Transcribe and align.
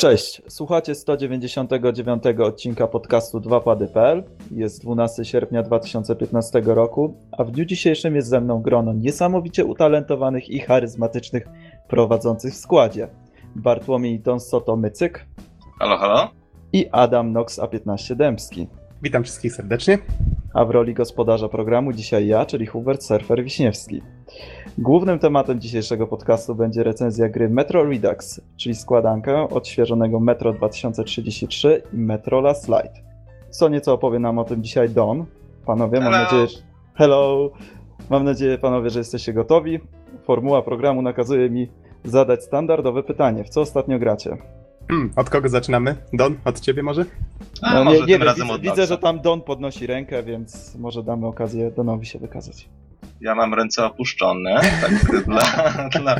Cześć, 0.00 0.42
słuchacie 0.48 0.94
199 0.94 2.22
odcinka 2.44 2.86
podcastu 2.86 3.38
2pady.pl. 3.38 4.22
Jest 4.50 4.82
12 4.82 5.24
sierpnia 5.24 5.62
2015 5.62 6.62
roku, 6.64 7.14
a 7.32 7.44
w 7.44 7.50
dniu 7.50 7.64
dzisiejszym 7.64 8.16
jest 8.16 8.28
ze 8.28 8.40
mną 8.40 8.62
grono 8.62 8.92
niesamowicie 8.92 9.64
utalentowanych 9.64 10.48
i 10.48 10.60
charyzmatycznych 10.60 11.46
prowadzących 11.88 12.54
w 12.54 12.56
składzie. 12.56 13.08
Bartłomiej 13.56 14.20
Don 14.20 14.40
Soto 14.40 14.76
Mycyk. 14.76 15.26
Halo, 15.78 15.96
halo. 15.96 16.30
I 16.72 16.88
Adam 16.92 17.32
Nox 17.32 17.58
A15 17.58 18.14
Dębski. 18.14 18.68
Witam 19.02 19.24
wszystkich 19.24 19.52
serdecznie. 19.52 19.98
A 20.54 20.64
w 20.64 20.70
roli 20.70 20.94
gospodarza 20.94 21.48
programu 21.48 21.92
dzisiaj 21.92 22.26
ja, 22.26 22.46
czyli 22.46 22.66
Hubert 22.66 23.02
Surfer 23.02 23.44
Wiśniewski. 23.44 24.02
Głównym 24.78 25.18
tematem 25.18 25.60
dzisiejszego 25.60 26.06
podcastu 26.06 26.54
będzie 26.54 26.82
recenzja 26.82 27.28
gry 27.28 27.48
Metro 27.48 27.84
Redux, 27.84 28.40
czyli 28.56 28.74
składanka 28.74 29.48
odświeżonego 29.48 30.20
Metro 30.20 30.52
2033 30.52 31.82
i 31.92 31.96
Metro 31.96 32.40
Last 32.40 32.68
Light. 32.68 33.02
Co 33.50 33.68
nieco 33.68 33.92
opowie 33.92 34.18
nam 34.18 34.38
o 34.38 34.44
tym 34.44 34.62
dzisiaj 34.62 34.90
Don. 34.90 35.26
Panowie, 35.66 35.98
Hello. 35.98 36.10
mam 36.10 36.22
nadzieję, 36.22 36.46
że... 36.46 36.58
Hello! 36.94 37.50
Mam 38.10 38.24
nadzieję, 38.24 38.58
panowie, 38.58 38.90
że 38.90 38.98
jesteście 38.98 39.32
gotowi. 39.32 39.80
Formuła 40.24 40.62
programu 40.62 41.02
nakazuje 41.02 41.50
mi 41.50 41.68
zadać 42.04 42.44
standardowe 42.44 43.02
pytanie. 43.02 43.44
W 43.44 43.48
co 43.48 43.60
ostatnio 43.60 43.98
gracie? 43.98 44.36
Hmm, 44.88 45.12
od 45.16 45.30
kogo 45.30 45.48
zaczynamy? 45.48 45.96
Don, 46.12 46.36
od 46.44 46.60
ciebie 46.60 46.82
może? 46.82 47.04
A, 47.62 47.74
No, 47.74 47.84
może 47.84 47.96
nie, 47.96 48.02
nie 48.02 48.06
tym 48.06 48.18
wiem, 48.18 48.22
razem 48.22 48.46
widzę, 48.48 48.58
widzę, 48.60 48.86
że 48.86 48.98
tam 48.98 49.20
Don 49.20 49.40
podnosi 49.40 49.86
rękę, 49.86 50.22
więc 50.22 50.76
może 50.76 51.02
damy 51.02 51.26
okazję 51.26 51.70
Donowi 51.70 52.06
się 52.06 52.18
wykazać. 52.18 52.68
Ja 53.20 53.34
mam 53.34 53.54
ręce 53.54 53.84
opuszczone, 53.84 54.60
tak 54.80 54.92
dla, 55.26 55.42
dla... 55.88 56.16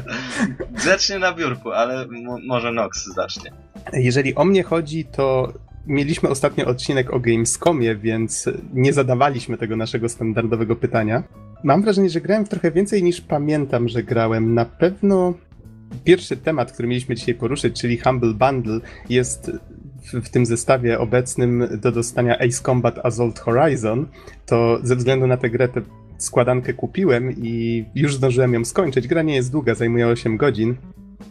Grzecznie 0.71 1.19
na 1.19 1.33
biurku, 1.33 1.71
ale 1.71 2.07
może 2.47 2.73
Nox 2.73 3.15
zacznie. 3.15 3.51
Jeżeli 3.93 4.35
o 4.35 4.45
mnie 4.45 4.63
chodzi, 4.63 5.05
to 5.05 5.53
mieliśmy 5.87 6.29
ostatnio 6.29 6.67
odcinek 6.67 7.13
o 7.13 7.21
Gamescomie, 7.21 7.97
więc 7.97 8.49
nie 8.73 8.93
zadawaliśmy 8.93 9.59
tego 9.59 9.77
naszego 9.77 10.09
standardowego 10.09 10.77
pytania. 10.77 11.23
Mam 11.65 11.83
wrażenie, 11.83 12.11
że 12.11 12.21
grałem 12.21 12.45
trochę 12.45 12.71
więcej 12.71 13.03
niż 13.03 13.21
pamiętam, 13.21 13.89
że 13.89 14.03
grałem. 14.03 14.55
Na 14.55 14.65
pewno 14.65 15.35
pierwszy 16.05 16.37
temat, 16.37 16.73
który 16.73 16.89
mieliśmy 16.89 17.15
dzisiaj 17.15 17.35
poruszyć, 17.35 17.81
czyli 17.81 17.99
Humble 17.99 18.35
Bundle, 18.35 18.81
jest 19.09 19.51
w, 20.13 20.29
tym 20.29 20.47
zestawie 20.47 20.99
obecnym 20.99 21.69
do 21.81 21.93
dostania 21.93 22.39
Ace 22.39 22.63
Combat 22.63 22.99
Assault 22.99 23.39
Horizon. 23.39 24.07
To 24.47 24.79
ze 24.83 24.97
względu 24.97 25.27
na 25.27 25.37
tę 25.37 25.51
grę 25.51 25.69
składankę 26.23 26.73
kupiłem 26.73 27.33
i 27.37 27.85
już 27.95 28.17
zdążyłem 28.17 28.55
ją 28.55 28.65
skończyć. 28.65 29.09
Gra 29.09 29.23
nie 29.23 29.35
jest 29.35 29.53
długa, 29.53 29.75
zajmuje 29.75 30.07
8 30.07 30.37
godzin. 30.37 30.77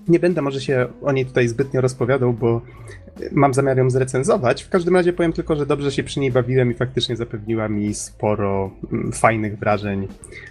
Nie 0.07 0.19
będę 0.19 0.41
może 0.41 0.61
się 0.61 0.87
o 1.01 1.11
niej 1.11 1.25
tutaj 1.25 1.47
zbytnio 1.47 1.81
rozpowiadał, 1.81 2.33
bo 2.33 2.61
mam 3.31 3.53
zamiar 3.53 3.77
ją 3.77 3.89
zrecenzować. 3.89 4.63
W 4.63 4.69
każdym 4.69 4.95
razie 4.95 5.13
powiem 5.13 5.33
tylko, 5.33 5.55
że 5.55 5.65
dobrze 5.65 5.91
się 5.91 6.03
przy 6.03 6.19
niej 6.19 6.31
bawiłem 6.31 6.71
i 6.71 6.73
faktycznie 6.73 7.15
zapewniła 7.15 7.69
mi 7.69 7.93
sporo 7.93 8.71
mm, 8.91 9.11
fajnych 9.11 9.59
wrażeń, 9.59 10.07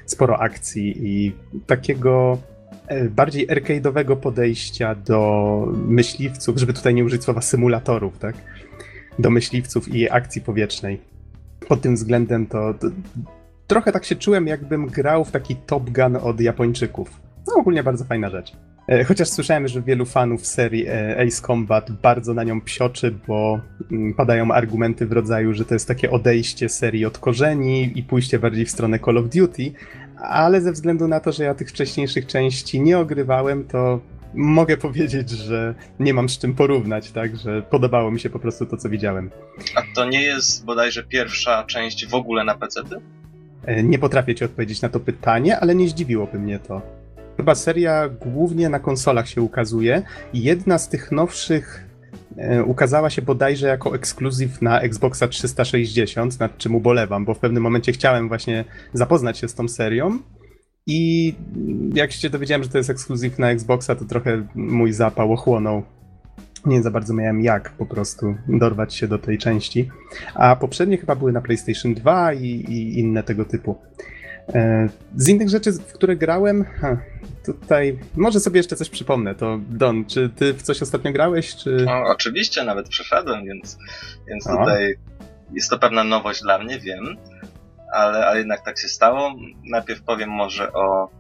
sporo 0.07 0.41
akcji 0.41 0.95
i 0.99 1.33
takiego 1.67 2.39
e, 2.87 3.09
bardziej 3.09 3.49
arcade'owego 3.49 4.17
podejścia 4.17 4.95
do 4.95 5.73
myśliwców, 5.87 6.59
żeby 6.59 6.73
tutaj 6.73 6.95
nie 6.95 7.05
użyć 7.05 7.25
słowa 7.25 7.41
symulatorów, 7.41 8.19
tak? 8.19 8.35
Do 9.19 9.31
myśliwców 9.31 9.95
i 9.95 10.11
akcji 10.11 10.43
powietrznej. 10.43 11.01
Pod 11.69 11.81
tym 11.81 11.95
względem 11.95 12.47
to, 12.47 12.75
to 12.75 12.87
trochę 13.69 13.93
tak 13.93 14.05
się 14.05 14.17
czułem, 14.17 14.47
jakbym 14.47 14.87
grał 14.87 15.25
w 15.25 15.31
taki 15.31 15.57
Top 15.57 15.91
Gun 15.91 16.17
od 16.17 16.41
Japończyków. 16.41 17.21
No 17.47 17.55
ogólnie 17.55 17.83
bardzo 17.83 18.05
fajna 18.05 18.31
rzecz. 18.31 18.53
E, 18.89 19.05
Chociaż 19.05 19.29
słyszałem, 19.29 19.69
że 19.69 19.83
wielu 19.83 20.07
fanów 20.07 20.47
serii 20.47 20.87
e, 20.87 21.21
Ace 21.27 21.43
Combat 21.47 21.91
bardzo 21.93 22.35
na 22.35 22.45
nią 22.45 22.61
psioczy, 22.61 23.15
bo 23.29 23.61
mm, 23.93 24.15
padają 24.15 24.53
argumenty 24.53 25.07
w 25.07 25.13
rodzaju, 25.13 25.55
że 25.55 25.65
to 25.65 25.75
jest 25.75 25.89
takie 25.89 26.11
odejście 26.11 26.69
serii 26.69 27.05
od 27.05 27.19
korzeni 27.19 27.99
i 27.99 28.03
pójście 28.03 28.39
bardziej 28.39 28.65
w 28.65 28.71
stronę 28.71 28.99
Call 28.99 29.19
of 29.19 29.29
Duty, 29.29 29.73
ale 30.17 30.61
ze 30.61 30.73
względu 30.73 31.09
na 31.09 31.21
to, 31.21 31.33
że 31.33 31.45
ja 31.45 31.55
tych 31.55 31.69
wcześniejszych 31.69 32.27
części 32.27 32.81
nie 32.81 32.99
ogrywałem, 32.99 33.65
to 33.65 34.01
mogę 34.35 34.77
powiedzieć, 34.77 35.31
że 35.31 35.75
nie 36.01 36.15
mam 36.15 36.29
z 36.29 36.39
czym 36.39 36.55
porównać, 36.55 37.11
tak, 37.11 37.37
że 37.37 37.63
podobało 37.63 38.11
mi 38.11 38.21
się 38.21 38.31
po 38.31 38.39
prostu 38.39 38.67
to, 38.67 38.77
co 38.77 38.89
widziałem. 38.89 39.31
A 39.75 39.83
to 39.95 40.05
nie 40.05 40.23
jest 40.23 40.65
bodajże 40.65 41.05
pierwsza 41.05 41.65
część 41.65 42.07
w 42.07 42.15
ogóle 42.15 42.45
na 42.45 42.55
PC-ty? 42.55 42.97
E, 42.97 43.18
Nie 43.85 43.99
potrafię 43.99 44.35
ci 44.35 44.45
odpowiedzieć 44.45 44.83
na 44.83 44.89
to 44.89 45.01
pytanie, 45.01 45.61
ale 45.61 45.75
nie 45.75 45.89
zdziwiłoby 45.89 46.39
mnie 46.39 46.59
to. 46.59 46.83
Chyba 47.37 47.55
seria 47.55 48.09
głównie 48.09 48.69
na 48.69 48.81
konsolach 48.81 49.29
się 49.29 49.43
ukazuje. 49.43 50.03
Jedna 50.35 50.79
z 50.79 50.89
tych 50.89 51.13
nowszych 51.13 51.85
e, 52.37 52.65
ukazała 52.65 53.11
się 53.11 53.23
bodajże 53.23 53.67
jako 53.67 53.95
ekskluzyw 53.95 54.63
na 54.63 54.81
Xboxa 54.81 55.29
360, 55.29 56.41
nad 56.41 56.59
czym 56.59 56.75
ubolewam, 56.75 57.25
bo 57.25 57.35
w 57.35 57.39
pewnym 57.39 57.63
momencie 57.63 57.93
chciałem 57.93 58.29
właśnie 58.29 58.65
zapoznać 58.93 59.39
się 59.39 59.49
z 59.49 59.55
tą 59.55 59.69
serią. 59.69 60.19
I 60.87 61.35
jak 61.95 62.13
się 62.13 62.31
dowiedziałem, 62.31 62.63
że 62.63 62.69
to 62.69 62.79
jest 62.79 62.91
ekskluzyw 62.91 63.39
na 63.39 63.51
Xboxa, 63.51 63.95
to 63.95 64.05
trochę 64.05 64.47
mój 64.55 64.93
zapał 64.93 65.33
ochłonął. 65.33 65.83
Nie 66.67 66.83
za 66.83 66.91
bardzo 66.91 67.15
miałem 67.15 67.41
jak 67.41 67.71
po 67.71 67.87
prostu 67.87 68.37
dorwać 68.49 68.95
się 68.95 69.09
do 69.09 69.19
tej 69.19 69.39
części. 69.39 69.91
A 70.35 70.57
poprzednie 70.57 70.99
chyba 70.99 71.15
były 71.15 71.33
na 71.33 71.41
PlayStation 71.41 71.95
2 71.95 72.33
i, 72.33 72.47
i 72.47 72.99
inne 72.99 73.23
tego 73.23 73.45
typu. 73.45 73.79
E, 74.55 74.89
Z 75.17 75.29
innych 75.29 75.49
rzeczy, 75.49 75.73
w 75.73 75.93
które 75.93 76.17
grałem, 76.17 76.65
ha, 76.65 76.97
tutaj 77.45 77.99
może 78.17 78.41
sobie 78.41 78.59
jeszcze 78.59 78.77
coś 78.77 78.91
przypomnę. 78.91 79.35
To 79.35 79.59
Don, 79.69 80.05
czy 80.05 80.29
ty 80.29 80.55
w 80.55 80.63
coś 80.63 80.83
ostatnio 80.83 81.13
grałeś, 81.13 81.57
czy... 81.57 81.77
No, 81.87 82.03
oczywiście, 82.07 82.65
nawet 82.65 82.89
przeszedłem, 82.89 83.45
więc, 83.45 83.79
więc 84.29 84.47
O. 84.47 84.57
tutaj 84.57 84.99
jest 85.53 85.71
to 85.71 85.79
pewna 85.79 86.05
nowość 86.05 86.43
dla 86.43 86.59
mnie, 86.59 86.79
wiem, 86.79 87.17
ale, 87.93 88.27
ale 88.27 88.39
jednak 88.39 88.65
tak 88.65 88.79
się 88.79 88.89
stało. 88.89 89.35
Najpierw 89.71 90.03
powiem 90.03 90.31
może 90.31 90.73
o 90.73 91.11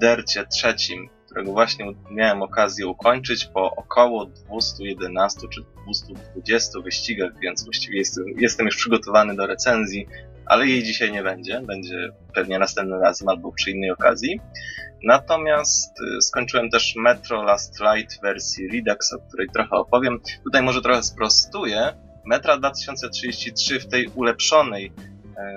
Dercie 0.00 0.46
trzecim, 0.46 1.08
którego 1.28 1.52
właśnie 1.52 1.86
miałem 2.10 2.42
okazję 2.42 2.86
ukończyć 2.86 3.44
po 3.44 3.76
około 3.76 4.26
211 4.26 5.40
czy 5.48 5.60
220 5.82 6.80
wyścigach, 6.80 7.32
więc 7.42 7.64
właściwie 7.64 7.98
jestem, 7.98 8.24
jestem 8.36 8.66
już 8.66 8.76
przygotowany 8.76 9.36
do 9.36 9.46
recenzji, 9.46 10.06
ale 10.46 10.66
jej 10.66 10.82
dzisiaj 10.82 11.12
nie 11.12 11.22
będzie, 11.22 11.60
będzie 11.60 12.08
pewnie 12.34 12.58
następnym 12.58 13.00
razem 13.00 13.28
albo 13.28 13.52
przy 13.52 13.70
innej 13.70 13.90
okazji. 13.90 14.40
Natomiast 15.04 16.00
y, 16.00 16.22
skończyłem 16.22 16.70
też 16.70 16.94
Metro 16.96 17.42
Last 17.42 17.80
Light 17.80 18.22
wersji 18.22 18.68
Redux, 18.68 19.12
o 19.12 19.18
której 19.18 19.48
trochę 19.48 19.70
opowiem. 19.70 20.20
Tutaj 20.44 20.62
może 20.62 20.82
trochę 20.82 21.02
sprostuję. 21.02 21.92
Metra 22.24 22.56
2033 22.56 23.80
w 23.80 23.88
tej 23.88 24.08
ulepszonej 24.14 24.92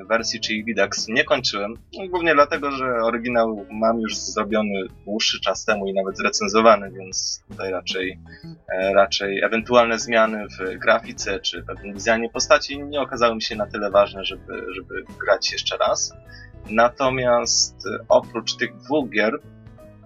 wersji, 0.10 0.40
czyli 0.40 0.66
Redux, 0.68 1.08
nie 1.08 1.24
kończyłem. 1.24 1.74
No, 1.98 2.08
Głównie 2.08 2.34
dlatego, 2.34 2.72
że 2.72 2.86
oryginał 2.86 3.66
mam 3.72 4.00
już 4.00 4.18
zrobiony 4.18 4.84
dłuższy 5.06 5.42
czas 5.42 5.66
temu 5.66 5.88
i 5.88 5.94
nawet 5.94 6.18
zrecenzowany, 6.18 6.92
więc 6.92 7.44
tutaj 7.50 7.72
raczej, 7.72 8.20
e, 8.74 8.94
raczej 8.94 9.44
ewentualne 9.44 10.00
zmiany 10.00 10.46
w 10.48 10.80
grafice 10.80 11.40
czy 11.40 11.64
pewnym 11.64 11.94
designie 11.94 12.30
postaci 12.30 12.84
nie 12.84 13.02
okazały 13.02 13.36
mi 13.36 13.42
się 13.42 13.56
na 13.56 13.66
tyle 13.66 13.92
ważne, 13.92 14.26
żeby, 14.26 14.66
żeby 14.74 15.04
grać 15.20 15.52
jeszcze 15.52 15.78
raz. 15.78 16.14
Natomiast 16.70 17.88
e, 17.88 18.06
oprócz 18.10 18.56
tych 18.56 18.78
dwóch 18.78 19.10
gier 19.10 19.40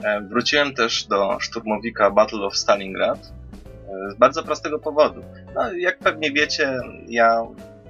e, 0.03 0.21
wróciłem 0.21 0.73
też 0.73 1.05
do 1.07 1.37
szturmowika 1.39 2.11
Battle 2.11 2.45
of 2.45 2.57
Stalingrad 2.57 3.19
e, 3.19 4.11
z 4.11 4.15
bardzo 4.15 4.43
prostego 4.43 4.79
powodu. 4.79 5.21
No, 5.55 5.73
jak 5.73 5.99
pewnie 5.99 6.31
wiecie, 6.31 6.79
ja 7.07 7.41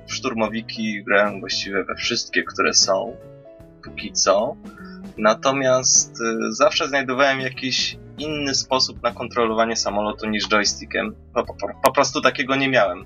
w 0.07 0.13
szturmowiki 0.13 1.03
grałem 1.03 1.39
właściwie 1.39 1.83
we 1.83 1.95
wszystkie, 1.95 2.43
które 2.43 2.73
są 2.73 3.15
póki 3.83 4.11
co. 4.11 4.55
Natomiast 5.17 6.21
e, 6.21 6.51
zawsze 6.51 6.87
znajdowałem 6.87 7.39
jakiś 7.39 7.97
inny 8.17 8.55
sposób 8.55 9.03
na 9.03 9.11
kontrolowanie 9.11 9.75
samolotu 9.75 10.29
niż 10.29 10.47
joystickiem. 10.47 11.15
Po, 11.33 11.43
po, 11.43 11.53
po 11.83 11.91
prostu 11.91 12.21
takiego 12.21 12.55
nie 12.55 12.69
miałem. 12.69 13.05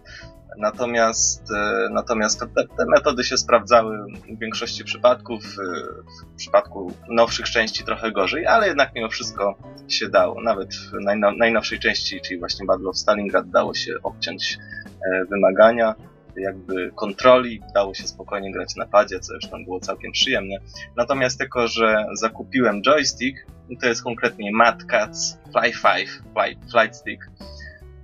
Natomiast, 0.57 1.51
e, 1.51 1.87
natomiast 1.91 2.39
te, 2.39 2.45
te 2.77 2.85
metody 2.87 3.23
się 3.23 3.37
sprawdzały 3.37 3.97
w 4.35 4.39
większości 4.39 4.83
przypadków. 4.83 5.43
e, 5.43 5.83
W 6.33 6.35
przypadku 6.37 6.93
nowszych 7.09 7.49
części 7.49 7.83
trochę 7.83 8.11
gorzej, 8.11 8.47
ale 8.47 8.67
jednak 8.67 8.91
mimo 8.95 9.09
wszystko 9.09 9.57
się 9.87 10.09
dało. 10.09 10.41
Nawet 10.41 10.75
w 10.75 10.93
najno, 11.01 11.31
najnowszej 11.31 11.79
części, 11.79 12.21
czyli 12.21 12.39
właśnie 12.39 12.65
Battle 12.65 12.89
of 12.89 12.97
Stalingrad, 12.97 13.49
dało 13.49 13.73
się 13.73 13.93
obciąć 14.03 14.57
e, 15.11 15.25
wymagania, 15.25 15.95
jakby 16.41 16.91
kontroli, 16.95 17.61
dało 17.73 17.93
się 17.93 18.07
spokojnie 18.07 18.51
grać 18.51 18.75
na 18.75 18.85
padzie, 18.85 19.19
co 19.19 19.27
zresztą 19.27 19.63
było 19.65 19.79
całkiem 19.79 20.11
przyjemne. 20.11 20.55
Natomiast 20.95 21.39
tylko, 21.39 21.67
że 21.67 22.05
zakupiłem 22.13 22.81
joystick, 22.81 23.45
to 23.81 23.87
jest 23.87 24.03
konkretnie 24.03 24.51
Mad 24.51 24.83
Cats 24.83 25.37
Fly 25.51 25.71
5, 25.71 26.09
Fly, 26.09 26.71
Flight 26.71 26.95
Stick, 26.95 27.29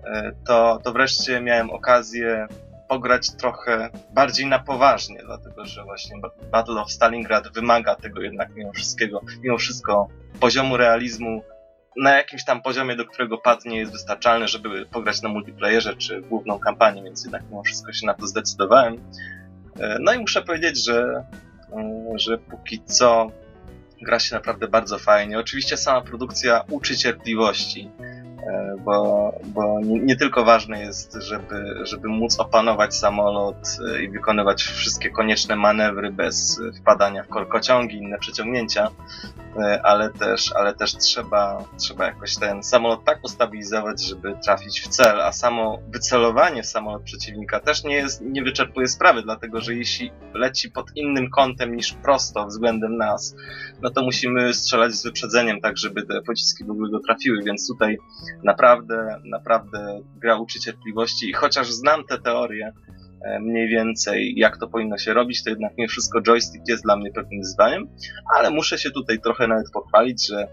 e, 0.04 0.32
to, 0.46 0.80
to 0.84 0.94
wreszcie 0.94 1.42
miałem 1.42 1.70
okazję 1.70 2.48
pograć 2.88 3.32
trochę 3.32 3.90
bardziej 4.14 4.46
na 4.46 4.60
poważnie, 4.60 5.20
dlatego 5.26 5.66
że 5.66 5.84
właśnie 5.84 6.18
Ba- 6.22 6.32
Battle 6.52 6.82
of 6.82 6.92
Stalingrad 6.92 7.54
wymaga 7.54 7.96
tego 7.96 8.22
jednak 8.22 8.56
mimo 8.56 8.72
wszystkiego, 8.72 9.22
mimo 9.44 9.58
wszystko 9.58 10.08
poziomu 10.40 10.78
realizmu 10.78 11.44
na 11.98 12.18
jakimś 12.18 12.44
tam 12.44 12.62
poziomie, 12.62 12.96
do 12.96 13.06
którego 13.06 13.38
pad 13.38 13.66
nie 13.66 13.78
jest 13.78 13.92
wystarczalny, 13.92 14.48
żeby 14.48 14.86
pograć 14.86 15.22
na 15.22 15.30
multiplayerze 15.30 15.96
czy 15.96 16.22
główną 16.22 16.60
kampanię, 16.60 17.04
więc 17.04 17.24
jednak 17.24 17.44
mimo 17.50 17.64
wszystko 17.64 17.94
się 17.94 18.06
na 18.06 18.14
to 18.14 18.28
zdecydowałem. 18.28 18.98
E, 19.80 19.98
no 20.00 20.14
i 20.14 20.20
muszę 20.20 20.42
powiedzieć, 20.42 20.86
że, 20.86 21.24
mm, 21.72 22.20
że 22.20 22.38
póki 22.38 22.82
co 22.86 23.32
gra 24.02 24.20
się 24.20 24.36
naprawdę 24.36 24.68
bardzo 24.68 25.00
fajnie. 25.00 25.40
Oczywiście 25.40 25.78
sama 25.78 26.02
produkcja 26.02 26.64
uczy 26.70 26.98
cierpliwości, 26.98 27.90
bo, 28.86 29.32
bo 29.46 29.80
nie, 29.80 30.00
nie, 30.00 30.16
tylko 30.16 30.46
ważne 30.46 30.82
jest, 30.82 31.14
żeby, 31.14 31.80
żeby 31.84 32.08
móc 32.08 32.40
opanować 32.40 32.96
samolot 32.96 33.78
e, 33.96 34.04
i 34.04 34.10
wykonywać 34.10 34.64
wszystkie 34.64 35.10
konieczne 35.10 35.56
manewry 35.56 36.12
bez 36.12 36.62
wpadania 36.82 37.24
w 37.24 37.28
korkociągi 37.28 37.98
inne 37.98 38.18
przeciągnięcia, 38.18 38.92
E, 39.58 39.82
ale 39.86 40.10
też, 40.10 40.52
ale 40.56 40.74
też 40.74 40.98
trzeba, 40.98 41.64
trzeba 41.78 42.06
jakoś 42.06 42.38
ten 42.38 42.64
samolot 42.64 43.06
tak 43.06 43.20
ustabilizować, 43.24 44.04
żeby 44.04 44.36
trafić 44.44 44.82
w 44.82 44.88
cel, 44.88 45.22
a 45.22 45.32
samo 45.32 45.80
wycelowanie 45.88 46.64
w 46.64 46.66
samolot 46.66 47.04
przeciwnika 47.04 47.60
też 47.60 47.84
nie, 47.84 47.96
jest, 47.96 48.22
nie 48.22 48.44
wyczerpuje 48.44 48.88
sprawy, 48.88 49.22
dlatego 49.22 49.62
że 49.62 49.76
jeśli 49.76 50.12
leci 50.34 50.72
pod 50.72 50.86
innym 50.96 51.30
kątem 51.30 51.76
niż 51.76 51.94
prosto 51.94 52.46
względem 52.46 52.98
nas, 52.98 53.36
no 53.82 53.90
to 53.90 54.04
musimy 54.04 54.54
strzelać 54.54 54.94
z 54.94 55.04
wyprzedzeniem, 55.04 55.62
tak 55.62 55.78
żeby 55.78 56.04
te 56.04 56.22
pociski 56.22 56.64
w 56.64 56.72
ogóle 56.72 56.92
go 56.92 57.00
trafiły, 57.00 57.44
więc 57.44 57.68
tutaj 57.68 57.98
naprawdę, 58.44 59.20
naprawdę 59.26 60.00
gra 60.16 60.38
uczy 60.38 60.60
cierpliwości 60.60 61.30
i 61.30 61.34
chociaż 61.34 61.72
znam 61.72 62.04
te 62.04 62.18
teorie, 62.18 62.74
E, 63.26 63.40
mniej 63.40 63.68
więcej 63.68 64.34
jak 64.38 64.58
to 64.58 64.68
powinno 64.68 64.98
się 64.98 65.14
robić, 65.14 65.44
to 65.44 65.50
jednak 65.50 65.78
nie 65.78 65.88
wszystko 65.88 66.22
joystick 66.22 66.68
jest 66.68 66.84
dla 66.84 66.98
mnie 66.98 67.12
pewnym 67.12 67.40
wyzwaniem, 67.42 67.88
ale 68.36 68.50
muszę 68.50 68.78
się 68.78 68.92
tutaj 68.92 69.20
trochę 69.20 69.48
nawet 69.48 69.72
pochwalić, 69.74 70.28
że 70.28 70.48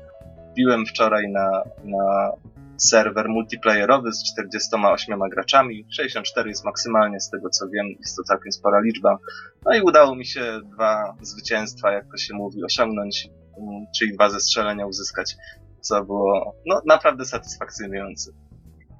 wbiłem 0.50 0.86
wczoraj 0.86 1.28
na, 1.28 1.62
na 1.84 2.32
serwer 2.76 3.28
multiplayerowy 3.28 4.12
z 4.12 4.32
48 4.32 5.20
graczami, 5.30 5.86
64 5.90 6.48
jest 6.48 6.64
maksymalnie 6.64 7.20
z 7.20 7.30
tego 7.30 7.50
co 7.50 7.68
wiem, 7.68 7.86
jest 8.00 8.16
to 8.16 8.22
całkiem 8.22 8.52
spora 8.52 8.80
liczba, 8.80 9.18
no 9.64 9.74
i 9.74 9.80
udało 9.80 10.14
mi 10.14 10.26
się 10.26 10.60
dwa 10.64 11.16
zwycięstwa, 11.20 11.92
jak 11.92 12.04
to 12.10 12.16
się 12.16 12.34
mówi, 12.34 12.64
osiągnąć, 12.64 13.28
mm, 13.58 13.86
czyli 13.98 14.12
dwa 14.12 14.30
zestrzelenia 14.30 14.86
uzyskać, 14.86 15.36
co 15.82 16.04
było 16.04 16.56
no, 16.66 16.82
naprawdę 16.86 17.24
satysfakcjonujące 17.24 18.32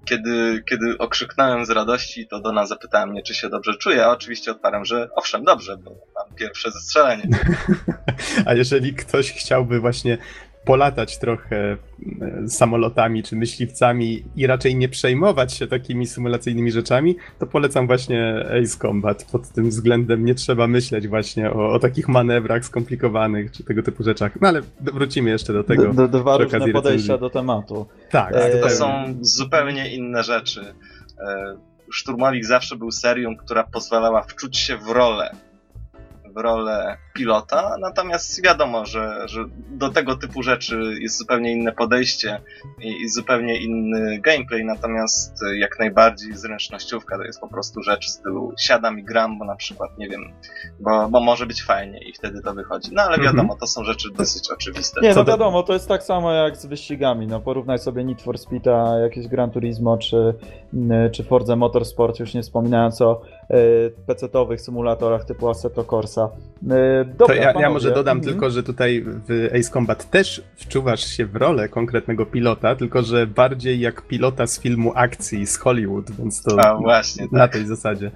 kiedy, 0.04 0.62
kiedy 0.68 0.98
okrzyknąłem 0.98 1.66
z 1.66 1.70
radości, 1.70 2.26
to 2.26 2.40
Dona 2.40 2.66
zapytała 2.66 3.06
mnie, 3.06 3.22
czy 3.22 3.34
się 3.34 3.48
dobrze 3.48 3.74
czuję, 3.74 4.04
a 4.04 4.10
oczywiście 4.10 4.50
odparłem, 4.50 4.84
że 4.84 5.08
owszem, 5.16 5.44
dobrze, 5.44 5.76
bo 5.76 5.90
mam 5.90 6.34
pierwsze 6.36 6.70
zestrzelenie. 6.70 7.28
a 8.46 8.54
jeżeli 8.54 8.94
ktoś 8.94 9.32
chciałby 9.32 9.80
właśnie 9.80 10.18
polatać 10.64 11.18
trochę 11.18 11.56
e, 12.20 12.48
samolotami 12.48 13.22
czy 13.22 13.36
myśliwcami 13.36 14.24
i 14.36 14.46
raczej 14.46 14.76
nie 14.76 14.88
przejmować 14.88 15.54
się 15.54 15.66
takimi 15.66 16.06
symulacyjnymi 16.06 16.72
rzeczami, 16.72 17.16
to 17.38 17.46
polecam 17.46 17.86
właśnie 17.86 18.46
Ace 18.62 18.78
Combat. 18.78 19.24
Pod 19.32 19.48
tym 19.48 19.68
względem 19.68 20.24
nie 20.24 20.34
trzeba 20.34 20.66
myśleć 20.66 21.08
właśnie 21.08 21.50
o, 21.50 21.72
o 21.72 21.78
takich 21.78 22.08
manewrach 22.08 22.64
skomplikowanych 22.64 23.52
czy 23.52 23.64
tego 23.64 23.82
typu 23.82 24.02
rzeczach. 24.02 24.40
No 24.40 24.48
ale 24.48 24.60
wrócimy 24.80 25.30
jeszcze 25.30 25.52
do 25.52 25.64
tego. 25.64 25.94
D 25.94 26.08
dwa 26.08 26.36
różne 26.36 26.58
podejścia 26.58 26.82
recenzji. 26.82 27.18
do 27.18 27.30
tematu. 27.30 27.86
Tak. 28.10 28.32
E, 28.34 28.60
to 28.60 28.70
są 28.70 29.14
zupełnie 29.20 29.94
inne 29.94 30.22
rzeczy. 30.22 30.74
E, 31.20 31.56
Szturmowik 31.92 32.44
zawsze 32.44 32.76
był 32.76 32.90
serią, 32.90 33.36
która 33.36 33.64
pozwalała 33.64 34.22
wczuć 34.22 34.58
się 34.58 34.76
w 34.76 34.88
rolę 34.88 35.30
w 36.32 36.36
rolę 36.36 36.96
pilota, 37.14 37.76
natomiast 37.80 38.42
wiadomo, 38.44 38.86
że, 38.86 39.28
że 39.28 39.44
do 39.70 39.88
tego 39.88 40.16
typu 40.16 40.42
rzeczy 40.42 40.80
jest 41.00 41.18
zupełnie 41.18 41.52
inne 41.52 41.72
podejście 41.72 42.40
i, 42.80 43.02
i, 43.02 43.08
zupełnie 43.08 43.56
inny 43.60 44.20
gameplay, 44.20 44.64
natomiast 44.64 45.34
jak 45.54 45.78
najbardziej 45.78 46.36
zręcznościówka 46.36 47.16
to 47.18 47.24
jest 47.24 47.40
po 47.40 47.48
prostu 47.48 47.82
rzecz 47.82 48.06
w 48.06 48.10
stylu 48.10 48.52
siadam 48.58 48.98
i 48.98 49.04
gram, 49.04 49.38
bo 49.38 49.44
na 49.44 49.56
przykład, 49.56 49.98
nie 49.98 50.08
wiem, 50.08 50.32
bo, 50.80 51.08
bo 51.08 51.20
może 51.20 51.46
być 51.46 51.62
fajnie 51.62 51.98
i 52.08 52.12
wtedy 52.12 52.42
to 52.42 52.54
wychodzi. 52.54 52.90
No 52.92 53.02
ale 53.02 53.18
wiadomo, 53.18 53.42
mhm. 53.42 53.58
to 53.58 53.66
są 53.66 53.84
rzeczy 53.84 54.08
dosyć 54.10 54.50
oczywiste. 54.50 55.00
Nie, 55.00 55.14
no 55.14 55.24
wiadomo, 55.24 55.62
to 55.62 55.72
jest 55.72 55.88
tak 55.88 56.02
samo 56.02 56.32
jak 56.32 56.56
z 56.56 56.66
wyścigami, 56.66 57.26
no 57.26 57.40
porównaj 57.40 57.78
sobie 57.78 58.04
Need 58.04 58.22
for 58.22 58.36
Speed'a, 58.36 59.02
jakieś 59.02 59.28
Gran 59.28 59.50
Turismo 59.50 59.98
czy, 59.98 60.34
czy 61.12 61.24
Forza 61.24 61.56
Motorsport, 61.56 62.20
już 62.20 62.34
nie 62.34 62.42
wspominając 62.42 63.00
o 63.00 63.22
PC-owych 64.06 64.60
symulatorach 64.60 65.24
typu 65.24 65.48
Assetto 65.48 65.84
Corsa. 65.84 66.28
E, 66.70 67.04
dobra, 67.04 67.36
to 67.36 67.42
ja, 67.42 67.52
ja 67.60 67.70
może 67.70 67.94
dodam 67.94 68.18
mhm. 68.18 68.32
tylko, 68.32 68.50
że 68.50 68.62
tutaj 68.62 69.04
w 69.28 69.48
Ace 69.54 69.70
Combat 69.70 70.10
też 70.10 70.42
wczuwasz 70.56 71.04
się 71.06 71.26
w 71.26 71.36
rolę 71.36 71.68
konkretnego 71.68 72.26
pilota, 72.26 72.76
tylko 72.76 73.02
że 73.02 73.26
bardziej 73.26 73.80
jak 73.80 74.02
pilota 74.02 74.46
z 74.46 74.60
filmu 74.60 74.92
akcji 74.94 75.46
z 75.46 75.56
Hollywood, 75.56 76.10
więc 76.10 76.42
to 76.42 76.60
A, 76.60 76.76
właśnie, 76.76 77.26
na 77.32 77.38
tak. 77.38 77.52
tej 77.52 77.66
zasadzie. 77.66 78.10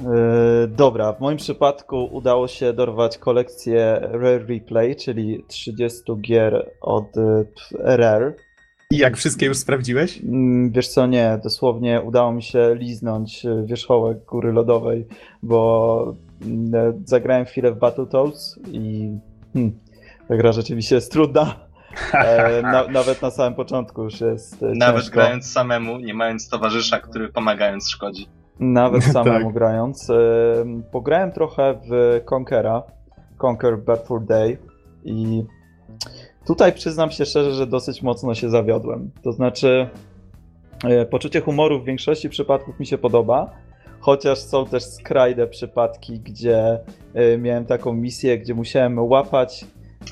E, 0.00 0.66
dobra, 0.68 1.12
w 1.12 1.20
moim 1.20 1.36
przypadku 1.36 2.08
udało 2.12 2.48
się 2.48 2.72
dorwać 2.72 3.18
kolekcję 3.18 4.00
Rare 4.12 4.46
Replay, 4.48 4.96
czyli 4.96 5.44
30 5.48 6.02
gier 6.20 6.70
od 6.80 7.06
Rare. 7.80 8.34
I 8.90 8.96
jak 8.96 9.16
wszystkie 9.16 9.46
już 9.46 9.56
sprawdziłeś? 9.56 10.20
Mm, 10.24 10.70
wiesz 10.70 10.88
co, 10.88 11.06
nie. 11.06 11.38
Dosłownie 11.42 12.00
udało 12.00 12.32
mi 12.32 12.42
się 12.42 12.74
liznąć 12.74 13.46
e, 13.46 13.64
wierzchołek 13.66 14.24
góry 14.24 14.52
lodowej, 14.52 15.06
bo 15.42 16.14
mm, 16.42 16.74
e, 16.74 16.92
zagrałem 17.04 17.44
chwilę 17.44 17.72
w 17.72 17.78
Battletoads 17.78 18.58
i 18.72 19.10
hmm, 19.52 19.78
ta 20.28 20.36
gra 20.36 20.52
rzeczywiście 20.52 20.94
jest 20.94 21.12
trudna. 21.12 21.54
E, 22.12 22.62
na, 22.72 22.88
nawet 22.88 23.22
na 23.22 23.30
samym 23.30 23.54
początku 23.54 24.02
już 24.02 24.20
jest 24.20 24.62
Nawet 24.62 25.02
ciężko. 25.02 25.14
grając 25.14 25.52
samemu, 25.52 25.98
nie 25.98 26.14
mając 26.14 26.48
towarzysza, 26.48 26.98
który 26.98 27.28
pomagając 27.28 27.90
szkodzi. 27.90 28.28
Nawet 28.60 29.04
samemu 29.14 29.46
tak. 29.46 29.54
grając. 29.54 30.08
Pograłem 30.92 31.32
trochę 31.32 31.80
w 31.90 32.20
Conquera, 32.34 32.82
Conquer 33.38 33.78
Bad 33.78 34.06
for 34.06 34.24
Day 34.24 34.58
i 35.04 35.44
Tutaj 36.46 36.72
przyznam 36.72 37.10
się 37.10 37.26
szczerze, 37.26 37.52
że 37.52 37.66
dosyć 37.66 38.02
mocno 38.02 38.34
się 38.34 38.50
zawiodłem. 38.50 39.10
To 39.22 39.32
znaczy, 39.32 39.88
e, 40.84 41.06
poczucie 41.06 41.40
humoru 41.40 41.80
w 41.80 41.84
większości 41.84 42.28
przypadków 42.28 42.80
mi 42.80 42.86
się 42.86 42.98
podoba, 42.98 43.50
chociaż 44.00 44.38
są 44.38 44.66
też 44.66 44.84
skrajne 44.84 45.46
przypadki, 45.46 46.20
gdzie 46.20 46.78
e, 47.14 47.38
miałem 47.38 47.66
taką 47.66 47.92
misję, 47.92 48.38
gdzie 48.38 48.54
musiałem 48.54 48.98
łapać 48.98 49.64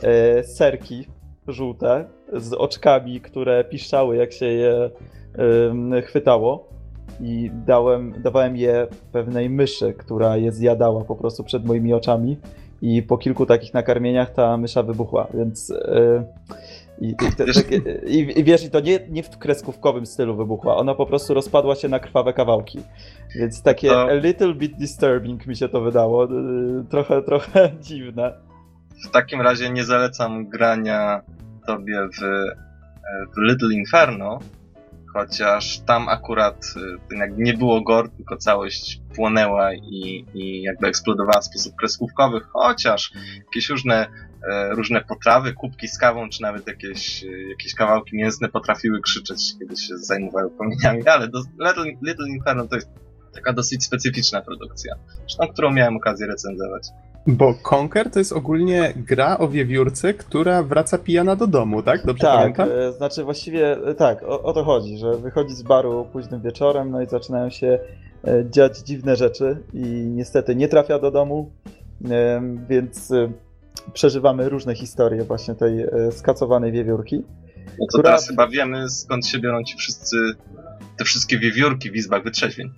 e, 0.03 0.45
serki 0.45 1.07
żółte 1.49 2.05
z 2.33 2.53
oczkami, 2.53 3.21
które 3.21 3.65
piszczały, 3.65 4.17
jak 4.17 4.33
się 4.33 4.47
je 4.47 4.91
chwytało. 6.05 6.73
I 7.21 7.51
dałem, 7.67 8.23
dawałem 8.23 8.57
je 8.57 8.87
pewnej 9.12 9.51
myszy, 9.51 9.95
która 9.99 10.37
je 10.37 10.53
zjadała 10.53 11.05
po 11.05 11.17
prostu 11.17 11.45
przed 11.45 11.65
moimi 11.65 11.95
oczami 11.95 12.37
i 12.83 13.03
po 13.03 13.19
kilku 13.19 13.47
takich 13.47 13.75
nakarmieniach 13.75 14.33
ta 14.33 14.57
mysza 14.57 14.83
wybuchła, 14.83 15.27
więc... 15.35 15.69
Yy, 15.69 16.25
i, 17.01 17.17
te, 17.17 17.45
i, 18.07 18.39
i, 18.41 18.45
wiesz, 18.45 18.65
i 18.65 18.71
to 18.71 18.81
nie, 18.81 18.99
nie 19.09 19.23
w 19.23 19.39
kreskówkowym 19.39 20.07
stylu 20.07 20.37
wybuchła, 20.37 20.77
ona 20.77 20.95
po 20.95 21.07
prostu 21.07 21.35
rozpadła 21.35 21.75
się 21.75 21.89
na 21.89 21.99
krwawe 21.99 22.33
kawałki. 22.33 22.81
Więc 23.37 23.62
takie 23.62 23.89
to... 23.89 24.03
a 24.03 24.15
little 24.15 24.55
bit 24.55 24.77
disturbing 24.77 25.47
mi 25.47 25.57
się 25.57 25.69
to 25.69 25.81
wydało. 25.81 26.25
Yy, 26.25 26.85
trochę, 26.91 27.23
trochę 27.23 27.71
dziwne. 27.81 28.33
W 29.09 29.11
takim 29.11 29.41
razie 29.41 29.71
nie 29.71 29.85
zalecam 29.85 30.49
grania 30.49 31.21
tobie 31.67 32.09
w, 32.09 32.21
w 33.37 33.41
Little 33.49 33.75
Inferno, 33.75 34.39
chociaż 35.12 35.78
tam 35.87 36.09
akurat 36.09 36.75
y, 37.12 37.33
nie 37.37 37.54
było 37.54 37.81
gor, 37.83 38.11
tylko 38.11 38.37
całość 38.37 39.00
płonęła 39.14 39.75
i, 39.75 40.26
i 40.35 40.62
jakby 40.62 40.87
eksplodowała 40.87 41.40
w 41.40 41.45
sposób 41.45 41.76
kreskówkowy, 41.76 42.40
chociaż 42.40 43.12
jakieś 43.47 43.69
różne, 43.69 44.07
e, 44.50 44.75
różne 44.75 45.00
potrawy, 45.00 45.52
kubki 45.52 45.88
z 45.88 45.99
kawą, 45.99 46.28
czy 46.28 46.42
nawet 46.42 46.66
jakieś, 46.66 47.25
jakieś 47.50 47.75
kawałki 47.75 48.16
mięsne 48.16 48.49
potrafiły 48.49 49.00
krzyczeć, 49.00 49.54
kiedy 49.59 49.76
się 49.76 49.97
zajmowały 49.97 50.50
płomieniami, 50.50 51.09
ale 51.09 51.28
do, 51.28 51.38
Little, 51.38 51.85
Little 52.02 52.28
Inferno 52.28 52.69
to 52.69 52.75
jest 52.75 52.88
taka 53.35 53.52
dosyć 53.52 53.85
specyficzna 53.85 54.42
produkcja, 54.42 54.95
zresztą 55.21 55.49
którą 55.49 55.71
miałem 55.71 55.97
okazję 55.97 56.26
recenzować. 56.26 56.88
Bo 57.26 57.55
Conker 57.55 58.11
to 58.11 58.19
jest 58.19 58.33
ogólnie 58.33 58.93
gra 58.97 59.38
o 59.38 59.49
wiewiórce, 59.49 60.14
która 60.14 60.62
wraca 60.62 60.99
pijana 60.99 61.37
do 61.37 61.47
domu, 61.47 61.83
tak? 61.83 62.07
Dobrze 62.07 62.23
tak, 62.23 62.38
pamiętam? 62.38 62.69
E, 62.88 62.93
znaczy 62.93 63.25
właściwie 63.25 63.73
e, 63.73 63.95
tak, 63.95 64.23
o, 64.23 64.43
o, 64.43 64.52
to 64.52 64.64
chodzi, 64.64 64.99
że 64.99 65.17
wychodzi 65.17 65.55
z 65.55 65.62
baru 65.62 66.09
późnym 66.12 66.41
wieczorem, 66.41 66.91
no 66.91 67.02
i 67.02 67.07
zaczynają 67.07 67.50
się 67.50 67.79
e, 68.25 68.45
dziać 68.50 68.79
dziwne 68.79 69.17
rzeczy 69.17 69.57
i 69.73 69.81
niestety 70.14 70.57
nie 70.57 70.69
trafia 70.69 70.99
do 70.99 71.11
domu, 71.11 71.50
więc 72.69 73.12
przeżywamy 73.93 74.49
różne 74.49 74.75
historie 74.75 75.25
właśnie 75.25 75.55
tej 75.55 75.87
skacowanej 76.11 76.73
wiewiórki. 76.73 77.17
No 77.17 77.23
to 77.79 77.87
która... 77.88 78.02
teraz 78.02 78.29
chyba 78.29 78.49
wiemy 78.49 78.88
skąd 78.88 79.26
się 79.26 79.38
biorą 79.38 79.64
ci 79.64 79.76
wszyscy, 79.76 80.17
te 80.99 81.05
wszystkie 81.05 81.38
wiewiórki 81.38 81.91
w 81.91 81.97
izbach 81.97 82.25
wytrzeźwień. 82.25 82.71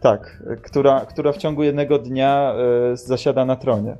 Tak, 0.00 0.42
która, 0.62 1.00
która 1.00 1.32
w 1.32 1.36
ciągu 1.36 1.62
jednego 1.62 1.98
dnia 1.98 2.54
e, 2.92 2.96
zasiada 2.96 3.44
na 3.44 3.56
tronie. 3.56 3.96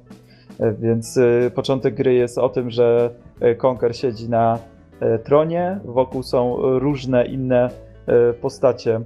E, 0.60 0.72
więc 0.72 1.16
e, 1.16 1.50
początek 1.50 1.94
gry 1.94 2.14
jest 2.14 2.38
o 2.38 2.48
tym, 2.48 2.70
że 2.70 3.10
Conker 3.58 3.96
siedzi 3.96 4.28
na 4.28 4.58
tronie. 5.24 5.80
Wokół 5.84 6.22
są 6.22 6.56
różne 6.78 7.26
inne 7.26 7.70
postacie 8.40 9.00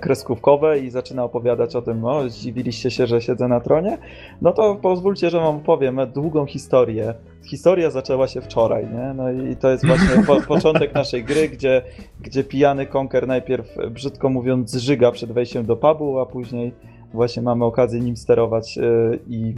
kreskówkowe 0.00 0.78
i 0.78 0.90
zaczyna 0.90 1.24
opowiadać 1.24 1.76
o 1.76 1.82
tym, 1.82 2.04
o, 2.04 2.28
zdziwiliście 2.28 2.90
się, 2.90 3.06
że 3.06 3.20
siedzę 3.20 3.48
na 3.48 3.60
tronie? 3.60 3.98
No 4.42 4.52
to 4.52 4.74
pozwólcie, 4.74 5.30
że 5.30 5.40
wam 5.40 5.56
opowiem 5.56 6.00
długą 6.14 6.46
historię. 6.46 7.14
Historia 7.44 7.90
zaczęła 7.90 8.28
się 8.28 8.40
wczoraj, 8.40 8.86
nie? 8.86 9.14
No 9.14 9.30
i 9.30 9.56
to 9.56 9.70
jest 9.70 9.86
właśnie 9.86 10.24
po, 10.26 10.40
początek 10.54 10.94
naszej 10.94 11.24
gry, 11.24 11.48
gdzie, 11.48 11.82
gdzie 12.20 12.44
pijany 12.44 12.86
konker 12.86 13.26
najpierw, 13.26 13.76
brzydko 13.90 14.30
mówiąc, 14.30 14.70
zżyga 14.70 15.10
przed 15.10 15.32
wejściem 15.32 15.66
do 15.66 15.76
pubu, 15.76 16.18
a 16.18 16.26
później 16.26 16.72
właśnie 17.12 17.42
mamy 17.42 17.64
okazję 17.64 18.00
nim 18.00 18.16
sterować 18.16 18.76
yy, 18.76 19.18
i 19.28 19.54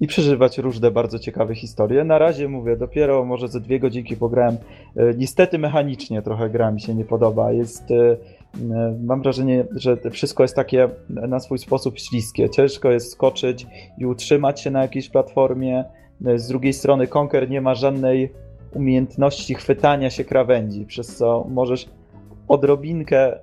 i 0.00 0.06
przeżywać 0.06 0.58
różne 0.58 0.90
bardzo 0.90 1.18
ciekawe 1.18 1.54
historie. 1.54 2.04
Na 2.04 2.18
razie 2.18 2.48
mówię, 2.48 2.76
dopiero 2.76 3.24
może 3.24 3.48
ze 3.48 3.60
dwie 3.60 3.80
godzinki 3.80 4.16
pograłem. 4.16 4.56
Yy, 4.96 5.14
niestety 5.18 5.58
mechanicznie 5.58 6.22
trochę 6.22 6.50
gra 6.50 6.70
mi 6.70 6.80
się 6.80 6.94
nie 6.94 7.04
podoba. 7.04 7.52
Jest 7.52 7.90
E, 7.90 8.16
mam 9.04 9.22
wrażenie, 9.22 9.64
że 9.70 9.96
wszystko 10.10 10.44
jest 10.44 10.56
takie 10.56 10.88
na 11.08 11.40
swój 11.40 11.58
sposób 11.58 11.98
śliskie. 11.98 12.50
Ciężko 12.50 12.90
jest 12.90 13.12
skoczyć 13.12 13.66
i 13.98 14.06
utrzymać 14.06 14.60
się 14.60 14.70
na 14.70 14.82
jakiejś 14.82 15.08
platformie. 15.08 15.84
E, 16.26 16.38
z 16.38 16.48
drugiej 16.48 16.72
strony 16.72 17.06
Conker 17.06 17.50
nie 17.50 17.60
ma 17.60 17.74
żadnej 17.74 18.32
umiejętności 18.74 19.54
chwytania 19.54 20.10
się 20.10 20.24
krawędzi, 20.24 20.86
przez 20.86 21.16
co 21.16 21.46
możesz 21.48 21.88
odrobinkę 22.48 23.36
y, 23.36 23.40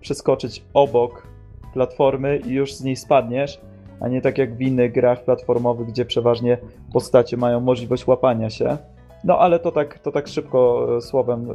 przeskoczyć 0.00 0.64
obok 0.74 1.26
platformy 1.72 2.38
i 2.38 2.50
już 2.50 2.74
z 2.74 2.84
niej 2.84 2.96
spadniesz, 2.96 3.60
a 4.00 4.08
nie 4.08 4.20
tak 4.20 4.38
jak 4.38 4.56
w 4.56 4.60
innych 4.60 4.92
grach 4.92 5.24
platformowych, 5.24 5.86
gdzie 5.86 6.04
przeważnie 6.04 6.58
postacie 6.92 7.36
mają 7.36 7.60
możliwość 7.60 8.06
łapania 8.06 8.50
się. 8.50 8.78
No 9.24 9.38
ale 9.38 9.58
to 9.58 9.72
tak, 9.72 9.98
to 9.98 10.12
tak 10.12 10.28
szybko 10.28 10.88
słowem 11.00 11.48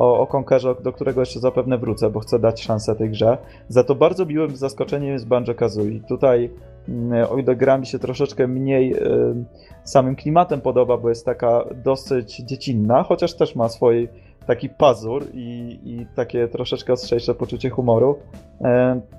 o, 0.00 0.28
o 0.28 0.74
do 0.82 0.92
którego 0.92 1.20
jeszcze 1.20 1.40
zapewne 1.40 1.78
wrócę, 1.78 2.10
bo 2.10 2.20
chcę 2.20 2.38
dać 2.38 2.62
szansę 2.62 2.94
tej 2.96 3.10
grze. 3.10 3.38
Za 3.68 3.84
to 3.84 3.94
bardzo 3.94 4.26
miłym 4.26 4.56
zaskoczeniem 4.56 5.12
jest 5.12 5.28
Banjo-Kazooie. 5.28 6.00
Tutaj, 6.08 6.50
mm, 6.88 7.26
o 7.30 7.36
ile 7.36 7.56
gra 7.56 7.78
mi 7.78 7.86
się 7.86 7.98
troszeczkę 7.98 8.46
mniej 8.46 8.94
y, 8.94 9.44
samym 9.84 10.16
klimatem 10.16 10.60
podoba, 10.60 10.96
bo 10.96 11.08
jest 11.08 11.24
taka 11.24 11.64
dosyć 11.84 12.36
dziecinna, 12.36 13.02
chociaż 13.02 13.34
też 13.34 13.56
ma 13.56 13.68
swój 13.68 14.08
taki 14.46 14.68
pazur 14.68 15.24
i, 15.34 15.78
i 15.84 16.06
takie 16.14 16.48
troszeczkę 16.48 16.92
ostrzejsze 16.92 17.34
poczucie 17.34 17.70
humoru, 17.70 18.18
y, 18.60 18.64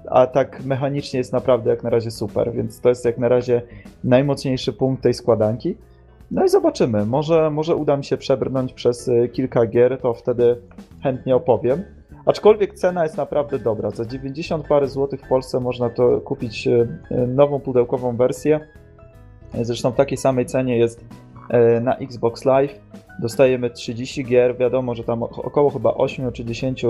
a 0.10 0.28
tak 0.28 0.66
mechanicznie 0.66 1.18
jest 1.18 1.34
naprawdę 1.34 1.70
jak 1.70 1.84
na 1.84 1.90
razie 1.90 2.12
super, 2.12 2.54
więc 2.54 2.82
to 2.82 2.90
jest 2.90 3.06
jak 3.06 3.18
na 3.18 3.28
razie 3.28 3.62
najmocniejszy 4.04 4.74
punkt 4.74 5.04
tej 5.04 5.14
składanki. 5.14 5.78
No 6.32 6.46
i 6.46 6.50
zobaczymy. 6.50 7.06
Może, 7.06 7.50
może 7.50 7.76
uda 7.76 7.98
mi 7.98 8.04
się 8.04 8.18
przebrnąć 8.18 8.74
przez 8.74 9.08
y, 9.08 9.30
kilka 9.34 9.66
gier, 9.66 9.98
to 10.02 10.14
wtedy 10.14 10.58
chętnie 11.04 11.36
opowiem. 11.36 11.84
Aczkolwiek 12.26 12.74
cena 12.74 13.04
jest 13.04 13.18
naprawdę 13.18 13.60
dobra. 13.60 13.90
Za 13.90 14.06
90 14.06 14.68
parę 14.68 14.88
złotych 14.88 15.22
w 15.22 15.28
Polsce 15.28 15.60
można 15.60 15.90
to 15.90 16.22
kupić 16.22 16.68
y, 16.68 16.88
y, 17.12 17.28
nową 17.28 17.60
pudełkową 17.60 18.18
wersję. 18.18 18.60
Zresztą 19.62 19.92
w 19.92 19.96
takiej 19.96 20.18
samej 20.18 20.46
cenie 20.46 20.78
jest 20.78 21.06
na 21.82 21.98
Xbox 21.98 22.46
Live. 22.46 22.80
Dostajemy 23.22 23.70
30 23.70 24.26
gier. 24.26 24.58
Wiadomo, 24.58 24.96
że 24.96 25.04
tam 25.04 25.24
około 25.24 25.70
chyba 25.70 25.94
8 25.94 26.32
czy 26.32 26.46
10 26.46 26.86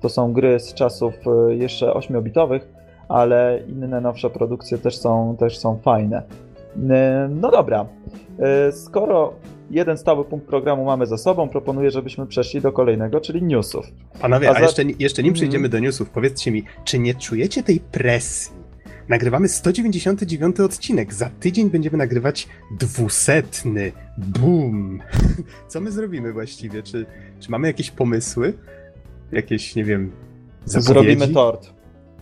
to 0.00 0.08
są 0.08 0.32
gry 0.32 0.60
z 0.60 0.74
czasów 0.74 1.14
jeszcze 1.48 1.86
8-bitowych, 1.86 2.60
ale 3.08 3.60
inne 3.68 4.00
nowsze 4.00 4.30
produkcje 4.30 4.78
też 4.78 4.98
są, 4.98 5.36
też 5.38 5.58
są 5.58 5.78
fajne. 5.78 6.22
No 7.28 7.50
dobra, 7.50 7.86
E, 8.38 8.72
skoro 8.72 9.34
jeden 9.70 9.98
stały 9.98 10.24
punkt 10.24 10.46
programu 10.46 10.84
mamy 10.84 11.06
za 11.06 11.18
sobą, 11.18 11.48
proponuję, 11.48 11.90
żebyśmy 11.90 12.26
przeszli 12.26 12.60
do 12.60 12.72
kolejnego, 12.72 13.20
czyli 13.20 13.42
newsów. 13.42 13.86
Panowie, 14.20 14.50
a, 14.50 14.54
a 14.54 14.60
jeszcze, 14.60 14.82
jeszcze 14.98 15.22
nim 15.22 15.34
przejdziemy 15.34 15.62
mm. 15.66 15.70
do 15.70 15.78
newsów, 15.78 16.10
powiedzcie 16.10 16.50
mi, 16.52 16.64
czy 16.84 16.98
nie 16.98 17.14
czujecie 17.14 17.62
tej 17.62 17.80
presji? 17.80 18.56
Nagrywamy 19.08 19.48
199 19.48 20.60
odcinek. 20.60 21.14
Za 21.14 21.30
tydzień 21.40 21.70
będziemy 21.70 21.98
nagrywać 21.98 22.48
dwusetny. 22.78 23.92
Boom! 24.18 25.00
Co 25.68 25.80
my 25.80 25.90
zrobimy 25.90 26.32
właściwie? 26.32 26.82
Czy, 26.82 27.06
czy 27.40 27.50
mamy 27.50 27.66
jakieś 27.66 27.90
pomysły? 27.90 28.54
Jakieś, 29.32 29.74
nie 29.76 29.84
wiem, 29.84 30.12
zapowiedzi? 30.64 31.16
Zrobimy 31.16 31.28
tort. 31.34 31.72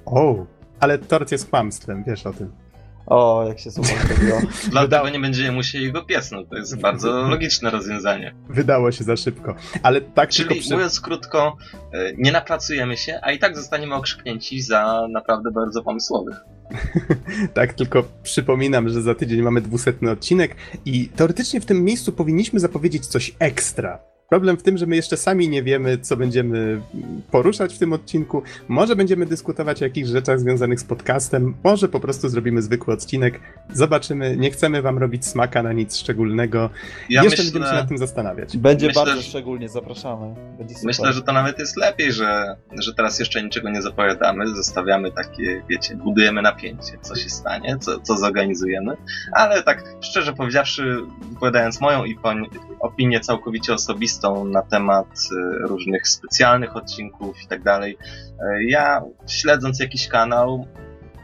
O, 0.06 0.46
ale 0.80 0.99
tort 0.99 1.32
jest 1.32 1.50
kłamstwem, 1.50 2.04
wiesz 2.06 2.26
o 2.26 2.32
tym. 2.32 2.63
O, 3.06 3.44
jak 3.49 3.58
się 3.58 3.70
super 3.70 3.99
zrobiło. 4.08 4.40
Dlatego 4.70 5.08
nie 5.08 5.20
będziemy 5.20 5.52
musieli 5.52 5.92
go 5.92 6.04
piesnąć. 6.04 6.49
To 6.49 6.56
jest 6.56 6.80
bardzo 6.80 7.12
logiczne 7.12 7.70
rozwiązanie. 7.70 8.34
Wydało 8.49 8.92
się 8.92 9.04
za 9.04 9.16
szybko. 9.16 9.54
Ale 9.82 10.00
tak 10.00 10.30
Czyli 10.30 10.49
tylko 10.49 10.62
przy... 10.62 10.73
mówiąc 10.75 11.00
krótko, 11.00 11.56
e, 11.92 12.12
nie 12.18 12.32
napracujemy 12.32 12.96
się, 12.96 13.20
a 13.23 13.32
i 13.32 13.38
tak 13.38 13.56
zostaniemy 13.56 13.94
okrzyknięci 13.94 14.61
za 14.61 15.06
naprawdę 15.11 15.50
bardzo 15.50 15.82
pomysłowych. 15.82 16.37
tak, 17.54 17.73
tylko 17.73 18.04
przypominam, 18.23 18.88
że 18.88 19.02
za 19.02 19.14
tydzień 19.14 19.42
mamy 19.42 19.61
dwusetny 19.61 20.11
odcinek 20.11 20.56
i 20.84 21.08
teoretycznie 21.08 21.61
w 21.61 21.66
tym 21.66 21.84
miejscu 21.84 22.12
powinniśmy 22.12 22.61
zapowiedzieć 22.61 23.06
coś 23.06 23.34
ekstra. 23.38 24.13
Problem 24.28 24.56
w 24.56 24.62
tym, 24.62 24.78
że 24.78 24.86
my 24.86 24.96
jeszcze 24.96 25.16
sami 25.16 25.48
nie 25.48 25.62
wiemy, 25.62 25.98
co 25.98 26.16
będziemy 26.16 26.80
poruszać 27.30 27.74
w 27.74 27.78
tym 27.78 27.92
odcinku. 27.92 28.42
Może 28.68 28.96
będziemy 28.96 29.26
dyskutować 29.26 29.82
o 29.82 29.84
jakichś 29.84 30.08
rzeczach 30.08 30.40
związanych 30.40 30.80
z 30.80 30.84
podcastem, 30.84 31.54
może 31.64 31.88
po 31.88 32.00
prostu 32.00 32.28
zrobimy 32.28 32.62
zwykły 32.62 32.94
odcinek. 32.94 33.40
Zobaczymy. 33.72 34.36
Nie 34.36 34.50
chcemy 34.50 34.82
wam 34.82 34.98
robić 34.98 35.26
smaka 35.26 35.62
na 35.62 35.72
nic 35.72 35.96
szczególnego. 35.96 36.70
Ja 37.10 37.22
jeszcze 37.22 37.42
myślę, 37.42 37.44
będziemy 37.44 37.66
się 37.66 37.80
nad 37.80 37.88
tym 37.88 37.98
zastanawiać. 37.98 38.56
Będzie 38.56 38.86
myślę, 38.86 39.04
bardzo 39.04 39.22
szczególnie, 39.22 39.68
zapraszamy. 39.68 40.34
myślę, 40.84 41.12
że 41.12 41.22
to 41.22 41.32
nawet 41.32 41.58
jest 41.58 41.76
lepiej, 41.76 42.12
że, 42.12 42.56
że 42.78 42.94
teraz 42.94 43.18
jeszcze 43.18 43.42
niczego 43.42 43.70
nie 43.70 43.82
zapowiadamy. 43.82 44.48
Zostawiamy 44.48 45.12
takie, 45.12 45.62
wiecie, 45.68 45.96
budujemy 45.96 46.42
napięcie, 46.42 46.98
co 47.00 47.14
się 47.16 47.30
stanie, 47.30 47.78
co, 47.80 48.00
co 48.00 48.16
zorganizujemy. 48.16 48.96
Ale 49.32 49.62
tak 49.62 49.84
szczerze 50.00 50.32
powiedziawszy, 50.32 50.96
wypowiadając 51.30 51.80
moją 51.80 52.02
opinię 52.80 53.20
całkowicie 53.20 53.74
osobistą, 53.74 54.13
na 54.44 54.62
temat 54.62 55.06
y, 55.33 55.59
różnych 55.59 56.09
specjalnych 56.09 56.76
odcinków 56.76 57.42
i 57.42 57.47
tak 57.47 57.62
dalej. 57.62 57.97
Y, 58.30 58.64
ja 58.68 59.02
śledząc 59.26 59.80
jakiś 59.80 60.09
kanał, 60.09 60.66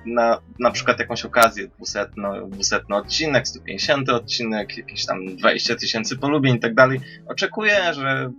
na, 0.07 0.39
na 0.59 0.71
przykład 0.71 0.99
jakąś 0.99 1.25
okazję, 1.25 1.69
200, 1.69 2.07
200 2.49 2.81
odcinek, 2.89 3.49
150 3.49 4.09
odcinek, 4.09 4.79
jakieś 4.79 5.07
tam 5.07 5.37
20 5.37 5.77
tysięcy 5.77 6.19
polubień 6.19 6.57
i 6.57 6.61
tak 6.61 6.75
dalej, 6.75 7.01
oczekuję, 7.29 7.95
że 7.95 8.31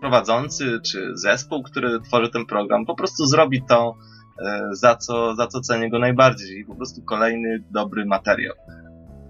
prowadzący 0.00 0.80
czy 0.86 1.10
zespół, 1.14 1.62
który 1.62 2.00
tworzy 2.00 2.30
ten 2.30 2.46
program, 2.46 2.86
po 2.86 2.94
prostu 2.94 3.26
zrobi 3.26 3.62
to, 3.68 3.96
y, 4.40 4.44
za 4.72 4.96
co, 4.96 5.34
za 5.34 5.46
co 5.46 5.60
cenię 5.60 5.90
go 5.90 5.98
najbardziej 5.98 6.58
i 6.58 6.64
po 6.64 6.74
prostu 6.74 7.02
kolejny 7.02 7.62
dobry 7.70 8.06
materiał. 8.06 8.54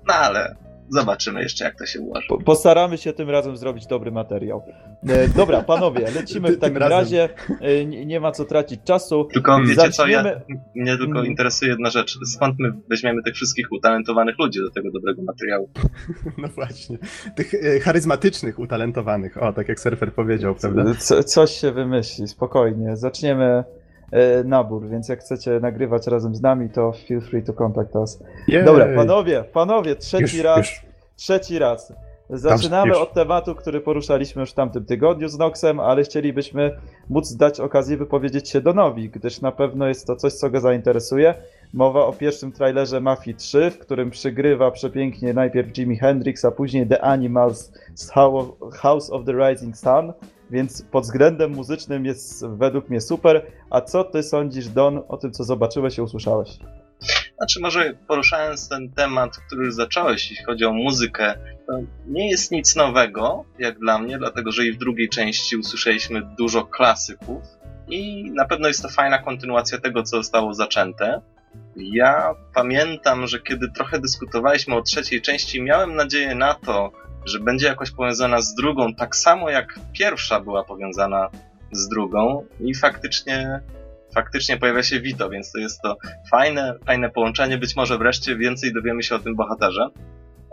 No 0.08 0.14
ale 0.14 0.61
Zobaczymy 0.88 1.42
jeszcze, 1.42 1.64
jak 1.64 1.78
to 1.78 1.86
się 1.86 2.00
ułoży. 2.00 2.26
Po, 2.28 2.38
postaramy 2.38 2.98
się 2.98 3.12
tym 3.12 3.30
razem 3.30 3.56
zrobić 3.56 3.86
dobry 3.86 4.10
materiał. 4.10 4.62
E, 5.08 5.28
dobra, 5.28 5.62
panowie, 5.62 6.10
lecimy 6.14 6.52
w 6.52 6.58
takim 6.58 6.76
razie. 6.76 7.28
E, 7.60 7.84
nie, 7.84 8.06
nie, 8.06 8.20
ma 8.20 8.32
co 8.32 8.44
tracić 8.44 8.80
czasu. 8.84 9.28
Tylko 9.32 9.60
wiecie 9.60 9.74
Zaczniemy... 9.74 10.30
co, 10.46 10.52
ja, 10.54 10.56
mnie 10.74 10.96
tylko 10.98 11.18
mm. 11.18 11.26
interesuje 11.26 11.70
jedna 11.70 11.90
rzecz. 11.90 12.18
Skąd 12.24 12.58
my 12.58 12.72
weźmiemy 12.90 13.22
tych 13.22 13.34
wszystkich 13.34 13.72
utalentowanych 13.72 14.38
ludzi 14.38 14.60
do 14.60 14.70
tego 14.70 14.90
dobrego 14.90 15.22
materiału? 15.22 15.70
No 16.38 16.48
właśnie. 16.48 16.98
Tych 17.36 17.54
e, 17.54 17.80
charyzmatycznych, 17.80 18.58
utalentowanych. 18.58 19.42
O, 19.42 19.52
tak 19.52 19.68
jak 19.68 19.80
surfer 19.80 20.12
powiedział, 20.12 20.54
prawda? 20.54 20.94
Co, 20.98 21.24
coś 21.24 21.50
się 21.50 21.72
wymyśli, 21.72 22.28
spokojnie. 22.28 22.96
Zaczniemy 22.96 23.64
nabór, 24.44 24.88
więc 24.88 25.08
jak 25.08 25.20
chcecie 25.20 25.60
nagrywać 25.60 26.06
razem 26.06 26.34
z 26.34 26.42
nami, 26.42 26.70
to 26.70 26.92
feel 27.08 27.20
free 27.20 27.42
to 27.42 27.52
contact 27.52 27.94
us. 27.94 28.22
Jej. 28.48 28.64
Dobra, 28.64 28.86
panowie, 28.96 29.44
panowie, 29.52 29.96
trzeci 29.96 30.36
już, 30.36 30.44
raz, 30.44 30.58
już. 30.58 30.82
trzeci 31.16 31.58
raz. 31.58 31.92
Zaczynamy 32.30 32.98
od 32.98 33.12
tematu, 33.12 33.54
który 33.54 33.80
poruszaliśmy 33.80 34.40
już 34.40 34.50
w 34.50 34.54
tamtym 34.54 34.84
tygodniu 34.84 35.28
z 35.28 35.38
Noxem, 35.38 35.80
ale 35.80 36.02
chcielibyśmy 36.02 36.76
móc 37.10 37.36
dać 37.36 37.60
okazję 37.60 37.96
wypowiedzieć 37.96 38.48
się 38.48 38.60
Donowi, 38.60 39.10
gdyż 39.10 39.40
na 39.40 39.52
pewno 39.52 39.88
jest 39.88 40.06
to 40.06 40.16
coś, 40.16 40.32
co 40.32 40.50
go 40.50 40.60
zainteresuje. 40.60 41.34
Mowa 41.74 42.06
o 42.06 42.12
pierwszym 42.12 42.52
trailerze 42.52 43.00
Mafii 43.00 43.36
3, 43.36 43.70
w 43.70 43.78
którym 43.78 44.10
przygrywa 44.10 44.70
przepięknie 44.70 45.34
najpierw 45.34 45.78
Jimi 45.78 45.96
Hendrix, 45.96 46.44
a 46.44 46.50
później 46.50 46.86
The 46.86 47.04
Animals 47.04 47.72
z 47.94 48.10
House 48.72 49.10
of 49.10 49.24
the 49.24 49.32
Rising 49.32 49.76
Sun, 49.76 50.12
więc 50.52 50.82
pod 50.82 51.04
względem 51.04 51.50
muzycznym 51.50 52.06
jest 52.06 52.46
według 52.46 52.88
mnie 52.88 53.00
super. 53.00 53.46
A 53.70 53.80
co 53.80 54.04
ty 54.04 54.22
sądzisz, 54.22 54.68
Don, 54.68 55.02
o 55.08 55.16
tym, 55.16 55.32
co 55.32 55.44
zobaczyłeś 55.44 55.98
i 55.98 56.00
usłyszałeś? 56.02 56.48
Znaczy, 57.36 57.60
może 57.60 57.94
poruszając 58.08 58.68
ten 58.68 58.90
temat, 58.90 59.36
który 59.46 59.64
już 59.64 59.74
zacząłeś, 59.74 60.30
jeśli 60.30 60.44
chodzi 60.44 60.64
o 60.64 60.72
muzykę, 60.72 61.34
to 61.66 61.72
nie 62.06 62.30
jest 62.30 62.50
nic 62.50 62.76
nowego, 62.76 63.44
jak 63.58 63.78
dla 63.78 63.98
mnie, 63.98 64.18
dlatego 64.18 64.52
że 64.52 64.66
i 64.66 64.72
w 64.72 64.78
drugiej 64.78 65.08
części 65.08 65.56
usłyszeliśmy 65.56 66.22
dużo 66.38 66.64
klasyków 66.64 67.42
i 67.88 68.30
na 68.30 68.44
pewno 68.44 68.68
jest 68.68 68.82
to 68.82 68.88
fajna 68.88 69.18
kontynuacja 69.18 69.78
tego, 69.78 70.02
co 70.02 70.16
zostało 70.16 70.54
zaczęte. 70.54 71.20
Ja 71.76 72.34
pamiętam, 72.54 73.26
że 73.26 73.40
kiedy 73.40 73.70
trochę 73.70 74.00
dyskutowaliśmy 74.00 74.74
o 74.74 74.82
trzeciej 74.82 75.22
części, 75.22 75.62
miałem 75.62 75.94
nadzieję 75.94 76.34
na 76.34 76.54
to, 76.54 76.92
że 77.24 77.40
będzie 77.40 77.66
jakoś 77.66 77.90
powiązana 77.90 78.40
z 78.40 78.54
drugą, 78.54 78.94
tak 78.94 79.16
samo 79.16 79.50
jak 79.50 79.80
pierwsza 79.92 80.40
była 80.40 80.64
powiązana 80.64 81.30
z 81.72 81.88
drugą 81.88 82.46
i 82.60 82.74
faktycznie 82.74 83.60
faktycznie 84.14 84.56
pojawia 84.56 84.82
się 84.82 85.00
Vito, 85.00 85.30
więc 85.30 85.52
to 85.52 85.58
jest 85.58 85.80
to 85.80 85.96
fajne, 86.30 86.74
fajne 86.86 87.10
połączenie. 87.10 87.58
Być 87.58 87.76
może 87.76 87.98
wreszcie 87.98 88.36
więcej 88.36 88.72
dowiemy 88.72 89.02
się 89.02 89.14
o 89.14 89.18
tym 89.18 89.36
bohaterze. 89.36 89.88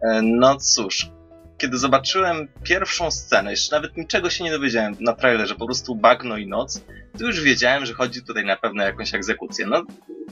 E, 0.04 0.22
no 0.22 0.56
cóż, 0.56 1.12
kiedy 1.60 1.78
zobaczyłem 1.78 2.48
pierwszą 2.64 3.12
scenę, 3.12 3.52
jeszcze 3.52 3.76
nawet 3.76 3.98
niczego 3.98 4.30
się 4.30 4.44
nie 4.44 4.52
dowiedziałem 4.52 4.96
na 5.00 5.14
trailerze, 5.14 5.56
po 5.56 5.66
prostu 5.66 5.96
bagno 5.96 6.38
i 6.38 6.48
noc, 6.48 6.84
to 7.18 7.26
już 7.26 7.42
wiedziałem, 7.42 7.86
że 7.86 7.94
chodzi 7.94 8.24
tutaj 8.24 8.46
na 8.46 8.56
pewno 8.56 8.84
o 8.84 8.86
jakąś 8.86 9.14
egzekucję. 9.14 9.66
No, 9.66 9.84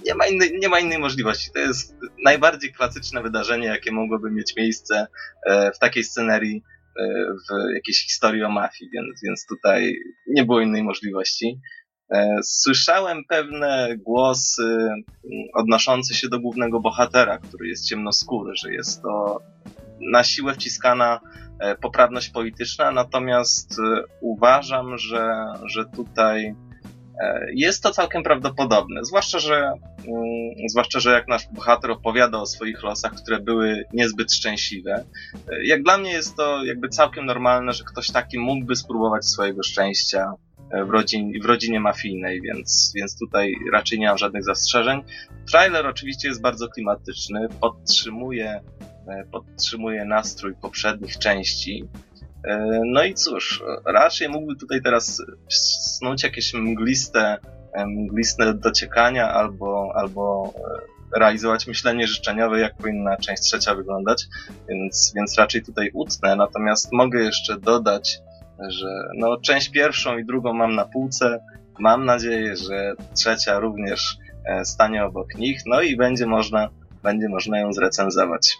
nie 0.06 0.16
ma, 0.16 0.28
innej, 0.28 0.60
nie 0.60 0.70
ma 0.70 0.80
innej 0.80 1.00
możliwości. 1.00 1.52
To 1.54 1.60
jest 1.60 1.96
najbardziej 2.26 2.74
klasyczne 2.74 3.22
wydarzenie, 3.22 3.68
jakie 3.68 3.92
mogłoby 3.92 4.32
mieć 4.32 4.56
miejsce 4.56 5.08
e, 5.46 5.72
w 5.72 5.80
takiej 5.80 6.04
scenerii 6.04 6.64
e, 7.00 7.04
w 7.34 7.74
jakiejś 7.76 8.04
historii 8.04 8.44
o 8.44 8.50
mafii, 8.50 8.92
więc, 8.94 9.22
więc 9.24 9.46
tutaj 9.50 9.96
nie 10.28 10.46
było 10.46 10.62
innej 10.62 10.84
możliwości. 10.84 11.60
E, 12.14 12.38
słyszałem 12.44 13.24
pewne 13.30 13.96
głosy 13.98 14.64
mm, 14.64 15.04
odnoszące 15.54 16.14
się 16.14 16.30
do 16.30 16.40
głównego 16.40 16.80
bohatera, 16.80 17.38
który 17.38 17.68
jest 17.68 17.88
ciemnoskóry, 17.88 18.56
że 18.56 18.74
jest 18.74 19.02
to 19.02 19.42
na 20.02 20.24
siłę 20.24 20.54
wciskana 20.54 21.20
e, 21.60 21.76
poprawność 21.76 22.30
polityczna, 22.30 22.92
natomiast 22.92 23.80
e, 23.80 24.04
uważam, 24.22 24.98
że, 24.98 25.46
że 25.66 25.86
tutaj 25.86 26.56
jest 27.54 27.84
to 27.84 27.92
całkiem 27.92 28.24
prawdopodobne. 28.24 29.06
Zwłaszcza, 29.06 29.40
że, 29.40 29.56
mm, 29.56 30.70
zwłaszcza, 30.70 31.00
że 31.00 31.12
jak 31.12 31.28
nasz 31.28 31.48
bohater 31.52 31.92
opowiada 31.92 32.38
o 32.38 32.46
swoich 32.46 32.84
losach, 32.84 33.14
które 33.14 33.40
były 33.40 33.86
niezbyt 33.94 34.34
szczęśliwe, 34.34 35.06
jak 35.64 35.84
dla 35.84 35.98
mnie 35.98 36.12
jest 36.12 36.36
to 36.36 36.66
jakby 36.66 36.90
całkiem 36.90 37.26
normalne, 37.26 37.74
że 37.74 37.84
ktoś 37.84 38.12
taki 38.12 38.40
mógłby 38.40 38.76
spróbować 38.76 39.26
swojego 39.26 39.64
szczęścia 39.64 40.34
w, 40.86 40.90
rodzin, 40.90 41.42
w 41.42 41.46
rodzinie 41.46 41.80
mafijnej, 41.80 42.42
więc, 42.42 42.92
więc 42.96 43.20
tutaj 43.20 43.56
raczej 43.74 44.00
nie 44.00 44.08
mam 44.08 44.18
żadnych 44.18 44.44
zastrzeżeń. 44.44 45.04
Trailer 45.52 45.88
oczywiście 45.88 46.28
jest 46.28 46.42
bardzo 46.42 46.68
klimatyczny, 46.68 47.48
podtrzymuje, 47.62 48.50
e, 48.50 48.62
podtrzymuje 49.32 50.06
nastrój 50.06 50.56
poprzednich 50.62 51.18
części. 51.18 51.88
E, 52.48 52.82
no 52.86 53.04
i 53.04 53.14
cóż, 53.14 53.64
raczej 53.86 54.30
mógłby 54.30 54.56
tutaj 54.56 54.82
teraz 54.82 55.22
snuć 55.50 56.24
jakieś 56.24 56.54
mgliste, 56.54 57.38
e, 57.74 57.86
mgliste 57.86 58.54
dociekania 58.54 59.30
albo, 59.30 59.92
albo 59.96 60.54
realizować 61.16 61.68
myślenie 61.68 62.08
życzeniowe, 62.08 62.60
jak 62.60 62.78
powinna 62.78 63.18
część 63.18 63.42
trzecia 63.42 63.76
wyglądać, 63.76 64.26
więc, 64.70 65.14
więc 65.16 65.38
raczej 65.38 65.64
tutaj 65.64 65.90
utnę. 65.94 66.36
Natomiast 66.36 66.94
mogę 66.94 67.20
jeszcze 67.20 67.60
dodać, 67.60 68.20
że 68.70 68.88
no, 69.16 69.38
część 69.38 69.70
pierwszą 69.70 70.18
i 70.18 70.26
drugą 70.26 70.54
mam 70.54 70.76
na 70.76 70.86
półce. 70.86 71.40
Mam 71.80 72.06
nadzieję, 72.06 72.56
że 72.56 72.94
trzecia 73.16 73.60
również 73.60 74.18
e, 74.46 74.66
stanie 74.66 75.06
obok 75.06 75.36
nich, 75.36 75.62
no 75.66 75.82
i 75.82 75.98
będzie 75.98 76.26
można, 76.26 76.70
będzie 77.04 77.30
można 77.30 77.60
ją 77.60 77.74
zrecenzować. 77.74 78.58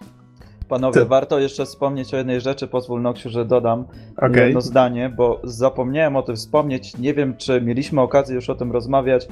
Panowie, 0.68 1.02
Ty. 1.02 1.06
warto 1.06 1.40
jeszcze 1.40 1.66
wspomnieć 1.66 2.14
o 2.14 2.18
jednej 2.18 2.42
rzeczy, 2.42 2.68
pozwól 2.68 3.02
Noksiu, 3.02 3.30
że 3.30 3.46
dodam 3.46 3.86
okay. 4.18 4.46
jedno 4.46 4.62
zdanie, 4.62 5.14
bo 5.18 5.42
zapomniałem 5.44 6.16
o 6.16 6.22
tym 6.22 6.36
wspomnieć. 6.36 6.98
Nie 6.98 7.14
wiem, 7.14 7.38
czy 7.38 7.62
mieliśmy 7.62 8.02
okazję 8.02 8.36
już 8.36 8.50
o 8.50 8.56
tym 8.56 8.72
rozmawiać 8.72 9.28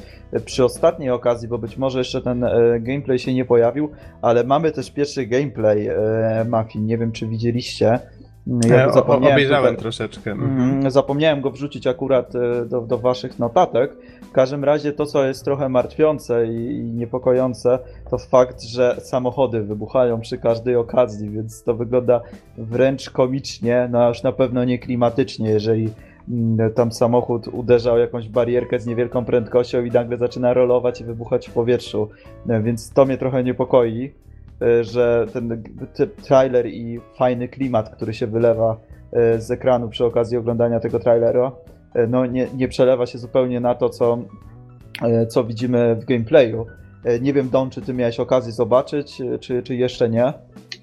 przy 0.45 0.65
ostatniej 0.65 1.09
okazji, 1.09 1.47
bo 1.47 1.57
być 1.57 1.77
może 1.77 1.99
jeszcze 1.99 2.21
ten 2.21 2.43
e, 2.43 2.79
gameplay 2.79 3.19
się 3.19 3.33
nie 3.33 3.45
pojawił, 3.45 3.89
ale 4.21 4.43
mamy 4.43 4.71
też 4.71 4.91
pierwszy 4.91 5.25
gameplay 5.25 5.87
e, 5.87 6.45
Mafii. 6.49 6.85
Nie 6.85 6.97
wiem, 6.97 7.11
czy 7.11 7.27
widzieliście. 7.27 7.99
Ja 8.47 8.91
zapomniałem 8.91 9.35
obejrzałem 9.35 9.75
tutaj, 9.75 9.81
troszeczkę. 9.81 10.31
Mhm. 10.31 10.71
Mm, 10.71 10.91
zapomniałem 10.91 11.41
go 11.41 11.51
wrzucić 11.51 11.87
akurat 11.87 12.35
e, 12.35 12.65
do, 12.65 12.81
do 12.81 12.97
waszych 12.97 13.39
notatek. 13.39 13.97
W 14.21 14.31
każdym 14.31 14.63
razie 14.63 14.93
to, 14.93 15.05
co 15.05 15.25
jest 15.25 15.45
trochę 15.45 15.69
martwiące 15.69 16.47
i, 16.47 16.75
i 16.77 16.83
niepokojące, 16.83 17.79
to 18.09 18.17
fakt, 18.17 18.63
że 18.63 18.97
samochody 18.99 19.61
wybuchają 19.61 20.21
przy 20.21 20.37
każdej 20.37 20.75
okazji, 20.75 21.29
więc 21.29 21.63
to 21.63 21.73
wygląda 21.73 22.21
wręcz 22.57 23.09
komicznie, 23.09 23.89
no 23.91 24.07
aż 24.07 24.23
na 24.23 24.31
pewno 24.31 24.63
nie 24.63 24.79
klimatycznie, 24.79 25.49
jeżeli 25.49 25.89
mm, 26.29 26.73
tam 26.73 26.91
samochód 26.91 27.47
uderza 27.47 27.93
o 27.93 27.97
jakąś 27.97 28.29
barierkę 28.29 28.79
z 28.79 28.85
niewielką 28.85 29.25
prędkością 29.25 29.83
i 29.83 29.91
nagle 29.91 30.17
zaczyna 30.17 30.53
rolować 30.53 31.01
i 31.01 31.03
wybuchać 31.03 31.49
w 31.49 31.53
powietrzu. 31.53 32.09
E, 32.49 32.61
więc 32.61 32.89
to 32.89 33.05
mnie 33.05 33.17
trochę 33.17 33.43
niepokoi. 33.43 34.11
E, 34.61 34.83
że 34.83 35.27
ten 35.33 35.63
trailer 36.23 36.67
i 36.67 36.99
fajny 37.17 37.47
klimat, 37.47 37.89
który 37.89 38.13
się 38.13 38.27
wylewa 38.27 38.77
e, 39.11 39.41
z 39.41 39.51
ekranu 39.51 39.89
przy 39.89 40.05
okazji 40.05 40.37
oglądania 40.37 40.79
tego 40.79 40.99
trailera, 40.99 41.51
e, 41.93 42.07
no 42.07 42.25
nie, 42.25 42.47
nie 42.57 42.67
przelewa 42.67 43.05
się 43.05 43.17
zupełnie 43.17 43.59
na 43.59 43.75
to, 43.75 43.89
co, 43.89 44.17
co 45.29 45.43
widzimy 45.43 45.95
w 45.95 46.05
gameplayu. 46.05 46.65
Nie 47.21 47.33
wiem, 47.33 47.49
Don, 47.49 47.69
czy 47.69 47.81
ty 47.81 47.93
miałeś 47.93 48.19
okazję 48.19 48.51
zobaczyć, 48.51 49.21
czy, 49.39 49.63
czy 49.63 49.75
jeszcze 49.75 50.09
nie? 50.09 50.33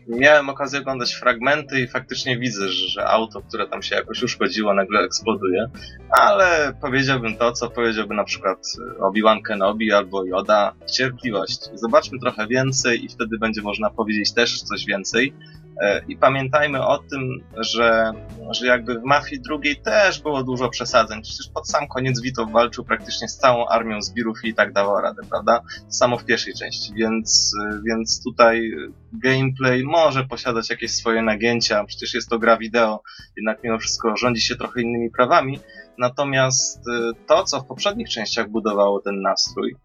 Miałem 0.08 0.48
okazję 0.48 0.80
oglądać 0.80 1.14
fragmenty 1.14 1.80
i 1.80 1.88
faktycznie 1.88 2.38
widzę, 2.38 2.68
że 2.68 3.06
auto, 3.06 3.42
które 3.42 3.66
tam 3.66 3.82
się 3.82 3.94
jakoś 3.94 4.22
uszkodziło, 4.22 4.74
nagle 4.74 5.00
eksploduje, 5.00 5.70
ale 6.10 6.72
powiedziałbym 6.80 7.36
to, 7.36 7.52
co 7.52 7.70
powiedziałby 7.70 8.14
na 8.14 8.24
przykład 8.24 8.58
Obi-Wan 9.00 9.42
Kenobi 9.42 9.92
albo 9.92 10.24
Yoda, 10.24 10.72
cierpliwość. 10.92 11.70
Zobaczmy 11.74 12.18
trochę 12.18 12.46
więcej 12.46 13.04
i 13.04 13.08
wtedy 13.08 13.38
będzie 13.38 13.62
można 13.62 13.90
powiedzieć 13.90 14.32
też 14.32 14.62
coś 14.62 14.86
więcej. 14.86 15.34
E, 15.80 16.02
I 16.08 16.16
pamiętajmy 16.16 16.86
o 16.86 16.98
tym, 16.98 17.44
że, 17.56 18.12
że 18.50 18.66
jakby 18.66 19.00
w 19.00 19.04
Mafii 19.04 19.42
drugiej 19.42 19.76
też 19.76 20.22
było 20.22 20.42
dużo 20.42 20.68
przesadzeń. 20.68 21.22
Przecież 21.22 21.48
pod 21.54 21.68
sam 21.68 21.88
koniec 21.88 22.20
Vito 22.20 22.46
walczył 22.46 22.84
praktycznie 22.84 23.28
z 23.28 23.36
całą 23.36 23.66
armią 23.66 24.02
zbirów 24.02 24.44
i 24.44 24.54
tak 24.54 24.72
dawał 24.72 25.00
radę, 25.00 25.22
prawda? 25.30 25.60
Samo 25.88 26.18
w 26.18 26.24
pierwszej 26.24 26.54
części, 26.54 26.94
więc, 26.94 27.54
więc 27.86 28.22
tutaj 28.24 28.70
gameplay 29.12 29.84
może 29.84 30.24
posiadać 30.24 30.70
jakieś 30.70 30.90
swoje 30.90 31.22
nagięcia. 31.22 31.84
Przecież 31.84 32.14
jest 32.14 32.28
to 32.28 32.38
gra 32.38 32.56
wideo, 32.56 33.02
jednak 33.36 33.58
mimo 33.64 33.78
wszystko 33.78 34.16
rządzi 34.16 34.40
się 34.40 34.56
trochę 34.56 34.80
innymi 34.82 35.10
prawami. 35.10 35.60
Natomiast 35.98 36.88
e, 36.88 37.12
to, 37.26 37.44
co 37.44 37.60
w 37.60 37.66
poprzednich 37.66 38.08
częściach 38.08 38.48
budowało 38.48 39.00
ten 39.00 39.22
nastrój, 39.22 39.76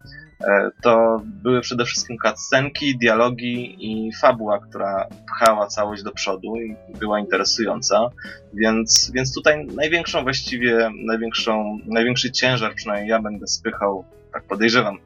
E, 0.41 0.71
to 0.81 1.21
były 1.23 1.61
przede 1.61 1.85
wszystkim 1.85 2.17
cutscenki, 2.17 2.97
dialogi 2.97 3.77
i 3.79 4.13
fabuła, 4.13 4.59
która 4.59 5.07
pchała 5.27 5.67
całość 5.67 6.03
do 6.03 6.11
przodu 6.11 6.55
i 6.55 6.75
była 6.99 7.19
interesująca, 7.19 8.09
więc, 8.53 9.11
więc 9.13 9.33
tutaj 9.33 9.65
największą 9.65 10.23
właściwie, 10.23 10.89
największą, 11.05 11.79
największy 11.85 12.31
ciężar, 12.31 12.75
przynajmniej 12.75 13.09
ja 13.09 13.21
będę 13.21 13.47
spychał, 13.47 14.05
tak 14.33 14.43
podejrzewam, 14.43 14.97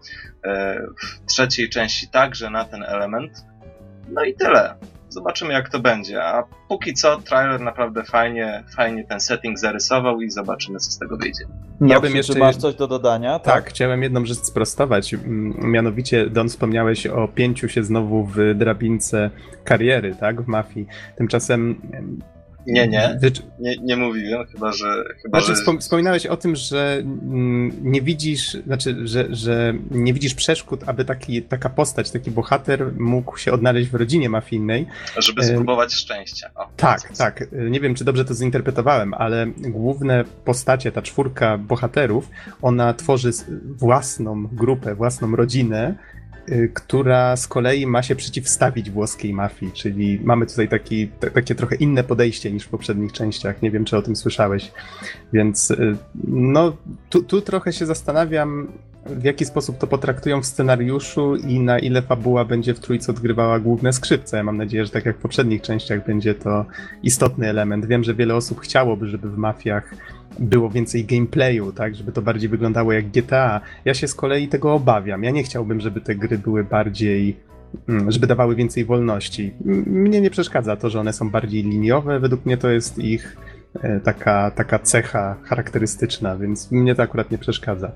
e, 0.44 0.82
w 0.98 1.26
trzeciej 1.26 1.70
części 1.70 2.08
także 2.08 2.50
na 2.50 2.66
ten 2.66 2.84
element. 2.84 3.46
No 4.10 4.24
i 4.24 4.34
tyle. 4.34 4.76
Zobaczymy 5.12 5.54
jak 5.54 5.70
to 5.70 5.80
będzie, 5.80 6.24
a 6.24 6.44
póki 6.68 6.94
co 6.94 7.22
trailer 7.22 7.62
naprawdę 7.62 8.04
fajnie, 8.04 8.64
fajnie 8.76 9.04
ten 9.04 9.20
setting 9.20 9.60
zarysował 9.60 10.22
i 10.22 10.30
zobaczymy 10.30 10.80
co 10.80 10.92
z 10.92 10.98
tego 10.98 11.18
wyjdzie. 11.18 11.46
Ja 11.82 12.00
bym 12.00 12.16
jeszcze... 12.16 12.34
Czy 12.34 12.40
masz 12.40 12.56
coś 12.56 12.76
do 12.76 12.88
dodania? 12.88 13.40
Tak, 13.40 13.54
tak, 13.54 13.70
chciałem 13.70 14.04
jedną 14.04 14.26
rzecz 14.26 14.38
sprostować. 14.38 15.16
Mianowicie, 15.58 16.30
Don, 16.30 16.50
wspomniałeś 16.50 17.08
o 17.08 17.28
pięciu 17.28 17.70
się 17.70 17.84
znowu 17.84 18.26
w 18.26 18.38
drabince 18.56 19.30
kariery, 19.64 20.16
tak, 20.16 20.42
w 20.42 20.48
mafii. 20.48 20.88
Tymczasem 21.16 21.82
nie, 22.68 22.88
nie. 22.88 23.20
Nie, 23.60 23.78
nie 23.78 23.98
mówiłem, 23.98 24.48
chyba 24.48 24.72
że. 24.72 25.04
Chyba, 25.22 25.42
znaczy, 25.42 25.62
że... 25.66 25.78
wspominałeś 25.80 26.26
o 26.26 26.38
tym, 26.38 26.56
że 26.56 26.98
mm, 27.02 27.72
nie 27.82 28.02
widzisz, 28.02 28.58
znaczy, 28.66 29.08
że, 29.08 29.36
że 29.36 29.74
nie 29.92 30.14
widzisz 30.14 30.34
przeszkód, 30.34 30.84
aby 30.86 31.06
taki, 31.06 31.42
taka 31.42 31.70
postać, 31.70 32.12
taki 32.12 32.32
bohater 32.32 32.94
mógł 33.00 33.38
się 33.38 33.52
odnaleźć 33.52 33.90
w 33.90 33.96
rodzinie 33.96 34.30
mafijnej. 34.30 34.88
Żeby 35.18 35.44
spróbować 35.44 35.94
szczęścia. 35.94 36.50
O, 36.56 36.70
tak, 36.78 37.18
tak. 37.18 37.46
Nie 37.70 37.80
wiem, 37.80 37.96
czy 37.96 38.04
dobrze 38.04 38.26
to 38.26 38.34
zinterpretowałem, 38.34 39.14
ale 39.14 39.48
główne 39.58 40.24
postacie, 40.46 40.92
ta 40.92 41.02
czwórka 41.02 41.58
bohaterów, 41.58 42.30
ona 42.62 42.94
tworzy 42.94 43.32
własną 43.78 44.48
grupę, 44.48 44.96
własną 44.96 45.36
rodzinę, 45.36 45.96
która 46.74 47.36
z 47.36 47.48
kolei 47.48 47.88
ma 47.88 48.04
się 48.04 48.16
przeciwstawić 48.16 48.92
włoskiej 48.92 49.34
mafii, 49.34 49.72
czyli 49.72 50.20
mamy 50.24 50.46
tutaj 50.46 50.70
taki, 50.70 51.08
t- 51.08 51.32
takie 51.32 51.56
trochę 51.56 51.76
inne 51.76 52.04
podejście 52.04 52.52
niż 52.52 52.64
w 52.64 52.70
poprzednich 52.70 53.12
częściach. 53.12 53.62
Nie 53.62 53.72
wiem, 53.72 53.86
czy 53.86 53.98
o 53.98 54.02
tym 54.02 54.16
słyszałeś. 54.16 54.72
Więc 55.34 55.72
y, 55.72 55.98
no, 56.28 56.78
tu, 57.10 57.24
tu 57.24 57.42
trochę 57.42 57.74
się 57.74 57.86
zastanawiam, 57.86 58.68
w 59.06 59.24
jaki 59.24 59.46
sposób 59.46 59.78
to 59.78 59.88
potraktują 59.88 60.42
w 60.42 60.46
scenariuszu 60.46 61.36
i 61.36 61.60
na 61.60 61.80
ile 61.80 62.02
fabuła 62.02 62.46
będzie 62.46 62.74
w 62.74 62.80
trójce 62.80 63.12
odgrywała 63.12 63.60
główne 63.60 63.94
skrzypce. 63.94 64.38
Ja 64.38 64.44
mam 64.44 64.58
nadzieję, 64.58 64.86
że 64.86 64.92
tak 64.92 65.06
jak 65.06 65.18
w 65.18 65.22
poprzednich 65.22 65.62
częściach 65.62 66.06
będzie 66.06 66.36
to 66.36 66.66
istotny 67.04 67.50
element. 67.50 67.86
Wiem, 67.86 68.04
że 68.04 68.16
wiele 68.16 68.36
osób 68.36 68.60
chciałoby, 68.62 69.08
żeby 69.08 69.30
w 69.30 69.38
mafiach 69.38 69.96
było 70.40 70.70
więcej 70.70 71.06
gameplayu, 71.06 71.72
tak, 71.72 71.96
żeby 71.96 72.12
to 72.12 72.22
bardziej 72.22 72.50
wyglądało 72.50 72.94
jak 72.94 73.08
GTA. 73.08 73.62
Ja 73.86 73.94
się 73.94 74.08
z 74.08 74.16
kolei 74.16 74.48
tego 74.48 74.74
obawiam. 74.74 75.24
Ja 75.24 75.32
nie 75.32 75.44
chciałbym, 75.44 75.82
żeby 75.82 76.02
te 76.02 76.16
gry 76.16 76.38
były 76.38 76.64
bardziej 76.64 77.38
mm, 77.90 78.12
żeby 78.12 78.28
dawały 78.28 78.56
więcej 78.56 78.86
wolności. 78.86 79.54
Mnie 79.86 80.22
nie 80.22 80.30
przeszkadza 80.30 80.76
to, 80.76 80.90
że 80.90 81.00
one 81.00 81.14
są 81.14 81.30
bardziej 81.30 81.64
liniowe. 81.64 82.20
Według 82.20 82.46
mnie 82.46 82.58
to 82.58 82.70
jest 82.70 83.00
ich 83.00 83.38
e, 83.82 84.00
taka, 84.00 84.52
taka 84.52 84.80
cecha 84.80 85.36
charakterystyczna, 85.44 86.38
więc 86.38 86.72
mnie 86.72 86.96
to 86.96 87.04
akurat 87.04 87.32
nie 87.32 87.38
przeszkadza. 87.38 87.92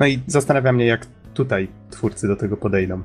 No 0.00 0.06
i 0.06 0.18
zastanawia 0.26 0.72
mnie, 0.72 0.86
jak 0.86 1.06
tutaj 1.34 1.68
twórcy 1.90 2.28
do 2.28 2.36
tego 2.36 2.56
podejdą. 2.56 3.02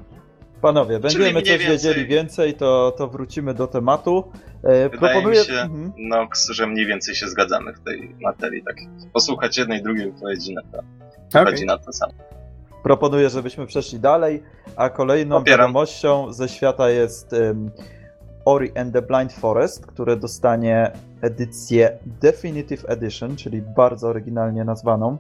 Panowie, 0.65 0.99
będziemy 0.99 1.33
coś 1.33 1.49
więcej... 1.49 1.67
wiedzieli 1.67 2.07
więcej, 2.07 2.53
to, 2.53 2.93
to 2.97 3.07
wrócimy 3.07 3.53
do 3.53 3.67
tematu. 3.67 4.31
E, 4.63 4.89
Wydaje 4.89 4.89
proponuję... 4.89 5.39
mi 5.39 5.45
się, 5.45 5.53
mhm. 5.53 5.93
Nox, 5.97 6.49
że 6.49 6.67
mniej 6.67 6.85
więcej 6.85 7.15
się 7.15 7.27
zgadzamy 7.27 7.73
w 7.73 7.79
tej 7.79 8.15
materii. 8.21 8.63
Tak, 8.63 8.75
posłuchać 9.13 9.57
jednej, 9.57 9.83
drugiej 9.83 10.11
wypowiedzi 10.11 10.53
na 10.53 10.61
to, 10.61 10.79
okay. 11.41 11.65
na 11.65 11.77
to 11.77 11.93
samo. 11.93 12.13
Proponuję, 12.83 13.29
żebyśmy 13.29 13.65
przeszli 13.65 13.99
dalej, 13.99 14.43
a 14.75 14.89
kolejną 14.89 15.39
Popieram. 15.39 15.59
wiadomością 15.59 16.33
ze 16.33 16.49
świata 16.49 16.89
jest 16.89 17.33
um, 17.33 17.71
Ori 18.45 18.71
and 18.77 18.93
the 18.93 19.01
Blind 19.01 19.33
Forest, 19.33 19.85
które 19.85 20.17
dostanie 20.17 20.91
edycję 21.21 21.97
Definitive 22.21 22.85
Edition, 22.89 23.35
czyli 23.35 23.61
bardzo 23.61 24.07
oryginalnie 24.07 24.63
nazwaną, 24.63 25.17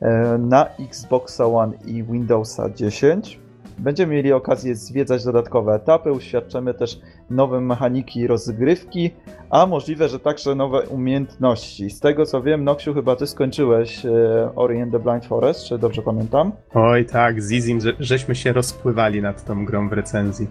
e, 0.00 0.38
na 0.38 0.66
Xbox 0.66 1.40
One 1.40 1.72
i 1.84 2.02
Windowsa 2.02 2.70
10. 2.70 3.45
Będziemy 3.78 4.14
mieli 4.14 4.32
okazję 4.32 4.74
zwiedzać 4.74 5.24
dodatkowe 5.24 5.74
etapy, 5.74 6.12
uświadczymy 6.12 6.74
też 6.74 7.00
nowe 7.30 7.60
mechaniki 7.60 8.26
rozgrywki, 8.26 9.10
a 9.50 9.66
możliwe, 9.66 10.08
że 10.08 10.20
także 10.20 10.54
nowe 10.54 10.80
umiejętności. 10.80 11.90
Z 11.90 12.00
tego 12.00 12.26
co 12.26 12.42
wiem, 12.42 12.64
Noxiu, 12.64 12.94
chyba 12.94 13.16
ty 13.16 13.26
skończyłeś 13.26 14.06
e, 14.06 14.10
Ori 14.56 14.80
and 14.80 14.92
the 14.92 14.98
Blind 14.98 15.26
Forest, 15.26 15.64
czy 15.64 15.78
dobrze 15.78 16.02
pamiętam? 16.02 16.52
Oj 16.74 17.06
tak, 17.06 17.42
z 17.42 17.52
Izim 17.52 17.80
że, 17.80 17.92
żeśmy 18.00 18.34
się 18.34 18.52
rozpływali 18.52 19.22
nad 19.22 19.44
tą 19.44 19.64
grą 19.64 19.88
w 19.88 19.92
recenzji. 19.92 20.46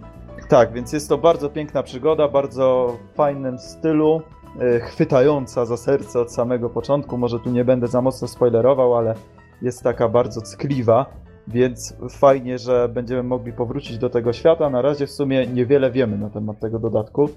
Tak, 0.49 0.73
więc 0.73 0.93
jest 0.93 1.09
to 1.09 1.17
bardzo 1.17 1.49
piękna 1.49 1.83
przygoda, 1.83 2.27
bardzo 2.27 2.97
fajnym 3.15 3.59
stylu, 3.59 4.21
e, 4.59 4.79
chwytająca 4.79 5.65
za 5.65 5.77
serce 5.77 6.19
od 6.19 6.33
samego 6.33 6.69
początku. 6.69 7.17
Może 7.17 7.39
tu 7.39 7.49
nie 7.49 7.65
będę 7.65 7.87
za 7.87 8.01
mocno 8.01 8.27
spoilerował, 8.27 8.95
ale 8.95 9.15
jest 9.61 9.83
taka 9.83 10.09
bardzo 10.09 10.41
ckliwa 10.41 11.24
więc 11.47 11.95
fajnie, 12.09 12.57
że 12.57 12.89
będziemy 12.89 13.23
mogli 13.23 13.53
powrócić 13.53 13.97
do 13.97 14.09
tego 14.09 14.33
świata. 14.33 14.69
Na 14.69 14.81
razie 14.81 15.07
w 15.07 15.11
sumie 15.11 15.47
niewiele 15.47 15.91
wiemy 15.91 16.17
na 16.17 16.29
temat 16.29 16.59
tego 16.59 16.79
dodatku. 16.79 17.29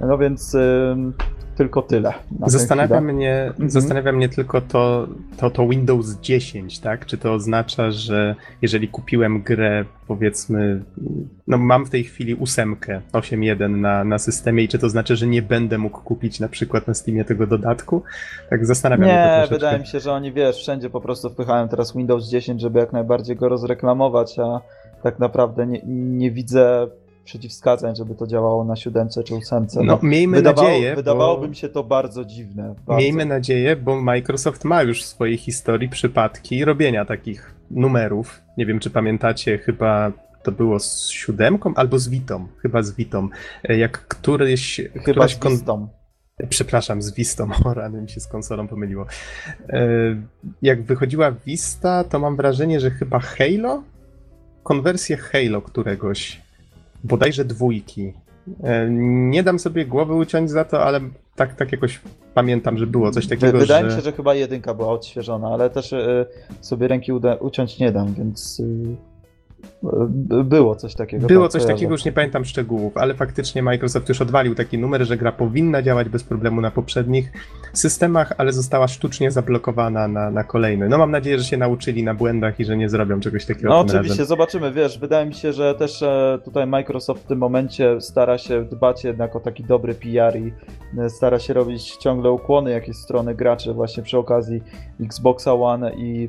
No 0.00 0.18
więc 0.18 0.56
tylko 1.60 1.82
tyle. 1.82 2.12
Zastanawia 2.46 3.00
mnie, 3.00 3.44
mhm. 3.46 3.70
zastanawia 3.70 4.12
mnie 4.12 4.28
tylko 4.28 4.60
to, 4.60 5.08
to, 5.36 5.50
to 5.50 5.68
Windows 5.68 6.20
10, 6.20 6.78
tak? 6.78 7.06
Czy 7.06 7.18
to 7.18 7.32
oznacza, 7.32 7.90
że 7.90 8.34
jeżeli 8.62 8.88
kupiłem 8.88 9.42
grę, 9.42 9.84
powiedzmy, 10.08 10.82
no 11.46 11.58
mam 11.58 11.86
w 11.86 11.90
tej 11.90 12.04
chwili 12.04 12.34
ósemkę 12.34 13.00
8.1 13.12 13.70
na, 13.70 14.04
na 14.04 14.18
systemie 14.18 14.64
i 14.64 14.68
czy 14.68 14.78
to 14.78 14.88
znaczy, 14.88 15.16
że 15.16 15.26
nie 15.26 15.42
będę 15.42 15.78
mógł 15.78 16.00
kupić 16.00 16.40
na 16.40 16.48
przykład 16.48 16.86
na 16.86 16.94
Steamie 16.94 17.24
tego 17.24 17.46
dodatku? 17.46 18.02
Tak 18.50 18.66
zastanawiam 18.66 19.08
nie, 19.08 19.14
się. 19.14 19.40
Nie, 19.42 19.58
wydaje 19.58 19.78
mi 19.78 19.86
się, 19.86 20.00
że 20.00 20.12
oni, 20.12 20.32
wiesz, 20.32 20.56
wszędzie 20.56 20.90
po 20.90 21.00
prostu 21.00 21.30
wpychają 21.30 21.68
teraz 21.68 21.96
Windows 21.96 22.28
10, 22.28 22.60
żeby 22.60 22.78
jak 22.78 22.92
najbardziej 22.92 23.36
go 23.36 23.48
rozreklamować, 23.48 24.38
a 24.38 24.60
tak 25.02 25.18
naprawdę 25.18 25.66
nie, 25.66 25.80
nie 25.86 26.30
widzę 26.30 26.88
przeciwwskazań, 27.30 27.96
żeby 27.96 28.14
to 28.14 28.26
działało 28.26 28.64
na 28.64 28.76
siódemce 28.76 29.24
czy 29.24 29.34
ósemce. 29.34 29.80
No, 29.82 29.98
no 30.02 30.08
miejmy 30.08 30.36
wydawało, 30.36 30.68
nadzieję. 30.68 30.96
Wydawałoby 30.96 31.48
mi 31.48 31.56
się 31.56 31.68
to 31.68 31.84
bardzo 31.84 32.24
dziwne. 32.24 32.74
Bardzo. 32.86 33.02
Miejmy 33.02 33.24
nadzieję, 33.24 33.76
bo 33.76 34.00
Microsoft 34.00 34.64
ma 34.64 34.82
już 34.82 35.02
w 35.02 35.06
swojej 35.06 35.36
historii 35.36 35.88
przypadki 35.88 36.64
robienia 36.64 37.04
takich 37.04 37.54
numerów. 37.70 38.40
Nie 38.56 38.66
wiem, 38.66 38.80
czy 38.80 38.90
pamiętacie, 38.90 39.58
chyba 39.58 40.12
to 40.42 40.52
było 40.52 40.78
z 40.78 41.08
siódemką 41.08 41.74
albo 41.74 41.98
z 41.98 42.08
Witą. 42.08 42.48
Chyba 42.62 42.82
z 42.82 42.92
Witą. 42.92 43.28
E, 43.64 43.76
jak 43.76 44.08
któryś. 44.08 44.80
Chyba 45.04 45.28
z 45.28 45.38
Wistą. 45.38 45.88
Przepraszam, 46.48 47.02
z 47.02 47.14
Vistą, 47.14 47.48
o 47.64 47.74
rany 47.74 48.02
mi 48.02 48.10
się 48.10 48.20
z 48.20 48.26
konsolą 48.26 48.68
pomyliło. 48.68 49.06
E, 49.68 49.82
jak 50.62 50.82
wychodziła 50.82 51.32
Vista, 51.32 52.04
to 52.04 52.18
mam 52.18 52.36
wrażenie, 52.36 52.80
że 52.80 52.90
chyba 52.90 53.18
Halo? 53.18 53.82
Konwersję 54.62 55.16
Halo 55.16 55.62
któregoś 55.62 56.49
bodajże 57.04 57.44
dwójki. 57.44 58.12
E, 58.62 58.90
nie 59.30 59.42
dam 59.42 59.58
sobie 59.58 59.86
głowy 59.86 60.14
uciąć 60.14 60.50
za 60.50 60.64
to, 60.64 60.84
ale 60.84 61.00
tak, 61.36 61.54
tak 61.54 61.72
jakoś 61.72 62.00
pamiętam, 62.34 62.78
że 62.78 62.86
było 62.86 63.10
coś 63.10 63.26
takiego. 63.26 63.58
Wydaje 63.58 63.84
że... 63.84 63.90
mi 63.90 63.96
się, 63.96 64.04
że 64.04 64.12
chyba 64.12 64.34
jedynka 64.34 64.74
była 64.74 64.88
odświeżona, 64.88 65.48
ale 65.48 65.70
też 65.70 65.92
e, 65.92 66.26
sobie 66.60 66.88
ręki 66.88 67.12
uciąć 67.40 67.78
nie 67.78 67.92
dam, 67.92 68.14
więc 68.14 68.60
e, 68.60 69.09
było 70.44 70.76
coś 70.76 70.94
takiego. 70.94 71.26
Było 71.26 71.44
tak, 71.44 71.52
coś 71.52 71.64
takiego, 71.66 71.92
już 71.92 72.04
nie 72.04 72.12
pamiętam 72.12 72.44
szczegółów, 72.44 72.96
ale 72.96 73.14
faktycznie 73.14 73.62
Microsoft 73.62 74.08
już 74.08 74.20
odwalił 74.20 74.54
taki 74.54 74.78
numer, 74.78 75.06
że 75.06 75.16
gra 75.16 75.32
powinna 75.32 75.82
działać 75.82 76.08
bez 76.08 76.24
problemu 76.24 76.60
na 76.60 76.70
poprzednich 76.70 77.32
systemach, 77.72 78.32
ale 78.38 78.52
została 78.52 78.88
sztucznie 78.88 79.30
zablokowana 79.30 80.08
na, 80.08 80.30
na 80.30 80.44
kolejny. 80.44 80.88
No 80.88 80.98
mam 80.98 81.10
nadzieję, 81.10 81.38
że 81.38 81.44
się 81.44 81.56
nauczyli 81.56 82.04
na 82.04 82.14
błędach 82.14 82.60
i 82.60 82.64
że 82.64 82.76
nie 82.76 82.88
zrobią 82.88 83.20
czegoś 83.20 83.46
takiego. 83.46 83.68
No 83.68 83.78
oczywiście, 83.78 84.08
razem. 84.08 84.26
zobaczymy, 84.26 84.72
wiesz, 84.72 84.98
wydaje 84.98 85.26
mi 85.26 85.34
się, 85.34 85.52
że 85.52 85.74
też 85.74 86.02
e, 86.02 86.38
tutaj 86.44 86.66
Microsoft 86.66 87.24
w 87.24 87.26
tym 87.26 87.38
momencie 87.38 88.00
stara 88.00 88.38
się 88.38 88.64
dbać 88.64 89.04
jednak 89.04 89.36
o 89.36 89.40
taki 89.40 89.64
dobry 89.64 89.94
PR 89.94 90.36
i 90.36 90.52
e, 90.98 91.10
stara 91.10 91.38
się 91.38 91.54
robić 91.54 91.96
ciągle 91.96 92.30
ukłony 92.30 92.70
jakieś 92.70 92.96
strony 92.96 93.34
graczy 93.34 93.72
właśnie 93.72 94.02
przy 94.02 94.18
okazji 94.18 94.62
Xboxa 95.00 95.54
One 95.54 95.94
i 95.94 96.28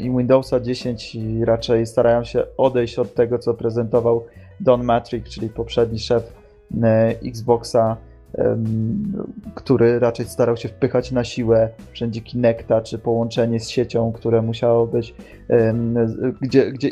i 0.00 0.10
Windowsa 0.10 0.60
10 0.60 1.14
i 1.14 1.44
raczej 1.44 1.86
starają 1.86 2.24
się 2.24 2.44
odejść 2.56 2.98
od 2.98 3.14
tego, 3.14 3.38
co 3.38 3.54
prezentował 3.54 4.24
Don 4.60 4.84
Matrick, 4.84 5.28
czyli 5.28 5.48
poprzedni 5.48 5.98
szef 5.98 6.32
e, 6.82 7.14
Xboxa, 7.24 7.96
który 9.54 9.98
raczej 9.98 10.26
starał 10.26 10.56
się 10.56 10.68
wpychać 10.68 11.12
na 11.12 11.24
siłę 11.24 11.68
wszędzie 11.92 12.20
Kinecta, 12.20 12.80
czy 12.80 12.98
połączenie 12.98 13.60
z 13.60 13.68
siecią, 13.68 14.12
które 14.12 14.42
musiało 14.42 14.86
być, 14.86 15.14
gdzie, 16.40 16.72
gdzie 16.72 16.90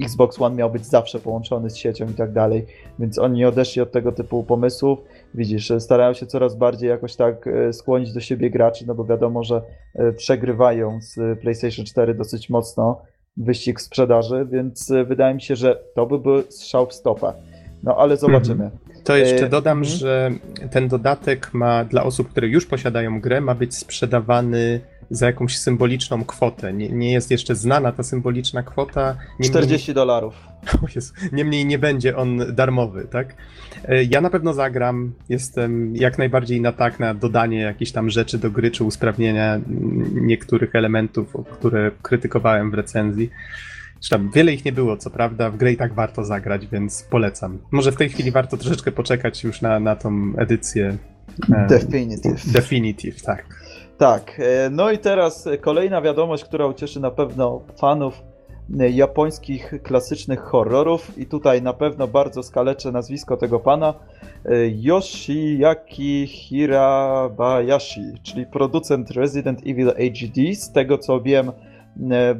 Xbox 0.00 0.40
One 0.40 0.56
miał 0.56 0.70
być 0.70 0.86
zawsze 0.86 1.18
połączony 1.18 1.70
z 1.70 1.76
siecią 1.76 2.06
i 2.10 2.14
tak 2.14 2.32
dalej, 2.32 2.66
więc 2.98 3.18
oni 3.18 3.44
odeszli 3.44 3.82
od 3.82 3.92
tego 3.92 4.12
typu 4.12 4.44
pomysłów 4.44 4.98
widzisz, 5.34 5.72
starają 5.78 6.14
się 6.14 6.26
coraz 6.26 6.56
bardziej 6.56 6.88
jakoś 6.88 7.16
tak 7.16 7.46
e, 7.46 7.72
skłonić 7.72 8.12
do 8.12 8.20
siebie 8.20 8.50
graczy, 8.50 8.84
no 8.86 8.94
bo 8.94 9.04
wiadomo, 9.04 9.44
że 9.44 9.62
e, 9.94 10.12
przegrywają 10.12 10.98
z 11.02 11.40
PlayStation 11.40 11.84
4 11.84 12.14
dosyć 12.14 12.50
mocno 12.50 13.02
wyścig 13.36 13.80
sprzedaży, 13.80 14.46
więc 14.50 14.90
e, 14.90 15.04
wydaje 15.04 15.34
mi 15.34 15.42
się, 15.42 15.56
że 15.56 15.80
to 15.94 16.06
by 16.06 16.18
był 16.18 16.42
strzał 16.42 16.86
w 16.86 16.94
stopę. 16.94 17.32
No 17.82 17.96
ale 17.96 18.16
zobaczymy. 18.16 18.64
Mhm. 18.64 19.04
To 19.04 19.16
jeszcze 19.16 19.48
dodam, 19.48 19.78
mhm. 19.78 19.96
że 19.96 20.30
ten 20.70 20.88
dodatek 20.88 21.54
ma 21.54 21.84
dla 21.84 22.04
osób, 22.04 22.28
które 22.28 22.48
już 22.48 22.66
posiadają 22.66 23.20
grę, 23.20 23.40
ma 23.40 23.54
być 23.54 23.74
sprzedawany 23.74 24.80
za 25.10 25.26
jakąś 25.26 25.58
symboliczną 25.58 26.24
kwotę. 26.24 26.72
Nie, 26.72 26.88
nie 26.88 27.12
jest 27.12 27.30
jeszcze 27.30 27.54
znana 27.54 27.92
ta 27.92 28.02
symboliczna 28.02 28.62
kwota. 28.62 29.16
Nie 29.40 29.48
40 29.48 29.94
dolarów. 29.94 30.34
Niemniej 31.32 31.66
nie 31.66 31.78
będzie 31.78 32.16
on 32.16 32.54
darmowy, 32.54 33.06
tak? 33.10 33.34
E, 33.84 34.04
ja 34.04 34.20
na 34.20 34.30
pewno 34.30 34.52
zagram. 34.52 35.12
Jestem 35.28 35.96
jak 35.96 36.18
najbardziej 36.18 36.60
na 36.60 36.72
tak, 36.72 37.00
na 37.00 37.14
dodanie 37.14 37.60
jakichś 37.60 37.92
tam 37.92 38.10
rzeczy 38.10 38.38
do 38.38 38.50
gry, 38.50 38.70
czy 38.70 38.84
usprawnienia 38.84 39.60
niektórych 40.14 40.74
elementów, 40.74 41.36
które 41.52 41.90
krytykowałem 42.02 42.70
w 42.70 42.74
recenzji. 42.74 43.30
Zresztą 44.00 44.30
wiele 44.30 44.52
ich 44.52 44.64
nie 44.64 44.72
było, 44.72 44.96
co 44.96 45.10
prawda, 45.10 45.50
w 45.50 45.56
grę 45.56 45.72
i 45.72 45.76
tak 45.76 45.94
warto 45.94 46.24
zagrać, 46.24 46.66
więc 46.66 47.02
polecam. 47.02 47.58
Może 47.70 47.92
w 47.92 47.96
tej 47.96 48.08
chwili 48.08 48.30
warto 48.30 48.56
troszeczkę 48.56 48.92
poczekać 48.92 49.44
już 49.44 49.60
na, 49.60 49.80
na 49.80 49.96
tą 49.96 50.32
edycję. 50.36 50.96
E, 51.54 51.66
Definitive. 51.66 52.52
Definitive, 52.52 53.22
tak. 53.22 53.67
Tak, 53.98 54.40
e, 54.40 54.70
no 54.70 54.90
i 54.90 54.98
teraz 54.98 55.48
kolejna 55.60 56.02
wiadomość, 56.02 56.44
która 56.44 56.66
ucieszy 56.66 57.00
na 57.00 57.10
pewno 57.10 57.60
fanów 57.76 58.22
e, 58.80 58.90
japońskich 58.90 59.74
klasycznych 59.82 60.40
horrorów. 60.40 61.18
I 61.18 61.26
tutaj 61.26 61.62
na 61.62 61.72
pewno 61.72 62.08
bardzo 62.08 62.42
skaleczę 62.42 62.92
nazwisko 62.92 63.36
tego 63.36 63.60
pana. 63.60 63.94
E, 64.44 64.50
Yoshiaki 64.68 66.26
Hirabayashi, 66.26 68.12
czyli 68.22 68.46
producent 68.46 69.10
Resident 69.10 69.60
Evil 69.66 69.92
HD, 69.94 70.54
z 70.54 70.72
tego 70.72 70.98
co 70.98 71.20
wiem 71.20 71.52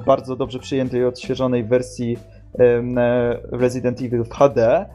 bardzo 0.07 0.37
dobrze 0.37 0.59
przyjętej 0.59 1.05
odświeżonej 1.05 1.65
wersji 1.65 2.17
Resident 3.53 4.03
Evil 4.03 4.25
w 4.25 4.31
HD 4.31 4.87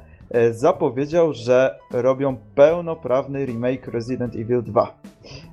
zapowiedział, 0.51 1.33
że 1.33 1.79
robią 1.91 2.37
pełnoprawny 2.55 3.45
remake 3.45 3.87
Resident 3.87 4.35
Evil 4.35 4.63
2. 4.63 4.97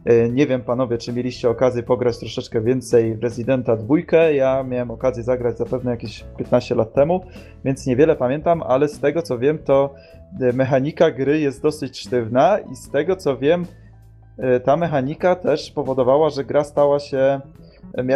E, 0.05 0.31
nie 0.31 0.47
wiem, 0.47 0.61
panowie, 0.61 0.99
czy 0.99 1.13
mieliście 1.13 1.51
okazję 1.51 1.83
pograć 1.83 2.19
troszeczkę 2.19 2.61
więcej 2.61 3.17
w 3.17 3.23
Residenta 3.23 3.77
2. 3.77 3.97
Ja 4.17 4.63
miałem 4.63 4.91
okazję 4.91 5.23
zagrać 5.23 5.59
zapewne 5.59 5.91
jakieś 5.91 6.25
15 6.39 6.75
lat 6.75 6.93
temu, 6.93 7.21
więc 7.65 7.87
niewiele 7.87 8.17
pamiętam, 8.17 8.63
ale 8.63 8.89
z 8.89 9.01
tego 9.01 9.23
co 9.23 9.39
wiem, 9.39 9.59
to 9.59 9.95
e, 10.41 10.53
mechanika 10.53 11.11
gry 11.11 11.41
jest 11.41 11.63
dosyć 11.63 12.01
sztywna 12.01 12.59
i 12.59 12.77
z 12.77 12.91
tego 12.91 13.17
co 13.17 13.37
wiem, 13.37 13.67
e, 14.39 14.61
ta 14.61 14.77
mechanika 14.77 15.37
też 15.37 15.71
powodowała, 15.71 16.31
że 16.31 16.45
gra 16.45 16.65
stała 16.65 16.99
się 16.99 17.41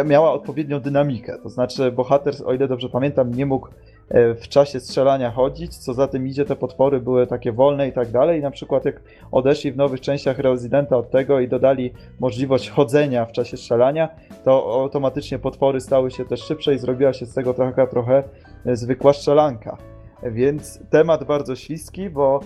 miała 0.05 0.33
odpowiednią 0.33 0.79
dynamikę. 0.79 1.37
To 1.43 1.49
znaczy, 1.49 1.91
bohater, 1.91 2.33
o 2.45 2.53
ile 2.53 2.67
dobrze 2.67 2.89
pamiętam, 2.89 3.33
nie 3.33 3.45
mógł 3.45 3.67
e, 3.67 3.71
w 4.11 4.47
czasie 4.47 4.79
strzelania 4.79 5.31
chodzić, 5.31 5.77
co 5.77 5.93
za 5.93 6.07
tym 6.07 6.27
idzie, 6.27 6.45
te 6.45 6.55
potwory 6.55 6.99
były 6.99 7.27
takie 7.27 7.51
wolne 7.51 7.87
i 7.87 7.91
tak 7.91 8.11
dalej. 8.11 8.41
Na 8.41 8.51
przykład 8.51 8.85
jak 8.85 9.01
odeszli 9.31 9.71
w 9.71 9.77
nowych 9.77 10.01
częściach 10.01 10.39
Residenta 10.39 10.97
od 10.97 11.11
tego 11.11 11.39
i 11.39 11.47
dodali 11.47 11.93
możliwość 12.19 12.69
chodzenia 12.69 13.25
w 13.25 13.31
czasie 13.31 13.57
strzelania, 13.57 14.09
to 14.43 14.81
automatycznie 14.81 15.39
potwory 15.39 15.81
stały 15.81 16.11
się 16.11 16.25
też 16.25 16.43
szybsze 16.43 16.75
i 16.75 16.79
zrobiła 16.79 17.13
się 17.13 17.25
z 17.25 17.33
tego 17.33 17.53
trochę, 17.53 17.87
trochę 17.87 18.23
e, 18.65 18.75
zwykła 18.75 19.13
strzelanka. 19.13 19.77
Więc 20.23 20.79
temat 20.89 21.23
bardzo 21.23 21.55
śliski, 21.55 22.09
bo 22.09 22.39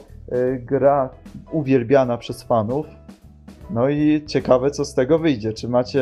gra 0.60 1.10
uwielbiana 1.52 2.18
przez 2.18 2.44
fanów, 2.44 2.86
no 3.70 3.90
i 3.90 4.26
ciekawe, 4.26 4.72
co 4.72 4.86
z 4.86 4.94
tego 4.94 5.20
wyjdzie. 5.20 5.54
Czy 5.54 5.68
macie 5.68 6.02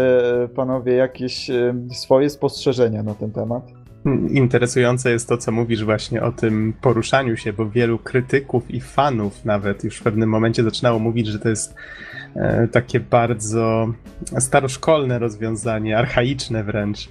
panowie 0.56 0.94
jakieś 0.94 1.52
swoje 1.94 2.30
spostrzeżenia 2.30 3.04
na 3.04 3.14
ten 3.14 3.32
temat? 3.32 3.87
Interesujące 4.30 5.12
jest 5.12 5.30
to, 5.30 5.38
co 5.38 5.52
mówisz 5.52 5.84
właśnie 5.84 6.24
o 6.24 6.32
tym 6.32 6.74
poruszaniu 6.82 7.38
się, 7.38 7.54
bo 7.54 7.70
wielu 7.70 8.00
krytyków 8.00 8.72
i 8.72 8.82
fanów 8.82 9.46
nawet 9.46 9.84
już 9.84 9.98
w 9.98 10.04
pewnym 10.04 10.30
momencie 10.30 10.64
zaczynało 10.64 11.00
mówić, 11.00 11.28
że 11.28 11.40
to 11.40 11.50
jest 11.50 11.76
e, 12.36 12.68
takie 12.68 13.00
bardzo 13.00 13.94
staroszkolne 14.40 15.20
rozwiązanie, 15.20 15.98
archaiczne 15.98 16.64
wręcz. 16.64 17.10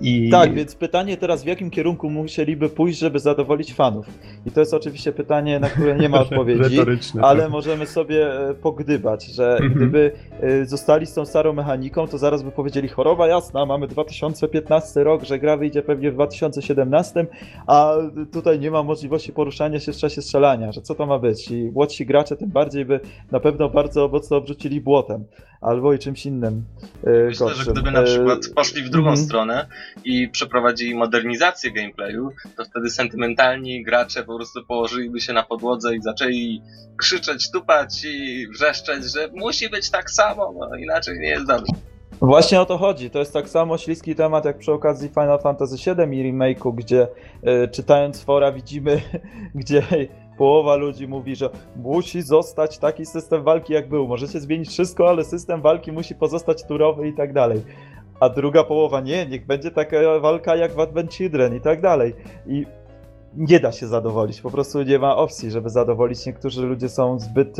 I... 0.00 0.30
Tak, 0.30 0.54
więc 0.54 0.74
pytanie 0.74 1.16
teraz, 1.16 1.42
w 1.44 1.46
jakim 1.46 1.70
kierunku 1.70 2.10
musieliby 2.10 2.68
pójść, 2.68 2.98
żeby 2.98 3.18
zadowolić 3.18 3.74
fanów? 3.74 4.06
I 4.46 4.50
to 4.50 4.60
jest 4.60 4.74
oczywiście 4.74 5.12
pytanie, 5.12 5.60
na 5.60 5.68
które 5.68 5.96
nie 5.96 6.08
ma 6.08 6.20
odpowiedzi, 6.26 6.78
ale 7.22 7.42
tak. 7.42 7.50
możemy 7.50 7.86
sobie 7.86 8.48
e, 8.48 8.54
pogdybać, 8.54 9.24
że 9.24 9.52
mhm. 9.52 9.74
gdyby 9.74 10.12
e, 10.40 10.66
zostali 10.66 11.06
z 11.06 11.14
tą 11.14 11.26
starą 11.26 11.52
mechaniką, 11.52 12.06
to 12.06 12.18
zaraz 12.18 12.42
by 12.42 12.50
powiedzieli 12.50 12.88
choroba 12.88 13.26
jasna, 13.26 13.66
mamy 13.66 13.88
2015 13.88 15.04
rok, 15.04 15.24
że 15.24 15.38
gra 15.38 15.56
wyjdzie 15.56 15.82
pewnie 15.82 16.10
w 16.10 16.14
2017, 16.14 17.26
a 17.66 17.96
tutaj 18.32 18.58
nie 18.58 18.70
ma 18.70 18.82
możliwości 18.82 19.32
poruszania 19.32 19.80
się 19.80 19.92
w 19.92 19.96
czasie 19.96 20.22
strzelania, 20.22 20.72
że 20.72 20.82
co 20.82 20.94
to 20.94 21.06
ma 21.06 21.18
być? 21.18 21.50
I 21.50 21.70
młodsi 21.74 22.06
gracze 22.06 22.36
tym 22.36 22.50
bardziej 22.50 22.84
by 22.84 23.00
na 23.30 23.40
pewno 23.40 23.68
bardzo 23.68 24.08
mocno 24.08 24.36
obrzucili 24.36 24.80
błotem 24.80 25.24
albo 25.60 25.92
i 25.92 25.98
czymś 25.98 26.26
innym. 26.26 26.64
E, 27.04 27.10
Myślę, 27.10 27.46
gorszym. 27.46 27.64
że 27.64 27.72
gdyby 27.72 27.90
na 27.90 28.02
przykład 28.02 28.38
poszli 28.54 28.82
w 28.82 28.90
drugą 28.90 29.08
mhm. 29.08 29.26
stronę 29.26 29.66
i 30.04 30.28
przeprowadzili 30.28 30.94
modernizację 30.94 31.72
gameplayu, 31.72 32.30
to 32.56 32.64
wtedy 32.64 32.90
sentymentalni 32.90 33.82
gracze 33.82 34.24
po 34.24 34.36
prostu 34.36 34.64
położyliby 34.66 35.20
się 35.20 35.32
na 35.32 35.42
podłodze 35.42 35.96
i 35.96 36.02
zaczęli 36.02 36.62
krzyczeć, 36.96 37.50
tupać 37.50 38.04
i 38.04 38.48
wrzeszczeć, 38.48 39.04
że 39.04 39.28
musi 39.34 39.70
być 39.70 39.90
tak 39.90 40.10
samo, 40.10 40.54
no 40.58 40.76
inaczej 40.76 41.18
nie 41.18 41.28
jest 41.28 41.46
dobrze. 41.46 41.72
Właśnie 42.20 42.60
o 42.60 42.66
to 42.66 42.78
chodzi. 42.78 43.10
To 43.10 43.18
jest 43.18 43.32
tak 43.32 43.48
samo 43.48 43.78
śliski 43.78 44.14
temat 44.14 44.44
jak 44.44 44.58
przy 44.58 44.72
okazji 44.72 45.08
Final 45.08 45.38
Fantasy 45.40 45.76
VII 45.76 46.20
i 46.20 46.32
remake'u, 46.32 46.74
gdzie 46.74 47.08
y, 47.64 47.68
czytając 47.68 48.24
fora 48.24 48.52
widzimy, 48.52 49.00
gdzie 49.54 49.82
połowa 50.38 50.76
ludzi 50.76 51.08
mówi, 51.08 51.36
że 51.36 51.50
musi 51.76 52.22
zostać 52.22 52.78
taki 52.78 53.06
system 53.06 53.42
walki 53.42 53.72
jak 53.72 53.88
był. 53.88 54.08
Możecie 54.08 54.40
zmienić 54.40 54.68
wszystko, 54.68 55.08
ale 55.08 55.24
system 55.24 55.62
walki 55.62 55.92
musi 55.92 56.14
pozostać 56.14 56.64
turowy 56.64 57.08
i 57.08 57.12
tak 57.12 57.32
dalej 57.32 57.62
a 58.20 58.28
druga 58.28 58.64
połowa 58.64 59.00
nie, 59.00 59.26
niech 59.26 59.46
będzie 59.46 59.70
taka 59.70 59.96
walka 60.20 60.56
jak 60.56 60.72
w 60.72 60.80
Advent 60.80 61.14
Children 61.14 61.56
i 61.56 61.60
tak 61.60 61.80
dalej. 61.80 62.14
I 62.46 62.66
nie 63.36 63.60
da 63.60 63.72
się 63.72 63.86
zadowolić, 63.86 64.40
po 64.40 64.50
prostu 64.50 64.82
nie 64.82 64.98
ma 64.98 65.16
opcji, 65.16 65.50
żeby 65.50 65.70
zadowolić. 65.70 66.26
Niektórzy 66.26 66.66
ludzie 66.66 66.88
są 66.88 67.18
zbyt, 67.18 67.56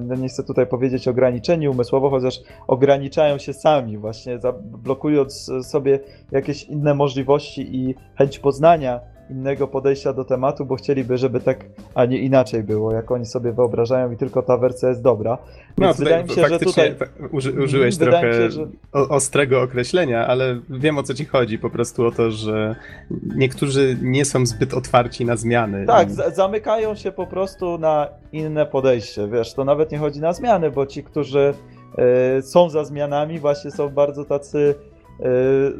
no 0.00 0.14
nie 0.14 0.28
chcę 0.28 0.44
tutaj 0.44 0.66
powiedzieć 0.66 1.08
ograniczeni 1.08 1.68
umysłowo, 1.68 2.10
chociaż 2.10 2.40
ograniczają 2.66 3.38
się 3.38 3.52
sami, 3.52 3.98
właśnie 3.98 4.38
blokując 4.62 5.50
sobie 5.62 6.00
jakieś 6.32 6.64
inne 6.64 6.94
możliwości 6.94 7.76
i 7.76 7.94
chęć 8.14 8.38
poznania 8.38 9.00
innego 9.30 9.68
podejścia 9.68 10.12
do 10.12 10.24
tematu, 10.24 10.66
bo 10.66 10.76
chcieliby, 10.76 11.18
żeby 11.18 11.40
tak, 11.40 11.64
a 11.94 12.04
nie 12.04 12.18
inaczej 12.18 12.62
było, 12.62 12.92
jak 12.92 13.10
oni 13.10 13.26
sobie 13.26 13.52
wyobrażają 13.52 14.12
i 14.12 14.16
tylko 14.16 14.42
ta 14.42 14.56
wersja 14.56 14.88
jest 14.88 15.02
dobra. 15.02 15.38
No, 15.78 15.86
Więc 15.86 15.98
wydaje 15.98 16.24
mi 16.24 16.30
się, 16.30 16.48
że 16.48 16.58
tutaj... 16.58 16.94
Uży, 17.32 17.52
użyłeś 17.52 17.96
trochę 17.96 18.32
się, 18.32 18.50
że... 18.50 18.66
ostrego 18.92 19.62
określenia, 19.62 20.26
ale 20.26 20.60
wiem 20.70 20.98
o 20.98 21.02
co 21.02 21.14
ci 21.14 21.24
chodzi, 21.24 21.58
po 21.58 21.70
prostu 21.70 22.06
o 22.06 22.10
to, 22.10 22.30
że 22.30 22.76
niektórzy 23.36 23.96
nie 24.02 24.24
są 24.24 24.46
zbyt 24.46 24.74
otwarci 24.74 25.24
na 25.24 25.36
zmiany. 25.36 25.86
Tak, 25.86 26.10
zamykają 26.10 26.94
się 26.94 27.12
po 27.12 27.26
prostu 27.26 27.78
na 27.78 28.08
inne 28.32 28.66
podejście, 28.66 29.28
wiesz, 29.28 29.54
to 29.54 29.64
nawet 29.64 29.92
nie 29.92 29.98
chodzi 29.98 30.20
na 30.20 30.32
zmiany, 30.32 30.70
bo 30.70 30.86
ci, 30.86 31.04
którzy 31.04 31.54
y, 32.38 32.42
są 32.42 32.70
za 32.70 32.84
zmianami, 32.84 33.38
właśnie 33.38 33.70
są 33.70 33.88
bardzo 33.88 34.24
tacy 34.24 34.74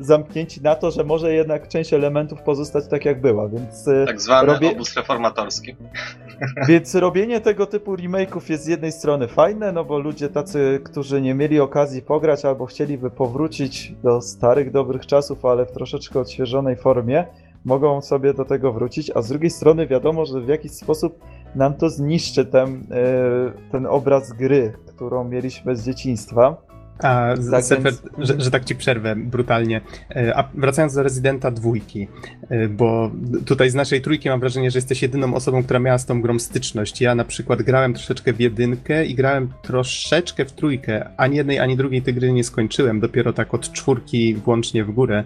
zamknięci 0.01 0.63
na 0.63 0.75
to, 0.75 0.91
że 0.91 1.05
może 1.05 1.35
jednak 1.35 1.69
część 1.69 1.93
elementów 1.93 2.43
pozostać 2.43 2.89
tak 2.89 3.05
jak 3.05 3.21
była, 3.21 3.49
więc... 3.49 3.89
Y, 3.89 4.05
tak 4.07 4.21
zwany 4.21 4.53
robię... 4.53 4.71
obóz 4.71 4.97
reformatorski. 4.97 5.77
Więc 6.69 6.95
robienie 6.95 7.41
tego 7.41 7.67
typu 7.67 7.97
remake'ów 7.97 8.51
jest 8.51 8.65
z 8.65 8.67
jednej 8.67 8.93
strony 8.93 9.29
fajne, 9.29 9.73
no 9.73 9.85
bo 9.85 9.99
ludzie 9.99 10.29
tacy, 10.29 10.81
którzy 10.85 11.21
nie 11.21 11.35
mieli 11.35 11.61
okazji 11.61 12.03
pograć 12.03 12.45
albo 12.45 12.67
chcieliby 12.67 13.11
powrócić 13.11 13.95
do 14.03 14.21
starych, 14.21 14.71
dobrych 14.71 15.07
czasów, 15.07 15.45
ale 15.45 15.67
w 15.67 15.73
troszeczkę 15.73 16.21
odświeżonej 16.21 16.77
formie, 16.77 17.25
mogą 17.65 18.01
sobie 18.01 18.35
do 18.35 18.45
tego 18.45 18.73
wrócić, 18.73 19.11
a 19.15 19.23
z 19.23 19.29
drugiej 19.29 19.51
strony 19.51 19.87
wiadomo, 19.87 20.27
że 20.27 20.41
w 20.41 20.49
jakiś 20.49 20.73
sposób 20.73 21.19
nam 21.55 21.75
to 21.75 21.91
zniszczy 21.91 22.45
ten, 22.45 22.75
y, 22.75 23.71
ten 23.73 23.87
obraz 23.87 24.33
gry, 24.33 24.73
którą 24.87 25.25
mieliśmy 25.25 25.77
z 25.77 25.85
dzieciństwa. 25.85 26.57
A, 27.03 27.35
tak 27.51 27.65
Sefer, 27.65 27.93
więc... 27.93 28.29
że, 28.29 28.41
że, 28.41 28.51
tak 28.51 28.65
ci 28.65 28.75
przerwę 28.75 29.17
brutalnie. 29.17 29.81
E, 30.17 30.37
a 30.37 30.49
wracając 30.55 30.95
do 30.95 31.03
rezydenta 31.03 31.51
dwójki, 31.51 32.09
e, 32.49 32.69
bo 32.69 33.11
tutaj 33.47 33.71
z 33.71 33.75
naszej 33.75 34.01
trójki 34.01 34.29
mam 34.29 34.41
wrażenie, 34.41 34.71
że 34.71 34.79
jesteś 34.79 35.03
jedyną 35.03 35.35
osobą, 35.35 35.63
która 35.63 35.81
miała 35.81 35.99
z 35.99 36.07
tą 36.07 36.23
grą 36.23 36.39
styczność. 36.39 37.01
Ja 37.01 37.15
na 37.15 37.25
przykład 37.25 37.63
grałem 37.63 37.95
troszeczkę 37.95 38.33
w 38.33 38.41
jedynkę 38.41 39.07
i 39.07 39.15
grałem 39.15 39.53
troszeczkę 39.63 40.45
w 40.45 40.53
trójkę. 40.53 41.11
Ani 41.17 41.37
jednej, 41.37 41.59
ani 41.59 41.77
drugiej 41.77 42.03
tej 42.03 42.15
gry 42.15 42.33
nie 42.33 42.45
skończyłem. 42.45 43.01
Dopiero 43.01 43.33
tak 43.33 43.55
od 43.55 43.73
czwórki 43.73 44.35
włącznie 44.35 44.85
w 44.85 44.91
górę 44.91 45.25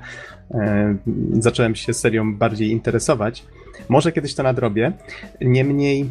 e, 0.50 0.96
zacząłem 1.32 1.74
się 1.74 1.94
serią 1.94 2.34
bardziej 2.34 2.70
interesować. 2.70 3.44
Może 3.88 4.12
kiedyś 4.12 4.34
to 4.34 4.42
nadrobię. 4.42 4.92
Niemniej 5.40 6.08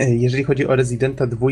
jeżeli 0.00 0.44
chodzi 0.44 0.66
o 0.66 0.76
Residenta 0.76 1.26
2, 1.26 1.48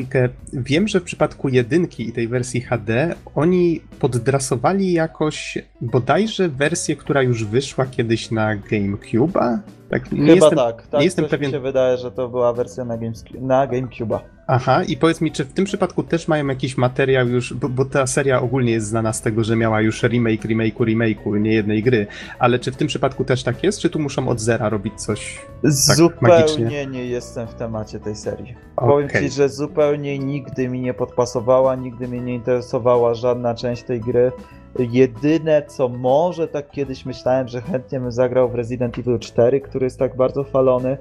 wiem, 0.53 0.89
że 0.89 1.01
w 1.01 1.05
przypadku 1.05 1.49
jedynki 1.49 2.09
i 2.09 2.13
tej 2.13 2.29
wersji 2.29 2.61
HD 2.61 3.15
oni 3.35 3.81
poddrasowali 3.99 4.93
jakoś 4.93 5.59
bodajże 5.81 6.49
wersję, 6.49 6.97
która 6.97 7.23
już 7.23 7.45
wyszła 7.45 7.87
kiedyś 7.87 8.31
na 8.31 8.57
GameCube'a. 8.57 9.59
Tak, 9.91 10.13
nie 10.13 10.19
Chyba 10.19 10.35
jestem, 10.35 10.59
tak, 10.59 10.87
tak. 10.87 11.01
Nie 11.01 11.05
jestem 11.05 11.25
pewien. 11.25 11.51
Mi 11.51 11.53
się 11.53 11.61
wydaje, 11.61 11.97
że 11.97 12.11
to 12.11 12.29
była 12.29 12.53
wersja 12.53 12.85
na, 12.85 12.97
Games, 12.97 13.25
na 13.41 13.67
GameCube'a. 13.67 14.19
Aha, 14.47 14.83
i 14.83 14.97
powiedz 14.97 15.21
mi, 15.21 15.33
czy 15.33 15.45
w 15.45 15.53
tym 15.53 15.65
przypadku 15.65 16.03
też 16.03 16.29
mają 16.29 16.47
jakiś 16.47 16.77
materiał 16.77 17.29
już, 17.29 17.55
bo, 17.55 17.69
bo, 17.69 17.85
ta 17.85 18.07
seria 18.07 18.41
ogólnie 18.41 18.73
jest 18.73 18.87
znana 18.87 19.13
z 19.13 19.23
tego, 19.23 19.45
że 19.45 19.57
miała 19.57 19.81
już 19.81 20.03
remake, 20.03 20.45
remake'u, 20.45 20.85
remake'u, 20.85 21.41
nie 21.41 21.53
jednej 21.53 21.83
gry, 21.83 22.07
ale 22.39 22.59
czy 22.59 22.73
w 22.73 22.77
tym 22.77 22.89
przypadku 22.89 23.25
też 23.25 23.43
tak 23.43 23.65
jest, 23.65 23.81
czy 23.81 23.91
tu 23.91 23.99
muszą 23.99 24.29
od 24.29 24.41
zera 24.41 24.69
robić 24.69 24.95
coś 24.95 25.39
tak 25.63 25.73
Zupełnie 25.97 26.35
magicznie? 26.35 26.87
nie 26.87 27.07
jestem 27.07 27.47
w 27.47 27.55
temacie 27.55 28.01
tej 28.01 28.17
serii. 28.17 28.55
Okay. 28.77 28.89
Powiem 28.89 29.09
ci, 29.09 29.31
że 29.31 29.49
zupełnie 29.49 30.19
nigdy 30.19 30.69
mi 30.69 30.81
nie 30.81 30.95
podpasowała, 30.95 31.75
nigdy 31.75 32.09
mnie 32.09 32.21
nie 32.21 32.35
interesowała 32.35 33.15
żadna 33.15 33.55
część 33.55 33.83
tej 33.83 34.01
gry. 34.01 34.33
Jedyne, 34.79 35.63
co 35.67 35.89
może 35.89 36.49
tak 36.49 36.71
kiedyś 36.71 37.07
myślałem, 37.07 37.49
że 37.49 37.61
chętnie 37.61 38.01
bym 38.01 38.13
zagrał 38.13 38.49
w 38.49 38.55
Resident 38.55 38.99
Evil 38.99 39.19
4, 39.19 39.61
który 39.61 39.87
jest 39.87 39.99
tak 39.99 40.17
bardzo 40.17 40.45
falony, 40.45 40.99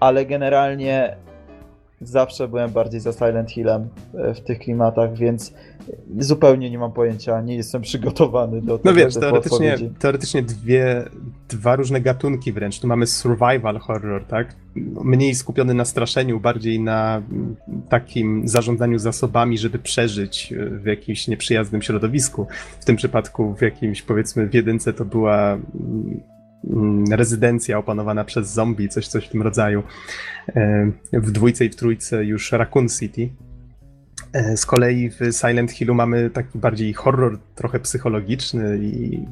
ale 0.00 0.26
generalnie 0.26 1.16
zawsze 2.02 2.48
byłem 2.48 2.70
bardziej 2.70 3.00
za 3.00 3.12
Silent 3.12 3.50
Hillem 3.50 3.88
e, 4.14 4.34
w 4.34 4.40
tych 4.40 4.58
klimatach, 4.58 5.14
więc 5.16 5.54
zupełnie 6.18 6.70
nie 6.70 6.78
mam 6.78 6.92
pojęcia, 6.92 7.40
nie 7.40 7.56
jestem 7.56 7.82
przygotowany 7.82 8.62
do 8.62 8.78
tego. 8.78 8.90
No 8.90 8.96
wiesz, 8.96 9.14
teoretycznie, 9.14 9.76
teoretycznie 9.98 10.42
dwie, 10.42 11.04
dwa 11.48 11.76
różne 11.76 12.00
gatunki 12.00 12.52
wręcz. 12.52 12.80
Tu 12.80 12.86
mamy 12.86 13.06
survival 13.06 13.78
horror, 13.78 14.24
tak? 14.24 14.56
Mniej 15.04 15.34
skupiony 15.34 15.74
na 15.74 15.84
straszeniu, 15.84 16.40
bardziej 16.40 16.80
na 16.80 17.22
takim 17.88 18.48
zarządzaniu 18.48 18.98
zasobami, 18.98 19.58
żeby 19.58 19.78
przeżyć 19.78 20.54
w 20.56 20.86
jakimś 20.86 21.28
nieprzyjaznym 21.28 21.82
środowisku. 21.82 22.46
W 22.80 22.84
tym 22.84 22.96
przypadku 22.96 23.54
w 23.54 23.62
jakimś, 23.62 24.02
powiedzmy, 24.02 24.46
w 24.46 24.54
jedynce 24.54 24.92
to 24.92 25.04
była 25.04 25.58
Mm, 25.74 26.20
rezydencja 27.10 27.78
opanowana 27.78 28.24
przez 28.24 28.52
zombie, 28.52 28.88
coś, 28.88 29.08
coś 29.08 29.26
w 29.26 29.30
tym 29.30 29.42
rodzaju. 29.42 29.82
E, 30.56 30.92
w 31.12 31.30
dwójce 31.30 31.64
i 31.64 31.70
w 31.70 31.76
trójce 31.76 32.24
już 32.24 32.52
Raccoon 32.52 32.88
City. 32.88 33.30
E, 34.32 34.56
z 34.56 34.66
kolei 34.66 35.10
w 35.10 35.18
Silent 35.32 35.70
Hillu 35.70 35.94
mamy 35.94 36.30
taki 36.30 36.58
bardziej 36.58 36.92
horror, 36.92 37.38
trochę 37.54 37.80
psychologiczny 37.80 38.78
i 38.82 39.24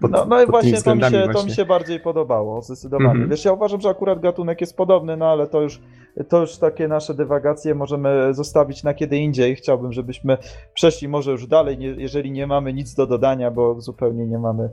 pod, 0.00 0.10
No, 0.10 0.24
no 0.24 0.42
i 0.42 0.46
właśnie 0.46 0.82
to 0.82 0.94
mi, 0.94 1.02
się, 1.02 1.10
właśnie 1.10 1.32
to 1.32 1.44
mi 1.44 1.50
się 1.50 1.64
bardziej 1.64 2.00
podobało, 2.00 2.62
zdecydowanie. 2.62 3.10
Mm 3.10 3.26
-hmm. 3.26 3.30
Wiesz, 3.30 3.44
ja 3.44 3.52
uważam, 3.52 3.80
że 3.80 3.88
akurat 3.88 4.20
gatunek 4.20 4.60
jest 4.60 4.76
podobny, 4.76 5.16
no 5.16 5.26
ale 5.26 5.46
to 5.46 5.62
już, 5.62 5.80
to 6.28 6.40
już 6.40 6.56
takie 6.56 6.88
nasze 6.88 7.14
dywagacje 7.14 7.74
możemy 7.74 8.34
zostawić 8.34 8.82
na 8.82 8.94
kiedy 8.94 9.16
indziej. 9.16 9.56
Chciałbym, 9.56 9.92
żebyśmy 9.92 10.38
przeszli 10.74 11.08
może 11.08 11.30
już 11.30 11.46
dalej, 11.46 11.78
nie, 11.78 11.86
jeżeli 11.86 12.30
nie 12.30 12.46
mamy 12.46 12.72
nic 12.72 12.94
do 12.94 13.06
dodania, 13.06 13.50
bo 13.50 13.80
zupełnie 13.80 14.26
nie 14.26 14.38
mamy 14.38 14.70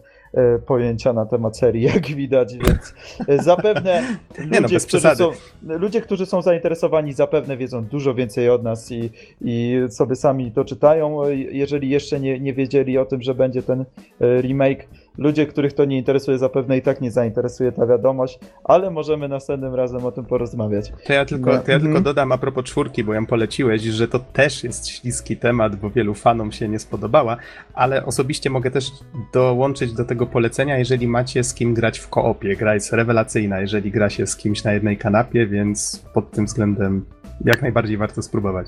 pojęcia 0.65 1.13
na 1.13 1.25
temat 1.25 1.57
serii, 1.57 1.83
jak 1.93 2.05
widać, 2.05 2.53
więc 2.53 2.93
e, 3.27 3.43
zapewne 3.43 4.01
no, 4.51 4.59
ludzie, 4.59 4.75
bez 4.75 4.85
którzy 4.85 5.15
są, 5.15 5.31
ludzie, 5.63 6.01
którzy 6.01 6.25
są 6.25 6.41
zainteresowani, 6.41 7.13
zapewne 7.13 7.57
wiedzą 7.57 7.83
dużo 7.83 8.13
więcej 8.13 8.49
od 8.49 8.63
nas 8.63 8.91
i, 8.91 9.09
i 9.41 9.79
sobie 9.89 10.15
sami 10.15 10.51
to 10.51 10.65
czytają. 10.65 11.23
E, 11.23 11.35
Jeżeli 11.35 11.89
jeszcze 11.89 12.19
nie, 12.19 12.39
nie 12.39 12.53
wiedzieli 12.53 12.97
o 12.97 13.05
tym, 13.05 13.21
że 13.21 13.35
będzie 13.35 13.63
ten 13.63 13.81
e, 13.81 14.41
remake, 14.41 14.87
ludzie, 15.17 15.45
których 15.45 15.73
to 15.73 15.85
nie 15.85 15.97
interesuje, 15.97 16.37
zapewne 16.37 16.77
i 16.77 16.81
tak 16.81 17.01
nie 17.01 17.11
zainteresuje 17.11 17.71
ta 17.71 17.85
wiadomość, 17.85 18.39
ale 18.63 18.91
możemy 18.91 19.27
następnym 19.27 19.75
razem 19.75 20.05
o 20.05 20.11
tym 20.11 20.25
porozmawiać. 20.25 20.93
To 21.05 21.13
ja 21.13 21.25
tylko, 21.25 21.53
No, 21.53 21.57
to 21.57 21.71
ja 21.71 21.77
tylko 21.77 21.87
mhm. 21.87 22.03
dodam 22.03 22.31
a 22.31 22.37
propos 22.37 22.65
czwórki, 22.65 23.03
bo 23.03 23.13
ją 23.13 23.25
poleciłeś, 23.25 23.81
że 23.81 24.07
to 24.07 24.19
też 24.19 24.63
jest 24.63 24.87
śliski 24.87 25.37
temat, 25.37 25.75
bo 25.75 25.89
wielu 25.89 26.13
fanom 26.13 26.51
się 26.51 26.67
nie 26.67 26.79
spodobała, 26.79 27.37
ale 27.73 28.05
osobiście 28.05 28.49
mogę 28.49 28.71
też 28.71 28.91
dołączyć 29.33 29.93
do 29.93 30.05
tego 30.05 30.25
polecenia, 30.25 30.77
jeżeli 30.77 31.07
macie 31.07 31.43
z 31.43 31.53
kim 31.53 31.73
grać 31.73 31.99
w 31.99 32.09
koopie. 32.09 32.55
Gra 32.55 32.73
jest 32.73 32.93
rewelacyjna, 32.93 33.59
jeżeli 33.59 33.91
gra 33.91 34.09
się 34.09 34.27
z 34.27 34.35
kimś 34.35 34.63
na 34.63 34.73
jednej 34.73 34.97
kanapie, 34.97 35.47
więc 35.47 36.05
pod 36.13 36.31
tym 36.31 36.45
względem 36.45 37.05
jak 37.45 37.61
najbardziej 37.61 37.97
warto 37.97 38.21
spróbować. 38.21 38.67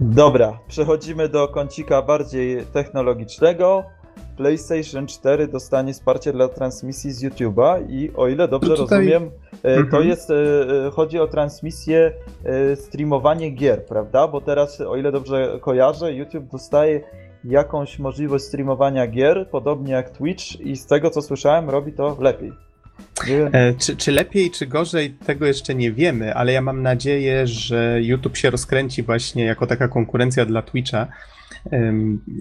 Dobra, 0.00 0.58
przechodzimy 0.68 1.28
do 1.28 1.48
kącika 1.48 2.02
bardziej 2.02 2.62
technologicznego. 2.72 3.84
PlayStation 4.44 5.06
4 5.06 5.48
dostanie 5.48 5.92
wsparcie 5.92 6.32
dla 6.32 6.48
transmisji 6.48 7.12
z 7.12 7.22
YouTube'a 7.24 7.90
i 7.90 8.10
o 8.16 8.28
ile 8.28 8.48
dobrze 8.48 8.76
tutaj- 8.76 8.98
rozumiem, 8.98 9.30
e, 9.62 9.74
to 9.74 9.80
Mhm. 9.80 10.08
jest, 10.08 10.30
e, 10.30 10.34
e, 10.86 10.90
chodzi 10.90 11.18
o 11.18 11.26
transmisję, 11.26 12.12
streamowanie 12.74 13.50
gier, 13.50 13.84
prawda? 13.84 14.28
Bo 14.28 14.40
teraz, 14.40 14.80
o 14.80 14.96
ile 14.96 15.12
dobrze 15.12 15.58
kojarzę, 15.60 16.12
YouTube 16.14 16.50
dostaje 16.52 17.00
jakąś 17.44 17.98
możliwość 17.98 18.44
streamowania 18.44 19.06
gier, 19.06 19.48
podobnie 19.50 19.92
jak 19.92 20.10
Twitch 20.10 20.60
i 20.60 20.76
z 20.76 20.86
tego 20.86 21.10
co 21.10 21.22
słyszałem, 21.22 21.70
robi 21.70 21.92
to 21.92 22.16
lepiej. 22.20 22.52
E, 23.52 23.74
czy, 23.74 23.96
czy 23.96 24.12
lepiej, 24.12 24.50
czy 24.50 24.66
gorzej, 24.66 25.10
tego 25.26 25.46
jeszcze 25.46 25.74
nie 25.74 25.92
wiemy, 25.92 26.34
ale 26.34 26.52
ja 26.52 26.60
mam 26.60 26.82
nadzieję, 26.82 27.46
że 27.46 27.98
YouTube 28.02 28.36
się 28.36 28.50
rozkręci 28.50 29.02
właśnie 29.02 29.44
jako 29.44 29.66
taka 29.66 29.88
konkurencja 29.88 30.44
dla 30.46 30.62
Twitcha. 30.62 31.06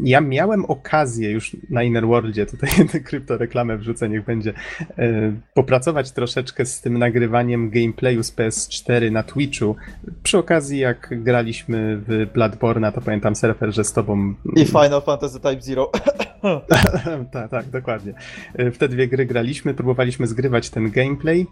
Ja 0.04 0.22
miałem 0.22 0.66
okazję 0.66 1.32
już 1.32 1.58
na 1.70 1.84
Innerworldzie, 1.84 2.46
tutaj 2.46 2.70
tę 2.92 3.00
kryptoreklamę 3.00 3.78
wrzucę, 3.78 4.10
niech 4.10 4.26
będzie, 4.26 4.54
e, 4.98 5.34
popracować 5.54 6.12
troszeczkę 6.12 6.66
z 6.66 6.82
tym 6.82 6.98
nagrywaniem 6.98 7.70
gameplayu 7.70 8.24
z 8.24 8.36
PS4 8.36 9.12
na 9.12 9.24
Twitchu. 9.24 9.76
Przy 10.24 10.38
okazji, 10.38 10.80
jak 10.80 11.24
graliśmy 11.24 12.02
w 12.08 12.28
Bloodborne'a, 12.34 12.92
to 12.92 13.02
pamiętam 13.02 13.36
surfer, 13.36 13.74
że 13.74 13.84
z 13.84 13.94
tobą 13.94 14.34
I 14.56 14.66
Final 14.66 15.02
Fantasy 15.02 15.40
Type 15.40 15.62
Zero. 15.62 15.92
tak, 17.32 17.52
tak, 17.52 17.70
dokładnie. 17.70 18.14
W 18.56 18.78
te 18.78 18.90
dwie 18.90 19.08
gry 19.08 19.26
graliśmy, 19.26 19.74
próbowaliśmy 19.74 20.28
zgrywać 20.28 20.70
ten 20.70 20.92
gameplay 20.92 21.48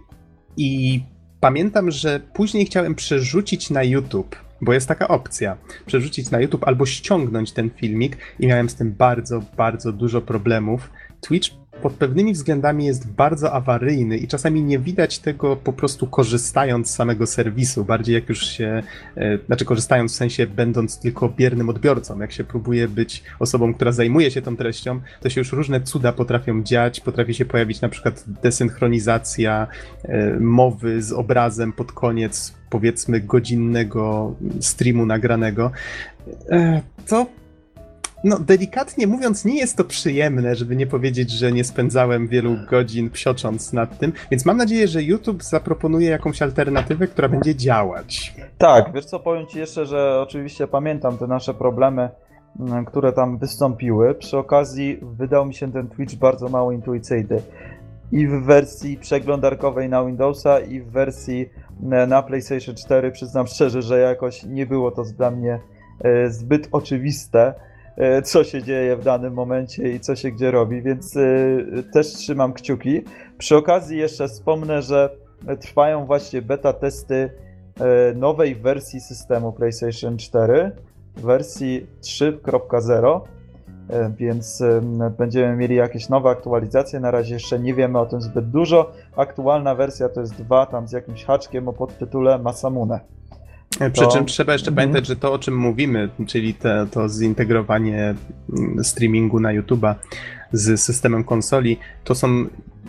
i 0.58 1.02
pamiętam, 1.40 1.92
że 1.92 2.20
później 2.34 2.66
chciałem 2.66 2.96
przerzucić 2.96 3.70
na 3.70 3.84
YouTube, 3.84 4.36
bo 4.62 4.74
jest 4.74 4.88
taka 4.88 5.08
opcja, 5.08 5.58
przerzucić 5.86 6.32
na 6.32 6.40
YouTube 6.40 6.68
albo 6.68 6.86
ściągnąć 6.86 7.52
ten 7.52 7.70
filmik 7.70 8.18
i 8.40 8.48
miałem 8.48 8.70
z 8.70 8.76
tym 8.76 8.92
bardzo, 8.92 9.42
bardzo 9.58 9.92
dużo 9.92 10.22
problemów. 10.22 10.90
Twitch 11.22 11.50
pod 11.82 11.94
pewnymi 11.94 12.34
względami 12.34 12.86
jest 12.86 13.12
bardzo 13.12 13.54
awaryjny 13.54 14.18
i 14.18 14.28
czasami 14.28 14.64
nie 14.64 14.80
widać 14.80 15.20
tego 15.20 15.56
po 15.56 15.74
prostu 15.74 16.08
korzystając 16.08 16.90
z 16.90 16.96
samego 16.96 17.28
serwisu, 17.28 17.86
bardziej 17.86 18.16
jak 18.16 18.30
już 18.30 18.46
się, 18.46 18.84
e, 19.18 19.38
znaczy 19.46 19.66
korzystając 19.66 20.14
w 20.14 20.16
sensie 20.16 20.48
będąc 20.48 21.00
tylko 21.00 21.30
biernym 21.30 21.70
odbiorcą, 21.70 22.20
jak 22.20 22.32
się 22.32 22.44
próbuje 22.44 22.88
być 22.88 23.24
osobą, 23.40 23.74
która 23.74 23.92
zajmuje 23.92 24.32
się 24.32 24.42
tą 24.42 24.58
treścią, 24.58 25.02
to 25.22 25.30
się 25.30 25.42
już 25.42 25.52
różne 25.52 25.82
cuda 25.82 26.12
potrafią 26.12 26.64
dziać, 26.64 27.00
potrafi 27.00 27.34
się 27.34 27.46
pojawić 27.46 27.82
na 27.82 27.90
przykład 27.90 28.24
desynchronizacja 28.44 29.68
e, 30.04 30.40
mowy 30.40 31.02
z 31.02 31.12
obrazem 31.12 31.74
pod 31.74 31.92
koniec 31.92 32.57
powiedzmy 32.70 33.20
godzinnego 33.20 34.36
streamu 34.60 35.06
nagranego. 35.06 35.72
E, 36.52 36.82
To 37.08 37.26
no, 38.24 38.40
delikatnie 38.40 39.08
mówiąc, 39.08 39.46
nie 39.46 39.58
jest 39.58 39.78
to 39.78 39.84
przyjemne, 39.84 40.56
żeby 40.56 40.76
nie 40.76 40.88
powiedzieć, 40.88 41.32
że 41.32 41.52
nie 41.52 41.64
spędzałem 41.64 42.28
wielu 42.28 42.56
godzin 42.70 43.10
psiocząc 43.10 43.74
nad 43.74 44.00
tym, 44.00 44.14
więc 44.32 44.46
mam 44.46 44.58
nadzieję, 44.58 44.88
że 44.88 45.04
YouTube 45.04 45.44
zaproponuje 45.44 46.10
jakąś 46.10 46.42
alternatywę, 46.42 47.08
która 47.08 47.30
będzie 47.30 47.56
działać. 47.56 48.36
Tak, 48.58 48.94
wiesz 48.94 49.06
co, 49.06 49.20
powiem 49.20 49.48
Ci 49.48 49.60
jeszcze, 49.60 49.86
że 49.86 50.22
oczywiście 50.22 50.68
pamiętam 50.68 51.18
te 51.18 51.28
nasze 51.28 51.54
problemy, 51.54 52.10
mm, 52.60 52.86
które 52.86 53.14
tam 53.14 53.38
wystąpiły. 53.38 54.16
Przy 54.16 54.38
okazji 54.38 55.00
wydał 55.02 55.46
mi 55.46 55.54
się 55.54 55.72
ten 55.72 55.88
Twitch 55.88 56.16
bardzo 56.16 56.50
mało 56.50 56.72
intuicyjny. 56.72 57.42
I 58.12 58.28
w 58.28 58.44
wersji 58.44 58.98
przeglądarkowej 58.98 59.90
na 59.90 60.06
Windowsa, 60.06 60.60
i 60.60 60.82
w 60.82 60.92
wersji 60.92 61.50
na 62.08 62.24
PlayStation 62.24 62.76
4 62.76 63.12
przyznam 63.12 63.48
szczerze, 63.48 63.82
że 63.82 64.00
jakoś 64.00 64.44
nie 64.44 64.66
było 64.66 64.92
to 64.92 65.04
dla 65.04 65.32
mnie 65.32 65.60
e, 66.04 66.30
zbyt 66.30 66.68
oczywiste, 66.72 67.54
e, 67.98 68.22
co 68.22 68.44
się 68.44 68.64
dzieje 68.64 68.98
w 68.98 69.04
danym 69.04 69.34
momencie 69.34 69.92
i 69.92 70.00
co 70.00 70.16
się 70.16 70.32
gdzie 70.32 70.52
robi, 70.52 70.82
więc 70.82 71.18
e, 71.18 71.24
też 71.94 72.08
trzymam 72.08 72.54
kciuki. 72.54 73.02
Przy 73.38 73.58
okazji 73.58 73.98
jeszcze 73.98 74.28
wspomnę, 74.28 74.82
że 74.82 75.10
trwają 75.60 76.06
właśnie 76.06 76.42
beta 76.42 76.74
testy 76.74 77.30
nowej 78.16 78.56
wersji 78.56 79.02
systemu 79.02 79.54
PlayStation 79.54 80.18
4, 80.18 80.72
wersji 81.16 81.88
3.0, 82.02 83.16
e, 83.16 83.37
więc 84.18 84.62
em, 84.62 85.00
będziemy 85.18 85.56
mieli 85.56 85.76
jakieś 85.76 86.10
nowe 86.10 86.30
aktualizacje. 86.30 87.00
Na 87.00 87.12
razie 87.12 87.34
jeszcze 87.34 87.60
nie 87.60 87.74
wiemy 87.74 88.00
o 88.00 88.06
tym 88.06 88.22
zbyt 88.22 88.50
dużo. 88.50 88.92
Aktualna 89.18 89.76
wersja 89.76 90.10
to 90.10 90.22
jest 90.22 90.34
2, 90.34 90.66
tam 90.66 90.88
z 90.88 90.92
jakimś 90.92 91.24
haczkiem 91.26 91.68
o 91.68 91.74
podtytule 91.74 92.40
Masamune. 92.40 93.00
Przy 93.94 94.02
To- 94.04 94.12
czym 94.12 94.26
trzeba 94.26 94.54
jeszcze 94.54 94.70
Mhm. 94.72 94.88
pamiętać, 94.90 95.08
że 95.08 95.16
to 95.16 95.34
o 95.34 95.40
czym 95.40 95.58
mówimy, 95.58 96.10
czyli 96.28 96.54
te, 96.54 96.88
to 96.92 97.10
zintegrowanie 97.10 98.16
mm, 98.58 98.84
streamingu 98.84 99.40
na 99.40 99.50
YouTube'a 99.50 99.96
z 100.52 100.82
systemem 100.82 101.24
konsoli, 101.24 101.78
to 102.04 102.16
są 102.16 102.28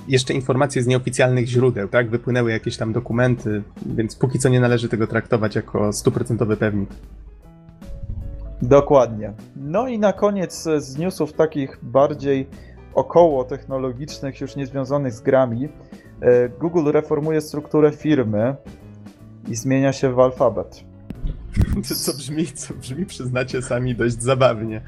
jeszcze 0.09 0.35
informacje 0.35 0.83
z 0.83 0.87
nieoficjalnych 0.87 1.47
źródeł, 1.47 1.89
tak? 1.89 2.11
Wypłynęły 2.11 2.51
jakieś 2.51 2.77
tam 2.77 2.93
dokumenty, 2.93 3.63
więc 3.87 4.17
póki 4.17 4.39
co 4.39 4.49
nie 4.49 4.61
należy 4.61 4.89
tego 4.89 5.07
traktować 5.07 5.55
jako 5.55 5.93
stuprocentowy 5.93 6.57
pewnik. 6.57 6.91
Dokładnie. 8.63 9.33
No 9.57 9.89
i 9.89 9.99
na 9.99 10.13
koniec 10.13 10.67
e, 10.67 10.81
z 10.81 10.99
newsów 10.99 11.33
takich 11.33 11.79
bardziej 11.83 12.49
około 12.95 13.45
technologicznych, 13.45 14.41
już 14.41 14.57
nie 14.57 14.67
związanych 14.67 15.13
z 15.13 15.21
grami, 15.21 15.69
e, 16.21 16.49
Google 16.49 16.91
reformuje 16.93 17.41
strukturę 17.41 17.93
firmy 17.93 18.57
i 19.49 19.55
zmienia 19.55 19.93
się 19.93 20.13
w 20.13 20.21
alfabet. 20.21 20.85
Co 21.83 22.13
brzmi, 22.13 22.47
co 22.47 22.75
brzmi, 22.75 23.07
przyznacie 23.07 23.63
sami, 23.63 23.95
dość 23.95 24.23
zabawnie. 24.23 24.81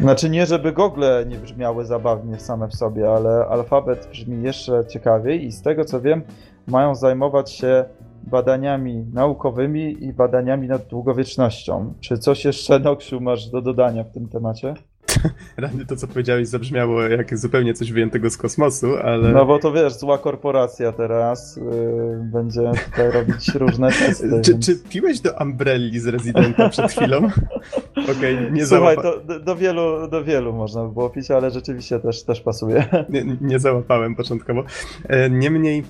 Znaczy 0.00 0.30
nie, 0.30 0.46
żeby 0.46 0.72
gogle 0.72 1.24
nie 1.28 1.36
brzmiały 1.36 1.84
zabawnie 1.84 2.40
same 2.40 2.68
w 2.68 2.74
sobie, 2.74 3.10
ale 3.10 3.46
alfabet 3.46 4.08
brzmi 4.10 4.42
jeszcze 4.42 4.84
ciekawiej 4.88 5.44
i 5.46 5.52
z 5.52 5.62
tego 5.62 5.84
co 5.84 6.00
wiem, 6.00 6.22
mają 6.66 6.94
zajmować 6.94 7.52
się 7.52 7.84
badaniami 8.26 9.04
naukowymi 9.14 10.04
i 10.04 10.12
badaniami 10.12 10.68
nad 10.68 10.86
długowiecznością. 10.86 11.92
Czy 12.00 12.18
coś 12.18 12.44
jeszcze, 12.44 12.78
Noksiu, 12.78 13.20
masz 13.20 13.46
do 13.50 13.62
dodania 13.62 14.04
w 14.04 14.10
tym 14.12 14.28
temacie? 14.28 14.74
Rany 15.56 15.86
to, 15.86 15.96
co 15.96 16.06
powiedziałeś, 16.06 16.48
zabrzmiało 16.48 17.02
jak 17.02 17.38
zupełnie 17.38 17.74
coś 17.74 17.92
wyjętego 17.92 18.30
z 18.30 18.36
kosmosu, 18.36 18.86
ale... 19.04 19.28
No 19.32 19.46
bo 19.46 19.58
to 19.58 19.72
wiesz, 19.72 19.92
zła 19.92 20.18
korporacja 20.18 20.92
teraz 20.92 21.56
yy, 21.56 21.62
będzie 22.32 22.70
tutaj 22.90 23.10
robić 23.10 23.54
różne 23.54 23.88
testy. 24.06 24.40
Czy, 24.44 24.52
więc- 24.52 24.66
czy 24.66 24.76
piłeś 24.88 25.20
do 25.20 25.30
Umbrelli 25.40 26.00
z 26.00 26.06
Residenta 26.06 26.68
przed 26.68 26.90
chwilą? 26.92 27.16
Okej, 28.16 28.52
nie, 28.52 28.66
Słuchaj, 28.66 28.96
załapa- 28.96 29.26
do, 29.26 29.40
do, 29.40 29.56
wielu, 29.56 30.08
do 30.08 30.24
wielu 30.24 30.52
można 30.52 30.84
by 30.84 30.92
było 30.92 31.10
pić, 31.10 31.30
ale 31.30 31.50
rzeczywiście 31.50 32.00
też, 32.00 32.22
też 32.24 32.40
pasuje. 32.40 32.84
nie, 33.08 33.24
nie 33.40 33.58
załapałem 33.58 34.14
początkowo. 34.14 34.64
E, 35.08 35.30
Niemniej, 35.30 35.84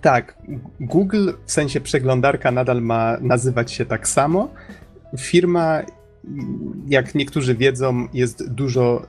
tak, 0.00 0.38
Google 0.80 1.30
w 1.44 1.52
sensie 1.52 1.80
przeglądarka 1.80 2.50
nadal 2.50 2.82
ma 2.82 3.16
nazywać 3.20 3.72
się 3.72 3.86
tak 3.86 4.08
samo. 4.08 4.48
Firma, 5.18 5.82
jak 6.88 7.14
niektórzy 7.14 7.54
wiedzą, 7.54 8.08
jest 8.14 8.50
dużo, 8.50 9.06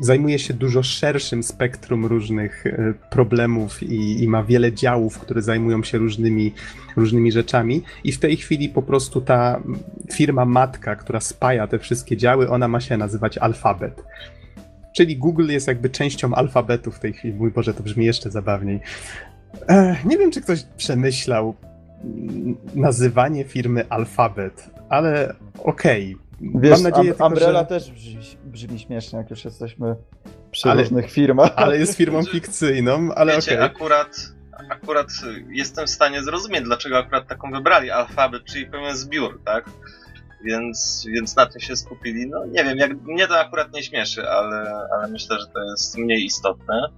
zajmuje 0.00 0.38
się 0.38 0.54
dużo 0.54 0.82
szerszym 0.82 1.42
spektrum 1.42 2.06
różnych 2.06 2.66
e, 2.66 2.94
problemów 3.10 3.82
i, 3.82 4.22
i 4.22 4.28
ma 4.28 4.42
wiele 4.42 4.72
działów, 4.72 5.18
które 5.18 5.42
zajmują 5.42 5.82
się 5.82 5.98
różnymi, 5.98 6.52
różnymi 6.96 7.32
rzeczami. 7.32 7.82
I 8.04 8.12
w 8.12 8.18
tej 8.18 8.36
chwili 8.36 8.68
po 8.68 8.82
prostu 8.82 9.20
ta 9.20 9.62
firma 10.12 10.44
matka, 10.44 10.96
która 10.96 11.20
spaja 11.20 11.66
te 11.66 11.78
wszystkie 11.78 12.16
działy, 12.16 12.50
ona 12.50 12.68
ma 12.68 12.80
się 12.80 12.96
nazywać 12.96 13.38
Alphabet. 13.38 14.02
Czyli 14.92 15.16
Google 15.16 15.48
jest 15.50 15.68
jakby 15.68 15.90
częścią 15.90 16.34
alfabetu 16.34 16.90
w 16.90 16.98
tej 16.98 17.12
chwili. 17.12 17.34
Mój 17.34 17.50
Boże, 17.50 17.74
to 17.74 17.82
brzmi 17.82 18.04
jeszcze 18.04 18.30
zabawniej. 18.30 18.80
Nie 20.04 20.18
wiem, 20.18 20.30
czy 20.30 20.40
ktoś 20.40 20.62
przemyślał 20.76 21.54
mm, 22.04 22.56
nazywanie 22.74 23.44
firmy 23.44 23.84
Alphabet, 23.88 24.70
ale 24.88 25.34
okej. 25.58 26.16
Wiesz, 26.40 26.70
Mam 26.70 26.82
nadzieję, 26.82 27.10
tylko, 27.10 27.26
Umbrella 27.26 27.60
że... 27.60 27.66
też 27.66 27.90
brzmi, 27.90 28.20
brzmi, 28.44 28.78
śmiesznie, 28.78 29.18
jak 29.18 29.30
już 29.30 29.44
jesteśmy 29.44 29.96
przy 30.50 30.70
ale, 30.70 30.82
różnych 30.82 31.10
firmach. 31.10 31.50
Ale 31.56 31.78
jest 31.78 31.96
firmą 31.96 32.22
fikcyjną, 32.24 33.14
ale 33.14 33.38
okej. 33.38 33.54
Okay. 33.54 33.64
akurat 33.64 34.32
akurat 34.68 35.08
jestem 35.48 35.86
w 35.86 35.90
stanie 35.90 36.22
zrozumieć, 36.22 36.62
dlaczego 36.62 36.98
akurat 36.98 37.28
taką 37.28 37.50
wybrali 37.50 37.90
alfabet, 37.90 38.44
czyli 38.44 38.66
pełen 38.66 38.96
zbiór, 38.96 39.40
tak? 39.44 39.70
Więc, 40.44 41.06
więc 41.08 41.36
na 41.36 41.46
tym 41.46 41.60
się 41.60 41.76
skupili. 41.76 42.26
No 42.26 42.46
nie 42.46 42.64
wiem, 42.64 42.78
jak, 42.78 43.02
mnie 43.02 43.26
to 43.26 43.40
akurat 43.40 43.72
nie 43.72 43.82
śmieszy, 43.82 44.28
ale, 44.28 44.88
ale 44.94 45.08
myślę, 45.08 45.40
że 45.40 45.46
to 45.46 45.62
jest 45.70 45.98
mniej 45.98 46.24
istotne. 46.24 46.88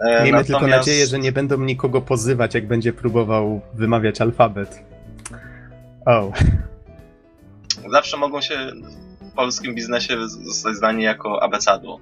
E, 0.00 0.22
Miejmy 0.22 0.38
Natomiast... 0.38 0.46
tylko 0.46 0.66
nadzieję, 0.66 1.06
że 1.06 1.18
nie 1.18 1.32
będą 1.32 1.58
nikogo 1.58 2.00
pozywać, 2.00 2.54
jak 2.54 2.66
będzie 2.66 2.92
próbował 2.92 3.60
wymawiać 3.74 4.20
alfabet. 4.20 4.84
Oh. 6.06 6.38
Zawsze 7.90 8.16
mogą 8.16 8.40
się 8.40 8.54
w 9.20 9.32
polskim 9.34 9.74
biznesie 9.74 10.14
zostać 10.28 10.76
znani 10.76 11.02
jako 11.02 11.42
abecadło. 11.42 12.00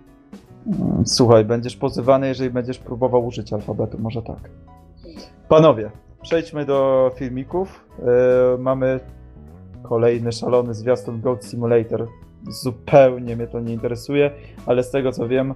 Słuchaj, 1.04 1.44
będziesz 1.44 1.76
pozywany, 1.76 2.28
jeżeli 2.28 2.50
będziesz 2.50 2.78
próbował 2.78 3.26
użyć 3.26 3.52
alfabetu, 3.52 3.98
może 3.98 4.22
tak. 4.22 4.50
Panowie, 5.48 5.90
przejdźmy 6.22 6.64
do 6.64 7.10
filmików. 7.16 7.84
Yy, 7.98 8.04
mamy 8.58 9.00
kolejny 9.82 10.32
szalony 10.32 10.74
zwiastun 10.74 11.20
Goat 11.20 11.44
Simulator. 11.44 12.06
Zupełnie 12.48 13.36
mnie 13.36 13.46
to 13.46 13.60
nie 13.60 13.72
interesuje, 13.72 14.30
ale 14.66 14.82
z 14.82 14.90
tego 14.90 15.12
co 15.12 15.28
wiem, 15.28 15.54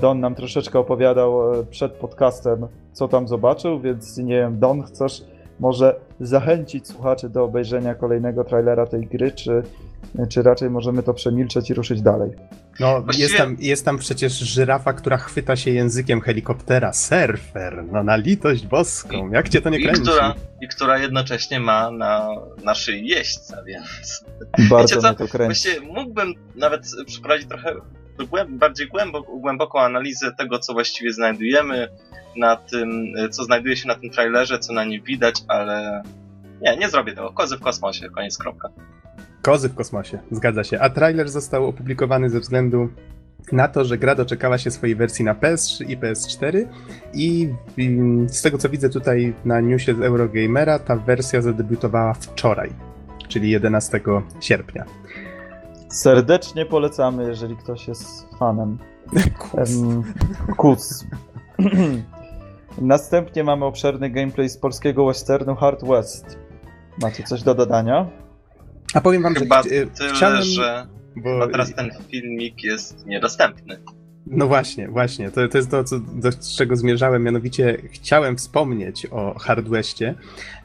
Don 0.00 0.20
nam 0.20 0.34
troszeczkę 0.34 0.78
opowiadał 0.78 1.54
e, 1.54 1.64
przed 1.64 1.92
podcastem, 1.92 2.66
co 2.92 3.08
tam 3.08 3.28
zobaczył, 3.28 3.80
więc 3.80 4.18
nie 4.18 4.34
wiem, 4.34 4.58
Don, 4.58 4.82
chcesz 4.82 5.24
może 5.60 6.00
zachęcić 6.20 6.88
słuchaczy 6.88 7.28
do 7.28 7.44
obejrzenia 7.44 7.94
kolejnego 7.94 8.44
trailera 8.44 8.86
tej 8.86 9.06
gry, 9.06 9.32
czy, 9.32 9.62
czy 10.28 10.42
raczej 10.42 10.70
możemy 10.70 11.02
to 11.02 11.14
przemilczeć 11.14 11.70
i 11.70 11.74
ruszyć 11.74 12.02
dalej? 12.02 12.30
No, 12.80 13.02
Właściwie... 13.02 13.28
jest, 13.28 13.36
tam, 13.36 13.56
jest 13.58 13.84
tam 13.84 13.98
przecież 13.98 14.32
żyrafa, 14.32 14.92
która 14.92 15.16
chwyta 15.16 15.56
się 15.56 15.70
językiem 15.70 16.20
helikoptera. 16.20 16.92
Surfer, 16.92 17.84
no 17.92 18.02
na 18.02 18.16
litość 18.16 18.66
boską, 18.66 19.30
jak 19.30 19.48
cię 19.48 19.60
to 19.60 19.70
nie 19.70 19.82
kręci? 19.82 20.00
I 20.00 20.04
która, 20.04 20.34
i 20.60 20.68
która 20.68 20.98
jednocześnie 20.98 21.60
ma 21.60 21.90
na, 21.90 22.28
na 22.64 22.74
szyi 22.74 23.08
jeźdźca, 23.08 23.62
więc... 23.62 24.24
Bardzo 24.70 25.00
mnie 25.00 25.14
to 25.14 25.28
kręci. 25.28 25.68
Właściwie 25.68 25.80
mógłbym 25.80 26.34
nawet 26.54 26.86
przeprowadzić 27.06 27.48
trochę 27.48 27.74
bardziej 28.48 28.88
głęboko, 28.88 29.36
głęboką 29.36 29.80
analizę 29.80 30.32
tego, 30.38 30.58
co 30.58 30.72
właściwie 30.72 31.12
znajdujemy 31.12 31.88
na 32.36 32.56
tym, 32.56 33.12
co 33.30 33.44
znajduje 33.44 33.76
się 33.76 33.88
na 33.88 33.94
tym 33.94 34.10
trailerze, 34.10 34.58
co 34.58 34.72
na 34.72 34.84
nim 34.84 35.02
widać, 35.02 35.34
ale 35.48 36.02
nie, 36.60 36.76
nie 36.76 36.88
zrobię 36.88 37.12
tego. 37.12 37.32
Kozy 37.32 37.56
w 37.56 37.60
kosmosie, 37.60 38.10
koniec, 38.10 38.38
kropka. 38.38 38.68
Kozy 39.42 39.68
w 39.68 39.74
kosmosie, 39.74 40.18
zgadza 40.30 40.64
się. 40.64 40.80
A 40.80 40.90
trailer 40.90 41.30
został 41.30 41.66
opublikowany 41.66 42.30
ze 42.30 42.40
względu 42.40 42.88
na 43.52 43.68
to, 43.68 43.84
że 43.84 43.98
gra 43.98 44.14
doczekała 44.14 44.58
się 44.58 44.70
swojej 44.70 44.96
wersji 44.96 45.24
na 45.24 45.34
PS3 45.34 45.90
i 45.90 45.98
PS4 45.98 46.64
i 47.14 47.48
z 48.26 48.42
tego 48.42 48.58
co 48.58 48.68
widzę 48.68 48.90
tutaj 48.90 49.34
na 49.44 49.60
newsie 49.60 49.94
z 49.94 50.00
Eurogamera, 50.00 50.78
ta 50.78 50.96
wersja 50.96 51.42
zadebiutowała 51.42 52.14
wczoraj, 52.14 52.72
czyli 53.28 53.50
11 53.50 54.00
sierpnia. 54.40 54.84
Serdecznie 55.88 56.66
polecamy, 56.66 57.28
jeżeli 57.28 57.56
ktoś 57.56 57.88
jest 57.88 58.28
fanem. 58.38 58.78
Kus. 60.56 61.06
Następnie 62.78 63.44
mamy 63.44 63.64
obszerny 63.64 64.10
gameplay 64.10 64.48
z 64.48 64.56
polskiego 64.56 65.06
westernu 65.06 65.54
Hard 65.54 65.84
West. 65.84 66.38
Macie 67.00 67.22
coś 67.22 67.42
do 67.42 67.54
dodania? 67.54 68.06
A 68.94 69.00
powiem 69.00 69.22
wam, 69.22 69.34
Chyba 69.34 69.62
że 69.62 69.68
tyle, 69.68 69.86
chciałem... 70.14 70.42
że 70.42 70.86
bo 71.16 71.46
teraz 71.46 71.74
ten 71.74 71.90
filmik 72.10 72.64
jest 72.64 73.06
niedostępny. 73.06 73.78
No 74.26 74.46
właśnie, 74.46 74.88
właśnie. 74.88 75.30
To, 75.30 75.48
to 75.48 75.58
jest 75.58 75.70
to, 75.70 75.84
co, 75.84 75.98
do 75.98 76.30
czego 76.56 76.76
zmierzałem. 76.76 77.22
Mianowicie 77.22 77.76
chciałem 77.90 78.36
wspomnieć 78.36 79.06
o 79.10 79.38
Hardwestie. 79.38 80.14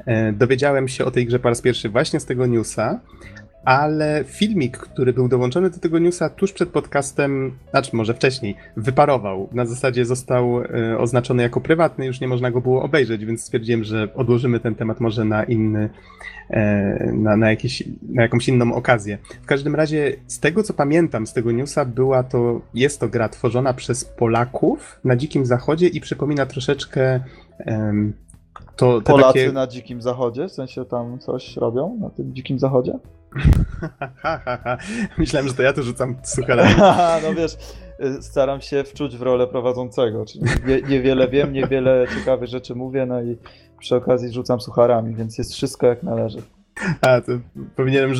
E, 0.06 0.34
dowiedziałem 0.34 0.88
się 0.88 1.06
o 1.06 1.12
tej 1.12 1.26
grze 1.26 1.40
po 1.40 1.50
raz 1.50 1.62
pierwszy 1.62 1.90
właśnie 1.90 2.20
z 2.20 2.26
tego 2.26 2.46
newsa, 2.46 3.00
ale 3.68 4.24
filmik, 4.24 4.78
który 4.78 5.14
był 5.14 5.28
dołączony 5.28 5.70
do 5.70 5.80
tego 5.80 6.00
newsa 6.00 6.30
tuż 6.30 6.54
przed 6.54 6.70
podcastem, 6.70 7.52
znaczy 7.70 7.96
może 7.96 8.14
wcześniej, 8.14 8.56
wyparował. 8.78 9.50
Na 9.52 9.66
zasadzie 9.66 10.06
został 10.06 10.62
e, 10.62 10.98
oznaczony 10.98 11.44
jako 11.44 11.62
prywatny, 11.62 12.06
już 12.06 12.22
nie 12.22 12.28
można 12.28 12.52
go 12.52 12.62
było 12.62 12.84
obejrzeć, 12.84 13.26
więc 13.26 13.42
stwierdziłem, 13.42 13.84
że 13.84 14.08
odłożymy 14.16 14.60
ten 14.60 14.76
temat 14.76 15.00
może 15.00 15.26
na 15.26 15.44
inny, 15.44 15.90
e, 16.50 17.12
na, 17.14 17.38
na, 17.38 17.50
jakieś, 17.50 17.84
na 18.10 18.22
jakąś 18.22 18.48
inną 18.48 18.74
okazję. 18.74 19.18
W 19.44 19.46
każdym 19.46 19.76
razie, 19.76 20.16
z 20.28 20.40
tego 20.40 20.64
co 20.64 20.74
pamiętam 20.74 21.28
z 21.28 21.34
tego 21.34 21.52
newsa, 21.52 21.86
była 21.86 22.24
to, 22.24 22.62
jest 22.74 23.00
to 23.00 23.08
gra 23.08 23.30
tworzona 23.30 23.74
przez 23.74 24.06
Polaków 24.06 25.00
na 25.04 25.16
Dzikim 25.16 25.46
Zachodzie 25.46 25.88
i 25.88 26.02
przypomina 26.02 26.46
troszeczkę 26.46 27.20
to 28.76 29.02
Polacy 29.02 29.40
takie... 29.40 29.52
na 29.52 29.68
Dzikim 29.68 30.02
Zachodzie? 30.02 30.48
W 30.48 30.52
sensie 30.52 30.86
tam 30.86 31.20
coś 31.20 31.58
robią 31.58 31.98
na 32.02 32.10
tym 32.10 32.36
Dzikim 32.36 32.60
Zachodzie? 32.60 33.00
Myślałem, 35.18 35.48
że 35.48 35.54
to 35.54 35.62
ja 35.64 35.74
tu 35.74 35.84
rzucam 35.84 36.16
sucharami. 36.24 36.76
no 37.24 37.34
wiesz, 37.34 37.58
staram 38.22 38.62
się 38.62 38.84
wczuć 38.84 39.18
w 39.18 39.22
rolę 39.22 39.48
prowadzącego, 39.48 40.26
czyli 40.26 40.46
niewiele 40.90 41.28
wiem, 41.28 41.54
niewiele 41.54 42.06
ciekawych 42.16 42.50
rzeczy 42.50 42.76
mówię, 42.76 43.06
no 43.06 43.22
i 43.22 43.38
przy 43.80 43.96
okazji 43.96 44.34
rzucam 44.34 44.62
sucharami, 44.62 45.16
więc 45.16 45.38
jest 45.38 45.54
wszystko 45.54 45.88
jak 45.88 46.04
należy. 46.04 46.42
A, 47.02 47.22
to 47.22 47.32
powinienem, 47.76 48.14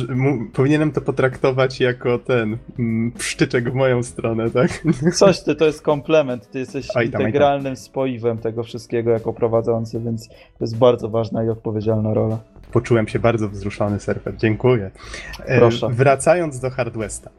powinienem 0.52 0.92
to 0.92 1.00
potraktować 1.00 1.80
jako 1.80 2.18
ten 2.18 2.58
mm, 2.78 3.12
psztyczek 3.12 3.70
w 3.70 3.74
moją 3.74 4.02
stronę, 4.02 4.50
tak? 4.50 4.82
Coś 5.14 5.40
ty, 5.40 5.54
to 5.54 5.64
jest 5.64 5.82
komplement. 5.82 6.50
Ty 6.50 6.58
jesteś 6.58 6.86
tam, 6.86 7.02
integralnym 7.02 7.76
spoiwem 7.76 8.38
tego 8.38 8.62
wszystkiego 8.62 9.10
jako 9.10 9.32
prowadzący, 9.32 10.00
więc 10.00 10.28
to 10.28 10.34
jest 10.60 10.78
bardzo 10.78 11.08
ważna 11.08 11.44
i 11.44 11.48
odpowiedzialna 11.48 12.14
rola. 12.14 12.38
Poczułem 12.72 13.08
się 13.08 13.18
bardzo 13.18 13.48
wzruszony, 13.48 14.00
Surfer. 14.00 14.36
Dziękuję. 14.36 14.90
E, 15.44 15.58
Proszę. 15.58 15.88
Wracając 15.92 16.60
do 16.60 16.70
Hard 16.70 16.96
Westa. 16.96 17.30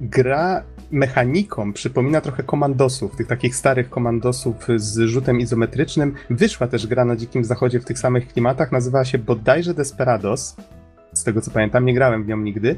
Gra 0.00 0.62
mechaniką 0.90 1.72
przypomina 1.72 2.20
trochę 2.20 2.42
komandosów, 2.42 3.16
tych 3.16 3.26
takich 3.26 3.56
starych 3.56 3.90
komandosów 3.90 4.56
z 4.76 4.98
rzutem 4.98 5.40
izometrycznym. 5.40 6.14
Wyszła 6.30 6.66
też 6.66 6.86
gra 6.86 7.04
na 7.04 7.16
Dzikim 7.16 7.44
Zachodzie 7.44 7.80
w 7.80 7.84
tych 7.84 7.98
samych 7.98 8.28
klimatach, 8.28 8.72
nazywała 8.72 9.04
się 9.04 9.18
bodajże 9.18 9.74
Desperados. 9.74 10.56
Z 11.12 11.24
tego 11.24 11.40
co 11.40 11.50
pamiętam, 11.50 11.84
nie 11.84 11.94
grałem 11.94 12.24
w 12.24 12.26
nią 12.26 12.36
nigdy, 12.36 12.76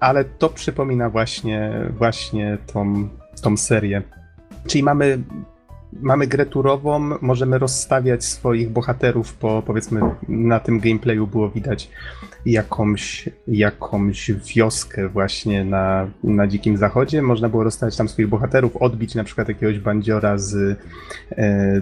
ale 0.00 0.24
to 0.24 0.48
przypomina 0.48 1.10
właśnie, 1.10 1.72
właśnie 1.98 2.58
tą, 2.72 3.08
tą 3.42 3.56
serię. 3.56 4.02
Czyli 4.66 4.84
mamy 4.84 5.18
mamy 6.00 6.26
grę 6.26 6.46
turową, 6.46 6.98
możemy 7.20 7.58
rozstawiać 7.58 8.24
swoich 8.24 8.70
bohaterów 8.70 9.34
po, 9.34 9.62
powiedzmy, 9.66 10.00
na 10.28 10.60
tym 10.60 10.80
gameplayu 10.80 11.26
było 11.26 11.50
widać 11.50 11.90
jakąś, 12.46 13.28
jakąś 13.48 14.30
wioskę 14.32 15.08
właśnie 15.08 15.64
na, 15.64 16.10
na 16.24 16.46
Dzikim 16.46 16.76
Zachodzie. 16.76 17.22
Można 17.22 17.48
było 17.48 17.64
rozstawiać 17.64 17.96
tam 17.96 18.08
swoich 18.08 18.28
bohaterów, 18.28 18.76
odbić 18.76 19.14
na 19.14 19.24
przykład 19.24 19.48
jakiegoś 19.48 19.78
bandziora 19.78 20.38
z, 20.38 20.78
e, 21.36 21.80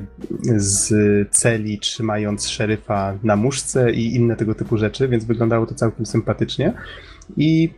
z 0.56 0.88
celi, 1.30 1.78
trzymając 1.78 2.48
szeryfa 2.48 3.18
na 3.22 3.36
muszce 3.36 3.92
i 3.92 4.14
inne 4.14 4.36
tego 4.36 4.54
typu 4.54 4.78
rzeczy, 4.78 5.08
więc 5.08 5.24
wyglądało 5.24 5.66
to 5.66 5.74
całkiem 5.74 6.06
sympatycznie. 6.06 6.72
I 7.36 7.70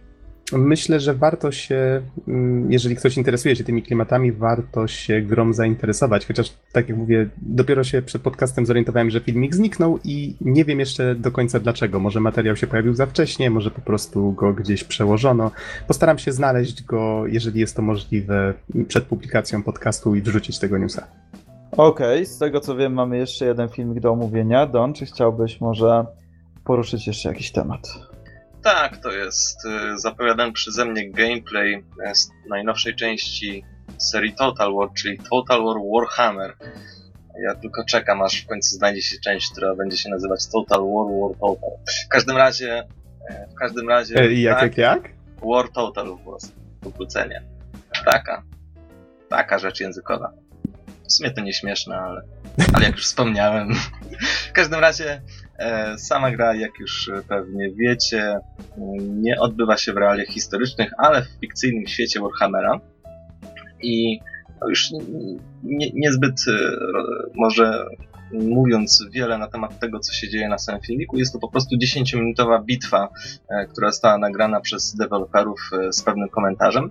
Myślę, 0.52 1.00
że 1.00 1.14
warto 1.14 1.52
się, 1.52 2.02
mm, 2.28 2.72
jeżeli 2.72 2.96
ktoś 2.96 3.16
interesuje 3.16 3.56
się 3.56 3.64
tymi 3.64 3.82
klimatami, 3.82 4.32
warto 4.32 4.86
się 4.86 5.20
grom 5.20 5.54
zainteresować. 5.54 6.26
Chociaż, 6.26 6.52
tak 6.72 6.88
jak 6.88 6.98
mówię, 6.98 7.28
dopiero 7.36 7.84
się 7.84 8.02
przed 8.02 8.22
podcastem 8.22 8.66
zorientowałem, 8.66 9.10
że 9.10 9.20
filmik 9.20 9.54
zniknął 9.54 9.98
i 10.04 10.36
nie 10.40 10.64
wiem 10.64 10.80
jeszcze 10.80 11.14
do 11.14 11.30
końca 11.30 11.60
dlaczego. 11.60 12.00
Może 12.00 12.20
materiał 12.20 12.56
się 12.56 12.66
pojawił 12.66 12.94
za 12.94 13.06
wcześnie, 13.06 13.50
może 13.50 13.70
po 13.70 13.80
prostu 13.80 14.32
go 14.32 14.52
gdzieś 14.52 14.84
przełożono. 14.84 15.50
Postaram 15.88 16.18
się 16.18 16.32
znaleźć 16.32 16.82
go, 16.84 17.26
jeżeli 17.26 17.60
jest 17.60 17.76
to 17.76 17.82
możliwe, 17.82 18.54
przed 18.88 19.04
publikacją 19.04 19.62
podcastu 19.62 20.14
i 20.14 20.22
wrzucić 20.22 20.58
tego 20.58 20.78
newsa. 20.78 21.06
Okej, 21.72 22.14
okay, 22.22 22.26
z 22.26 22.38
tego 22.38 22.60
co 22.60 22.76
wiem, 22.76 22.92
mamy 22.92 23.18
jeszcze 23.18 23.46
jeden 23.46 23.68
filmik 23.68 24.00
do 24.00 24.10
omówienia. 24.10 24.66
Don, 24.66 24.94
czy 24.94 25.06
chciałbyś 25.06 25.60
może 25.60 26.06
poruszyć 26.64 27.06
jeszcze 27.06 27.28
jakiś 27.28 27.52
temat? 27.52 28.15
Tak, 28.66 28.96
to 28.96 29.12
jest 29.12 29.64
y, 29.64 29.98
zapowiadany 29.98 30.52
przeze 30.52 30.84
mnie 30.84 31.10
gameplay 31.10 31.84
z 32.14 32.28
najnowszej 32.50 32.96
części 32.96 33.64
serii 33.98 34.34
Total 34.34 34.74
War, 34.74 34.88
czyli 34.96 35.18
Total 35.18 35.64
War 35.64 35.76
Warhammer. 35.94 36.56
Ja 37.44 37.54
tylko 37.54 37.84
czekam, 37.84 38.22
aż 38.22 38.42
w 38.42 38.46
końcu 38.46 38.76
znajdzie 38.76 39.02
się 39.02 39.16
część, 39.24 39.50
która 39.52 39.74
będzie 39.74 39.96
się 39.96 40.10
nazywać 40.10 40.46
Total 40.46 40.80
War 40.80 41.06
War 41.20 41.38
Total. 41.40 41.70
W 42.06 42.08
każdym 42.08 42.36
razie, 42.36 42.84
e, 43.30 43.46
w 43.50 43.54
każdym 43.54 43.88
razie... 43.88 44.14
E, 44.14 44.32
jak, 44.32 44.60
tak, 44.60 44.78
jak, 44.78 45.04
jak? 45.04 45.12
War 45.42 45.68
Total 45.68 46.06
po 46.06 46.30
prostu, 46.30 46.52
ukrócenie. 46.84 47.42
Taka, 48.04 48.42
taka 49.28 49.58
rzecz 49.58 49.80
językowa. 49.80 50.32
W 51.08 51.12
sumie 51.12 51.30
to 51.30 51.40
nieśmieszne, 51.40 51.98
ale, 51.98 52.22
ale 52.74 52.84
jak 52.84 52.94
już 52.96 53.06
wspomniałem. 53.06 53.74
W 54.50 54.52
każdym 54.52 54.80
razie 54.80 55.22
sama 55.96 56.30
gra, 56.30 56.54
jak 56.54 56.70
już 56.80 57.10
pewnie 57.28 57.70
wiecie, 57.72 58.38
nie 58.98 59.40
odbywa 59.40 59.76
się 59.76 59.92
w 59.92 59.96
realiach 59.96 60.26
historycznych, 60.26 60.90
ale 60.98 61.22
w 61.22 61.28
fikcyjnym 61.40 61.86
świecie 61.86 62.20
Warhammera. 62.20 62.80
I 63.82 64.20
już 64.68 64.90
nie, 65.62 65.90
niezbyt 65.94 66.44
może 67.34 67.86
mówiąc 68.32 69.04
wiele 69.10 69.38
na 69.38 69.48
temat 69.48 69.78
tego, 69.78 70.00
co 70.00 70.12
się 70.12 70.28
dzieje 70.28 70.48
na 70.48 70.58
samym 70.58 70.80
filmiku. 70.80 71.18
Jest 71.18 71.32
to 71.32 71.38
po 71.38 71.48
prostu 71.48 71.76
10-minutowa 71.76 72.64
bitwa, 72.64 73.08
e, 73.48 73.66
która 73.66 73.90
została 73.90 74.18
nagrana 74.18 74.60
przez 74.60 74.96
deweloperów 74.96 75.60
e, 75.72 75.92
z 75.92 76.02
pewnym 76.02 76.28
komentarzem. 76.28 76.90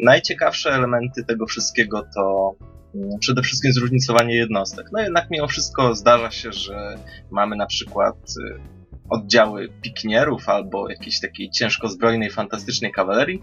Najciekawsze 0.00 0.70
elementy 0.70 1.24
tego 1.24 1.46
wszystkiego 1.46 2.02
to 2.14 2.54
przede 3.20 3.42
wszystkim 3.42 3.72
zróżnicowanie 3.72 4.34
jednostek. 4.34 4.86
No 4.92 5.00
jednak 5.00 5.30
mimo 5.30 5.48
wszystko 5.48 5.94
zdarza 5.94 6.30
się, 6.30 6.52
że 6.52 6.98
mamy 7.30 7.56
na 7.56 7.66
przykład 7.66 8.16
e, 8.16 8.58
oddziały 9.10 9.68
piknierów 9.82 10.48
albo 10.48 10.90
jakiejś 10.90 11.20
takiej 11.20 11.50
ciężko 11.50 11.88
zbrojnej, 11.88 12.30
fantastycznej 12.30 12.92
kawalerii, 12.92 13.40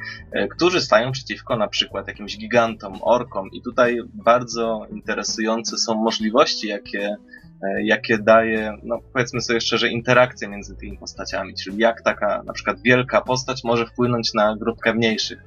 którzy 0.49 0.81
stają 0.81 1.11
przeciwko 1.11 1.57
na 1.57 1.67
przykład 1.67 2.07
jakimś 2.07 2.37
gigantom, 2.37 2.93
orkom 3.01 3.49
i 3.51 3.61
tutaj 3.61 3.97
bardzo 4.13 4.87
interesujące 4.91 5.77
są 5.77 5.95
możliwości, 5.95 6.67
jakie 6.67 7.17
E, 7.63 7.83
jakie 7.83 8.17
daje, 8.17 8.77
no 8.83 8.99
powiedzmy 9.13 9.41
sobie 9.41 9.61
szczerze, 9.61 9.89
interakcja 9.89 10.49
między 10.49 10.75
tymi 10.75 10.97
postaciami, 10.97 11.53
czyli 11.63 11.77
jak 11.77 12.01
taka 12.01 12.43
na 12.43 12.53
przykład 12.53 12.81
wielka 12.81 13.21
postać 13.21 13.63
może 13.63 13.85
wpłynąć 13.85 14.33
na 14.33 14.55
grupkę 14.57 14.93
mniejszych. 14.93 15.39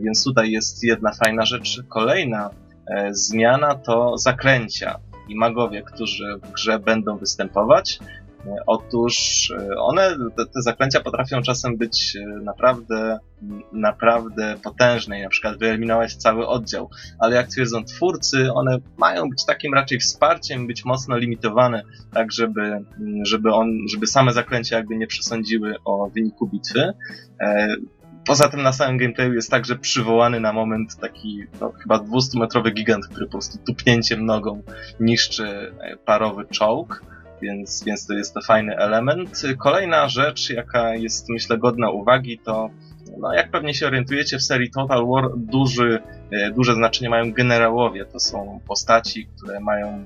Więc 0.00 0.24
tutaj 0.24 0.50
jest 0.50 0.84
jedna 0.84 1.12
fajna 1.12 1.44
rzecz. 1.44 1.82
Kolejna 1.88 2.50
zmiana 3.10 3.74
to 3.74 4.18
zaklęcia 4.18 4.98
i 5.28 5.36
magowie, 5.36 5.82
którzy 5.82 6.38
w 6.42 6.52
grze 6.52 6.78
będą 6.78 7.16
występować, 7.16 7.98
Otóż 8.66 9.50
e, 9.50 9.76
one, 9.78 10.16
te, 10.36 10.46
te, 10.46 10.62
zaklęcia 10.62 11.00
potrafią 11.00 11.42
czasem 11.42 11.76
być 11.76 12.16
e, 12.16 12.26
naprawdę, 12.26 13.18
naprawdę 13.72 14.56
potężne 14.62 15.18
i 15.18 15.22
na 15.22 15.28
przykład 15.28 15.58
wyeliminować 15.58 16.14
cały 16.14 16.46
oddział, 16.46 16.90
ale 17.18 17.36
jak 17.36 17.48
twierdzą 17.48 17.84
twórcy, 17.84 18.52
one 18.52 18.78
mają 18.96 19.28
być 19.28 19.44
takim 19.44 19.74
raczej 19.74 19.98
wsparciem, 20.00 20.66
być 20.66 20.84
mocno 20.84 21.16
limitowane, 21.16 21.82
tak 22.12 22.32
żeby, 22.32 22.84
żeby, 23.22 23.52
on, 23.52 23.68
żeby 23.92 24.06
same 24.06 24.32
zaklęcia 24.32 24.76
jakby 24.76 24.96
nie 24.96 25.06
przesądziły 25.06 25.74
o 25.84 26.10
wyniku 26.10 26.46
bitwy. 26.46 26.92
E, 28.28 28.30
poza 28.30 28.48
tym 28.48 28.62
na 28.62 28.72
samym 28.72 28.98
gameplayu 28.98 29.34
jest 29.34 29.50
także 29.50 29.76
przywołany 29.76 30.40
na 30.40 30.52
moment 30.52 30.96
taki 30.96 31.44
no, 31.60 31.72
chyba 31.82 31.98
200-metrowy 31.98 32.70
gigant, 32.70 33.06
który 33.06 33.26
po 33.26 33.32
prostu 33.32 33.58
tupnięciem 33.66 34.26
nogą 34.26 34.62
niszczy 35.00 35.72
parowy 36.04 36.46
czołg 36.50 37.02
więc, 37.42 37.84
więc 37.84 38.06
to 38.06 38.14
jest 38.14 38.34
to 38.34 38.40
fajny 38.40 38.76
element. 38.76 39.42
Kolejna 39.58 40.08
rzecz, 40.08 40.50
jaka 40.50 40.94
jest 40.94 41.28
myślę 41.28 41.58
godna 41.58 41.90
uwagi, 41.90 42.38
to 42.38 42.70
no, 43.18 43.34
jak 43.34 43.50
pewnie 43.50 43.74
się 43.74 43.86
orientujecie, 43.86 44.38
w 44.38 44.42
serii 44.42 44.70
Total 44.70 45.06
War 45.06 45.24
duży, 45.36 45.98
e, 46.30 46.50
duże 46.50 46.74
znaczenie 46.74 47.10
mają 47.10 47.32
generałowie. 47.32 48.04
To 48.04 48.20
są 48.20 48.60
postaci, 48.68 49.26
które 49.26 49.60
mają 49.60 50.04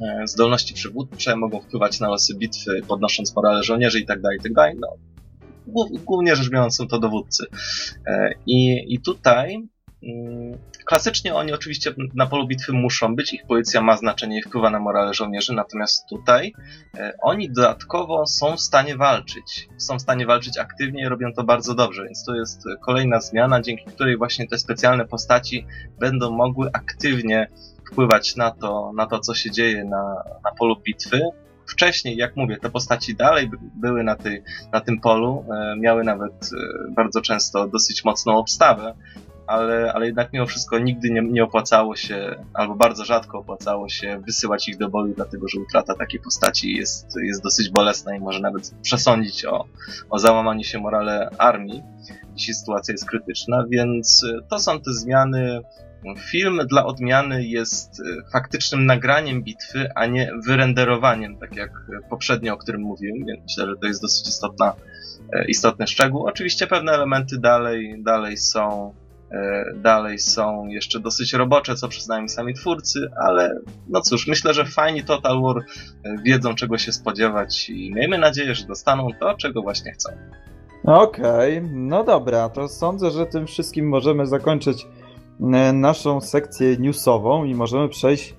e, 0.00 0.26
zdolności 0.26 0.74
przywódcze, 0.74 1.36
mogą 1.36 1.60
wpływać 1.60 2.00
na 2.00 2.08
losy 2.08 2.34
bitwy, 2.34 2.82
podnosząc 2.88 3.36
morale 3.36 3.62
żołnierzy 3.62 4.00
itd. 4.00 4.22
Tak 4.22 4.32
itd. 4.32 4.54
Tak 4.54 4.74
no, 4.80 4.88
głównie 6.04 6.36
rzecz 6.36 6.50
biorąc 6.50 6.76
są 6.76 6.86
to 6.86 6.98
dowódcy. 6.98 7.46
E, 8.06 8.34
I, 8.46 8.84
i 8.94 9.00
tutaj 9.00 9.68
mm, 10.02 10.58
Klasycznie 10.90 11.34
oni 11.34 11.52
oczywiście 11.52 11.94
na 12.14 12.26
polu 12.26 12.46
bitwy 12.46 12.72
muszą 12.72 13.16
być, 13.16 13.32
ich 13.32 13.46
policja 13.46 13.80
ma 13.82 13.96
znaczenie 13.96 14.38
i 14.38 14.42
wpływa 14.42 14.70
na 14.70 14.80
morale 14.80 15.14
żołnierzy, 15.14 15.52
natomiast 15.52 16.06
tutaj 16.08 16.52
e, 16.98 17.12
oni 17.22 17.50
dodatkowo 17.50 18.26
są 18.26 18.56
w 18.56 18.60
stanie 18.60 18.96
walczyć. 18.96 19.68
Są 19.78 19.98
w 19.98 20.02
stanie 20.02 20.26
walczyć 20.26 20.58
aktywnie 20.58 21.02
i 21.02 21.08
robią 21.08 21.32
to 21.32 21.44
bardzo 21.44 21.74
dobrze, 21.74 22.04
więc 22.04 22.24
to 22.24 22.34
jest 22.34 22.64
kolejna 22.80 23.20
zmiana, 23.20 23.60
dzięki 23.60 23.84
której 23.84 24.16
właśnie 24.16 24.48
te 24.48 24.58
specjalne 24.58 25.06
postaci 25.06 25.66
będą 26.00 26.30
mogły 26.30 26.70
aktywnie 26.72 27.50
wpływać 27.92 28.36
na 28.36 28.50
to, 28.50 28.92
na 28.96 29.06
to 29.06 29.20
co 29.20 29.34
się 29.34 29.50
dzieje 29.50 29.84
na, 29.84 30.14
na 30.44 30.50
polu 30.58 30.76
bitwy. 30.76 31.20
Wcześniej, 31.70 32.16
jak 32.16 32.36
mówię, 32.36 32.56
te 32.56 32.70
postaci 32.70 33.14
dalej 33.14 33.50
były 33.74 34.04
na, 34.04 34.16
tej, 34.16 34.42
na 34.72 34.80
tym 34.80 35.00
polu, 35.00 35.44
e, 35.50 35.76
miały 35.76 36.04
nawet 36.04 36.32
e, 36.32 36.92
bardzo 36.92 37.20
często 37.20 37.68
dosyć 37.68 38.04
mocną 38.04 38.36
obstawę, 38.36 38.94
ale, 39.50 39.92
ale 39.92 40.06
jednak 40.06 40.32
mimo 40.32 40.46
wszystko 40.46 40.78
nigdy 40.78 41.10
nie, 41.10 41.22
nie 41.22 41.44
opłacało 41.44 41.96
się, 41.96 42.44
albo 42.54 42.74
bardzo 42.74 43.04
rzadko 43.04 43.38
opłacało 43.38 43.88
się 43.88 44.22
wysyłać 44.26 44.68
ich 44.68 44.78
do 44.78 44.88
boju, 44.88 45.14
dlatego 45.14 45.48
że 45.48 45.60
utrata 45.60 45.94
takiej 45.94 46.20
postaci 46.20 46.76
jest, 46.76 47.06
jest 47.22 47.42
dosyć 47.42 47.70
bolesna 47.70 48.16
i 48.16 48.20
może 48.20 48.40
nawet 48.40 48.74
przesądzić 48.82 49.44
o, 49.44 49.64
o 50.10 50.18
załamaniu 50.18 50.64
się 50.64 50.78
morale 50.78 51.30
armii, 51.38 51.82
jeśli 52.32 52.54
sytuacja 52.54 52.92
jest 52.92 53.08
krytyczna, 53.08 53.64
więc 53.70 54.22
y, 54.24 54.38
to 54.50 54.58
są 54.58 54.80
te 54.80 54.92
zmiany. 54.92 55.60
Film 56.30 56.60
dla 56.68 56.86
odmiany 56.86 57.44
jest 57.44 58.00
y, 58.00 58.04
faktycznym 58.32 58.86
nagraniem 58.86 59.42
bitwy, 59.42 59.88
a 59.94 60.06
nie 60.06 60.32
wyrenderowaniem, 60.46 61.38
tak 61.38 61.56
jak 61.56 61.70
poprzednio, 62.10 62.54
o 62.54 62.56
którym 62.56 62.80
mówiłem, 62.80 63.26
więc 63.26 63.42
myślę, 63.42 63.66
że 63.66 63.76
to 63.76 63.86
jest 63.86 64.02
dosyć 64.02 64.28
istotna, 64.28 64.74
y, 65.34 65.44
istotny 65.48 65.86
szczegół. 65.86 66.26
Oczywiście 66.26 66.66
pewne 66.66 66.92
elementy 66.92 67.38
dalej, 67.38 68.02
dalej 68.02 68.36
są 68.36 68.94
E, 69.30 69.64
dalej 69.76 70.18
są 70.18 70.66
jeszcze 70.66 71.00
dosyć 71.00 71.32
robocze, 71.32 71.74
co 71.74 71.88
przyznają 71.88 72.28
sami 72.28 72.54
twórcy, 72.54 73.10
ale 73.16 73.58
no 73.88 74.00
cóż, 74.00 74.26
myślę, 74.26 74.54
że 74.54 74.64
fajni 74.64 75.04
Total 75.04 75.42
War 75.42 75.56
e, 75.58 75.62
wiedzą 76.22 76.54
czego 76.54 76.78
się 76.78 76.92
spodziewać 76.92 77.70
i 77.70 77.94
miejmy 77.94 78.18
nadzieję, 78.18 78.54
że 78.54 78.66
dostaną 78.66 79.08
to, 79.20 79.34
czego 79.34 79.62
właśnie 79.62 79.92
chcą. 79.92 80.10
Okej, 80.84 81.58
okay, 81.58 81.70
no 81.72 82.04
dobra, 82.04 82.48
to 82.48 82.68
sądzę, 82.68 83.10
że 83.10 83.26
tym 83.26 83.46
wszystkim 83.46 83.88
możemy 83.88 84.26
zakończyć 84.26 84.84
e, 84.84 84.88
naszą 85.72 86.20
sekcję 86.20 86.76
newsową 86.76 87.44
i 87.44 87.54
możemy 87.54 87.88
przejść 87.88 88.34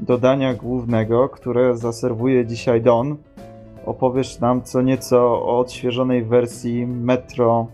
do 0.00 0.18
dania 0.18 0.54
głównego, 0.54 1.28
które 1.28 1.76
zaserwuje 1.76 2.46
dzisiaj 2.46 2.82
Don. 2.82 3.16
Opowiesz 3.86 4.40
nam 4.40 4.62
co 4.62 4.82
nieco 4.82 5.18
o 5.20 5.58
odświeżonej 5.58 6.24
wersji 6.24 6.86
Metro 6.86 7.66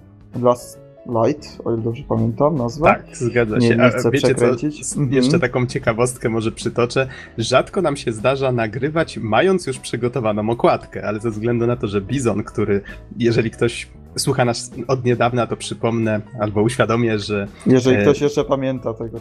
Last 0.42 0.80
Light, 1.06 1.58
o 1.64 1.74
ile 1.74 1.82
dobrze 1.82 2.02
pamiętam 2.08 2.56
nazwę. 2.56 2.84
Tak, 2.84 3.16
zgadza 3.16 3.60
się. 3.60 3.68
Nie, 3.68 3.76
nie 3.76 3.90
chcę 3.90 4.10
wiecie 4.10 4.26
przekręcić. 4.26 4.86
Co, 4.86 5.00
mhm. 5.00 5.16
Jeszcze 5.16 5.38
taką 5.38 5.66
ciekawostkę 5.66 6.28
może 6.28 6.52
przytoczę. 6.52 7.06
Rzadko 7.38 7.82
nam 7.82 7.96
się 7.96 8.12
zdarza 8.12 8.52
nagrywać 8.52 9.18
mając 9.18 9.66
już 9.66 9.78
przygotowaną 9.78 10.50
okładkę, 10.50 11.06
ale 11.06 11.20
ze 11.20 11.30
względu 11.30 11.66
na 11.66 11.76
to, 11.76 11.86
że 11.86 12.00
Bizon, 12.00 12.44
który, 12.44 12.80
jeżeli 13.16 13.50
ktoś 13.50 13.88
słucha 14.18 14.44
nas 14.44 14.70
od 14.88 15.04
niedawna, 15.04 15.46
to 15.46 15.56
przypomnę 15.56 16.20
albo 16.40 16.62
uświadomię, 16.62 17.18
że... 17.18 17.46
Jeżeli 17.66 17.96
e... 17.96 18.02
ktoś 18.02 18.20
jeszcze 18.20 18.44
pamięta 18.44 18.94
tego. 18.94 19.18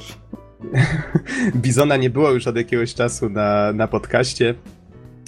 Bizona 1.56 1.98
nie 1.98 2.10
było 2.10 2.32
już 2.32 2.48
od 2.48 2.56
jakiegoś 2.56 2.94
czasu 2.94 3.30
na, 3.30 3.74
na 3.74 3.88
podcaście, 3.88 4.56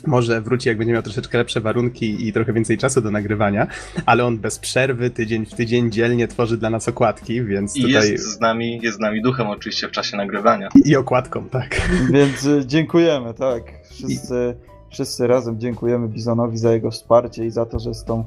może 0.07 0.41
wróci, 0.41 0.69
jak 0.69 0.77
będzie 0.77 0.93
miał 0.93 1.01
troszeczkę 1.01 1.37
lepsze 1.37 1.61
warunki 1.61 2.27
i 2.27 2.33
trochę 2.33 2.53
więcej 2.53 2.77
czasu 2.77 3.01
do 3.01 3.11
nagrywania, 3.11 3.67
ale 4.05 4.25
on 4.25 4.37
bez 4.37 4.59
przerwy, 4.59 5.09
tydzień 5.09 5.45
w 5.45 5.53
tydzień, 5.53 5.91
dzielnie 5.91 6.27
tworzy 6.27 6.57
dla 6.57 6.69
nas 6.69 6.87
okładki, 6.87 7.43
więc 7.43 7.75
I 7.75 7.81
tutaj... 7.81 8.11
jest 8.11 8.31
z 8.31 8.39
nami, 8.39 8.79
jest 8.83 8.97
z 8.97 8.99
nami 8.99 9.21
duchem 9.21 9.47
oczywiście 9.47 9.87
w 9.87 9.91
czasie 9.91 10.17
nagrywania. 10.17 10.69
I 10.85 10.95
okładką, 10.95 11.49
tak. 11.49 11.81
Więc 12.13 12.45
y, 12.45 12.63
dziękujemy, 12.65 13.33
tak. 13.33 13.63
Wszyscy, 13.89 14.55
I... 14.89 14.91
wszyscy 14.93 15.27
razem 15.27 15.59
dziękujemy 15.59 16.07
Bizonowi 16.07 16.57
za 16.57 16.73
jego 16.73 16.91
wsparcie 16.91 17.45
i 17.45 17.51
za 17.51 17.65
to, 17.65 17.79
że 17.79 17.89
jest 17.89 18.05
tą 18.05 18.23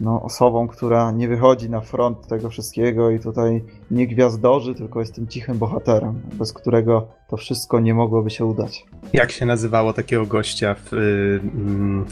no, 0.00 0.22
osobą, 0.22 0.68
która 0.68 1.10
nie 1.10 1.28
wychodzi 1.28 1.70
na 1.70 1.80
front 1.80 2.26
tego 2.26 2.50
wszystkiego 2.50 3.10
i 3.10 3.20
tutaj 3.20 3.64
nie 3.90 4.06
gwiazdoży, 4.06 4.74
tylko 4.74 5.00
jest 5.00 5.14
tym 5.14 5.28
cichym 5.28 5.58
bohaterem, 5.58 6.20
bez 6.32 6.52
którego 6.52 7.08
to 7.28 7.36
wszystko 7.36 7.80
nie 7.80 7.94
mogłoby 7.94 8.30
się 8.30 8.44
udać. 8.44 8.84
Jak 9.12 9.32
się 9.32 9.46
nazywało 9.46 9.92
takiego 9.92 10.26
gościa 10.26 10.74
w, 10.74 10.92
yy, 10.92 11.40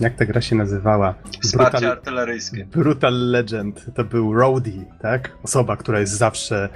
jak 0.01 0.15
ta 0.15 0.25
gra 0.25 0.41
się 0.41 0.57
nazywała? 0.57 1.15
Wsparcie 1.43 1.79
Brutal, 1.79 1.99
artyleryjskie. 1.99 2.67
Brutal 2.73 3.31
Legend. 3.31 3.87
To 3.95 4.05
był 4.05 4.35
Rowdy, 4.35 4.73
tak? 5.01 5.31
Osoba, 5.43 5.77
która 5.77 6.01
jest 6.01 6.13
zawsze 6.13 6.69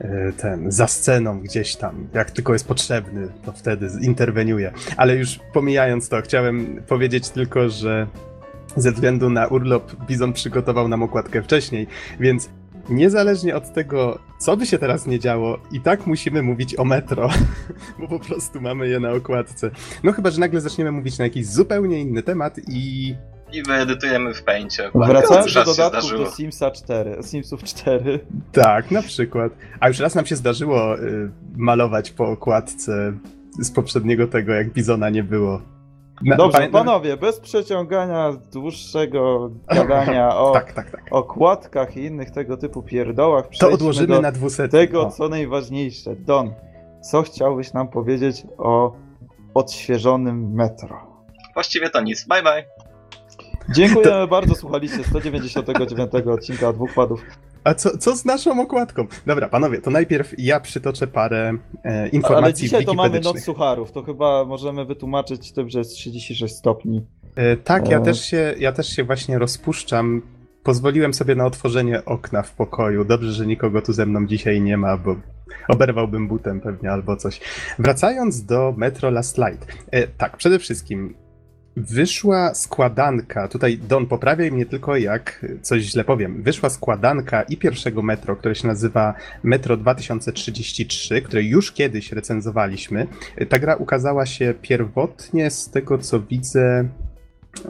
y, 0.00 0.32
ten, 0.36 0.72
za 0.72 0.86
sceną 0.86 1.40
gdzieś 1.40 1.76
tam, 1.76 2.06
jak 2.14 2.30
tylko 2.30 2.52
jest 2.52 2.68
potrzebny, 2.68 3.28
to 3.44 3.52
wtedy 3.52 3.88
interweniuje. 4.00 4.72
Ale 4.96 5.16
już 5.16 5.40
pomijając 5.52 6.08
to, 6.08 6.22
chciałem 6.22 6.82
powiedzieć 6.88 7.28
tylko, 7.28 7.68
że 7.68 8.06
ze 8.76 8.92
względu 8.92 9.30
na 9.30 9.46
urlop 9.46 10.06
Bizon 10.06 10.32
przygotował 10.32 10.88
nam 10.88 11.02
okładkę 11.02 11.42
wcześniej, 11.42 11.86
więc 12.20 12.50
niezależnie 12.88 13.56
od 13.56 13.72
tego, 13.72 14.18
co 14.38 14.56
by 14.56 14.66
się 14.66 14.78
teraz 14.78 15.06
nie 15.06 15.18
działo, 15.18 15.58
i 15.72 15.80
tak 15.80 16.06
musimy 16.06 16.42
mówić 16.42 16.78
o 16.78 16.84
metro, 16.84 17.28
bo 17.98 18.08
po 18.08 18.18
prostu 18.18 18.60
mamy 18.60 18.88
je 18.88 19.00
na 19.00 19.12
okładce. 19.12 19.70
No 20.04 20.12
chyba, 20.12 20.30
że 20.30 20.40
nagle 20.40 20.60
zaczniemy 20.60 20.92
mówić 20.92 21.18
na 21.18 21.24
jakiś 21.24 21.46
zupełnie 21.46 22.00
inny 22.00 22.22
temat 22.22 22.56
i... 22.68 23.14
I 23.52 23.62
wyedytujemy 23.62 24.34
w 24.34 24.42
Paincie. 24.42 24.90
Wracając 24.94 25.54
do 25.54 25.64
dodatków 25.64 26.10
do 26.10 26.30
Simsa 26.30 26.70
4, 26.70 27.22
Simsów 27.22 27.64
4. 27.64 28.20
Tak, 28.52 28.90
na 28.90 29.02
przykład. 29.02 29.52
A 29.80 29.88
już 29.88 29.98
raz 29.98 30.14
nam 30.14 30.26
się 30.26 30.36
zdarzyło 30.36 30.98
y, 30.98 31.30
malować 31.56 32.10
po 32.10 32.28
okładce 32.28 33.12
z 33.58 33.70
poprzedniego 33.70 34.26
tego, 34.26 34.52
jak 34.52 34.72
Bizona 34.72 35.10
nie 35.10 35.22
było. 35.22 35.62
Dobrze, 36.24 36.68
panowie, 36.68 37.16
bez 37.16 37.40
przeciągania 37.40 38.32
dłuższego 38.52 39.50
gadania 39.74 40.36
o 40.38 40.52
tak, 40.52 40.72
tak, 40.72 40.90
tak. 40.90 41.04
okładkach 41.10 41.96
i 41.96 42.00
innych 42.04 42.30
tego 42.30 42.56
typu 42.56 42.82
pierdołach, 42.82 43.44
to 43.60 43.70
odłożymy 43.70 44.20
na 44.20 44.32
dwusetkę. 44.32 44.78
Tego, 44.78 45.10
co 45.10 45.28
najważniejsze. 45.28 46.16
Don, 46.16 46.54
co 47.10 47.22
chciałbyś 47.22 47.72
nam 47.72 47.88
powiedzieć 47.88 48.42
o 48.58 48.92
odświeżonym 49.54 50.52
metro? 50.54 51.12
Właściwie 51.54 51.90
to 51.90 52.00
nic. 52.00 52.24
Bye 52.24 52.42
bye. 52.42 52.64
Dziękujemy 53.74 54.10
to... 54.10 54.28
bardzo, 54.28 54.54
słuchaliście 54.54 55.04
199 55.04 56.12
odcinka 56.14 56.72
Dwóch 56.72 56.94
Padów. 56.94 57.22
A 57.64 57.74
co, 57.74 57.98
co 57.98 58.16
z 58.16 58.24
naszą 58.24 58.62
okładką? 58.62 59.06
Dobra, 59.26 59.48
panowie, 59.48 59.80
to 59.80 59.90
najpierw 59.90 60.34
ja 60.38 60.60
przytoczę 60.60 61.06
parę 61.06 61.52
e, 61.84 62.08
informacji 62.08 62.44
Ale 62.44 62.54
dzisiaj 62.54 62.84
to 62.84 62.94
mamy 62.94 63.20
noc 63.20 63.40
sucharów, 63.40 63.92
to 63.92 64.02
chyba 64.02 64.44
możemy 64.44 64.84
wytłumaczyć 64.84 65.52
tym, 65.52 65.70
że 65.70 65.78
jest 65.78 65.94
36 65.94 66.54
stopni. 66.54 67.06
E, 67.36 67.56
tak, 67.56 67.88
ja, 67.88 67.98
e... 67.98 68.02
też 68.02 68.24
się, 68.24 68.54
ja 68.58 68.72
też 68.72 68.88
się 68.88 69.04
właśnie 69.04 69.38
rozpuszczam. 69.38 70.22
Pozwoliłem 70.62 71.14
sobie 71.14 71.34
na 71.34 71.46
otworzenie 71.46 72.04
okna 72.04 72.42
w 72.42 72.52
pokoju. 72.52 73.04
Dobrze, 73.04 73.32
że 73.32 73.46
nikogo 73.46 73.82
tu 73.82 73.92
ze 73.92 74.06
mną 74.06 74.26
dzisiaj 74.26 74.60
nie 74.60 74.76
ma, 74.76 74.96
bo 74.96 75.16
oberwałbym 75.68 76.28
butem 76.28 76.60
pewnie 76.60 76.90
albo 76.90 77.16
coś. 77.16 77.40
Wracając 77.78 78.44
do 78.44 78.74
Metro 78.76 79.10
Last 79.10 79.38
Light. 79.38 79.66
E, 79.90 80.06
tak, 80.06 80.36
przede 80.36 80.58
wszystkim 80.58 81.14
Wyszła 81.76 82.54
składanka, 82.54 83.48
tutaj 83.48 83.78
Don 83.78 84.06
poprawiaj 84.06 84.52
mnie 84.52 84.66
tylko 84.66 84.96
jak 84.96 85.46
coś 85.62 85.82
źle 85.82 86.04
powiem, 86.04 86.42
wyszła 86.42 86.70
składanka 86.70 87.42
i 87.42 87.56
pierwszego 87.56 88.02
metro, 88.02 88.36
które 88.36 88.54
się 88.54 88.68
nazywa 88.68 89.14
Metro 89.42 89.76
2033, 89.76 91.22
które 91.22 91.42
już 91.42 91.72
kiedyś 91.72 92.12
recenzowaliśmy. 92.12 93.06
Ta 93.48 93.58
gra 93.58 93.76
ukazała 93.76 94.26
się 94.26 94.54
pierwotnie 94.62 95.50
z 95.50 95.70
tego 95.70 95.98
co 95.98 96.20
widzę 96.20 96.88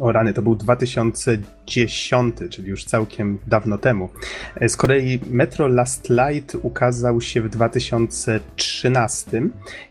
o 0.01 0.13
rany, 0.13 0.33
to 0.33 0.43
był 0.43 0.57
2010, 0.57 2.35
czyli 2.51 2.69
już 2.69 2.85
całkiem 2.85 3.39
dawno 3.47 3.79
temu. 3.79 4.09
E, 4.61 4.69
z 4.69 4.77
kolei 4.77 5.21
Metro 5.31 5.69
Last 5.69 6.11
Light 6.11 6.57
ukazał 6.63 7.21
się 7.21 7.43
w 7.43 7.49
2013 7.49 9.43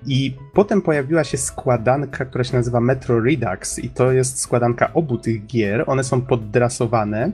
i 0.07 0.35
potem 0.53 0.81
pojawiła 0.81 1.23
się 1.23 1.37
składanka, 1.37 2.25
która 2.25 2.43
się 2.43 2.57
nazywa 2.57 2.79
Metro 2.79 3.19
Redux 3.19 3.79
i 3.79 3.89
to 3.89 4.11
jest 4.11 4.39
składanka 4.39 4.93
obu 4.93 5.17
tych 5.17 5.45
gier. 5.45 5.83
One 5.87 6.03
są 6.03 6.21
poddrasowane 6.21 7.31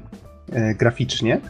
e, 0.52 0.76
graficznie. 0.76 1.42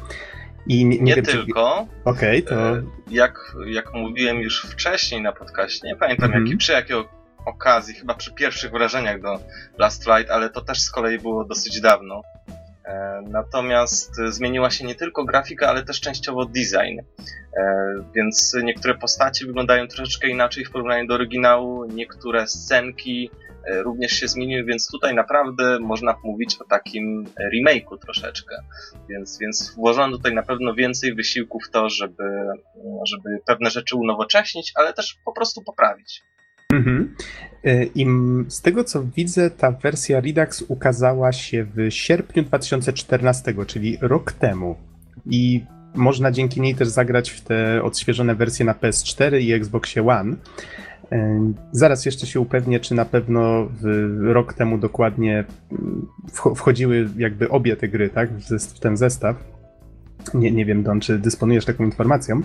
I 0.67 0.85
nie, 0.85 0.97
nie, 0.97 1.03
nie 1.03 1.15
wiem, 1.15 1.25
tylko. 1.25 1.87
Czy... 2.03 2.09
Okej, 2.09 2.45
okay, 2.45 2.57
to. 2.57 2.77
E, 2.77 2.83
jak, 3.11 3.55
jak 3.65 3.93
mówiłem 3.93 4.41
już 4.41 4.61
wcześniej 4.61 5.21
na 5.21 5.31
podcaście, 5.31 5.87
nie 5.87 5.95
pamiętam 5.95 6.31
mm 6.31 6.43
-hmm. 6.43 6.47
jaki, 6.47 6.57
przy 6.57 6.71
jakiego 6.71 7.16
okazji, 7.47 7.93
chyba 7.95 8.13
przy 8.13 8.33
pierwszych 8.33 8.71
wrażeniach 8.71 9.21
do 9.21 9.39
Last 9.77 10.03
Flight, 10.03 10.31
ale 10.31 10.49
to 10.49 10.61
też 10.61 10.81
z 10.81 10.91
kolei 10.91 11.19
było 11.19 11.45
dosyć 11.45 11.81
dawno. 11.81 12.21
E, 12.85 13.21
natomiast 13.27 14.15
zmieniła 14.29 14.69
się 14.69 14.85
nie 14.85 14.95
tylko 14.95 15.25
grafika, 15.25 15.69
ale 15.69 15.83
też 15.83 16.01
częściowo 16.01 16.45
design. 16.45 16.99
E, 16.99 17.93
więc 18.15 18.55
niektóre 18.63 18.95
postacie 18.95 19.45
wyglądają 19.45 19.87
troszeczkę 19.87 20.27
inaczej 20.27 20.65
w 20.65 20.71
porównaniu 20.71 21.07
do 21.07 21.13
oryginału, 21.13 21.85
niektóre 21.85 22.47
scenki 22.47 23.29
e, 23.65 23.83
również 23.83 24.11
się 24.11 24.27
zmieniły, 24.27 24.63
więc 24.63 24.91
tutaj 24.91 25.15
naprawdę 25.15 25.79
można 25.79 26.15
mówić 26.23 26.57
o 26.61 26.65
takim 26.65 27.25
remake'u 27.53 27.97
troszeczkę. 27.97 28.55
Więc, 29.09 29.37
więc 29.39 29.75
włożono 29.75 30.17
tutaj 30.17 30.33
na 30.33 30.43
pewno 30.43 30.73
więcej 30.73 31.15
wysiłku 31.15 31.59
w 31.59 31.69
to, 31.69 31.89
żeby, 31.89 32.23
żeby 33.05 33.39
pewne 33.45 33.69
rzeczy 33.69 33.95
unowocześnić, 33.95 34.71
ale 34.75 34.93
też 34.93 35.17
po 35.25 35.31
prostu 35.31 35.61
poprawić. 35.61 36.23
Mhm. 36.74 37.15
E, 37.63 37.84
I 37.84 38.05
z 38.47 38.61
tego 38.61 38.84
co 38.84 39.03
widzę, 39.15 39.49
ta 39.49 39.72
wersja 39.72 40.22
Redux 40.22 40.63
ukazała 40.68 41.32
się 41.32 41.65
w 41.76 41.89
sierpniu 41.89 42.43
2014, 42.43 43.53
czyli 43.68 43.97
rok 44.01 44.32
temu. 44.32 44.76
I 45.26 45.63
można 45.95 46.32
dzięki 46.32 46.61
niej 46.61 46.76
też 46.76 46.88
zagrać 46.88 47.30
w 47.30 47.41
te 47.41 47.84
odświeżone 47.84 48.36
wersje 48.36 48.65
na 48.65 48.74
PS4 48.74 49.41
i 49.41 49.53
Xbox 49.53 49.95
One. 49.97 50.36
E, 51.11 51.53
zaraz 51.72 52.05
jeszcze 52.05 52.28
się 52.28 52.39
upewnię, 52.39 52.80
czy 52.80 52.95
na 52.95 53.05
pewno 53.05 53.68
rok 54.22 54.53
temu 54.53 54.78
dokładnie 54.78 55.43
wchodziły 56.55 57.09
jakby 57.18 57.49
obie 57.49 57.76
te 57.76 57.88
gry, 57.88 58.09
tak, 58.09 58.30
w 58.76 58.80
ten 58.80 58.97
zestaw. 58.97 59.56
Nie, 60.34 60.51
nie 60.51 60.65
wiem, 60.65 60.84
Don, 60.84 60.99
czy 60.99 61.19
dysponujesz 61.19 61.65
taką 61.65 61.84
informacją, 61.84 62.41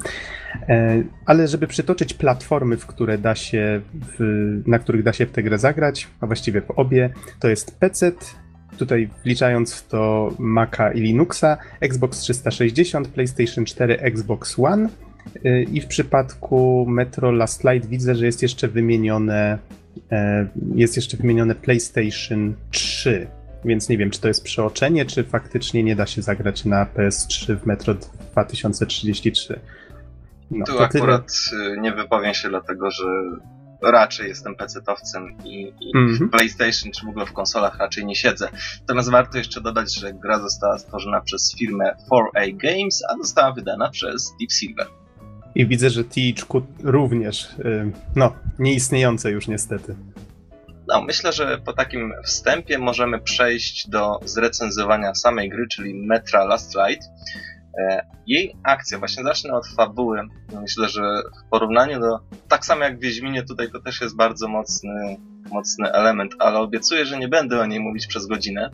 e, 0.69 1.03
ale 1.27 1.49
żeby 1.49 1.67
przytoczyć 1.67 2.15
platformy, 2.15 2.77
w 2.77 2.87
które 2.87 3.19
da 3.19 3.35
się, 3.35 3.81
w, 4.19 4.63
na 4.67 4.79
których 4.79 5.03
da 5.03 5.13
się 5.13 5.27
w 5.27 5.31
tę 5.31 5.43
grę 5.43 5.59
zagrać, 5.59 6.09
a 6.21 6.27
właściwie 6.27 6.61
w 6.61 6.71
obie, 6.71 7.11
to 7.41 7.49
jest 7.49 7.79
PC, 7.79 8.13
tutaj 8.77 9.09
wliczając 9.25 9.75
w 9.75 9.89
to 9.89 10.33
Maca 10.39 10.93
i 10.93 11.01
Linuxa, 11.01 11.57
Xbox 11.81 12.19
360, 12.19 13.09
PlayStation 13.09 13.65
4, 13.65 14.01
Xbox 14.01 14.59
One 14.59 14.89
e, 15.45 15.63
i 15.63 15.81
w 15.81 15.87
przypadku 15.87 16.87
Metro 16.89 17.33
Last 17.33 17.65
Light 17.65 17.89
widzę, 17.89 18.15
że 18.15 18.27
jest 18.27 18.43
jeszcze 18.43 18.69
wymienione 18.69 19.59
e, 20.13 20.47
jest 20.75 20.97
jeszcze 20.97 21.17
wymienione 21.17 21.55
PlayStation 21.55 22.55
3 22.71 23.27
więc 23.65 23.89
nie 23.89 23.99
wiem, 23.99 24.11
czy 24.11 24.21
to 24.21 24.29
jest 24.29 24.45
przeoczenie, 24.45 25.05
czy 25.05 25.25
faktycznie 25.25 25.83
nie 25.83 25.97
da 25.97 26.07
się 26.07 26.23
zagrać 26.23 26.65
na 26.65 26.87
PS3 26.87 27.57
w 27.57 27.67
Metro 27.67 27.95
2033. 27.95 29.61
No, 30.51 30.65
tu 30.67 30.83
akurat 30.83 31.33
tyle. 31.51 31.81
Nie 31.81 31.93
wypowiem 31.93 32.35
się, 32.35 32.49
dlatego 32.49 32.91
że 32.91 33.05
raczej 33.83 34.29
jestem 34.29 34.57
PC-towcem 34.57 35.37
i, 35.45 35.75
i 35.81 35.93
mm 35.97 36.15
-hmm. 36.15 36.27
w 36.27 36.31
PlayStation 36.31 36.93
czy 36.93 37.07
w 37.07 37.09
ogóle 37.09 37.27
w 37.27 37.33
konsolach 37.33 37.79
raczej 37.79 38.07
nie 38.07 38.17
siedzę. 38.17 38.49
Natomiast 38.81 39.11
warto 39.11 39.39
jeszcze 39.39 39.61
dodać, 39.61 39.95
że 39.95 40.13
gra 40.13 40.39
została 40.39 40.79
stworzona 40.79 41.21
przez 41.21 41.55
firmę 41.59 41.97
4A 42.11 42.57
Games, 42.57 43.03
a 43.09 43.17
została 43.17 43.53
wydana 43.53 43.91
przez 43.91 44.33
Deep 44.41 44.53
Silver. 44.53 44.87
I 45.55 45.67
widzę, 45.67 45.91
że 45.91 46.05
THQ 46.05 46.63
również, 46.83 47.45
y, 47.59 47.93
no, 48.17 48.33
nieistniejące 48.59 49.31
już 49.31 49.49
niestety. 49.49 49.95
No, 50.89 51.03
myślę, 51.03 51.33
że 51.33 51.59
po 51.59 51.73
takim 51.73 52.15
wstępie 52.25 52.79
możemy 52.79 53.21
przejść 53.21 53.89
do 53.89 54.19
zrecenzowania 54.25 55.15
samej 55.15 55.49
gry, 55.49 55.67
czyli 55.73 55.95
Metra 55.95 56.45
Last 56.45 56.75
Light. 56.75 57.07
E, 57.79 58.07
jej 58.27 58.57
akcja, 58.65 58.99
właśnie 58.99 59.25
zacznę 59.25 59.53
od 59.55 59.67
fabuły. 59.69 60.21
Myślę, 60.61 60.89
że 60.89 61.03
w 61.47 61.51
porównaniu 61.51 62.01
do, 62.01 62.21
tak 62.49 62.65
samo 62.65 62.85
jak 62.85 62.99
w 62.99 63.01
Wiedźminie, 63.01 63.43
tutaj 63.43 63.71
to 63.71 63.81
też 63.81 64.01
jest 64.01 64.17
bardzo 64.17 64.49
mocny, 64.49 65.17
mocny 65.51 65.93
element, 65.93 66.35
ale 66.39 66.59
obiecuję, 66.59 67.07
że 67.07 67.19
nie 67.19 67.29
będę 67.29 67.61
o 67.61 67.67
niej 67.67 67.81
mówić 67.81 68.07
przez 68.07 68.27
godzinę. 68.27 68.71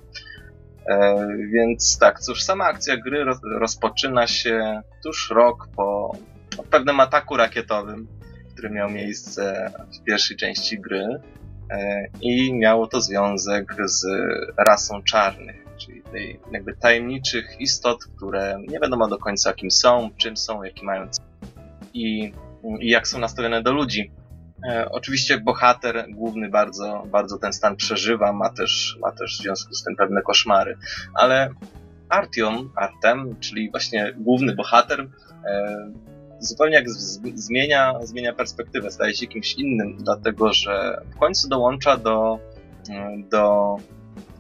E, 0.89 1.27
więc 1.53 1.99
tak, 1.99 2.21
cóż, 2.21 2.43
sama 2.43 2.65
akcja 2.65 2.97
gry 2.97 3.25
rozpoczyna 3.59 4.27
się 4.27 4.83
tuż 5.03 5.31
rok 5.31 5.69
po 5.77 6.17
pewnym 6.71 7.01
ataku 7.01 7.37
rakietowym, 7.37 8.09
który 8.53 8.71
miał 8.71 8.91
miejsce 8.91 9.73
w 10.01 10.05
pierwszej 10.05 10.37
części 10.37 10.81
gry. 10.81 11.21
E, 11.71 12.07
i 12.21 12.55
miało 12.55 12.87
to 12.87 13.01
związek 13.01 13.75
z 13.85 14.07
rasą 14.69 15.03
czarnych, 15.03 15.65
czyli 15.77 16.03
tej 16.03 16.41
jakby 16.53 16.77
tajemniczych 16.77 17.61
istot, 17.61 18.05
które 18.17 18.59
nie 18.69 18.81
wiadomo 18.81 19.09
do 19.09 19.19
końca 19.19 19.53
kim 19.53 19.71
są, 19.71 20.11
czym 20.17 20.37
są, 20.37 20.63
jaki 20.63 20.85
mają 20.85 21.09
i, 21.95 22.33
i 22.81 22.91
jak 22.91 23.09
są 23.09 23.19
nastawione 23.19 23.63
do 23.63 23.73
ludzi. 23.73 24.13
E, 24.69 24.89
oczywiście 24.91 25.41
bohater 25.41 26.07
główny 26.11 26.49
bardzo, 26.49 27.07
bardzo 27.13 27.39
ten 27.39 27.53
stan 27.53 27.77
przeżywa, 27.77 28.33
ma 28.33 28.51
też, 28.51 28.99
ma 29.01 29.13
też 29.13 29.39
w 29.39 29.43
związku 29.43 29.75
z 29.75 29.85
tym 29.85 29.97
pewne 29.97 30.23
koszmary, 30.23 30.77
ale 31.15 31.51
Artyom, 32.09 32.73
Artem, 32.77 33.37
czyli 33.41 33.71
właśnie 33.71 34.15
główny 34.17 34.55
bohater, 34.55 35.09
e, 35.45 35.77
zupełnie 36.41 36.75
jak 36.75 36.91
zmienia, 37.35 37.95
zmienia 38.03 38.33
perspektywę, 38.33 38.91
staje 38.91 39.15
się 39.15 39.27
kimś 39.27 39.55
innym, 39.55 39.97
dlatego 40.01 40.53
że 40.53 41.03
w 41.15 41.19
końcu 41.19 41.49
dołącza 41.49 41.97
do, 41.97 42.39
do 43.31 43.77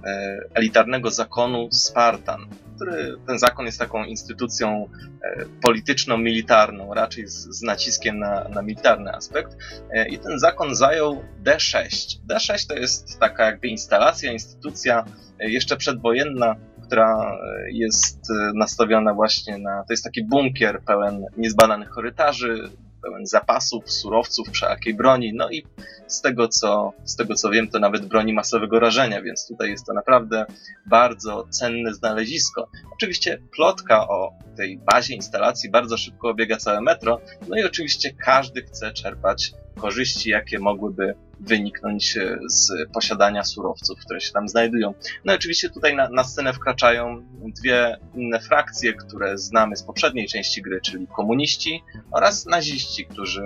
e, 0.04 0.38
elitarnego 0.54 1.10
zakonu 1.10 1.68
Spartan, 1.72 2.46
który 2.76 3.16
ten 3.26 3.38
zakon 3.38 3.66
jest 3.66 3.78
taką 3.78 4.04
instytucją 4.04 4.88
e, 5.22 5.44
polityczno-militarną, 5.62 6.94
raczej 6.94 7.26
z, 7.26 7.32
z 7.34 7.62
naciskiem 7.62 8.18
na, 8.18 8.48
na 8.48 8.62
militarny 8.62 9.12
aspekt. 9.12 9.56
E, 9.90 10.08
I 10.08 10.18
ten 10.18 10.38
zakon 10.38 10.74
zajął 10.74 11.22
D6. 11.44 12.18
D6 12.30 12.68
to 12.68 12.74
jest 12.74 13.18
taka 13.18 13.44
jakby 13.44 13.68
instalacja, 13.68 14.32
instytucja 14.32 15.04
jeszcze 15.40 15.76
przedwojenna, 15.76 16.56
która 16.88 17.38
jest 17.72 18.30
e, 18.30 18.52
nastawiona 18.54 19.14
właśnie 19.14 19.58
na. 19.58 19.84
To 19.88 19.92
jest 19.92 20.04
taki 20.04 20.24
bunkier 20.24 20.80
pełen 20.86 21.26
niezbadanych 21.36 21.88
korytarzy, 21.88 22.70
pełen 23.02 23.26
zapasów, 23.26 23.90
surowców, 23.92 24.48
wszelakiej 24.48 24.94
broni. 24.94 25.32
No 25.34 25.50
i 25.50 25.66
z 26.06 26.20
tego, 26.20 26.48
co, 26.48 26.92
z 27.04 27.16
tego 27.16 27.34
co 27.34 27.50
wiem, 27.50 27.68
to 27.68 27.78
nawet 27.78 28.06
broni 28.06 28.32
masowego 28.32 28.80
rażenia, 28.80 29.22
więc 29.22 29.48
tutaj 29.48 29.70
jest 29.70 29.86
to 29.86 29.92
naprawdę 29.92 30.46
bardzo 30.86 31.46
cenne 31.50 31.94
znalezisko. 31.94 32.68
Oczywiście 32.92 33.38
plotka 33.56 34.08
o 34.08 34.32
tej 34.56 34.78
bazie 34.78 35.14
instalacji 35.14 35.70
bardzo 35.70 35.96
szybko 35.96 36.28
obiega 36.28 36.56
całe 36.56 36.80
metro. 36.80 37.20
No 37.48 37.56
i 37.56 37.64
oczywiście 37.64 38.10
każdy 38.24 38.62
chce 38.62 38.92
czerpać 38.92 39.52
korzyści, 39.78 40.30
jakie 40.30 40.58
mogłyby 40.58 41.14
wyniknąć 41.40 42.16
e, 42.16 42.38
z 42.48 42.72
posiadania 42.92 43.44
surowców, 43.44 43.98
które 44.00 44.20
się 44.20 44.32
tam 44.32 44.48
znajdują. 44.48 44.94
No 45.24 45.32
i 45.32 45.36
oczywiście 45.36 45.70
tutaj 45.70 45.96
na, 45.96 46.08
na 46.08 46.24
scenę 46.24 46.52
wkraczają 46.52 47.22
dwie 47.60 47.96
inne 48.14 48.40
frakcje, 48.40 48.92
które 48.92 49.38
znamy 49.38 49.76
z 49.76 49.82
poprzedniej 49.82 50.28
części 50.28 50.62
gry, 50.62 50.80
czyli 50.80 51.06
komuniści 51.06 51.82
oraz 52.10 52.46
naziści, 52.46 53.06
którzy 53.06 53.42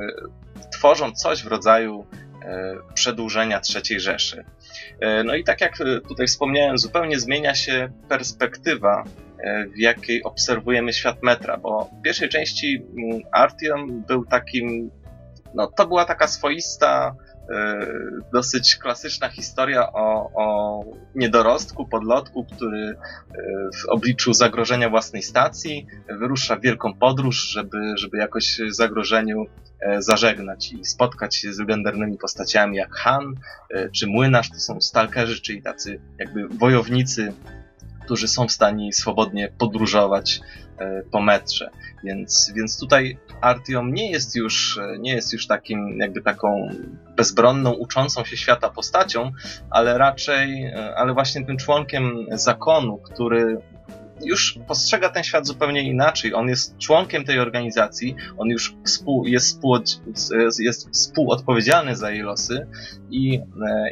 tworzą 0.72 1.12
coś 1.12 1.43
w 1.43 1.47
rodzaju 1.47 2.07
e, 2.43 2.74
przedłużenia 2.95 3.61
III 3.74 4.01
Rzeszy. 4.01 4.45
E, 5.01 5.24
no 5.24 5.35
i 5.35 5.45
tak 5.45 5.61
jak 5.61 5.78
tutaj 6.09 6.26
wspomniałem, 6.26 6.78
zupełnie 6.78 7.20
zmienia 7.20 7.55
się 7.55 7.91
perspektywa, 8.09 9.05
w 9.74 9.78
jakiej 9.78 10.22
obserwujemy 10.22 10.93
świat 10.93 11.22
metra, 11.22 11.57
bo 11.57 11.91
w 11.99 12.03
pierwszej 12.03 12.28
części 12.28 12.83
mm, 12.97 13.22
Artyom 13.33 14.03
był 14.03 14.24
takim, 14.24 14.91
no 15.55 15.66
to 15.66 15.86
była 15.86 16.05
taka 16.05 16.28
swoista 16.28 17.14
E, 17.50 17.86
dosyć 18.32 18.76
klasyczna 18.76 19.28
historia 19.28 19.92
o, 19.92 20.30
o 20.34 20.84
niedorostku, 21.14 21.86
podlotku, 21.86 22.44
który 22.44 22.88
e, 22.88 22.94
w 23.74 23.88
obliczu 23.88 24.32
zagrożenia 24.32 24.90
własnej 24.90 25.22
stacji 25.22 25.86
wyrusza 26.18 26.57
w 26.57 26.61
wielką 26.61 26.94
podróż, 26.94 27.36
żeby, 27.36 27.78
żeby 27.96 28.18
jakoś 28.18 28.61
zagrożeniu 28.68 29.44
e, 29.80 30.03
zażegnać 30.03 30.72
i 30.72 30.84
spotkać 30.84 31.36
się 31.36 31.53
z 31.53 31.59
legendarnymi 31.59 32.18
postaciami 32.18 32.76
jak 32.76 32.94
Han 32.94 33.34
czy 33.92 34.07
Młynarz. 34.07 34.50
To 34.50 34.59
są 34.59 34.80
stalkerzy, 34.80 35.40
czyli 35.40 35.62
tacy 35.62 36.00
jakby 36.18 36.48
wojownicy, 36.48 37.32
którzy 38.05 38.28
są 38.28 38.48
w 38.48 38.53
stanie 38.53 38.92
swobodnie 38.92 39.53
podróżować 39.59 40.40
po 41.11 41.20
metrze. 41.20 41.70
Więc, 42.05 42.53
więc 42.57 42.80
tutaj 42.80 43.18
Artyom 43.41 43.95
nie 43.95 44.11
jest 44.11 44.37
już, 44.37 44.80
nie 44.99 45.14
jest 45.14 45.33
już 45.33 45.47
takim, 45.47 45.99
jakby 45.99 46.22
taką 46.22 46.68
bezbronną, 47.16 47.72
uczącą 47.72 48.24
się 48.24 48.37
świata 48.37 48.70
postacią, 48.70 49.33
ale 49.70 49.99
raczej, 49.99 50.72
ale 50.97 51.14
właśnie 51.14 51.47
tym 51.47 51.57
członkiem 51.57 52.26
zakonu, 52.30 52.99
który 52.99 53.59
już 54.24 54.59
postrzega 54.68 55.09
ten 55.09 55.24
świat 55.24 55.47
zupełnie 55.47 55.83
inaczej. 55.83 56.35
On 56.35 56.49
jest 56.49 56.78
członkiem 56.78 57.24
tej 57.24 57.39
organizacji, 57.39 58.16
on 58.39 58.49
już 58.49 58.76
współ, 58.85 59.26
jest, 59.26 59.47
współ, 59.47 59.78
jest 60.59 60.91
współodpowiedzialny 60.91 61.97
za 61.97 62.11
jej 62.11 62.22
losy 62.22 62.66
i, 63.11 63.41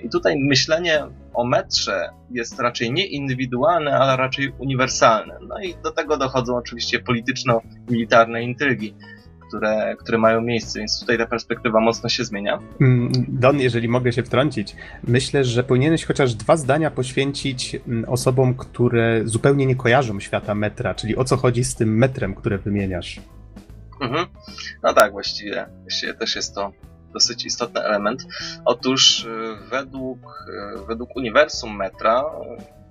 i 0.02 0.08
tutaj 0.08 0.36
myślenie 0.38 1.06
o 1.34 1.44
metrze 1.44 2.10
jest 2.30 2.60
raczej 2.60 2.92
nie 2.92 3.06
indywidualne, 3.06 3.98
ale 3.98 4.16
raczej 4.16 4.52
uniwersalne. 4.58 5.38
No 5.48 5.60
i 5.62 5.74
do 5.82 5.90
tego 5.90 6.16
dochodzą 6.16 6.56
oczywiście 6.56 7.00
polityczno-militarne 7.00 8.42
intrygi 8.42 8.94
które, 9.50 9.96
które 9.96 10.18
mają 10.18 10.40
miejsce, 10.40 10.78
więc 10.78 11.00
tutaj 11.00 11.18
ta 11.18 11.26
perspektywa 11.26 11.80
mocno 11.80 12.08
się 12.08 12.24
zmienia. 12.24 12.58
Mm, 12.80 13.12
Don, 13.28 13.60
jeżeli 13.60 13.88
mogę 13.88 14.12
się 14.12 14.22
wtrącić, 14.22 14.76
myślę, 15.04 15.44
że 15.44 15.64
powinieneś 15.64 16.04
chociaż 16.04 16.34
dwa 16.34 16.56
zdania 16.56 16.90
poświęcić 16.90 17.74
mm, 17.74 18.04
osobom, 18.08 18.54
które 18.54 19.22
zupełnie 19.24 19.66
nie 19.66 19.76
kojarzą 19.76 20.20
świata 20.20 20.54
metra, 20.54 20.94
czyli 20.94 21.16
o 21.16 21.24
co 21.24 21.36
chodzi 21.36 21.64
z 21.64 21.74
tym 21.74 21.98
metrem, 21.98 22.34
które 22.34 22.58
wymieniasz. 22.58 23.20
Mhm. 24.00 24.26
No 24.82 24.94
tak, 24.94 25.12
właściwie, 25.12 25.66
właściwie 25.80 26.14
też 26.14 26.36
jest 26.36 26.54
to 26.54 26.72
dosyć 27.12 27.44
istotny 27.44 27.80
element. 27.80 28.26
Otóż 28.64 29.24
y, 29.24 29.56
według, 29.70 30.18
y, 30.82 30.86
według 30.86 31.16
uniwersum 31.16 31.76
metra 31.76 32.24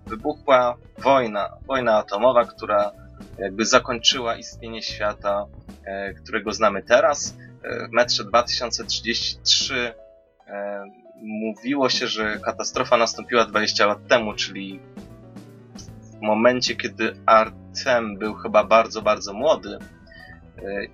wybuchła 0.10 0.76
wojna, 0.98 1.50
wojna 1.68 1.98
atomowa, 1.98 2.46
która 2.46 2.92
jakby 3.38 3.66
zakończyła 3.66 4.36
istnienie 4.36 4.82
świata, 4.82 5.46
e, 5.84 6.14
którego 6.14 6.54
znamy 6.54 6.84
teraz. 6.84 7.38
E, 7.64 7.88
w 7.88 7.92
metrze 7.92 8.24
2033 8.24 9.94
e, 10.48 10.86
mówiło 11.22 11.90
się, 11.90 12.08
że 12.08 12.40
katastrofa 12.40 12.98
nastąpiła 12.98 13.46
20 13.46 13.86
lat 13.86 14.08
temu, 14.08 14.34
czyli 14.34 14.80
w 16.20 16.22
momencie, 16.22 16.76
kiedy 16.76 17.16
Artem 17.26 18.18
był 18.18 18.34
chyba 18.34 18.64
bardzo, 18.64 19.02
bardzo 19.02 19.34
młody 19.34 19.78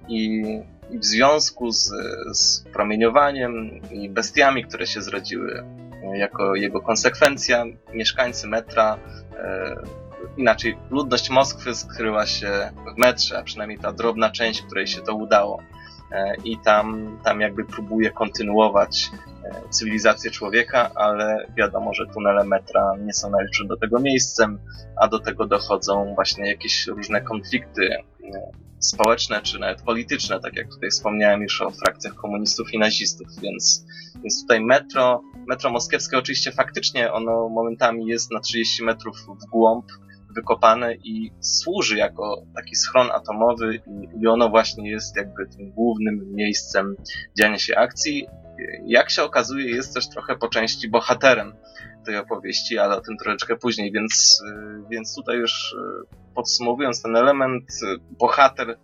i, 0.08 0.44
w 0.90 1.06
związku 1.06 1.72
z, 1.72 1.92
z 2.34 2.64
promieniowaniem 2.74 3.82
i 3.92 4.10
bestiami, 4.10 4.66
które 4.66 4.88
się 4.88 5.02
zrodziły 5.02 5.64
jako 6.14 6.56
jego 6.56 6.82
konsekwencja, 6.82 7.66
mieszkańcy 7.94 8.48
metra 8.48 8.98
inaczej, 10.38 10.78
ludność 10.90 11.30
Moskwy 11.30 11.76
skryła 11.76 12.26
się 12.26 12.72
w 12.96 12.98
metrze, 12.98 13.40
a 13.40 13.44
przynajmniej 13.44 13.80
ta 13.80 13.94
drobna 13.94 14.30
część, 14.30 14.62
której 14.62 14.88
się 14.88 15.02
to 15.02 15.16
udało. 15.16 15.64
E, 16.12 16.36
I 16.44 16.58
tam, 16.58 17.18
tam 17.24 17.42
jakby 17.42 17.66
próbuje 17.66 18.12
kontynuować 18.12 19.12
e, 19.44 19.70
cywilizację 19.70 20.32
człowieka, 20.32 20.92
ale 20.96 21.48
wiadomo, 21.58 21.94
że 21.94 22.06
tunele 22.14 22.44
metra 22.44 22.94
nie 23.06 23.14
są 23.14 23.30
najlepszym 23.30 23.68
do 23.68 23.78
tego 23.78 24.00
miejscem, 24.00 24.60
a 24.96 25.08
do 25.08 25.20
tego 25.20 25.46
dochodzą 25.48 26.16
właśnie 26.16 26.48
jakieś 26.48 26.88
różne 26.88 27.22
konflikty 27.22 27.90
e, 27.94 28.04
społeczne 28.80 29.42
czy 29.42 29.60
nawet 29.60 29.82
polityczne, 29.82 30.40
tak 30.40 30.56
jak 30.56 30.70
tutaj 30.70 30.90
wspomniałem 30.90 31.42
już 31.42 31.62
o 31.62 31.72
frakcjach 31.72 32.16
komunistów 32.16 32.74
i 32.74 32.80
nazistów, 32.80 33.28
więc, 33.42 33.86
więc 34.24 34.42
tutaj 34.42 34.62
metro, 34.62 35.22
metro 35.48 35.70
moskiewskie 35.70 36.18
oczywiście 36.18 36.52
faktycznie 36.52 37.14
ono 37.14 37.50
momentami 37.50 38.08
jest 38.08 38.32
na 38.32 38.40
30 38.40 38.84
metrów 38.84 39.18
w 39.42 39.50
głąb, 39.50 39.86
wykopane 40.36 40.96
i 40.96 41.32
służy 41.40 41.98
jako 41.98 42.44
taki 42.56 42.76
schron 42.76 43.12
atomowy 43.12 43.82
i 44.22 44.28
ono 44.28 44.50
właśnie 44.50 44.92
jest 44.92 45.18
jakby 45.18 45.48
tym 45.48 45.72
głównym 45.72 46.34
miejscem 46.34 46.96
dziania 47.38 47.60
się 47.60 47.76
akcji. 47.76 48.28
Jak 48.86 49.10
się 49.10 49.24
okazuje, 49.24 49.76
jest 49.76 49.94
też 49.94 50.10
trochę 50.10 50.36
po 50.36 50.48
części 50.48 50.90
bohaterem 50.90 51.56
tej 52.06 52.18
opowieści, 52.18 52.78
ale 52.78 52.98
o 52.98 53.02
tym 53.02 53.18
troszeczkę 53.18 53.56
później, 53.56 53.92
więc, 53.92 54.44
więc 54.90 55.16
tutaj 55.16 55.38
już 55.38 55.76
podsumowując 56.36 57.02
ten 57.02 57.16
element, 57.16 57.64
bohater 58.20 58.78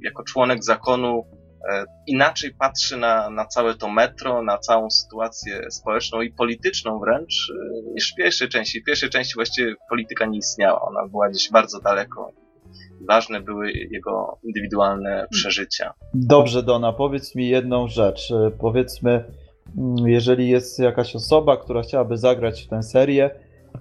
jako 0.00 0.22
członek 0.22 0.64
zakonu 0.64 1.24
inaczej 2.06 2.54
patrzy 2.58 2.96
na, 2.96 3.30
na 3.30 3.46
całe 3.46 3.74
to 3.74 3.88
metro, 3.88 4.42
na 4.42 4.58
całą 4.58 4.90
sytuację 4.90 5.70
społeczną 5.70 6.20
i 6.20 6.32
polityczną 6.32 6.98
wręcz 6.98 7.52
e, 7.52 7.92
niż 7.94 8.12
w 8.12 8.14
pierwszej 8.14 8.48
części. 8.48 8.80
W 8.80 8.84
pierwszej 8.84 9.10
części 9.10 9.34
właściwie 9.34 9.74
polityka 9.90 10.26
nie 10.26 10.38
istniała, 10.38 10.80
ona 10.80 11.08
była 11.08 11.28
gdzieś 11.28 11.50
bardzo 11.50 11.80
daleko. 11.80 12.32
Ważne 13.08 13.40
były 13.40 13.72
jego 13.72 14.38
indywidualne 14.42 15.26
przeżycia. 15.30 15.92
Dobrze, 16.14 16.62
Dona, 16.62 16.92
powiedz 16.92 17.34
mi 17.34 17.48
jedną 17.48 17.88
rzecz. 17.88 18.30
E, 18.30 18.50
powiedzmy, 18.60 19.24
mm, 19.78 19.96
jeżeli 20.08 20.48
jest 20.48 20.78
jakaś 20.78 21.16
osoba, 21.16 21.56
która 21.56 21.82
chciałaby 21.82 22.16
zagrać 22.16 22.62
w 22.62 22.68
tę 22.68 22.82
serię, 22.82 23.30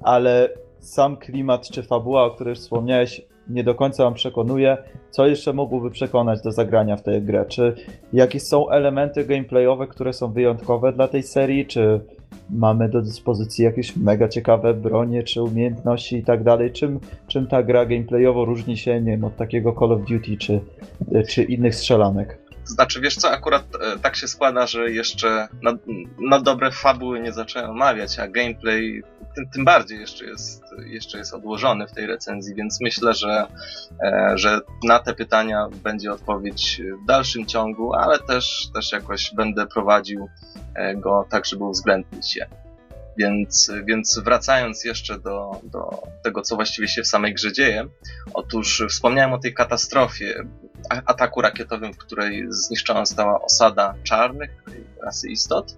ale 0.01 0.49
sam 0.79 1.17
klimat 1.17 1.69
czy 1.69 1.83
fabuła, 1.83 2.23
o 2.23 2.31
której 2.31 2.55
wspomniałeś, 2.55 3.21
nie 3.49 3.63
do 3.63 3.75
końca 3.75 4.03
wam 4.03 4.13
przekonuje, 4.13 4.77
co 5.09 5.27
jeszcze 5.27 5.53
mógłby 5.53 5.91
przekonać 5.91 6.41
do 6.41 6.51
zagrania 6.51 6.95
w 6.95 7.03
tę 7.03 7.21
grę? 7.21 7.45
Czy 7.47 7.75
jakieś 8.13 8.43
są 8.43 8.69
elementy 8.69 9.25
gameplayowe, 9.25 9.87
które 9.87 10.13
są 10.13 10.31
wyjątkowe 10.31 10.93
dla 10.93 11.07
tej 11.07 11.23
serii? 11.23 11.65
Czy 11.65 11.99
mamy 12.49 12.89
do 12.89 13.01
dyspozycji 13.01 13.65
jakieś 13.65 13.97
mega 13.97 14.27
ciekawe 14.27 14.73
bronie, 14.73 15.23
czy 15.23 15.43
umiejętności 15.43 16.17
i 16.17 16.23
tak 16.23 16.43
dalej? 16.43 16.71
Czym, 16.71 16.99
czym 17.27 17.47
ta 17.47 17.63
gra 17.63 17.85
gameplayowo 17.85 18.45
różni 18.45 18.77
się, 18.77 19.01
nie 19.01 19.11
wiem, 19.11 19.23
od 19.23 19.35
takiego 19.35 19.75
Call 19.79 19.91
of 19.91 20.01
Duty 20.01 20.37
czy, 20.37 20.59
czy 21.27 21.43
innych 21.43 21.75
strzelanek? 21.75 22.44
Znaczy, 22.65 23.01
wiesz 23.01 23.15
co, 23.15 23.31
akurat 23.31 23.63
e, 23.75 23.99
tak 23.99 24.15
się 24.15 24.27
składa, 24.27 24.67
że 24.67 24.91
jeszcze 24.91 25.47
na, 25.61 25.71
na 26.29 26.39
dobre 26.39 26.71
fabuły 26.71 27.19
nie 27.19 27.33
zacząłem 27.33 27.69
omawiać, 27.69 28.19
a 28.19 28.27
gameplay 28.27 29.03
tym, 29.35 29.49
tym 29.49 29.65
bardziej 29.65 29.99
jeszcze 29.99 30.25
jest, 30.25 30.63
jeszcze 30.85 31.17
jest 31.17 31.33
odłożony 31.33 31.87
w 31.87 31.91
tej 31.91 32.07
recenzji, 32.07 32.55
więc 32.55 32.81
myślę, 32.81 33.13
że, 33.13 33.47
e, 34.03 34.33
że 34.35 34.59
na 34.83 34.99
te 34.99 35.13
pytania 35.13 35.67
będzie 35.83 36.11
odpowiedź 36.11 36.81
w 37.03 37.05
dalszym 37.05 37.45
ciągu, 37.45 37.93
ale 37.93 38.19
też, 38.19 38.67
też 38.73 38.91
jakoś 38.91 39.33
będę 39.33 39.67
prowadził 39.67 40.29
e, 40.75 40.95
go 40.95 41.25
tak, 41.29 41.45
żeby 41.45 41.63
uwzględnić 41.63 42.35
je. 42.35 42.47
Więc, 43.17 43.71
więc 43.85 44.19
wracając 44.19 44.83
jeszcze 44.83 45.19
do, 45.19 45.61
do 45.63 46.03
tego, 46.23 46.41
co 46.41 46.55
właściwie 46.55 46.87
się 46.87 47.03
w 47.03 47.07
samej 47.07 47.33
grze 47.33 47.53
dzieje, 47.53 47.87
otóż 48.33 48.83
wspomniałem 48.89 49.33
o 49.33 49.39
tej 49.39 49.53
katastrofie, 49.53 50.43
ataku 50.89 51.41
rakietowym, 51.41 51.93
w 51.93 51.97
której 51.97 52.45
zniszczona 52.49 53.05
została 53.05 53.41
osada 53.41 53.93
czarnych, 54.03 54.49
klasy 54.99 55.29
istot. 55.29 55.77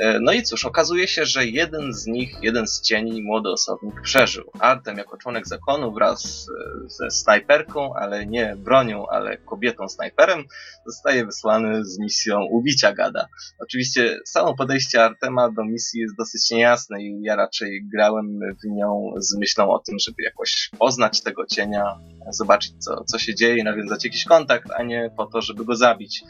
E, 0.00 0.20
no 0.20 0.32
i 0.32 0.42
cóż, 0.42 0.64
okazuje 0.64 1.08
się, 1.08 1.26
że 1.26 1.46
jeden 1.46 1.94
z 1.94 2.06
nich, 2.06 2.36
jeden 2.42 2.66
z 2.66 2.80
cieni, 2.80 3.22
młody 3.22 3.48
osobnik, 3.48 4.00
przeżył. 4.02 4.50
Artem 4.60 4.98
jako 4.98 5.16
członek 5.16 5.48
zakonu 5.48 5.92
wraz 5.92 6.46
e, 6.84 6.88
ze 6.88 7.10
snajperką, 7.10 7.94
ale 7.94 8.26
nie 8.26 8.56
bronią, 8.56 9.06
ale 9.06 9.36
kobietą 9.36 9.88
snajperem, 9.88 10.44
zostaje 10.86 11.26
wysłany 11.26 11.84
z 11.84 11.98
misją 11.98 12.44
ubicia 12.50 12.92
gada. 12.92 13.26
Oczywiście 13.58 14.18
samo 14.24 14.56
podejście 14.56 15.04
Artema 15.04 15.50
do 15.50 15.64
misji 15.64 16.00
jest 16.00 16.16
dosyć 16.16 16.50
niejasne 16.50 17.02
i 17.02 17.22
ja 17.22 17.36
raczej 17.36 17.84
grałem 17.94 18.38
w 18.64 18.76
nią 18.76 19.12
z 19.16 19.38
myślą 19.38 19.70
o 19.70 19.78
tym, 19.78 19.98
żeby 19.98 20.22
jakoś 20.22 20.70
poznać 20.78 21.22
tego 21.22 21.46
cienia, 21.46 21.84
zobaczyć 22.30 22.72
co, 22.78 23.04
co 23.04 23.18
się 23.18 23.34
dzieje, 23.34 23.64
nawiązać 23.64 24.04
jakiś 24.04 24.24
kontakt, 24.24 24.70
a 24.76 24.82
nie 24.82 25.10
po 25.16 25.26
to, 25.26 25.42
żeby 25.42 25.64
go 25.64 25.76
zabić. 25.76 26.24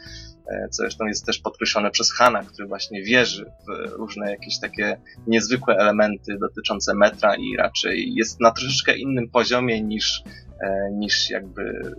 E, 0.49 0.69
co 0.69 0.83
zresztą 0.83 1.05
jest 1.05 1.25
też 1.25 1.39
podkreślone 1.39 1.91
przez 1.91 2.13
Hana, 2.13 2.43
który 2.43 2.67
właśnie 2.67 3.03
wierzy 3.03 3.45
w 3.67 3.91
różne 3.91 4.31
jakieś 4.31 4.59
takie 4.59 4.97
niezwykłe 5.27 5.75
elementy 5.77 6.37
dotyczące 6.39 6.93
metra 6.95 7.35
i 7.35 7.57
raczej 7.57 8.13
jest 8.13 8.39
na 8.39 8.51
troszeczkę 8.51 8.97
innym 8.97 9.29
poziomie 9.29 9.81
niż, 9.81 10.23
e, 10.61 10.91
niż 10.91 11.29
jakby 11.29 11.95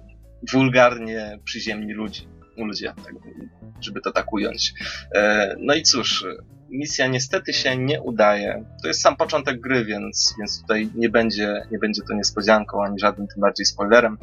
wulgarnie 0.53 1.39
przyziemni 1.45 1.93
ludzi, 1.93 2.29
ludzie, 2.57 2.93
tak, 3.05 3.15
żeby 3.81 4.01
to 4.01 4.13
tak 4.13 4.33
ująć. 4.33 4.75
E, 5.15 5.55
no 5.59 5.75
i 5.75 5.83
cóż, 5.83 6.25
misja 6.71 7.07
niestety 7.07 7.53
się 7.53 7.77
nie 7.77 8.01
udaje. 8.01 8.65
To 8.83 8.89
jest 8.89 9.01
sam 9.01 9.17
początek 9.17 9.61
gry, 9.61 9.85
więc, 9.85 10.35
więc 10.39 10.61
tutaj 10.61 10.89
nie 10.95 11.09
będzie, 11.09 11.63
nie 11.71 11.79
będzie 11.79 12.03
to 12.09 12.15
niespodzianką, 12.15 12.85
ani 12.85 12.99
żadnym 12.99 13.29
tym 13.29 13.41
bardziej 13.41 13.67
spoilerem. 13.67 14.19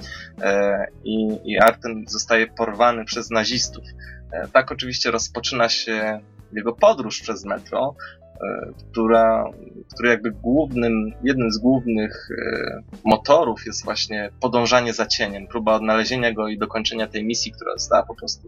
I, 1.03 1.39
I 1.45 1.59
Arten 1.59 2.05
zostaje 2.07 2.47
porwany 2.47 3.05
przez 3.05 3.29
nazistów. 3.29 3.83
E, 4.31 4.47
tak 4.47 4.71
oczywiście 4.71 5.11
rozpoczyna 5.11 5.69
się 5.69 6.19
jego 6.53 6.73
podróż 6.73 7.21
przez 7.21 7.45
metro, 7.45 7.95
e, 8.41 8.71
która, 8.77 9.45
który 9.93 10.09
jakby 10.09 10.31
głównym, 10.31 11.11
jednym 11.23 11.51
z 11.51 11.57
głównych 11.57 12.29
e, 12.31 12.81
motorów 13.03 13.65
jest 13.65 13.85
właśnie 13.85 14.29
podążanie 14.41 14.93
za 14.93 15.05
cieniem, 15.05 15.47
próba 15.47 15.73
odnalezienia 15.73 16.33
go 16.33 16.47
i 16.47 16.57
dokończenia 16.57 17.07
tej 17.07 17.25
misji, 17.25 17.51
która 17.51 17.73
została 17.73 18.03
po 18.03 18.15
prostu 18.15 18.47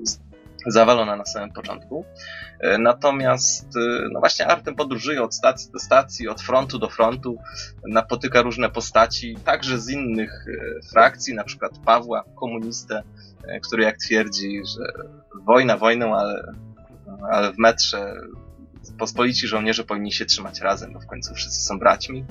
zawalona 0.68 1.16
na 1.16 1.26
samym 1.26 1.52
początku. 1.52 2.06
Natomiast 2.80 3.68
no 4.12 4.20
właśnie 4.20 4.48
Artem 4.48 4.76
podróżuje 4.76 5.24
od 5.24 5.36
stacji 5.36 5.72
do 5.72 5.80
stacji, 5.80 6.28
od 6.28 6.42
frontu 6.42 6.80
do 6.80 6.90
frontu, 6.90 7.38
napotyka 7.88 8.42
różne 8.42 8.70
postaci, 8.70 9.38
także 9.46 9.80
z 9.80 9.90
innych 9.90 10.46
frakcji, 10.92 11.34
na 11.34 11.44
przykład 11.44 11.72
Pawła, 11.86 12.24
komunistę, 12.36 13.04
który 13.64 13.84
jak 13.84 13.98
twierdzi, 13.98 14.62
że 14.78 14.94
wojna 15.46 15.78
wojną, 15.78 16.16
ale, 16.16 16.54
ale 17.32 17.54
w 17.54 17.58
metrze 17.58 18.14
pospolici 19.00 19.48
żołnierze 19.48 19.84
powinni 19.84 20.12
się 20.12 20.26
trzymać 20.26 20.62
razem, 20.62 20.94
bo 20.94 21.00
w 21.00 21.08
końcu 21.08 21.34
wszyscy 21.34 21.66
są 21.66 21.80
braćmi. 21.80 22.26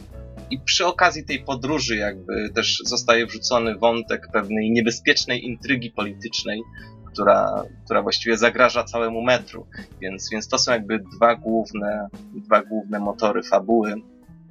I 0.51 0.61
przy 0.61 0.87
okazji 0.87 1.24
tej 1.24 1.45
podróży 1.45 1.97
jakby 1.97 2.51
też 2.55 2.79
zostaje 2.85 3.26
wrzucony 3.26 3.79
wątek 3.79 4.29
pewnej 4.33 4.70
niebezpiecznej 4.70 5.45
intrygi 5.45 5.91
politycznej, 5.91 6.62
która, 7.19 7.64
która 7.85 8.03
właściwie 8.03 8.37
zagraża 8.37 8.85
całemu 8.85 9.23
metru. 9.23 9.66
Więc, 10.01 10.31
więc 10.33 10.49
to 10.49 10.59
są 10.59 10.73
jakby 10.73 10.99
dwa 10.99 11.35
główne, 11.35 12.09
dwa 12.35 12.62
główne 12.62 12.99
motory 12.99 13.43
fabuły. 13.43 13.95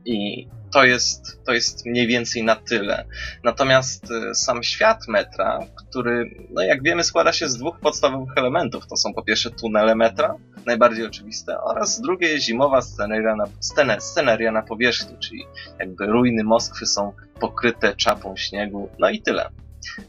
I 0.05 0.47
to 0.73 0.83
jest, 0.83 1.43
to 1.45 1.53
jest 1.53 1.85
mniej 1.85 2.07
więcej 2.07 2.43
na 2.43 2.55
tyle. 2.55 3.05
Natomiast 3.43 4.11
e, 4.11 4.35
sam 4.35 4.63
świat 4.63 5.07
metra, 5.07 5.59
który, 5.75 6.47
no 6.49 6.61
jak 6.61 6.83
wiemy, 6.83 7.03
składa 7.03 7.33
się 7.33 7.49
z 7.49 7.57
dwóch 7.57 7.79
podstawowych 7.79 8.37
elementów. 8.37 8.87
To 8.87 8.97
są 8.97 9.13
po 9.13 9.23
pierwsze 9.23 9.51
tunele 9.51 9.95
metra, 9.95 10.35
najbardziej 10.65 11.05
oczywiste, 11.05 11.61
oraz 11.61 12.01
drugie 12.01 12.39
zimowa 12.39 12.81
sceneria 12.81 13.35
na, 13.35 13.45
scene, 13.59 14.01
sceneria 14.01 14.51
na 14.51 14.61
powierzchni, 14.61 15.17
czyli 15.19 15.45
jakby 15.79 16.05
ruiny 16.05 16.43
Moskwy 16.43 16.85
są 16.85 17.13
pokryte 17.39 17.95
czapą 17.95 18.35
śniegu, 18.37 18.89
no 18.99 19.09
i 19.09 19.21
tyle. 19.21 19.49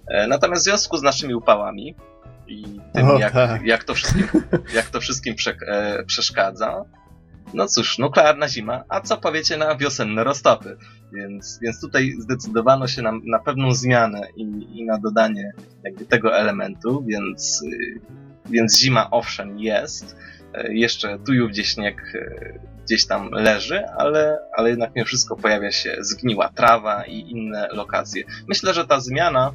E, 0.09 0.27
natomiast 0.27 0.63
w 0.63 0.65
związku 0.65 0.97
z 0.97 1.03
naszymi 1.03 1.35
upałami 1.35 1.95
i 2.49 2.81
tym, 2.93 3.11
o, 3.11 3.19
jak, 3.19 3.33
tak. 3.33 3.63
jak, 3.63 3.85
to 3.85 3.95
wszystkim, 3.95 4.27
jak 4.75 4.87
to 4.87 5.01
wszystkim 5.01 5.35
prze, 5.35 5.57
e, 5.69 6.05
przeszkadza, 6.05 6.85
no 7.55 7.67
cóż, 7.67 7.99
nuklearna 7.99 8.49
zima, 8.49 8.85
a 8.89 9.01
co 9.01 9.17
powiecie 9.17 9.57
na 9.57 9.77
wiosenne 9.77 10.25
roztopy? 10.25 10.77
Więc, 11.13 11.59
więc 11.63 11.81
tutaj 11.81 12.15
zdecydowano 12.19 12.87
się 12.87 13.03
na, 13.03 13.13
na 13.25 13.39
pewną 13.39 13.73
zmianę 13.73 14.29
i, 14.37 14.43
i 14.79 14.85
na 14.85 14.99
dodanie 14.99 15.53
jakby 15.85 16.05
tego 16.05 16.37
elementu, 16.37 17.05
więc, 17.07 17.63
y, 17.63 18.01
więc 18.51 18.79
zima 18.79 19.11
owszem 19.11 19.59
jest, 19.59 20.17
y, 20.57 20.75
jeszcze 20.75 21.19
tu 21.19 21.35
i 21.35 21.49
gdzieś 21.49 21.69
śnieg 21.75 22.15
y, 22.15 22.61
gdzieś 22.85 23.07
tam 23.07 23.31
leży, 23.31 23.87
ale, 23.99 24.39
ale 24.57 24.71
jednak 24.71 24.95
mimo 24.95 25.07
wszystko 25.07 25.37
pojawia 25.37 25.73
się 25.73 25.97
zgniła 26.01 26.49
trawa 26.49 27.05
i 27.05 27.31
inne 27.31 27.69
lokacje. 27.73 28.25
Myślę, 28.49 28.75
że 28.75 28.87
ta 28.87 29.01
zmiana 29.01 29.53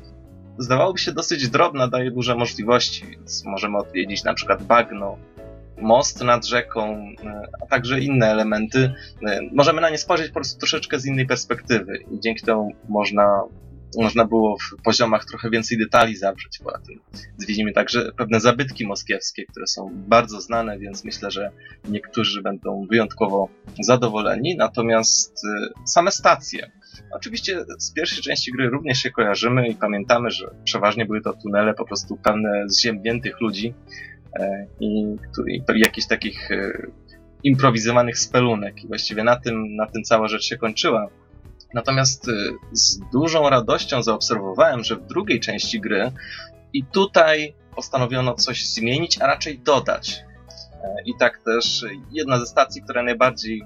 zdawałoby 0.57 0.99
się 0.99 1.11
dosyć 1.11 1.49
drobna, 1.49 1.87
daje 1.87 2.11
duże 2.11 2.35
możliwości, 2.35 3.05
więc 3.09 3.45
możemy 3.45 3.77
odwiedzić 3.77 4.23
na 4.23 4.33
przykład 4.33 4.63
bagno, 4.63 5.17
most 5.81 6.23
nad 6.23 6.45
rzeką, 6.45 7.07
e, 7.23 7.47
a 7.61 7.65
także 7.65 7.99
inne 7.99 8.31
elementy. 8.31 8.93
E, 9.27 9.39
możemy 9.53 9.81
na 9.81 9.89
nie 9.89 9.97
spojrzeć 9.97 10.27
po 10.27 10.33
prostu 10.33 10.59
troszeczkę 10.59 10.99
z 10.99 11.05
innej 11.05 11.27
perspektywy 11.27 11.97
i 12.11 12.19
dzięki 12.19 12.45
temu 12.45 12.71
można, 12.89 13.43
można 13.97 14.25
było 14.25 14.57
w 14.57 14.83
poziomach 14.83 15.25
trochę 15.25 15.49
więcej 15.49 15.77
detali 15.77 16.15
zawrzeć. 16.15 16.59
Poza 16.63 16.77
tym 16.77 16.99
zwiedzimy 17.37 17.73
także 17.73 18.11
pewne 18.17 18.39
zabytki 18.39 18.87
moskiewskie, 18.87 19.45
które 19.45 19.67
są 19.67 19.89
bardzo 19.93 20.41
znane, 20.41 20.79
więc 20.79 21.03
myślę, 21.03 21.31
że 21.31 21.51
niektórzy 21.89 22.41
będą 22.41 22.87
wyjątkowo 22.89 23.49
zadowoleni. 23.81 24.55
Natomiast 24.57 25.45
e, 25.45 25.87
same 25.87 26.11
stacje, 26.11 26.71
Oczywiście 27.11 27.65
z 27.79 27.93
pierwszej 27.93 28.23
części 28.23 28.51
gry 28.51 28.69
również 28.69 28.97
się 28.97 29.11
kojarzymy 29.11 29.67
i 29.67 29.75
pamiętamy, 29.75 30.31
że 30.31 30.55
przeważnie 30.63 31.05
były 31.05 31.21
to 31.21 31.33
tunele 31.33 31.73
po 31.73 31.85
prostu 31.85 32.17
pełne 32.17 32.63
zziębniętych 32.67 33.41
ludzi, 33.41 33.73
E, 34.39 34.65
i, 34.79 35.15
i 35.47 35.63
jakichś 35.75 36.07
takich 36.07 36.51
e, 36.51 36.87
improwizowanych 37.43 38.19
spelunek. 38.19 38.83
I 38.83 38.87
właściwie 38.87 39.23
na 39.23 39.35
tym, 39.35 39.75
na 39.75 39.87
tym 39.87 40.03
cała 40.03 40.27
rzecz 40.27 40.43
się 40.43 40.57
kończyła. 40.57 41.07
Natomiast 41.73 42.29
e, 42.29 42.31
z 42.71 42.99
dużą 43.11 43.49
radością 43.49 44.03
zaobserwowałem, 44.03 44.83
że 44.83 44.95
w 44.95 45.07
drugiej 45.07 45.39
części 45.39 45.79
gry 45.81 46.11
i 46.73 46.83
tutaj 46.83 47.53
postanowiono 47.75 48.33
coś 48.33 48.67
zmienić, 48.67 49.21
a 49.21 49.27
raczej 49.27 49.59
dodać. 49.59 50.23
I 51.05 51.13
tak 51.19 51.39
też 51.45 51.85
jedna 52.11 52.39
ze 52.39 52.45
stacji, 52.45 52.81
która 52.81 53.03
najbardziej 53.03 53.61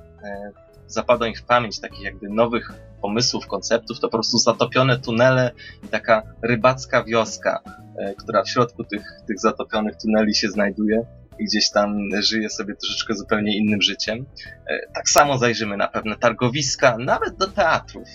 zapadła 0.88 1.28
ich 1.28 1.40
w 1.40 1.44
pamięć, 1.44 1.80
takich 1.80 2.02
jakby 2.02 2.30
nowych 2.30 2.72
pomysłów, 3.08 3.48
konceptów, 3.48 4.00
to 4.00 4.08
po 4.08 4.18
prostu 4.18 4.38
zatopione 4.38 5.00
tunele 5.00 5.52
i 5.84 5.88
taka 5.88 6.24
rybacka 6.42 7.04
wioska, 7.04 7.62
e, 7.98 8.14
która 8.16 8.44
w 8.44 8.50
środku 8.50 8.84
tych, 8.84 9.04
tych 9.28 9.40
zatopionych 9.40 9.96
tuneli 9.96 10.36
się 10.36 10.50
znajduje 10.50 11.06
i 11.40 11.46
gdzieś 11.46 11.70
tam 11.70 11.98
żyje 12.20 12.50
sobie 12.50 12.76
troszeczkę 12.76 13.16
zupełnie 13.16 13.58
innym 13.58 13.82
życiem. 13.82 14.26
E, 14.68 14.80
tak 14.94 15.10
samo 15.10 15.38
zajrzymy 15.38 15.78
na 15.78 15.88
pewne 15.88 16.16
targowiska, 16.16 16.98
nawet 16.98 17.36
do 17.36 17.48
teatrów 17.48 18.08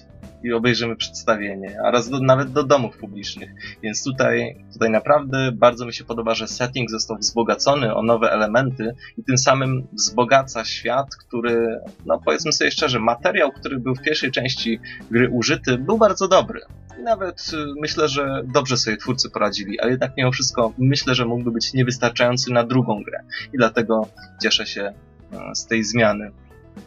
i 0.42 0.52
obejrzymy 0.52 0.96
przedstawienie, 0.96 1.78
a 1.84 1.90
raz 1.90 2.08
do, 2.08 2.20
nawet 2.20 2.52
do 2.52 2.64
domów 2.64 2.96
publicznych. 2.96 3.50
Więc 3.82 4.04
tutaj, 4.04 4.64
tutaj 4.72 4.90
naprawdę 4.90 5.52
bardzo 5.52 5.86
mi 5.86 5.94
się 5.94 6.04
podoba, 6.04 6.34
że 6.34 6.48
setting 6.48 6.90
został 6.90 7.16
wzbogacony 7.16 7.94
o 7.94 8.02
nowe 8.02 8.32
elementy 8.32 8.94
i 9.18 9.24
tym 9.24 9.38
samym 9.38 9.86
wzbogaca 9.92 10.64
świat, 10.64 11.16
który, 11.16 11.80
no 12.06 12.20
powiedzmy 12.24 12.52
sobie 12.52 12.70
szczerze, 12.70 12.98
materiał, 12.98 13.52
który 13.52 13.78
był 13.78 13.94
w 13.94 14.02
pierwszej 14.02 14.30
części 14.30 14.80
gry 15.10 15.30
użyty, 15.30 15.78
był 15.78 15.98
bardzo 15.98 16.28
dobry. 16.28 16.60
I 17.00 17.02
nawet 17.02 17.50
y, 17.52 17.56
myślę, 17.80 18.08
że 18.08 18.42
dobrze 18.54 18.76
sobie 18.76 18.96
twórcy 18.96 19.30
poradzili, 19.30 19.80
ale 19.80 19.90
jednak 19.90 20.12
mimo 20.16 20.32
wszystko 20.32 20.72
myślę, 20.78 21.14
że 21.14 21.26
mógłby 21.26 21.50
być 21.50 21.72
niewystarczający 21.72 22.52
na 22.52 22.64
drugą 22.64 23.02
grę. 23.02 23.20
I 23.54 23.56
dlatego 23.56 24.08
cieszę 24.42 24.66
się 24.66 24.92
y, 25.32 25.54
z 25.54 25.66
tej 25.66 25.84
zmiany. 25.84 26.30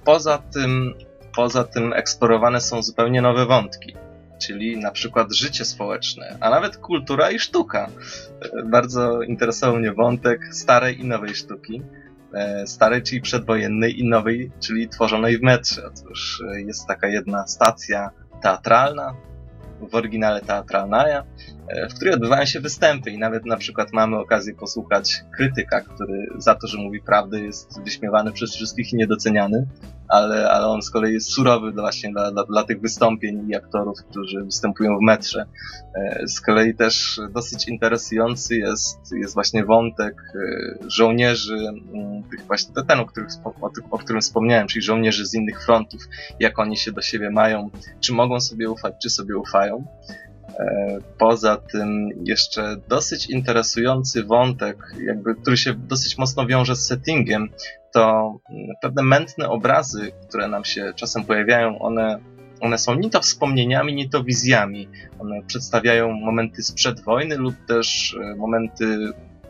Poza 0.04 0.38
tym 0.38 0.94
poza 1.36 1.64
tym 1.64 1.94
eksplorowane 1.94 2.62
są 2.62 2.84
zupełnie 2.84 3.22
nowe 3.22 3.46
wątki, 3.46 3.96
czyli 4.42 4.78
na 4.78 4.92
przykład 4.92 5.34
życie 5.34 5.66
społeczne, 5.66 6.38
a 6.40 6.50
nawet 6.50 6.78
kultura 6.78 7.32
i 7.32 7.40
sztuka. 7.40 7.90
E, 8.42 8.64
bardzo 8.64 9.22
interesował 9.22 9.78
mnie 9.78 9.94
wątek 9.94 10.40
starej 10.52 11.00
i 11.00 11.06
nowej 11.06 11.36
sztuki. 11.36 11.82
E, 12.34 12.68
starej, 12.68 13.04
czyli 13.04 13.22
przedwojennej 13.22 14.00
i 14.00 14.10
nowej, 14.10 14.52
czyli 14.60 14.90
tworzonej 14.90 15.38
w 15.38 15.42
metrze. 15.42 15.82
Otóż 15.88 16.44
e, 16.52 16.62
jest 16.62 16.88
taka 16.88 17.08
jedna 17.08 17.48
stacja 17.48 18.10
teatralna, 18.42 19.16
w 19.92 19.96
oryginale 19.96 20.42
teatralna, 20.42 21.24
w 21.90 21.94
której 21.94 22.14
odbywają 22.14 22.46
się 22.46 22.60
występy 22.60 23.12
i 23.12 23.18
nawet 23.18 23.46
na 23.46 23.58
przykład 23.58 23.94
mamy 23.94 24.18
okazję 24.18 24.54
posłuchać 24.54 25.24
krytyka, 25.38 25.82
który 25.82 26.28
za 26.38 26.56
to, 26.56 26.68
że 26.68 26.78
mówi 26.78 27.02
prawdę 27.02 27.40
jest 27.40 27.84
wyśmiewany 27.84 28.32
przez 28.32 28.56
wszystkich 28.56 28.94
i 28.94 28.96
niedoceniany, 28.96 29.68
ale, 30.08 30.50
ale 30.50 30.68
on 30.68 30.82
z 30.82 30.90
kolei 30.90 31.14
jest 31.14 31.30
surowy 31.30 31.72
właśnie 31.72 32.12
dla, 32.12 32.32
dla, 32.32 32.44
dla 32.44 32.64
tych 32.64 32.82
wystąpień 32.82 33.50
i 33.50 33.56
aktorów, 33.56 33.98
którzy 34.10 34.44
występują 34.44 34.98
w 34.98 35.02
metrze. 35.02 35.46
E, 35.96 36.28
z 36.28 36.42
kolei 36.42 36.76
też 36.76 37.20
dosyć 37.34 37.68
interesujący 37.68 38.58
jest, 38.58 39.00
jest 39.12 39.34
właśnie 39.34 39.66
wątek 39.66 40.16
e, 40.36 40.90
żołnierzy, 40.90 41.58
tych 42.32 42.48
właśnie 42.48 42.74
ten, 42.88 43.00
o, 43.00 43.06
których, 43.06 43.30
o, 43.44 43.72
o 43.92 43.98
którym 43.98 44.22
wspomniałem, 44.22 44.68
czyli 44.68 44.82
żołnierzy 44.82 45.26
z 45.26 45.34
innych 45.34 45.66
frontów, 45.66 46.02
jak 46.40 46.60
oni 46.60 46.78
się 46.78 46.92
do 46.92 47.02
siebie 47.02 47.30
mają, 47.30 47.70
czy 48.00 48.14
mogą 48.14 48.40
sobie 48.40 48.70
ufać, 48.70 48.94
czy 49.02 49.10
sobie 49.10 49.38
ufają. 49.38 49.86
E, 50.60 50.98
poza 51.18 51.58
tym 51.58 52.10
jeszcze 52.24 52.76
dosyć 52.90 53.30
interesujący 53.30 54.24
wątek, 54.24 54.78
jakby, 55.06 55.36
który 55.36 55.58
się 55.58 55.74
dosyć 55.74 56.18
mocno 56.18 56.46
wiąże 56.46 56.76
z 56.76 56.88
settingiem, 56.88 57.50
to 57.94 58.36
mm, 58.50 58.68
pewne 58.82 59.04
mętne 59.04 59.50
obrazy, 59.50 60.12
które 60.28 60.48
nam 60.48 60.66
się 60.66 60.94
czasem 60.96 61.24
pojawiają, 61.26 61.80
one, 61.80 62.20
one 62.60 62.78
są 62.78 62.96
ni 62.96 63.10
to 63.10 63.22
wspomnieniami, 63.22 63.94
ni 63.94 64.10
to 64.10 64.24
wizjami. 64.24 64.88
One 65.20 65.42
przedstawiają 65.48 66.12
momenty 66.12 66.64
sprzed 66.64 67.00
wojny 67.00 67.38
lub 67.38 67.56
też 67.68 68.18
e, 68.24 68.36
momenty 68.36 68.98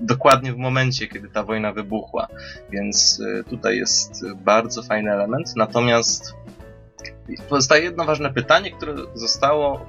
dokładnie 0.01 0.53
w 0.53 0.57
momencie, 0.57 1.07
kiedy 1.07 1.29
ta 1.29 1.43
wojna 1.43 1.73
wybuchła. 1.73 2.27
Więc 2.69 3.21
e, 3.39 3.43
tutaj 3.43 3.77
jest 3.77 4.25
bardzo 4.35 4.83
fajny 4.83 5.11
element. 5.11 5.55
Natomiast 5.55 6.33
pozostaje 7.49 7.83
jedno 7.83 8.05
ważne 8.05 8.33
pytanie, 8.33 8.71
które 8.71 8.95
zostało 9.13 9.85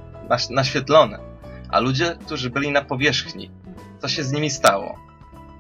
naświetlone. 0.51 1.18
A 1.68 1.81
ludzie, 1.81 2.16
którzy 2.27 2.51
byli 2.51 2.70
na 2.70 2.83
powierzchni, 2.83 3.51
co 3.99 4.09
się 4.09 4.24
z 4.24 4.33
nimi 4.33 4.51
stało? 4.51 4.99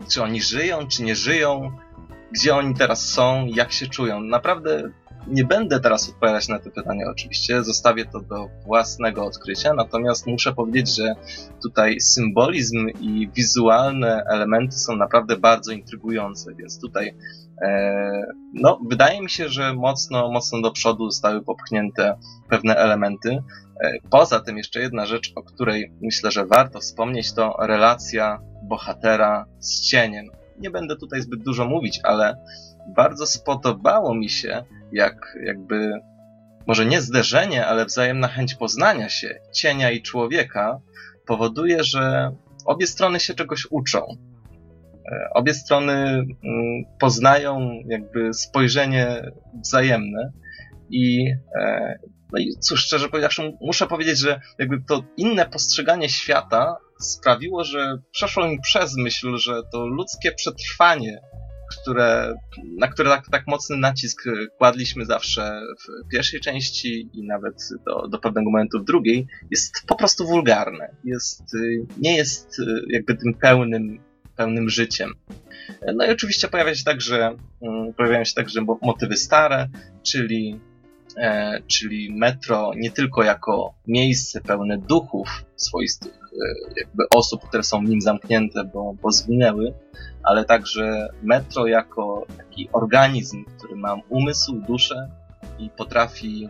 Czy 0.08 0.22
oni 0.22 0.42
żyją, 0.42 0.88
czy 0.88 1.02
nie 1.02 1.16
żyją? 1.16 1.72
Gdzie 2.32 2.56
oni 2.56 2.74
teraz 2.74 3.08
są? 3.08 3.46
Jak 3.46 3.72
się 3.72 3.86
czują? 3.86 4.20
Naprawdę 4.20 4.90
nie 5.26 5.44
będę 5.44 5.80
teraz 5.80 6.08
odpowiadać 6.08 6.48
na 6.48 6.58
te 6.58 6.70
pytania 6.70 7.06
oczywiście, 7.10 7.64
zostawię 7.64 8.04
to 8.04 8.20
do 8.20 8.48
własnego 8.66 9.24
odkrycia, 9.24 9.74
natomiast 9.74 10.26
muszę 10.26 10.54
powiedzieć, 10.54 10.96
że 10.96 11.14
tutaj 11.62 12.00
symbolizm 12.00 12.88
i 13.00 13.28
wizualne 13.34 14.24
elementy 14.30 14.76
są 14.78 14.96
naprawdę 14.96 15.36
bardzo 15.36 15.72
intrygujące, 15.72 16.54
więc 16.54 16.80
tutaj 16.80 17.14
e, 17.62 18.26
no, 18.54 18.80
wydaje 18.88 19.22
mi 19.22 19.30
się, 19.30 19.48
że 19.48 19.74
mocno, 19.74 20.30
mocno 20.30 20.60
do 20.60 20.70
przodu 20.70 21.10
zostały 21.10 21.42
popchnięte 21.42 22.18
pewne 22.48 22.76
elementy. 22.76 23.42
E, 23.80 23.92
poza 24.10 24.40
tym 24.40 24.58
jeszcze 24.58 24.80
jedna 24.80 25.06
rzecz, 25.06 25.32
o 25.34 25.42
której 25.42 25.92
myślę, 26.02 26.30
że 26.30 26.46
warto 26.46 26.80
wspomnieć, 26.80 27.32
to 27.32 27.56
relacja 27.60 28.40
bohatera 28.62 29.46
z 29.58 29.80
cieniem. 29.80 30.26
Nie 30.58 30.70
będę 30.70 30.96
tutaj 30.96 31.22
zbyt 31.22 31.42
dużo 31.42 31.64
mówić, 31.64 32.00
ale 32.02 32.36
bardzo 32.96 33.26
spodobało 33.26 34.14
mi 34.14 34.28
się, 34.28 34.64
jak 34.92 35.38
jakby 35.44 35.92
może 36.66 36.86
nie 36.86 37.00
zderzenie, 37.00 37.66
ale 37.66 37.84
wzajemna 37.84 38.28
chęć 38.28 38.54
poznania 38.54 39.08
się 39.08 39.40
cienia 39.54 39.90
i 39.90 40.02
człowieka 40.02 40.80
powoduje, 41.26 41.84
że 41.84 42.30
obie 42.64 42.86
strony 42.86 43.20
się 43.20 43.34
czegoś 43.34 43.66
uczą. 43.70 44.06
E, 45.12 45.28
obie 45.34 45.54
strony 45.54 45.92
mm, 45.92 46.26
poznają 47.00 47.70
jakby 47.86 48.34
spojrzenie 48.34 49.30
wzajemne 49.64 50.32
i 50.90 51.30
e, 51.60 51.98
no 52.32 52.38
i 52.38 52.56
cóż, 52.60 52.84
szczerze 52.84 53.08
powiedziawszy, 53.08 53.52
muszę 53.60 53.86
powiedzieć, 53.86 54.18
że 54.18 54.40
jakby 54.58 54.82
to 54.88 55.04
inne 55.16 55.46
postrzeganie 55.46 56.08
świata 56.08 56.76
sprawiło, 57.00 57.64
że 57.64 57.98
przeszło 58.12 58.48
mi 58.48 58.60
przez 58.60 58.96
myśl, 58.96 59.36
że 59.36 59.62
to 59.72 59.86
ludzkie 59.86 60.32
przetrwanie, 60.32 61.20
które, 61.70 62.34
na 62.78 62.88
które 62.88 63.10
tak, 63.10 63.24
tak 63.30 63.46
mocny 63.46 63.76
nacisk 63.76 64.24
kładliśmy 64.58 65.04
zawsze 65.04 65.60
w 65.80 66.08
pierwszej 66.08 66.40
części 66.40 67.08
i 67.12 67.22
nawet 67.22 67.68
do, 67.86 68.08
do 68.08 68.18
pewnego 68.18 68.50
momentu 68.50 68.80
w 68.80 68.84
drugiej, 68.84 69.26
jest 69.50 69.72
po 69.86 69.96
prostu 69.96 70.26
wulgarne. 70.26 70.88
Jest, 71.04 71.56
nie 71.98 72.16
jest 72.16 72.56
jakby 72.88 73.16
tym 73.16 73.34
pełnym, 73.34 74.00
pełnym 74.36 74.68
życiem. 74.68 75.14
No 75.94 76.06
i 76.06 76.10
oczywiście 76.10 76.48
pojawia 76.48 76.74
się 76.74 76.84
także, 76.84 77.36
mm, 77.62 77.94
pojawiają 77.94 78.24
się 78.24 78.34
także 78.34 78.60
motywy 78.82 79.16
stare, 79.16 79.68
czyli 80.02 80.60
E, 81.16 81.62
czyli 81.66 82.12
metro 82.12 82.72
nie 82.76 82.90
tylko 82.90 83.22
jako 83.22 83.74
miejsce 83.86 84.40
pełne 84.40 84.78
duchów 84.78 85.44
swoistych, 85.56 86.12
jakby 86.76 87.04
osób, 87.14 87.48
które 87.48 87.62
są 87.62 87.84
w 87.84 87.88
nim 87.88 88.00
zamknięte, 88.00 88.64
bo, 88.64 88.94
bo 89.02 89.12
zginęły, 89.12 89.74
ale 90.22 90.44
także 90.44 91.08
metro 91.22 91.66
jako 91.66 92.26
taki 92.36 92.68
organizm, 92.72 93.44
który 93.44 93.76
ma 93.76 93.96
umysł, 94.08 94.52
duszę 94.52 95.08
i 95.58 95.70
potrafi, 95.70 96.48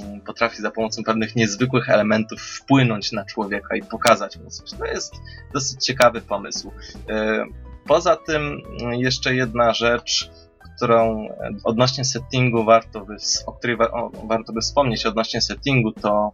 mm, 0.00 0.20
potrafi 0.20 0.62
za 0.62 0.70
pomocą 0.70 1.02
pewnych 1.04 1.36
niezwykłych 1.36 1.90
elementów 1.90 2.40
wpłynąć 2.42 3.12
na 3.12 3.24
człowieka 3.24 3.76
i 3.76 3.82
pokazać 3.82 4.36
mu 4.36 4.50
coś. 4.50 4.72
To 4.72 4.84
jest 4.84 5.14
dosyć 5.52 5.84
ciekawy 5.84 6.20
pomysł. 6.20 6.72
E, 7.10 7.44
poza 7.86 8.16
tym 8.16 8.62
jeszcze 8.92 9.34
jedna 9.34 9.72
rzecz, 9.72 10.30
którą 10.76 11.28
odnośnie 11.64 12.04
settingu 12.04 12.64
warto 12.64 13.00
by, 13.00 13.16
o 13.46 13.52
której 13.52 13.76
warto 14.24 14.52
by 14.52 14.60
wspomnieć 14.60 15.06
odnośnie 15.06 15.40
settingu, 15.40 15.92
to, 15.92 16.32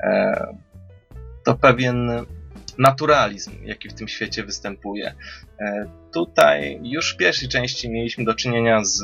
e, 0.00 0.46
to 1.44 1.54
pewien 1.54 2.10
naturalizm, 2.78 3.52
jaki 3.64 3.88
w 3.88 3.94
tym 3.94 4.08
świecie 4.08 4.44
występuje. 4.44 5.14
E, 5.60 5.90
tutaj 6.12 6.80
już 6.82 7.14
w 7.14 7.16
pierwszej 7.16 7.48
części 7.48 7.90
mieliśmy 7.90 8.24
do 8.24 8.34
czynienia 8.34 8.84
z 8.84 9.02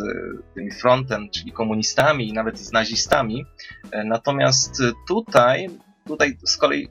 tym 0.54 0.70
frontem, 0.70 1.30
czyli 1.30 1.52
komunistami 1.52 2.28
i 2.28 2.32
nawet 2.32 2.58
z 2.58 2.72
nazistami, 2.72 3.44
e, 3.92 4.04
natomiast 4.04 4.82
tutaj, 5.08 5.70
tutaj 6.06 6.36
z 6.46 6.56
kolei 6.56 6.88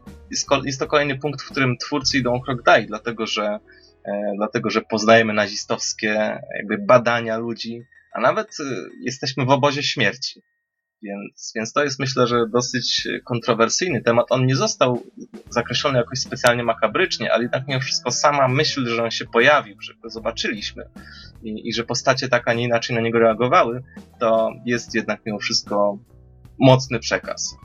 jest 0.65 0.79
to 0.79 0.87
kolejny 0.87 1.19
punkt, 1.19 1.41
w 1.41 1.51
którym 1.51 1.77
twórcy 1.77 2.17
idą 2.17 2.41
krok 2.41 2.63
dalej, 2.63 2.87
dlatego 2.87 3.25
że 3.25 3.59
E, 4.05 4.33
dlatego 4.37 4.69
że 4.69 4.81
poznajemy 4.81 5.33
nazistowskie 5.33 6.39
jakby 6.57 6.77
badania 6.77 7.37
ludzi, 7.37 7.83
a 8.13 8.21
nawet 8.21 8.47
e, 8.59 8.63
jesteśmy 9.01 9.45
w 9.45 9.49
obozie 9.49 9.83
śmierci. 9.83 10.41
Więc, 11.01 11.51
więc 11.55 11.73
to 11.73 11.83
jest 11.83 11.99
myślę, 11.99 12.27
że 12.27 12.47
dosyć 12.53 13.07
kontrowersyjny 13.25 14.01
temat. 14.01 14.25
On 14.29 14.45
nie 14.45 14.55
został 14.55 15.03
zakreślony 15.49 15.97
jakoś 15.97 16.19
specjalnie 16.19 16.63
makabrycznie, 16.63 17.33
ale 17.33 17.43
jednak 17.43 17.67
mimo 17.67 17.79
wszystko 17.79 18.11
sama 18.11 18.47
myśl, 18.47 18.87
że 18.87 19.03
on 19.03 19.11
się 19.11 19.25
pojawił, 19.25 19.81
że 19.81 19.93
go 19.93 20.09
zobaczyliśmy 20.09 20.89
i, 21.43 21.69
i 21.69 21.73
że 21.73 21.83
postacie 21.83 22.27
tak, 22.27 22.47
a 22.47 22.53
nie 22.53 22.63
inaczej 22.63 22.95
na 22.95 23.01
niego 23.01 23.19
reagowały, 23.19 23.83
to 24.19 24.49
jest 24.65 24.95
jednak 24.95 25.21
mimo 25.25 25.39
wszystko 25.39 25.99
mocny 26.59 26.99
przekaz. 26.99 27.55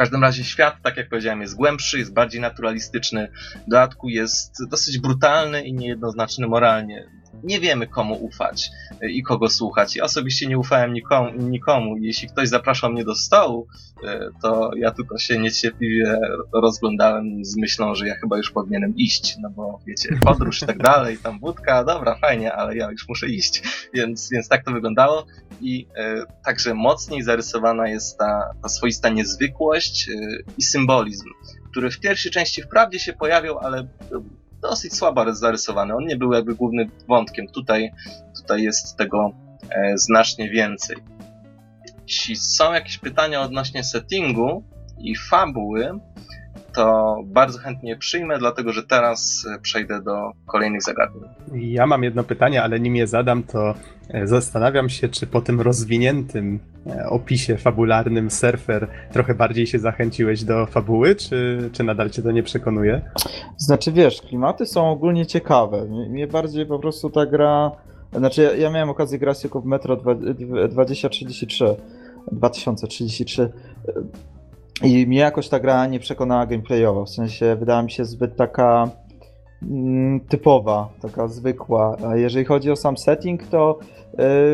Każdym 0.00 0.22
razie 0.22 0.44
świat, 0.44 0.76
tak 0.82 0.96
jak 0.96 1.08
powiedziałem, 1.08 1.40
jest 1.40 1.56
głębszy, 1.56 1.98
jest 1.98 2.12
bardziej 2.12 2.40
naturalistyczny, 2.40 3.32
w 3.66 3.70
dodatku 3.70 4.08
jest 4.08 4.68
dosyć 4.68 4.98
brutalny 4.98 5.62
i 5.62 5.72
niejednoznaczny 5.72 6.46
moralnie 6.46 7.06
nie 7.42 7.60
wiemy 7.60 7.86
komu 7.86 8.14
ufać 8.14 8.70
e, 9.02 9.10
i 9.10 9.22
kogo 9.22 9.48
słuchać. 9.48 9.96
Ja 9.96 10.04
osobiście 10.04 10.46
nie 10.46 10.58
ufałem 10.58 10.92
nikomu. 10.92 11.30
nikomu. 11.38 11.96
Jeśli 11.96 12.28
ktoś 12.28 12.48
zapraszał 12.48 12.92
mnie 12.92 13.04
do 13.04 13.14
stołu, 13.14 13.66
e, 14.04 14.28
to 14.42 14.70
ja 14.76 14.90
tylko 14.90 15.18
się 15.18 15.38
niecierpliwie 15.38 16.18
rozglądałem 16.52 17.44
z 17.44 17.56
myślą, 17.56 17.94
że 17.94 18.08
ja 18.08 18.14
chyba 18.14 18.36
już 18.36 18.50
powinienem 18.50 18.96
iść, 18.96 19.36
no 19.42 19.50
bo 19.50 19.80
wiecie, 19.86 20.18
podróż 20.24 20.62
i 20.62 20.66
tak 20.66 20.78
dalej, 20.92 21.18
tam 21.18 21.40
wódka, 21.40 21.84
dobra, 21.84 22.14
fajnie, 22.14 22.52
ale 22.52 22.76
ja 22.76 22.90
już 22.90 23.08
muszę 23.08 23.28
iść. 23.28 23.62
Więc, 23.94 24.30
więc 24.30 24.48
tak 24.48 24.64
to 24.64 24.72
wyglądało 24.72 25.26
i 25.60 25.86
e, 25.96 26.24
także 26.44 26.74
mocniej 26.74 27.22
zarysowana 27.22 27.88
jest 27.88 28.18
ta, 28.18 28.50
ta 28.62 28.68
swoista 28.68 29.08
niezwykłość 29.08 30.08
e, 30.08 30.12
i 30.58 30.62
symbolizm, 30.62 31.26
który 31.70 31.90
w 31.90 32.00
pierwszej 32.00 32.32
części 32.32 32.62
wprawdzie 32.62 32.98
się 32.98 33.12
pojawiał, 33.12 33.58
ale 33.58 33.88
dosyć 34.62 34.94
słabo 34.94 35.34
zarysowany. 35.34 35.94
On 35.94 36.06
nie 36.06 36.16
był 36.16 36.32
jakby 36.32 36.54
głównym 36.54 36.90
wątkiem. 37.08 37.46
Tutaj, 37.46 37.92
tutaj 38.36 38.62
jest 38.62 38.96
tego 38.96 39.32
e, 39.70 39.98
znacznie 39.98 40.50
więcej. 40.50 40.96
Jeśli 42.06 42.36
są 42.36 42.72
jakieś 42.72 42.98
pytania 42.98 43.42
odnośnie 43.42 43.84
settingu 43.84 44.64
i 44.98 45.16
fabuły, 45.16 46.00
to 46.74 47.16
bardzo 47.24 47.58
chętnie 47.58 47.96
przyjmę, 47.96 48.38
dlatego 48.38 48.72
że 48.72 48.82
teraz 48.82 49.46
e, 49.54 49.58
przejdę 49.60 50.02
do 50.02 50.32
kolejnych 50.46 50.82
zagadnień. 50.82 51.24
Ja 51.52 51.86
mam 51.86 52.02
jedno 52.02 52.24
pytanie, 52.24 52.62
ale 52.62 52.80
nim 52.80 52.96
je 52.96 53.06
zadam, 53.06 53.42
to 53.42 53.74
e, 54.10 54.26
zastanawiam 54.26 54.88
się, 54.88 55.08
czy 55.08 55.26
po 55.26 55.40
tym 55.40 55.60
rozwiniętym 55.60 56.60
e, 56.86 57.06
opisie 57.08 57.56
fabularnym 57.56 58.30
surfer 58.30 58.88
trochę 59.12 59.34
bardziej 59.34 59.66
się 59.66 59.78
zachęciłeś 59.78 60.44
do 60.44 60.66
fabuły, 60.66 61.16
czy, 61.16 61.70
czy 61.72 61.84
nadal 61.84 62.10
cię 62.10 62.22
to 62.22 62.30
nie 62.30 62.42
przekonuje? 62.42 63.00
Znaczy 63.56 63.92
wiesz, 63.92 64.22
klimaty 64.22 64.66
są 64.66 64.90
ogólnie 64.90 65.26
ciekawe. 65.26 65.84
Mnie 65.84 66.26
bardziej 66.26 66.66
po 66.66 66.78
prostu 66.78 67.10
ta 67.10 67.26
gra. 67.26 67.70
Znaczy, 68.12 68.42
ja, 68.42 68.54
ja 68.54 68.70
miałem 68.70 68.90
okazję 68.90 69.18
grać 69.18 69.40
tylko 69.40 69.60
w 69.60 69.64
Metro 69.64 69.96
2033. 70.70 71.76
2033 72.32 73.52
I 74.82 75.06
mnie 75.06 75.18
jakoś 75.18 75.48
ta 75.48 75.60
gra 75.60 75.86
nie 75.86 76.00
przekonała 76.00 76.46
gameplayowo, 76.46 77.04
w 77.04 77.10
sensie 77.10 77.56
wydała 77.56 77.82
mi 77.82 77.90
się 77.90 78.04
zbyt 78.04 78.36
taka 78.36 78.90
mm, 79.62 80.20
typowa, 80.20 80.88
taka 81.02 81.28
zwykła. 81.28 81.96
A 82.06 82.16
jeżeli 82.16 82.44
chodzi 82.44 82.70
o 82.70 82.76
sam 82.76 82.96
setting, 82.96 83.46
to 83.46 83.78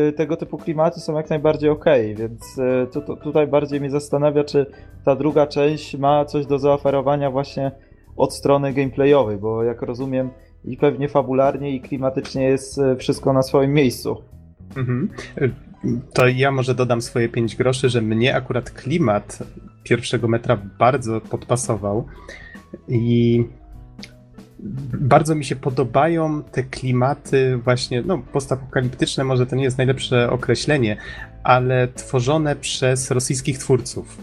y, 0.09 0.13
tego 0.13 0.37
typu 0.37 0.57
klimaty 0.57 0.99
są 0.99 1.17
jak 1.17 1.29
najbardziej 1.29 1.69
ok, 1.69 1.85
więc 2.15 2.57
y, 2.57 2.87
tu, 2.93 3.01
tu, 3.01 3.15
tutaj 3.15 3.47
bardziej 3.47 3.79
mnie 3.79 3.89
zastanawia, 3.89 4.43
czy 4.43 4.65
ta 5.05 5.15
druga 5.15 5.47
część 5.47 5.97
ma 5.97 6.25
coś 6.25 6.45
do 6.45 6.59
zaoferowania 6.59 7.31
właśnie 7.31 7.71
od 8.17 8.33
strony 8.33 8.73
gameplayowej, 8.73 9.37
bo 9.37 9.63
jak 9.63 9.81
rozumiem 9.81 10.29
i 10.65 10.77
pewnie 10.77 11.09
fabularnie 11.09 11.71
i 11.71 11.81
klimatycznie 11.81 12.43
jest 12.43 12.77
y, 12.77 12.95
wszystko 12.95 13.33
na 13.33 13.41
swoim 13.41 13.73
miejscu. 13.73 14.21
Mhm. 14.75 15.09
To 16.13 16.27
ja 16.27 16.51
może 16.51 16.75
dodam 16.75 17.01
swoje 17.01 17.29
5 17.29 17.55
groszy, 17.55 17.89
że 17.89 18.01
mnie 18.01 18.35
akurat 18.35 18.71
klimat 18.71 19.39
pierwszego 19.83 20.27
metra 20.27 20.57
bardzo 20.79 21.21
podpasował 21.21 22.05
i 22.87 23.43
bardzo 24.99 25.35
mi 25.35 25.45
się 25.45 25.55
podobają 25.55 26.43
te 26.43 26.63
klimaty 26.63 27.57
właśnie, 27.57 28.01
no 28.01 28.17
postapokaliptyczne 28.17 29.23
może 29.23 29.45
to 29.45 29.55
nie 29.55 29.63
jest 29.63 29.77
najlepsze 29.77 30.29
określenie, 30.29 30.97
ale 31.43 31.87
tworzone 31.87 32.55
przez 32.55 33.11
rosyjskich 33.11 33.57
twórców. 33.57 34.17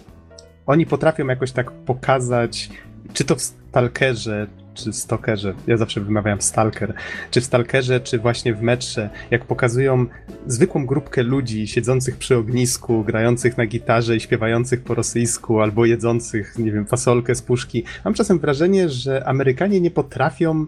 Oni 0.67 0.87
potrafią 0.87 1.27
jakoś 1.27 1.53
tak 1.53 1.71
pokazać, 1.71 2.71
czy 3.13 3.25
to 3.25 3.37
w 3.37 3.43
Stalkerze, 3.43 4.47
czy 4.75 4.93
Stalkerze, 4.93 5.55
ja 5.67 5.77
zawsze 5.77 6.01
wymawiam 6.01 6.41
Stalker, 6.41 6.95
czy 7.31 7.41
w 7.41 7.45
Stalkerze, 7.45 8.01
czy 8.01 8.19
właśnie 8.19 8.55
w 8.55 8.63
metrze, 8.63 9.11
jak 9.31 9.45
pokazują 9.45 10.07
zwykłą 10.47 10.87
grupkę 10.87 11.23
ludzi 11.23 11.67
siedzących 11.67 12.17
przy 12.17 12.37
ognisku, 12.37 13.05
grających 13.05 13.59
na 13.59 13.67
gitarze 13.67 14.17
i 14.17 14.21
śpiewających 14.21 14.83
po 14.83 14.95
rosyjsku, 14.95 15.61
albo 15.61 15.85
jedzących, 15.85 16.59
nie 16.59 16.73
wiem, 16.73 16.87
fasolkę 16.87 17.35
z 17.35 17.43
puszki. 17.43 17.85
Mam 18.05 18.15
czasem 18.15 18.39
wrażenie, 18.39 18.89
że 18.89 19.29
Amerykanie 19.29 19.81
nie 19.81 19.91
potrafią 19.91 20.67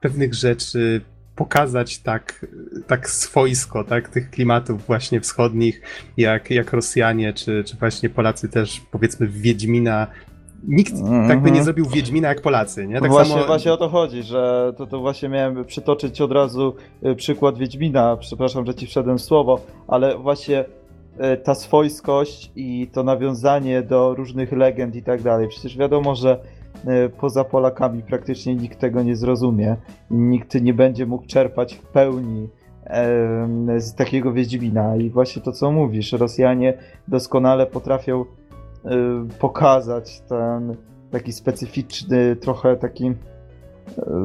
pewnych 0.00 0.34
rzeczy 0.34 1.00
pokazać 1.36 1.98
tak, 1.98 2.46
tak 2.86 3.10
swojsko, 3.10 3.84
tak, 3.84 4.08
tych 4.08 4.30
klimatów 4.30 4.86
właśnie 4.86 5.20
wschodnich, 5.20 5.80
jak, 6.16 6.50
jak 6.50 6.72
Rosjanie, 6.72 7.32
czy, 7.32 7.64
czy 7.64 7.76
właśnie 7.76 8.08
Polacy 8.10 8.48
też, 8.48 8.82
powiedzmy, 8.90 9.26
Wiedźmina 9.26 10.06
nikt 10.66 10.94
mm-hmm. 10.94 11.28
tak 11.28 11.42
by 11.42 11.50
nie 11.50 11.62
zrobił 11.62 11.86
Wiedźmina 11.86 12.28
jak 12.28 12.40
Polacy, 12.40 12.86
nie? 12.86 13.00
Tak 13.00 13.10
właśnie, 13.10 13.34
samo... 13.34 13.46
właśnie 13.46 13.72
o 13.72 13.76
to 13.76 13.88
chodzi, 13.88 14.22
że 14.22 14.72
to, 14.76 14.86
to 14.86 15.00
właśnie 15.00 15.28
miałem 15.28 15.64
przytoczyć 15.64 16.20
od 16.20 16.32
razu 16.32 16.74
y, 17.06 17.14
przykład 17.14 17.58
Wiedźmina, 17.58 18.16
przepraszam, 18.16 18.66
że 18.66 18.74
ci 18.74 18.86
wszedłem 18.86 19.18
w 19.18 19.22
słowo, 19.22 19.60
ale 19.88 20.18
właśnie 20.18 20.64
y, 20.64 21.36
ta 21.36 21.54
swojskość 21.54 22.52
i 22.56 22.88
to 22.92 23.02
nawiązanie 23.02 23.82
do 23.82 24.14
różnych 24.14 24.52
legend 24.52 24.96
i 24.96 25.02
tak 25.02 25.22
dalej. 25.22 25.48
Przecież 25.48 25.76
wiadomo, 25.76 26.14
że 26.14 26.38
y, 27.06 27.08
poza 27.08 27.44
Polakami 27.44 28.02
praktycznie 28.02 28.54
nikt 28.54 28.78
tego 28.78 29.02
nie 29.02 29.16
zrozumie. 29.16 29.76
Nikt 30.10 30.62
nie 30.62 30.74
będzie 30.74 31.06
mógł 31.06 31.26
czerpać 31.26 31.74
w 31.74 31.82
pełni 31.82 32.48
z 33.78 33.94
takiego 33.94 34.32
Wiedźmina. 34.32 34.96
I 34.96 35.10
właśnie 35.10 35.42
to, 35.42 35.52
co 35.52 35.72
mówisz, 35.72 36.12
Rosjanie 36.12 36.74
doskonale 37.08 37.66
potrafią 37.66 38.24
pokazać 39.38 40.20
ten 40.20 40.76
taki 41.10 41.32
specyficzny, 41.32 42.36
trochę 42.36 42.76
taki 42.76 43.06
y, 43.06 43.14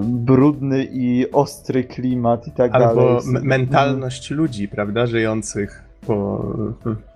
brudny 0.04 0.88
i 0.92 1.32
ostry 1.32 1.84
klimat 1.84 2.48
i 2.48 2.52
tak 2.52 2.72
Albo 2.76 2.86
dalej. 2.86 3.08
Albo 3.08 3.40
mentalność 3.42 4.32
ludzi, 4.32 4.68
prawda, 4.68 5.06
żyjących 5.06 5.92
po 6.08 6.44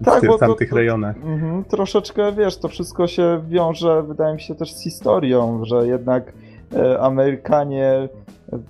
tak, 0.05 0.21
tych, 0.21 0.29
tamtych 0.39 0.69
to, 0.69 0.75
rejonach. 0.75 1.15
Mm, 1.23 1.63
troszeczkę, 1.63 2.31
wiesz, 2.31 2.57
to 2.57 2.67
wszystko 2.67 3.07
się 3.07 3.41
wiąże, 3.47 4.03
wydaje 4.03 4.33
mi 4.33 4.41
się, 4.41 4.55
też 4.55 4.73
z 4.73 4.83
historią, 4.83 5.65
że 5.65 5.87
jednak 5.87 6.33
e, 6.75 6.99
Amerykanie 6.99 8.09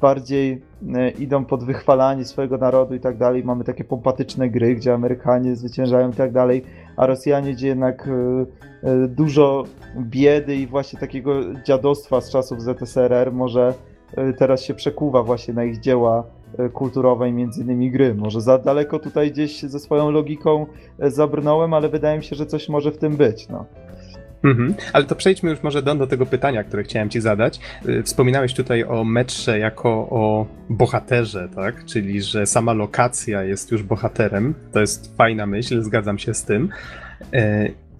bardziej 0.01 0.61
e, 0.95 1.09
idą 1.09 1.45
pod 1.45 1.63
wychwalanie 1.63 2.25
swojego 2.25 2.57
narodu 2.57 2.95
i 2.95 2.99
tak 2.99 3.17
dalej. 3.17 3.43
Mamy 3.43 3.63
takie 3.63 3.83
pompatyczne 3.83 4.49
gry, 4.49 4.75
gdzie 4.75 4.93
Amerykanie 4.93 5.55
zwyciężają 5.55 6.09
i 6.09 6.13
tak 6.13 6.31
dalej, 6.31 6.63
a 6.97 7.05
Rosjanie, 7.05 7.53
gdzie 7.53 7.67
jednak 7.67 8.07
e, 8.07 8.11
e, 8.89 9.07
dużo 9.07 9.63
biedy 9.97 10.55
i 10.55 10.67
właśnie 10.67 10.99
takiego 10.99 11.53
dziadostwa 11.63 12.21
z 12.21 12.29
czasów 12.29 12.61
ZSRR 12.61 13.31
może 13.33 13.73
teraz 14.37 14.61
się 14.61 14.73
przekuwa 14.73 15.23
właśnie 15.23 15.53
na 15.53 15.63
ich 15.63 15.79
dzieła 15.79 16.23
kulturowe 16.73 17.29
i 17.29 17.33
między 17.33 17.61
innymi 17.61 17.91
gry. 17.91 18.15
Może 18.15 18.41
za 18.41 18.57
daleko 18.57 18.99
tutaj 18.99 19.31
gdzieś 19.31 19.61
ze 19.61 19.79
swoją 19.79 20.11
logiką 20.11 20.65
zabrnąłem, 20.99 21.73
ale 21.73 21.89
wydaje 21.89 22.17
mi 22.17 22.23
się, 22.23 22.35
że 22.35 22.45
coś 22.45 22.69
może 22.69 22.91
w 22.91 22.97
tym 22.97 23.17
być. 23.17 23.49
No. 23.49 23.65
Mhm. 24.43 24.75
Ale 24.93 25.05
to 25.05 25.15
przejdźmy 25.15 25.49
już 25.49 25.63
może 25.63 25.81
do, 25.81 25.95
do 25.95 26.07
tego 26.07 26.25
pytania, 26.25 26.63
które 26.63 26.83
chciałem 26.83 27.09
ci 27.09 27.21
zadać. 27.21 27.59
Y, 27.89 28.03
wspominałeś 28.03 28.53
tutaj 28.53 28.83
o 28.83 29.03
metrze 29.03 29.59
jako 29.59 29.89
o 29.89 30.47
bohaterze, 30.69 31.49
tak? 31.55 31.85
Czyli, 31.85 32.21
że 32.21 32.45
sama 32.45 32.73
lokacja 32.73 33.43
jest 33.43 33.71
już 33.71 33.83
bohaterem. 33.83 34.53
To 34.71 34.79
jest 34.79 35.17
fajna 35.17 35.45
myśl, 35.45 35.81
zgadzam 35.81 36.17
się 36.17 36.33
z 36.33 36.43
tym. 36.43 36.69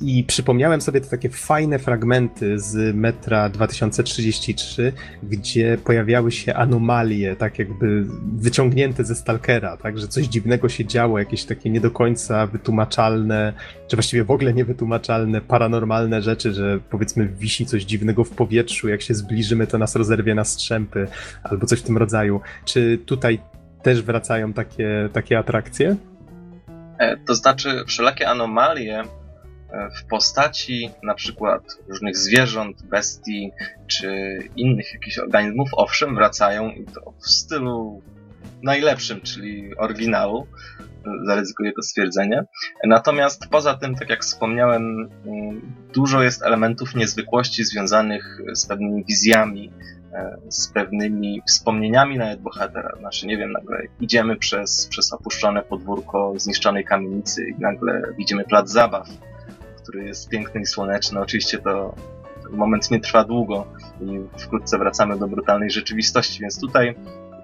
I 0.02 0.24
przypomniałem 0.24 0.82
sobie 0.82 1.02
te 1.02 1.10
takie 1.10 1.30
fajne 1.30 1.80
fragmenty 1.80 2.60
z 2.60 2.96
metra 2.96 3.50
2033, 3.50 4.94
gdzie 5.24 5.78
pojawiały 5.84 6.32
się 6.32 6.54
anomalie, 6.54 7.36
tak 7.36 7.60
jakby 7.60 8.06
wyciągnięte 8.38 9.04
ze 9.04 9.16
Stalkera, 9.16 9.78
tak, 9.78 10.00
że 10.00 10.08
coś 10.08 10.26
dziwnego 10.26 10.70
się 10.70 10.86
działo, 10.86 11.20
jakieś 11.20 11.44
takie 11.44 11.70
nie 11.70 11.82
do 11.82 11.92
końca 11.92 12.48
wytłumaczalne, 12.48 13.54
czy 13.88 13.96
właściwie 13.96 14.24
w 14.24 14.32
ogóle 14.32 14.54
niewytłumaczalne, 14.54 15.42
paranormalne 15.42 16.22
rzeczy, 16.22 16.54
że 16.54 16.80
powiedzmy 16.90 17.28
wisi 17.28 17.66
coś 17.66 17.84
dziwnego 17.84 18.24
w 18.24 18.30
powietrzu, 18.30 18.90
jak 18.90 19.02
się 19.02 19.14
zbliżymy, 19.14 19.68
to 19.68 19.78
nas 19.78 19.96
rozerwie 19.96 20.36
na 20.36 20.44
strzępy, 20.44 21.08
albo 21.44 21.66
coś 21.66 21.80
w 21.80 21.84
tym 21.84 21.98
rodzaju. 21.98 22.42
Czy 22.66 22.98
tutaj 23.06 23.40
też 23.84 24.02
wracają 24.02 24.54
takie, 24.54 25.10
takie 25.14 25.40
atrakcje? 25.40 25.96
E, 27.00 27.18
to 27.18 27.36
znaczy, 27.36 27.84
wszelakie 27.88 28.30
anomalie 28.30 29.04
w 30.00 30.06
postaci 30.06 30.90
na 31.04 31.14
przykład 31.14 31.64
różnych 31.88 32.18
zwierząt, 32.18 32.84
bestii 32.84 33.52
czy 33.88 34.40
innych 34.56 34.94
jakichś 34.94 35.20
organizmów, 35.20 35.70
owszem, 35.72 36.16
wracają 36.16 36.70
i 36.70 36.86
to 36.86 37.14
w 37.20 37.30
stylu 37.30 38.02
najlepszym, 38.64 39.22
czyli 39.22 39.78
oryginału. 39.78 40.48
Zaryzykuję 41.26 41.72
to 41.74 41.82
stwierdzenie. 41.82 42.44
Natomiast 42.84 43.48
poza 43.52 43.74
tym, 43.74 43.96
tak 43.96 44.10
jak 44.10 44.24
wspomniałem, 44.24 45.10
dużo 45.94 46.24
jest 46.24 46.44
elementów 46.44 46.96
niezwykłości 46.96 47.64
związanych 47.64 48.42
z 48.54 48.66
pewnymi 48.66 49.06
wizjami, 49.06 49.72
e, 50.14 50.38
z 50.50 50.68
pewnymi 50.68 51.42
wspomnieniami 51.48 52.18
nawet 52.18 52.42
bohatera. 52.42 52.96
Znaczy, 53.00 53.28
nie 53.28 53.38
wiem, 53.38 53.52
nagle 53.52 53.82
idziemy 54.00 54.36
przez, 54.36 54.88
przez 54.88 55.14
opuszczone 55.14 55.62
podwórko 55.62 56.34
zniszczonej 56.38 56.86
kamienicy 56.86 57.46
i 57.50 57.62
nagle 57.62 58.02
widzimy 58.18 58.44
plac 58.44 58.70
zabaw 58.70 59.08
który 59.86 60.06
jest 60.06 60.30
piękny 60.30 60.62
i 60.62 60.66
słoneczny. 60.66 61.20
Oczywiście 61.20 61.58
to 61.58 61.96
moment 62.52 62.92
nie 62.92 63.00
trwa 63.00 63.24
długo 63.24 63.68
i 64.02 64.40
wkrótce 64.40 64.78
wracamy 64.78 65.18
do 65.18 65.28
brutalnej 65.28 65.72
rzeczywistości, 65.72 66.42
więc 66.42 66.60
tutaj, 66.60 66.96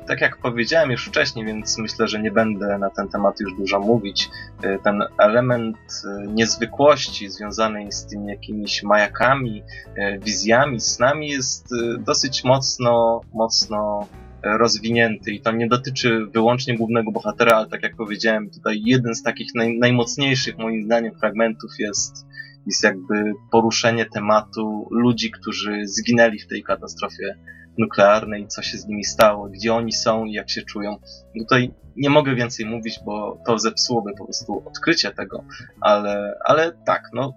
tak 0.07 0.21
jak 0.21 0.37
powiedziałem 0.37 0.91
już 0.91 1.07
wcześniej, 1.07 1.45
więc 1.45 1.77
myślę, 1.77 2.07
że 2.07 2.21
nie 2.21 2.31
będę 2.31 2.77
na 2.77 2.89
ten 2.89 3.07
temat 3.07 3.39
już 3.39 3.55
dużo 3.55 3.79
mówić, 3.79 4.29
y, 4.63 4.79
ten 4.83 5.03
element 5.17 5.77
y, 5.77 6.27
niezwykłości 6.27 7.29
związanej 7.29 7.91
z 7.91 8.05
tymi 8.05 8.27
jakimiś 8.27 8.83
majakami, 8.83 9.63
y, 9.87 10.19
wizjami, 10.19 10.79
snami 10.79 11.29
jest 11.29 11.69
dosyć 11.99 12.43
mocno, 12.43 13.21
mocno 13.33 14.07
rozwinięty. 14.43 15.31
I 15.31 15.41
to 15.41 15.51
nie 15.51 15.67
dotyczy 15.67 16.25
wyłącznie 16.25 16.77
głównego 16.77 17.11
bohatera, 17.11 17.57
ale 17.57 17.67
tak 17.67 17.83
jak 17.83 17.95
powiedziałem, 17.95 18.49
tutaj 18.49 18.81
jeden 18.85 19.15
z 19.15 19.23
takich 19.23 19.55
naj, 19.55 19.79
najmocniejszych 19.79 20.57
moim 20.57 20.83
zdaniem 20.83 21.15
fragmentów 21.19 21.71
jest, 21.79 22.25
jest 22.65 22.83
jakby 22.83 23.33
poruszenie 23.51 24.05
tematu 24.05 24.87
ludzi, 24.91 25.31
którzy 25.31 25.87
zginęli 25.87 26.39
w 26.39 26.47
tej 26.47 26.63
katastrofie 26.63 27.35
nuklearnej, 27.77 28.47
co 28.47 28.61
się 28.61 28.77
z 28.77 28.87
nimi 28.87 29.03
stało, 29.03 29.49
gdzie 29.49 29.73
oni 29.73 29.93
są 29.93 30.25
i 30.25 30.33
jak 30.33 30.49
się 30.49 30.61
czują. 30.61 30.97
Tutaj 31.39 31.73
nie 31.95 32.09
mogę 32.09 32.35
więcej 32.35 32.65
mówić, 32.65 32.99
bo 33.05 33.37
to 33.45 33.59
zepsułoby 33.59 34.11
po 34.17 34.25
prostu 34.25 34.63
odkrycie 34.65 35.11
tego, 35.11 35.43
ale, 35.81 36.37
ale 36.45 36.71
tak, 36.85 37.03
no 37.13 37.33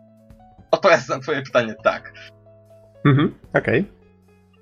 odpowiadając 0.70 1.08
na 1.08 1.18
twoje 1.18 1.42
pytanie, 1.42 1.74
tak. 1.84 2.12
Mhm, 3.06 3.34
okej. 3.54 3.80
Okay. 3.80 4.04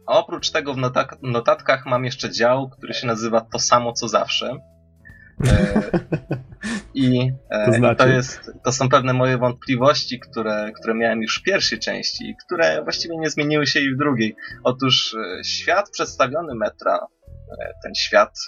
A 0.06 0.18
oprócz 0.18 0.50
tego 0.50 0.74
w 0.74 0.78
notatkach 1.22 1.86
mam 1.86 2.04
jeszcze 2.04 2.30
dział, 2.30 2.68
który 2.68 2.94
się 2.94 3.06
nazywa 3.06 3.40
To 3.40 3.58
samo 3.58 3.92
co 3.92 4.08
zawsze. 4.08 4.56
E, 5.46 5.82
I, 6.94 7.32
e, 7.50 7.66
to, 7.66 7.72
znaczy? 7.72 7.96
to, 7.96 8.08
jest, 8.08 8.50
to 8.64 8.72
są 8.72 8.88
pewne 8.88 9.12
moje 9.12 9.38
wątpliwości, 9.38 10.20
które, 10.20 10.72
które 10.80 10.94
miałem 10.94 11.22
już 11.22 11.38
w 11.38 11.42
pierwszej 11.42 11.78
części 11.78 12.30
i 12.30 12.36
które 12.46 12.82
właściwie 12.82 13.16
nie 13.16 13.30
zmieniły 13.30 13.66
się 13.66 13.80
i 13.80 13.94
w 13.94 13.98
drugiej. 13.98 14.36
Otóż 14.64 15.14
e, 15.14 15.44
świat 15.44 15.90
przedstawiony 15.90 16.54
metra, 16.54 17.06
ten 17.82 17.94
świat 17.94 18.38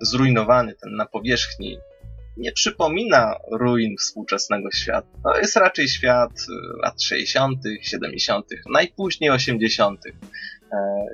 zrujnowany, 0.00 0.74
ten 0.82 0.96
na 0.96 1.06
powierzchni, 1.06 1.78
nie 2.36 2.52
przypomina 2.52 3.36
ruin 3.52 3.96
współczesnego 3.96 4.70
świata. 4.70 5.08
To 5.22 5.38
jest 5.38 5.56
raczej 5.56 5.88
świat 5.88 6.30
lat 6.82 7.02
60., 7.02 7.58
70., 7.82 8.46
najpóźniej 8.72 9.30
80. 9.30 10.00
E, 10.72 11.06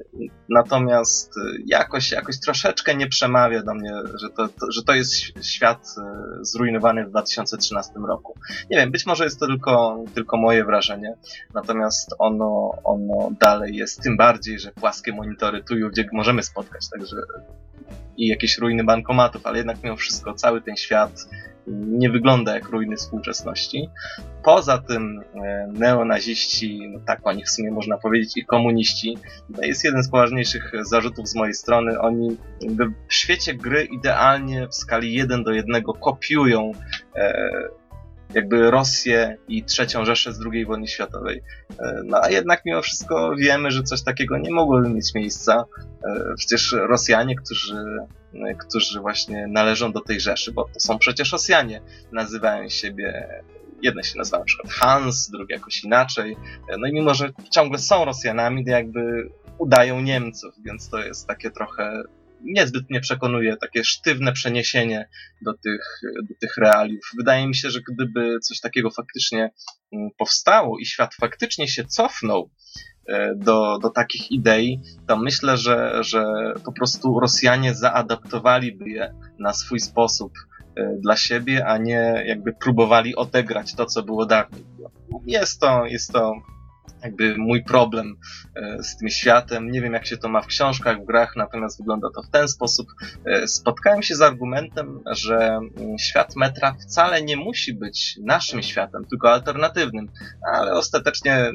natomiast 0.49 1.35
jakoś, 1.67 2.13
jakoś 2.13 2.41
troszeczkę 2.41 2.95
nie 2.95 3.07
przemawia 3.07 3.63
do 3.63 3.75
mnie, 3.75 3.93
że 4.15 4.31
to, 4.31 4.49
to, 4.49 4.73
że 4.73 4.83
to 4.83 4.95
jest 4.95 5.15
świat 5.43 5.87
e, 5.99 6.05
zrujnowany 6.41 7.07
w 7.07 7.11
2013 7.11 7.93
roku. 8.09 8.35
Nie 8.71 8.77
wiem, 8.77 8.91
być 8.91 9.07
może 9.07 9.25
jest 9.25 9.41
to 9.41 9.47
tylko, 9.47 10.05
tylko 10.15 10.37
moje 10.37 10.65
wrażenie, 10.65 11.15
natomiast 11.55 12.15
ono, 12.19 12.71
ono 12.85 13.31
dalej 13.41 13.77
jest, 13.77 14.03
tym 14.03 14.17
bardziej, 14.17 14.59
że 14.59 14.73
płaskie 14.73 15.13
monitory 15.13 15.65
tu 15.65 15.79
i 15.79 15.91
gdzie 15.91 16.09
możemy 16.13 16.43
spotkać, 16.43 16.89
także 16.91 17.17
i 18.17 18.27
jakieś 18.27 18.59
ruiny 18.59 18.85
bankomatów, 18.85 19.47
ale 19.47 19.59
jednak 19.59 19.77
mimo 19.83 19.97
wszystko 19.97 20.35
cały 20.35 20.63
ten 20.63 20.77
świat 20.77 21.29
nie 21.67 22.11
wygląda 22.11 22.55
jak 22.55 22.69
ruiny 22.69 22.97
współczesności. 22.97 23.89
Poza 24.45 24.79
tym 24.79 25.23
e, 25.35 25.67
neonaziści, 25.73 26.81
no 26.93 27.01
tak 27.07 27.21
o 27.25 27.33
nich 27.33 27.47
w 27.47 27.51
sumie 27.51 27.71
można 27.71 27.99
powiedzieć, 27.99 28.37
i 28.37 28.45
komuniści, 28.45 29.19
to 29.57 29.63
jest 29.63 29.85
jeden 29.85 30.03
z 30.03 30.11
poważniejszych 30.11 30.73
zarzutów 30.83 31.29
z 31.29 31.35
mojej 31.35 31.55
strony. 31.55 32.01
Oni 32.01 32.37
w 33.09 33.15
świecie 33.15 33.55
gry 33.55 33.85
idealnie 33.85 34.69
w 34.69 34.75
skali 34.75 35.15
1 35.15 35.45
do 35.45 35.53
1 35.53 35.83
kopiują 36.01 36.73
e, 37.17 37.51
jakby 38.35 38.71
Rosję 38.71 39.37
i 39.49 39.65
trzecią 39.65 40.05
Rzeszę 40.05 40.33
z 40.33 40.41
II 40.53 40.67
wojny 40.67 40.87
światowej. 40.87 41.43
E, 41.79 42.01
no 42.05 42.21
a 42.23 42.31
jednak 42.31 42.63
mimo 42.67 42.83
wszystko 42.83 43.37
wiemy, 43.37 43.71
że 43.71 43.83
coś 43.83 44.03
takiego 44.03 44.39
nie 44.39 44.51
mogłoby 44.51 44.89
mieć 44.89 45.15
miejsca. 45.15 45.65
E, 46.05 46.35
przecież 46.37 46.73
Rosjanie, 46.73 47.37
którzy, 47.37 47.77
e, 48.35 48.55
którzy 48.55 49.01
właśnie 49.01 49.47
należą 49.47 49.93
do 49.93 50.01
tej 50.01 50.21
Rzeszy, 50.21 50.53
bo 50.53 50.65
to 50.75 50.81
są 50.81 50.99
przecież 50.99 51.33
Rosjanie, 51.33 51.81
nazywają 52.13 52.69
siebie 52.69 53.29
jedne 53.83 54.05
się 54.05 54.19
nazywa 54.19 54.39
na 54.39 54.45
przykład 54.45 54.73
Hans, 54.73 55.31
drugie 55.31 55.55
jakoś 55.55 55.85
inaczej. 55.85 56.37
No 56.79 56.87
i 56.87 56.93
mimo, 56.93 57.15
że 57.15 57.33
ciągle 57.51 57.79
są 57.79 58.05
Rosjanami, 58.05 58.65
to 58.65 58.71
jakby 58.71 59.31
udają 59.59 60.01
Niemców, 60.01 60.55
więc 60.65 60.89
to 60.89 60.99
jest 60.99 61.27
takie 61.27 61.51
trochę 61.51 62.03
niezbyt 62.43 62.91
mnie 62.91 63.01
przekonuje 63.01 63.57
takie 63.57 63.85
sztywne 63.85 64.33
przeniesienie 64.33 65.09
do 65.43 65.53
tych, 65.55 66.01
do 66.29 66.35
tych 66.41 66.57
realiów. 66.57 67.05
Wydaje 67.19 67.49
mi 67.49 67.57
się, 67.57 67.71
że 67.71 67.81
gdyby 67.93 68.39
coś 68.41 68.61
takiego 68.61 68.91
faktycznie 68.91 69.51
mm, 69.93 70.11
powstało 70.19 70.79
i 70.79 70.87
świat 70.87 71.15
faktycznie 71.15 71.69
się 71.69 71.85
cofnął 71.85 72.51
e, 73.09 73.35
do, 73.37 73.79
do 73.79 73.91
takich 73.91 74.31
idei, 74.31 74.81
to 75.07 75.17
myślę, 75.17 75.57
że, 75.57 76.05
że 76.05 76.25
po 76.65 76.73
prostu 76.73 77.21
Rosjanie 77.21 77.75
zaadaptowaliby 77.75 78.91
je 78.91 79.15
na 79.39 79.53
swój 79.53 79.81
sposób 79.81 80.33
e, 80.77 80.97
dla 80.99 81.17
siebie, 81.17 81.67
a 81.67 81.79
nie 81.79 82.25
jakby 82.27 82.53
próbowali 82.53 83.17
odegrać 83.17 83.75
to, 83.75 83.87
co 83.87 84.03
było 84.03 84.27
dawniej. 84.27 84.65
Jest 85.27 85.61
to, 85.61 85.87
jest 85.87 86.13
to 86.13 86.33
jakby 87.03 87.35
mój 87.39 87.65
problem 87.65 88.17
e, 88.57 88.83
z 88.83 88.97
tym 88.97 89.09
światem. 89.09 89.71
Nie 89.71 89.81
wiem, 89.81 89.93
jak 89.93 90.07
się 90.07 90.17
to 90.17 90.29
ma 90.29 90.41
w 90.41 90.47
książkach, 90.47 91.01
w 91.01 91.05
grach, 91.05 91.37
natomiast 91.37 91.79
wygląda 91.79 92.09
to 92.15 92.23
w 92.23 92.31
ten 92.31 92.49
sposób. 92.49 92.87
E, 93.25 93.49
spotkałem 93.49 94.03
się 94.03 94.15
z 94.15 94.23
argumentem, 94.23 95.01
że 95.07 95.37
mm, 95.37 95.99
świat 95.99 96.37
metra 96.37 96.75
wcale 96.75 97.23
nie 97.23 97.37
musi 97.37 97.75
być 97.75 98.19
naszym 98.23 98.63
światem, 98.63 99.05
tylko 99.05 99.33
alternatywnym, 99.33 100.09
ale 100.53 100.73
ostatecznie 100.73 101.53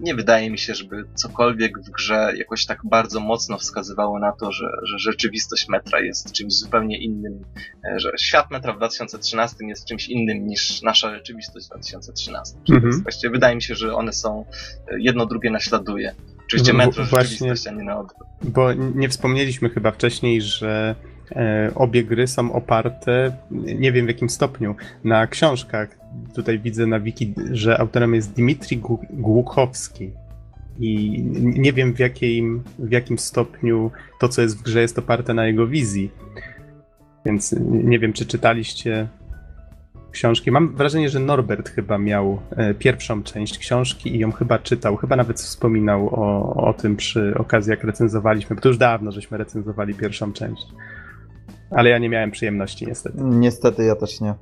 nie 0.00 0.14
wydaje 0.14 0.50
mi 0.50 0.58
się, 0.58 0.74
żeby 0.74 1.04
cokolwiek 1.14 1.78
w 1.78 1.90
grze 1.90 2.32
jakoś 2.36 2.66
tak 2.66 2.80
bardzo 2.84 3.20
mocno 3.20 3.58
wskazywało 3.58 4.18
na 4.18 4.32
to, 4.32 4.52
że, 4.52 4.66
że 4.82 4.98
rzeczywistość 4.98 5.68
metra 5.68 6.00
jest 6.00 6.32
czymś 6.32 6.54
zupełnie 6.54 6.98
innym, 6.98 7.44
e, 7.84 8.00
że 8.00 8.12
świat 8.18 8.50
metra 8.50 8.72
w 8.72 8.76
2013 8.76 9.56
jest 9.66 9.86
czymś 9.86 10.08
innym 10.08 10.46
niż 10.46 10.82
nasza 10.82 11.10
rzeczywistość 11.10 11.66
w 11.66 11.68
2013. 11.68 12.56
Mhm. 12.70 13.02
Właściwie 13.02 13.30
wydaje 13.30 13.54
mi 13.54 13.62
się, 13.62 13.74
że 13.74 13.94
one 13.94 14.12
są, 14.12 14.44
e, 14.88 15.00
jedno 15.00 15.26
drugie 15.26 15.50
naśladuje. 15.50 16.14
Oczywiście 16.46 16.72
metro 16.72 17.04
właśnie, 17.04 17.52
a 17.68 17.70
nie 17.70 17.84
na 17.84 17.98
odwrót. 17.98 18.28
Bo 18.42 18.72
nie 18.72 19.08
wspomnieliśmy 19.08 19.70
chyba 19.70 19.90
wcześniej, 19.90 20.42
że 20.42 20.94
e, 21.32 21.70
obie 21.74 22.04
gry 22.04 22.26
są 22.26 22.52
oparte, 22.52 23.36
nie 23.50 23.92
wiem 23.92 24.06
w 24.06 24.08
jakim 24.08 24.30
stopniu, 24.30 24.76
na 25.04 25.26
książkach 25.26 26.03
tutaj 26.34 26.58
widzę 26.58 26.86
na 26.86 27.00
wiki, 27.00 27.34
że 27.52 27.78
autorem 27.78 28.14
jest 28.14 28.32
Dmitrij 28.32 28.82
Głukowski. 29.10 30.10
I 30.78 31.22
nie 31.38 31.72
wiem 31.72 31.94
w 31.94 31.98
jakim, 31.98 32.62
w 32.78 32.90
jakim 32.90 33.18
stopniu 33.18 33.90
to, 34.20 34.28
co 34.28 34.42
jest 34.42 34.58
w 34.58 34.62
grze, 34.62 34.80
jest 34.80 34.98
oparte 34.98 35.34
na 35.34 35.46
jego 35.46 35.66
wizji. 35.66 36.10
Więc 37.26 37.54
nie 37.68 37.98
wiem, 37.98 38.12
czy 38.12 38.26
czytaliście 38.26 39.08
książki. 40.14 40.50
Mam 40.50 40.76
wrażenie, 40.76 41.08
że 41.08 41.20
Norbert 41.20 41.68
chyba 41.68 41.98
miał 41.98 42.38
e, 42.56 42.74
pierwszą 42.74 43.22
część 43.22 43.58
książki 43.58 44.16
i 44.16 44.18
ją 44.18 44.32
chyba 44.32 44.58
czytał. 44.58 44.96
Chyba 44.96 45.16
nawet 45.16 45.40
wspominał 45.40 46.08
o, 46.08 46.54
o 46.68 46.74
tym 46.74 46.96
przy 46.96 47.34
okazji, 47.38 47.70
jak 47.70 47.84
recenzowaliśmy, 47.84 48.56
bo 48.56 48.62
to 48.62 48.68
już 48.68 48.78
dawno 48.78 49.12
żeśmy 49.12 49.38
recenzowali 49.38 49.94
pierwszą 49.94 50.32
część. 50.32 50.66
Ale 51.70 51.90
ja 51.90 51.98
nie 51.98 52.08
miałem 52.08 52.30
przyjemności, 52.30 52.86
niestety. 52.86 53.18
Niestety, 53.20 53.84
ja 53.84 53.96
też 53.96 54.20
nie. 54.20 54.34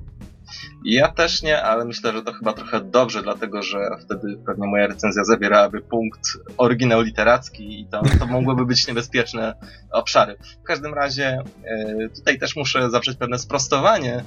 Ja 0.85 1.07
też 1.07 1.41
nie, 1.41 1.63
ale 1.63 1.85
myślę, 1.85 2.11
że 2.11 2.23
to 2.23 2.33
chyba 2.33 2.53
trochę 2.53 2.81
dobrze, 2.81 3.23
dlatego 3.23 3.63
że 3.63 3.77
wtedy 4.05 4.37
pewnie 4.45 4.67
moja 4.67 4.87
recenzja 4.87 5.23
zawierałaby 5.23 5.81
punkt 5.81 6.21
oryginał 6.57 7.01
literacki 7.01 7.81
i 7.81 7.85
to, 7.85 8.01
to 8.19 8.27
mogłyby 8.27 8.65
być 8.65 8.87
niebezpieczne 8.87 9.53
obszary. 9.91 10.37
W 10.63 10.63
każdym 10.63 10.93
razie 10.93 11.43
e, 11.63 12.09
tutaj 12.09 12.39
też 12.39 12.55
muszę 12.55 12.89
zawrzeć 12.89 13.17
pewne 13.17 13.39
sprostowanie. 13.39 14.15
E, 14.15 14.23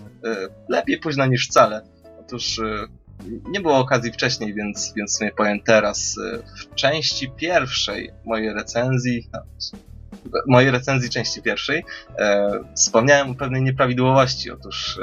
lepiej 0.69 0.98
późno 0.98 1.27
niż 1.27 1.48
wcale. 1.48 1.82
Otóż 2.20 2.59
e, 2.59 2.86
nie 3.48 3.61
było 3.61 3.78
okazji 3.78 4.12
wcześniej, 4.12 4.55
więc, 4.55 4.93
więc 4.97 5.19
sobie 5.19 5.32
powiem 5.36 5.61
teraz. 5.61 6.16
W 6.57 6.74
części 6.74 7.31
pierwszej 7.36 8.11
mojej 8.24 8.55
recenzji, 8.55 9.28
no, 9.32 9.40
mojej 10.48 10.70
recenzji 10.70 11.11
części 11.11 11.43
pierwszej, 11.43 11.85
wspomniałem 12.77 13.31
o 13.31 13.35
pewnej 13.35 13.62
nieprawidłowości. 13.62 14.51
Otóż 14.51 14.98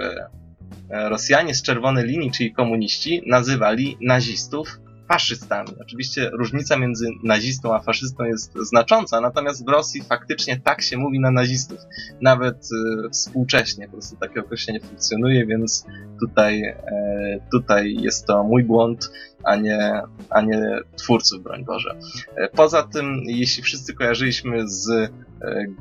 Rosjanie 0.90 1.56
z 1.56 1.62
czerwonej 1.62 2.06
linii, 2.06 2.32
czyli 2.32 2.54
komuniści, 2.54 3.24
nazywali 3.26 3.98
nazistów 4.02 4.80
faszystami. 5.08 5.70
Oczywiście 5.82 6.30
różnica 6.30 6.78
między 6.78 7.10
nazistą 7.24 7.76
a 7.76 7.80
faszystą 7.80 8.24
jest 8.24 8.54
znacząca, 8.56 9.22
natomiast 9.22 9.66
w 9.66 9.68
Rosji 9.68 10.02
faktycznie 10.02 10.60
tak 10.60 10.82
się 10.82 10.98
mówi 10.98 11.20
na 11.20 11.32
nazistów. 11.32 11.78
Nawet 12.22 12.70
y, 13.06 13.10
współcześnie 13.10 13.86
po 13.86 13.92
prostu 13.92 14.16
takie 14.16 14.40
określenie 14.40 14.80
funkcjonuje, 14.80 15.46
więc 15.46 15.86
tutaj, 16.20 16.64
e, 16.64 17.40
tutaj 17.52 17.96
jest 18.00 18.26
to 18.26 18.44
mój 18.44 18.64
błąd, 18.64 19.12
a 19.44 19.56
nie, 19.56 20.02
a 20.30 20.42
nie 20.42 20.80
twórców, 20.96 21.44
broń 21.44 21.66
Boże. 21.66 21.96
E, 22.36 22.48
poza 22.48 22.84
tym, 22.84 23.22
jeśli 23.26 23.64
wszyscy 23.64 23.94
kojarzyliśmy 23.94 24.70
z 24.70 24.90
e, 24.90 25.10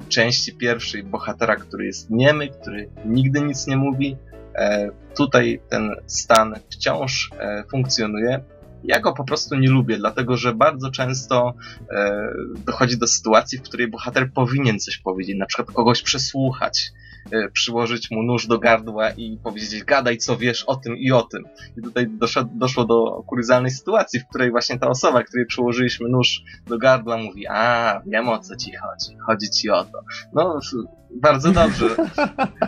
części 0.09 0.57
pierwszej 0.57 1.03
bohatera, 1.03 1.57
który 1.57 1.87
jest 1.87 2.11
niemy, 2.11 2.49
który 2.49 2.89
nigdy 3.05 3.41
nic 3.41 3.67
nie 3.67 3.77
mówi, 3.77 4.17
tutaj 5.15 5.61
ten 5.69 5.91
stan 6.07 6.55
wciąż 6.71 7.31
e, 7.41 7.65
funkcjonuje. 7.71 8.45
Ja 8.85 9.01
go 9.01 9.13
po 9.13 9.25
prostu 9.25 9.55
nie 9.55 9.69
lubię, 9.69 9.97
dlatego 9.97 10.37
że 10.37 10.55
bardzo 10.55 10.91
często 10.91 11.55
e, 11.91 12.29
dochodzi 12.67 12.99
do 12.99 13.07
sytuacji, 13.07 13.59
w 13.59 13.63
której 13.63 13.89
bohater 13.89 14.33
powinien 14.33 14.79
coś 14.79 14.99
powiedzieć, 14.99 15.37
na 15.39 15.47
przykład 15.47 15.71
kogoś 15.71 16.03
przesłuchać, 16.03 16.93
przyłożyć 17.53 18.11
mu 18.11 18.23
nóż 18.23 18.47
do 18.47 18.59
gardła 18.59 19.11
i 19.11 19.39
powiedzieć 19.45 19.85
gadaj 19.85 20.19
co 20.19 20.37
wiesz 20.37 20.65
o 20.65 20.77
tym 20.77 20.97
i 20.97 21.13
o 21.13 21.23
tym. 21.23 21.45
I 21.77 21.83
tutaj 21.83 22.07
doszło, 22.09 22.45
doszło 22.45 22.85
do 22.85 23.25
kuryzalnej 23.27 23.71
sytuacji, 23.71 24.21
w 24.21 24.29
której 24.29 24.51
właśnie 24.51 24.79
ta 24.79 24.89
osoba, 24.89 25.23
której 25.23 25.47
przyłożyliśmy 25.47 26.09
nóż 26.09 26.43
do 26.67 26.79
gardła 26.79 27.17
mówi, 27.17 27.47
a 27.47 28.01
wiem 28.07 28.29
o 28.29 28.39
co 28.39 28.57
ci 28.57 28.73
chodzi, 28.77 29.17
chodzi 29.27 29.51
ci 29.51 29.71
o 29.71 29.85
to. 29.85 30.03
No 30.33 30.61
bardzo 31.15 31.53
dobrze, 31.53 31.87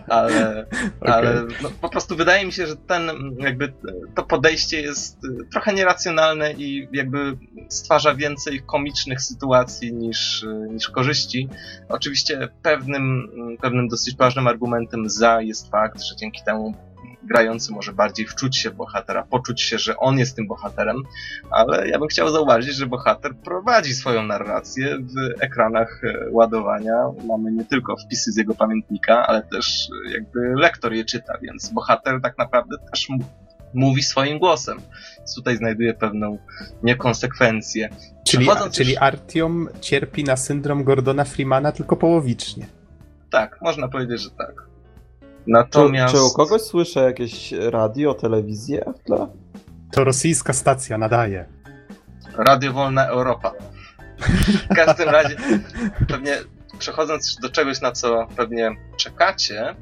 ale, 0.08 0.66
okay. 1.00 1.12
ale 1.14 1.44
no, 1.62 1.70
po 1.80 1.88
prostu 1.88 2.16
wydaje 2.16 2.46
mi 2.46 2.52
się, 2.52 2.66
że 2.66 2.76
ten 2.76 3.10
jakby 3.38 3.72
to 4.14 4.22
podejście 4.22 4.80
jest 4.80 5.18
trochę 5.52 5.74
nieracjonalne 5.74 6.52
i 6.52 6.88
jakby 6.92 7.36
stwarza 7.68 8.14
więcej 8.14 8.62
komicznych 8.66 9.22
sytuacji 9.22 9.92
niż, 9.94 10.46
niż 10.70 10.88
korzyści. 10.88 11.48
Oczywiście 11.88 12.48
pewnym, 12.62 13.28
pewnym 13.60 13.88
dosyć 13.88 14.16
ważnym 14.16 14.46
argumentem 14.46 15.10
za 15.10 15.40
jest 15.40 15.70
fakt, 15.70 16.02
że 16.02 16.16
dzięki 16.16 16.44
temu 16.44 16.74
grający 17.26 17.72
może 17.72 17.92
bardziej 17.92 18.26
wczuć 18.26 18.56
się 18.56 18.70
w 18.70 18.74
bohatera, 18.74 19.22
poczuć 19.22 19.62
się, 19.62 19.78
że 19.78 19.96
on 19.96 20.18
jest 20.18 20.36
tym 20.36 20.46
bohaterem, 20.46 20.96
ale 21.50 21.88
ja 21.88 21.98
bym 21.98 22.08
chciał 22.08 22.30
zauważyć, 22.30 22.76
że 22.76 22.86
bohater 22.86 23.34
prowadzi 23.36 23.94
swoją 23.94 24.22
narrację 24.22 24.98
w 24.98 25.42
ekranach 25.42 26.04
e, 26.04 26.30
ładowania. 26.30 26.94
Mamy 27.28 27.52
nie 27.52 27.64
tylko 27.64 27.96
wpisy 27.96 28.32
z 28.32 28.36
jego 28.36 28.54
pamiętnika, 28.54 29.26
ale 29.26 29.42
też 29.42 29.88
e, 30.08 30.12
jakby 30.12 30.40
lektor 30.56 30.92
je 30.92 31.04
czyta, 31.04 31.38
więc 31.42 31.70
bohater 31.72 32.20
tak 32.22 32.38
naprawdę 32.38 32.76
też 32.90 33.08
mówi 33.74 34.02
swoim 34.02 34.38
głosem. 34.38 34.78
Więc 35.18 35.34
tutaj 35.34 35.56
znajduje 35.56 35.94
pewną 35.94 36.38
niekonsekwencję. 36.82 37.88
Czyli, 38.24 38.46
czyli 38.72 38.90
już... 38.90 39.02
Artiom 39.02 39.68
cierpi 39.80 40.24
na 40.24 40.36
syndrom 40.36 40.84
Gordona 40.84 41.24
Freemana 41.24 41.72
tylko 41.72 41.96
połowicznie. 41.96 42.66
Tak, 43.30 43.58
można 43.62 43.88
powiedzieć, 43.88 44.20
że 44.20 44.30
tak. 44.30 44.73
Natomiast... 45.46 46.14
Czy, 46.14 46.20
czy 46.20 46.24
u 46.24 46.30
kogoś 46.30 46.62
słyszę 46.62 47.00
jakieś 47.00 47.52
radio, 47.52 48.14
telewizję 48.14 48.84
w 49.00 49.06
tle? 49.06 49.26
To 49.92 50.04
rosyjska 50.04 50.52
stacja 50.52 50.98
nadaje. 50.98 51.44
Radio 52.36 52.72
Wolna 52.72 53.06
Europa. 53.06 53.52
W 54.70 54.74
każdym 54.74 55.08
razie, 55.08 55.36
pewnie 56.08 56.38
przechodząc 56.78 57.36
do 57.42 57.50
czegoś, 57.50 57.80
na 57.80 57.92
co 57.92 58.26
pewnie 58.36 58.76
czekacie, 58.96 59.74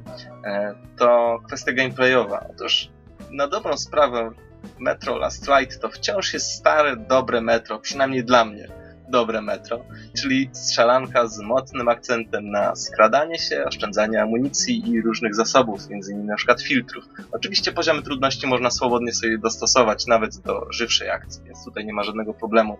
e, 0.45 0.75
to 0.97 1.39
kwestia 1.47 1.73
gameplayowa. 1.73 2.45
Otóż 2.49 2.89
na 3.31 3.47
dobrą 3.47 3.77
sprawę 3.77 4.31
Metro 4.79 5.17
Last 5.17 5.47
Light 5.47 5.81
to 5.81 5.89
wciąż 5.89 6.33
jest 6.33 6.51
stare, 6.51 6.97
dobre 6.97 7.41
metro, 7.41 7.79
przynajmniej 7.79 8.23
dla 8.23 8.45
mnie 8.45 8.82
dobre 9.09 9.41
metro, 9.41 9.85
czyli 10.21 10.49
strzelanka 10.51 11.27
z 11.27 11.39
mocnym 11.39 11.89
akcentem 11.89 12.49
na 12.49 12.75
skradanie 12.75 13.39
się, 13.39 13.65
oszczędzanie 13.65 14.21
amunicji 14.21 14.89
i 14.89 15.01
różnych 15.01 15.35
zasobów, 15.35 15.89
między 15.89 16.11
innymi 16.11 16.27
na 16.27 16.35
przykład 16.35 16.61
filtrów. 16.61 17.05
Oczywiście 17.31 17.71
poziomy 17.71 18.01
trudności 18.01 18.47
można 18.47 18.71
swobodnie 18.71 19.13
sobie 19.13 19.37
dostosować 19.37 20.07
nawet 20.07 20.37
do 20.37 20.67
żywszej 20.69 21.09
akcji, 21.09 21.43
więc 21.45 21.65
tutaj 21.65 21.85
nie 21.85 21.93
ma 21.93 22.03
żadnego 22.03 22.33
problemu 22.33 22.77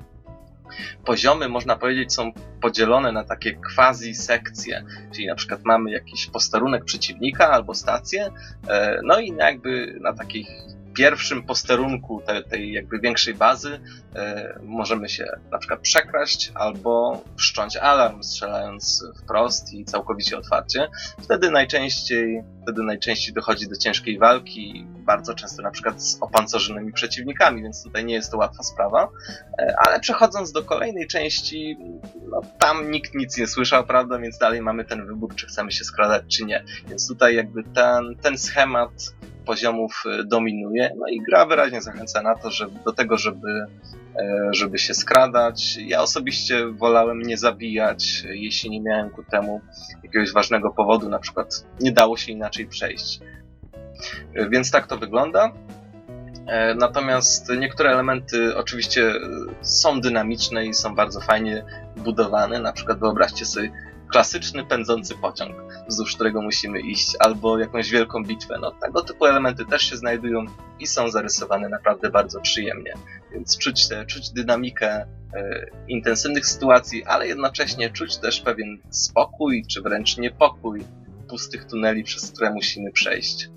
poziomy, 1.06 1.50
można 1.50 1.76
powiedzieć, 1.76 2.14
są 2.14 2.32
podzielone 2.62 3.12
na 3.12 3.24
takie 3.24 3.54
quasi 3.76 4.16
sekcje, 4.16 4.86
czyli 5.14 5.28
na 5.28 5.36
przykład 5.36 5.60
mamy 5.64 5.91
jakiś 5.91 6.28
posterunek 6.28 6.86
przeciwnika 6.86 7.50
albo 7.52 7.74
stację, 7.74 8.32
e, 8.68 9.00
no 9.04 9.20
i 9.20 9.34
jakby 9.38 10.00
na 10.02 10.14
takich 10.14 10.48
pierwszym 10.94 11.44
posterunku 11.44 12.22
tej, 12.26 12.44
tej 12.44 12.74
jakby 12.74 12.99
większej 12.99 13.34
bazy 13.34 13.80
e, 14.15 14.60
możemy 14.64 15.10
się 15.10 15.26
na 15.52 15.57
przykład 15.57 15.80
przekraść 15.80 16.52
albo 16.56 17.24
wszcząć 17.36 17.78
alarm 17.78 18.24
strzelając 18.24 19.06
wprost 19.24 19.74
i 19.74 19.86
całkowicie 19.86 20.38
otwarcie. 20.38 20.88
Wtedy 21.22 21.52
najczęściej, 21.52 22.44
wtedy 22.64 22.84
najczęściej 22.84 23.34
dochodzi 23.34 23.70
do 23.70 23.76
ciężkiej 23.76 24.20
walki, 24.20 24.88
bardzo 25.04 25.34
często 25.34 25.62
na 25.62 25.72
przykład 25.72 26.04
z 26.04 26.18
opancerzonymi 26.22 26.94
przeciwnikami, 26.94 27.62
więc 27.64 27.84
tutaj 27.84 28.06
nie 28.06 28.14
jest 28.14 28.32
to 28.32 28.38
łatwa 28.38 28.64
sprawa. 28.64 29.10
E, 29.60 29.76
ale 29.78 30.00
przechodząc 30.00 30.52
do 30.52 30.64
kolejnej 30.64 31.08
części, 31.08 31.78
no, 32.30 32.42
tam 32.60 32.92
nikt 32.92 33.16
nic 33.16 33.38
nie 33.38 33.48
słyszał, 33.48 33.86
prawda, 33.86 34.20
więc 34.20 34.38
dalej 34.38 34.62
mamy 34.62 34.86
ten 34.86 35.06
wybór, 35.06 35.36
czy 35.36 35.48
chcemy 35.48 35.72
się 35.72 35.84
skradać, 35.84 36.24
czy 36.28 36.46
nie. 36.46 36.64
Więc 36.88 37.08
tutaj 37.08 37.36
jakby 37.36 37.64
ten, 37.64 38.16
ten 38.22 38.38
schemat 38.38 38.92
poziomów 39.46 40.04
y, 40.20 40.24
dominuje, 40.24 40.96
no 40.98 41.08
i 41.08 41.22
gra 41.22 41.46
wyraźnie 41.46 41.82
zachęca 41.82 42.22
na 42.22 42.36
to, 42.36 42.52
żeby, 42.52 42.80
do 42.86 42.94
tego, 42.94 43.18
żeby, 43.18 43.66
e, 44.16 44.50
żeby 44.52 44.78
się 44.78 44.94
skradać. 44.94 45.78
Ja 45.78 46.02
osobiście 46.02 46.68
wolałem 46.68 47.22
nie 47.22 47.38
zabijać, 47.38 48.24
jeśli 48.30 48.70
nie 48.70 48.82
miałem 48.82 49.10
ku 49.10 49.24
temu 49.24 49.62
jakiegoś 50.04 50.32
ważnego 50.32 50.72
powodu, 50.72 51.10
na 51.10 51.20
przykład 51.20 51.66
nie 51.80 51.92
dało 51.92 52.18
się 52.18 52.32
inaczej 52.32 52.68
przejść. 52.68 53.20
E, 54.36 54.50
więc 54.50 54.72
tak 54.72 54.88
to 54.88 54.98
wygląda. 54.98 55.52
E, 56.48 56.76
natomiast 56.76 57.50
niektóre 57.58 57.92
elementy 57.92 58.58
oczywiście 58.58 59.14
są 59.62 60.02
dynamiczne 60.02 60.66
i 60.66 60.74
są 60.74 60.96
bardzo 60.96 61.22
fajnie 61.22 61.66
budowane. 61.98 62.60
Na 62.60 62.74
przykład 62.74 63.00
wyobraźcie 63.00 63.46
sobie 63.46 63.72
klasyczny 64.14 64.66
pędzący 64.66 65.16
pociąg, 65.16 65.56
wzdłuż 65.88 66.16
którego 66.16 66.42
musimy 66.42 66.82
iść, 66.82 67.16
albo 67.20 67.60
jakąś 67.60 67.90
wielką 67.90 68.24
bitwę. 68.24 68.58
No, 68.62 68.72
tego 68.72 69.02
typu 69.02 69.26
elementy 69.26 69.66
też 69.66 69.90
się 69.90 69.98
znajdują 69.98 70.46
i 70.80 70.88
są 70.88 71.10
zarysowane 71.10 71.70
naprawdę 71.70 72.10
bardzo 72.10 72.42
przyjemnie. 72.42 72.94
Więc 73.32 73.58
czuć, 73.58 73.88
te, 73.88 74.06
czuć 74.06 74.30
dynamikę 74.30 74.90
e, 74.90 75.08
intensywnych 75.88 76.46
sytuacji, 76.46 77.04
ale 77.06 77.28
jednocześnie 77.28 77.90
czuć 77.90 78.18
też 78.18 78.42
pewien 78.42 78.78
spokój, 78.90 79.66
czy 79.66 79.82
wręcz 79.82 80.18
niepokój 80.18 80.84
pustych 81.30 81.66
tuneli, 81.66 82.04
przez 82.04 82.32
które 82.32 82.52
musimy 82.54 82.92
przejść. 82.92 83.50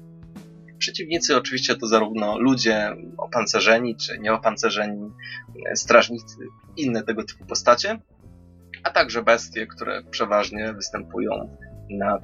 Przeciwnicy 0.78 1.36
oczywiście 1.36 1.76
to 1.76 1.86
zarówno 1.86 2.38
ludzie 2.38 2.96
opancerzeni 3.18 3.96
czy 3.96 4.18
nieopancerzeni, 4.18 5.10
strażnicy, 5.74 6.36
inne 6.76 7.02
tego 7.02 7.24
typu 7.24 7.46
postacie, 7.46 8.00
a 8.82 8.90
także 8.90 9.22
bestie, 9.22 9.66
które 9.66 10.02
przeważnie 10.10 10.72
występują 10.72 11.56
nad, 11.90 12.22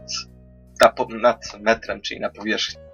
nad 1.21 1.59
metrem, 1.61 2.01
czyli 2.01 2.21
na 2.21 2.31
powierzchni. 2.31 2.92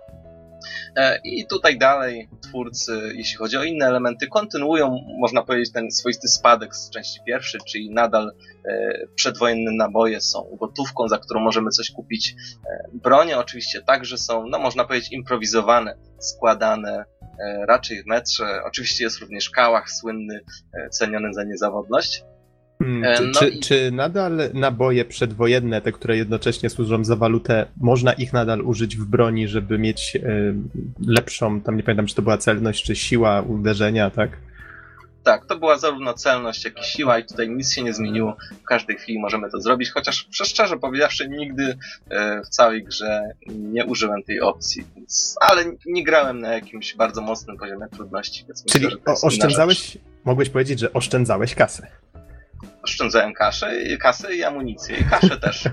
E, 0.97 1.18
I 1.24 1.47
tutaj 1.47 1.78
dalej 1.78 2.28
twórcy, 2.43 3.12
jeśli 3.14 3.36
chodzi 3.36 3.56
o 3.56 3.64
inne 3.64 3.86
elementy, 3.86 4.26
kontynuują, 4.26 4.98
można 5.20 5.43
powiedzieć, 5.43 5.72
ten 5.72 5.90
swoisty 5.90 6.28
spadek 6.28 6.76
z 6.76 6.90
części 6.90 7.20
pierwszej, 7.26 7.60
czyli 7.68 7.90
nadal 7.90 8.32
e, 8.68 8.93
przedwojenne 9.14 9.70
naboje 9.72 10.20
są 10.20 10.56
gotówką, 10.60 11.09
za 11.09 11.18
którą 11.18 11.40
możemy 11.40 11.70
coś 11.70 11.90
kupić. 11.90 12.35
E, 12.70 12.89
bronie 12.93 13.39
oczywiście 13.39 13.82
także 13.82 14.18
są, 14.18 14.47
no 14.47 14.59
można 14.59 14.85
powiedzieć, 14.85 15.12
improwizowane, 15.12 15.94
składane 16.18 17.05
raczej 17.68 18.02
w 18.02 18.06
metrze. 18.06 18.60
Oczywiście 18.64 19.05
jest 19.05 19.18
również 19.18 19.51
Kałach, 19.51 19.90
słynny, 19.90 20.40
ceniony 20.90 21.35
za 21.35 21.44
niezawodność. 21.44 22.22
Hmm, 22.79 23.05
e, 23.05 23.21
no 23.21 23.41
czy, 23.41 23.49
i... 23.49 23.61
czy, 23.61 23.91
nadal 23.93 24.51
naboje 24.55 25.05
przedwojenne, 25.05 25.81
te, 25.81 25.93
które 25.93 26.17
jednocześnie 26.17 26.71
służą 26.71 27.05
za 27.05 27.17
walutę, 27.17 27.67
można 27.81 28.13
ich 28.13 28.33
nadal 28.33 28.61
użyć 28.61 28.97
w 28.97 29.05
broni, 29.05 29.49
żeby 29.49 29.79
mieć 29.79 30.17
y, 30.17 30.55
lepszą, 31.07 31.61
tam 31.61 31.77
nie 31.77 31.83
pamiętam, 31.83 32.07
czy 32.07 32.15
to 32.15 32.23
była 32.23 32.39
celność, 32.39 32.85
czy 32.85 32.97
siła 32.97 33.43
uderzenia, 33.43 34.11
tak? 34.11 34.31
Tak, 35.23 35.47
to 35.47 35.59
była 35.59 35.79
zarówno 35.79 36.15
celność, 36.15 36.65
jak 36.65 36.81
i 36.81 36.85
siła 36.85 37.19
i 37.19 37.25
tutaj 37.25 37.49
nic 37.49 37.73
się 37.73 37.83
nie 37.83 37.95
zmieniło. 37.95 38.37
W 38.63 38.65
każdej 38.65 38.97
chwili 38.97 39.19
możemy 39.19 39.51
to 39.51 39.61
zrobić, 39.61 39.91
chociaż 39.91 40.29
szczerze 40.31 40.77
powiedziawszy 40.77 41.29
nigdy 41.29 41.79
e, 42.11 42.43
w 42.43 42.49
całej 42.49 42.85
grze 42.85 43.31
nie 43.49 43.87
użyłem 43.87 44.23
tej 44.23 44.41
opcji, 44.41 44.85
więc, 44.97 45.37
ale 45.41 45.65
nie 45.87 46.05
grałem 46.05 46.41
na 46.41 46.53
jakimś 46.53 46.95
bardzo 46.95 47.23
mocnym 47.23 47.57
poziomie 47.57 47.87
trudności. 47.93 48.45
Czyli 48.73 48.85
myślę, 48.85 49.01
oszczędzałeś, 49.23 49.99
mogłeś 50.25 50.51
powiedzieć, 50.51 50.79
że 50.79 50.93
oszczędzałeś 50.93 51.55
kasę 51.55 51.87
oszczędzałem 52.89 53.35
kaszę, 53.35 53.73
kasę 54.01 54.35
i 54.35 54.44
amunicję, 54.44 54.97
i 54.97 55.05
kaszę 55.05 55.40
też. 55.40 55.65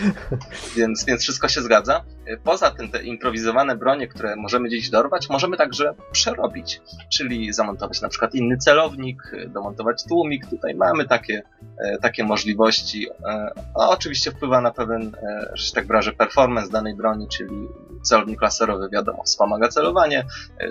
więc, 0.76 1.04
więc 1.04 1.22
wszystko 1.22 1.48
się 1.48 1.62
zgadza. 1.62 2.04
Poza 2.44 2.70
tym 2.70 2.90
te 2.90 3.02
improwizowane 3.02 3.76
bronie, 3.76 4.08
które 4.08 4.36
możemy 4.36 4.68
gdzieś 4.68 4.90
dorwać, 4.90 5.28
możemy 5.28 5.56
także 5.56 5.94
przerobić, 6.12 6.80
czyli 7.12 7.52
zamontować 7.52 8.00
na 8.00 8.08
przykład 8.08 8.34
inny 8.34 8.56
celownik, 8.56 9.22
domontować 9.48 10.04
tłumik. 10.04 10.46
Tutaj 10.46 10.74
mamy 10.74 11.04
takie, 11.04 11.42
e, 11.78 11.98
takie 11.98 12.24
możliwości. 12.24 13.08
E, 13.08 13.50
a 13.74 13.88
oczywiście 13.88 14.30
wpływa 14.30 14.60
na 14.60 14.70
pewien, 14.70 15.16
e, 15.22 15.50
że 15.54 15.72
tak 15.72 15.86
wyrażę, 15.86 16.12
performance 16.12 16.70
danej 16.70 16.94
broni, 16.94 17.28
czyli 17.28 17.68
celownik 18.02 18.42
laserowy, 18.42 18.88
wiadomo, 18.92 19.22
wspomaga 19.22 19.68
celowanie, 19.68 20.24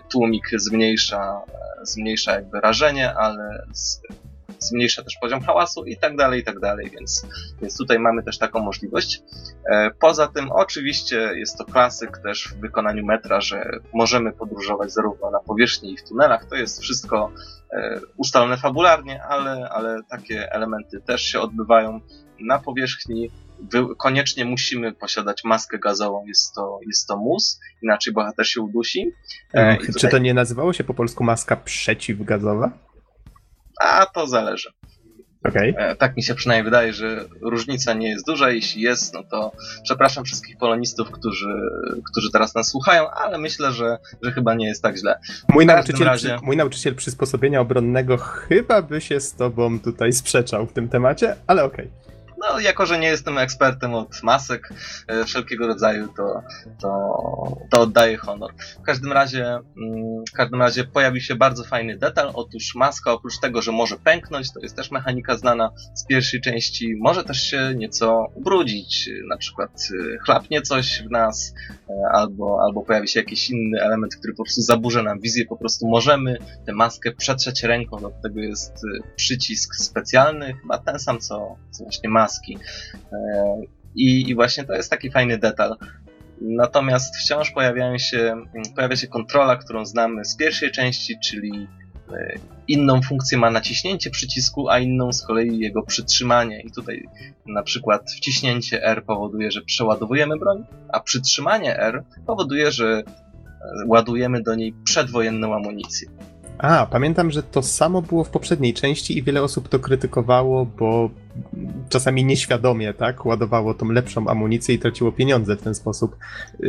tłumik 0.09 0.47
zmniejsza, 0.57 1.41
zmniejsza 1.83 2.31
jakby 2.31 2.61
rażenie, 2.61 3.13
ale 3.13 3.65
zmniejsza 4.67 5.03
też 5.03 5.17
poziom 5.21 5.41
hałasu 5.41 5.85
i 5.85 5.97
tak 5.97 6.15
dalej, 6.15 6.41
i 6.41 6.43
tak 6.43 6.59
dalej, 6.59 6.89
więc, 6.89 7.27
więc 7.61 7.77
tutaj 7.77 7.99
mamy 7.99 8.23
też 8.23 8.37
taką 8.37 8.59
możliwość. 8.59 9.21
E, 9.71 9.91
poza 9.99 10.27
tym 10.27 10.51
oczywiście 10.51 11.15
jest 11.35 11.57
to 11.57 11.65
klasyk 11.65 12.17
też 12.17 12.47
w 12.47 12.59
wykonaniu 12.59 13.05
metra, 13.05 13.41
że 13.41 13.79
możemy 13.93 14.31
podróżować 14.31 14.93
zarówno 14.93 15.31
na 15.31 15.39
powierzchni 15.39 15.93
i 15.93 15.97
w 15.97 16.03
tunelach, 16.03 16.45
to 16.45 16.55
jest 16.55 16.81
wszystko 16.81 17.31
e, 17.71 17.99
ustalone 18.17 18.57
fabularnie, 18.57 19.23
ale, 19.23 19.69
ale 19.69 19.99
takie 20.09 20.51
elementy 20.51 21.01
też 21.01 21.21
się 21.21 21.39
odbywają 21.39 21.99
na 22.39 22.59
powierzchni. 22.59 23.31
Koniecznie 23.97 24.45
musimy 24.45 24.93
posiadać 24.93 25.43
maskę 25.43 25.79
gazową, 25.79 26.25
jest 26.25 26.55
to, 26.55 26.79
jest 26.87 27.07
to 27.07 27.17
mus, 27.17 27.59
inaczej 27.81 28.13
bohater 28.13 28.47
się 28.47 28.61
udusi. 28.61 29.11
E, 29.53 29.77
Czy 29.77 29.93
tutaj... 29.93 30.11
to 30.11 30.17
nie 30.17 30.33
nazywało 30.33 30.73
się 30.73 30.83
po 30.83 30.93
polsku 30.93 31.23
maska 31.23 31.55
przeciwgazowa? 31.55 32.84
A 33.81 34.05
to 34.05 34.27
zależy. 34.27 34.69
Okay. 35.49 35.73
E, 35.77 35.95
tak 35.95 36.17
mi 36.17 36.23
się 36.23 36.35
przynajmniej 36.35 36.63
wydaje, 36.65 36.93
że 36.93 37.25
różnica 37.41 37.93
nie 37.93 38.09
jest 38.09 38.25
duża. 38.27 38.49
Jeśli 38.51 38.81
jest, 38.81 39.13
no 39.13 39.23
to 39.23 39.51
przepraszam 39.83 40.25
wszystkich 40.25 40.57
polonistów, 40.57 41.11
którzy, 41.11 41.53
którzy 42.11 42.31
teraz 42.31 42.55
nas 42.55 42.67
słuchają, 42.67 43.09
ale 43.09 43.37
myślę, 43.37 43.71
że, 43.71 43.97
że 44.21 44.31
chyba 44.31 44.53
nie 44.53 44.67
jest 44.67 44.83
tak 44.83 44.97
źle. 44.97 45.19
Mój 45.49 45.65
nauczyciel, 45.65 46.07
razie... 46.07 46.37
mój 46.43 46.57
nauczyciel 46.57 46.95
przysposobienia 46.95 47.61
obronnego 47.61 48.17
chyba 48.17 48.81
by 48.81 49.01
się 49.01 49.19
z 49.19 49.33
tobą 49.33 49.79
tutaj 49.79 50.13
sprzeczał 50.13 50.67
w 50.67 50.73
tym 50.73 50.89
temacie, 50.89 51.35
ale 51.47 51.63
okej. 51.63 51.85
Okay. 51.85 52.04
No, 52.49 52.59
jako 52.59 52.85
że 52.85 52.99
nie 52.99 53.07
jestem 53.07 53.37
ekspertem 53.37 53.93
od 53.93 54.23
masek 54.23 54.69
e, 55.07 55.25
wszelkiego 55.25 55.67
rodzaju, 55.67 56.07
to, 56.17 56.41
to, 56.81 56.89
to 57.71 57.81
oddaję 57.81 58.17
honor. 58.17 58.51
W 58.79 58.81
każdym 58.81 59.11
razie, 59.11 59.45
mm, 59.45 60.23
w 60.29 60.31
każdym 60.31 60.61
razie 60.61 60.83
pojawił 60.83 61.21
się 61.21 61.35
bardzo 61.35 61.63
fajny 61.63 61.97
detal. 61.97 62.31
Otóż 62.33 62.75
maska, 62.75 63.11
oprócz 63.11 63.39
tego, 63.39 63.61
że 63.61 63.71
może 63.71 63.97
pęknąć, 63.97 64.53
to 64.53 64.59
jest 64.59 64.75
też 64.75 64.91
mechanika 64.91 65.37
znana 65.37 65.71
z 65.95 66.05
pierwszej 66.05 66.41
części, 66.41 66.95
może 67.01 67.23
też 67.23 67.41
się 67.41 67.73
nieco 67.75 68.27
ubrudzić. 68.35 69.09
Na 69.29 69.37
przykład 69.37 69.71
e, 69.71 70.17
chlapnie 70.17 70.61
coś 70.61 71.03
w 71.07 71.11
nas, 71.11 71.53
e, 71.89 71.93
albo, 72.13 72.59
albo 72.65 72.81
pojawi 72.81 73.07
się 73.07 73.19
jakiś 73.19 73.49
inny 73.49 73.81
element, 73.81 74.15
który 74.15 74.33
po 74.33 74.43
prostu 74.43 74.61
zaburza 74.61 75.03
nam 75.03 75.19
wizję. 75.19 75.45
Po 75.45 75.57
prostu 75.57 75.87
możemy 75.87 76.37
tę 76.65 76.73
maskę 76.73 77.11
przetrzeć 77.11 77.63
ręką. 77.63 77.97
Do 77.97 78.11
tego 78.23 78.39
jest 78.39 78.73
przycisk 79.15 79.75
specjalny, 79.75 80.53
chyba 80.61 80.77
ten 80.77 80.99
sam, 80.99 81.19
co, 81.19 81.55
co 81.71 81.83
właśnie 81.83 82.09
maska 82.09 82.34
E, 83.11 83.17
I, 83.95 84.29
I, 84.29 84.35
właśnie 84.35 84.63
to 84.63 84.73
jest 84.73 84.89
taki 84.89 85.11
fajny 85.11 85.37
detal. 85.37 85.75
Natomiast 86.41 87.15
wciąż 87.15 87.51
pojawiają 87.51 87.97
się, 87.97 88.35
pojawia 88.75 88.95
się 88.95 89.07
kontrola, 89.07 89.55
którą 89.55 89.85
znamy 89.85 90.25
z 90.25 90.35
pierwszej 90.35 90.71
części, 90.71 91.19
czyli 91.23 91.67
e, 92.13 92.33
inną 92.67 93.01
funkcję 93.01 93.37
ma 93.37 93.51
naciśnięcie 93.51 94.09
przycisku, 94.09 94.69
a 94.69 94.79
inną 94.79 95.13
z 95.13 95.25
kolei 95.25 95.59
jego 95.59 95.83
przytrzymanie. 95.83 96.61
I 96.61 96.71
tutaj 96.71 97.05
na 97.45 97.63
przykład 97.63 98.11
wciśnięcie 98.11 98.83
R 98.83 99.05
powoduje, 99.05 99.51
że 99.51 99.61
przeładowujemy 99.61 100.37
broń, 100.37 100.65
a 100.89 100.99
przytrzymanie 100.99 101.79
R 101.79 102.03
powoduje, 102.27 102.71
że 102.71 103.03
e, 103.05 103.85
ładujemy 103.87 104.43
do 104.43 104.55
niej 104.55 104.73
przedwojenną 104.83 105.55
amunicję. 105.55 106.09
A, 106.57 106.85
pamiętam, 106.85 107.31
że 107.31 107.43
to 107.43 107.61
samo 107.61 108.01
było 108.01 108.23
w 108.23 108.29
poprzedniej 108.29 108.73
części 108.73 109.17
i 109.17 109.23
wiele 109.23 109.43
osób 109.43 109.69
to 109.69 109.79
krytykowało, 109.79 110.65
bo 110.65 111.09
czasami 111.89 112.25
nieświadomie, 112.25 112.93
tak, 112.93 113.25
ładowało 113.25 113.73
tą 113.73 113.91
lepszą 113.91 114.27
amunicję 114.27 114.75
i 114.75 114.79
traciło 114.79 115.11
pieniądze 115.11 115.55
w 115.55 115.61
ten 115.61 115.75
sposób. 115.75 116.17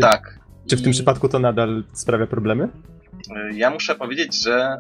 Tak. 0.01 0.39
Czy 0.67 0.77
w 0.77 0.83
tym 0.83 0.93
przypadku 0.93 1.29
to 1.29 1.39
nadal 1.39 1.85
sprawia 1.93 2.27
problemy? 2.27 2.69
Ja 3.55 3.71
muszę 3.71 3.95
powiedzieć, 3.95 4.43
że 4.43 4.77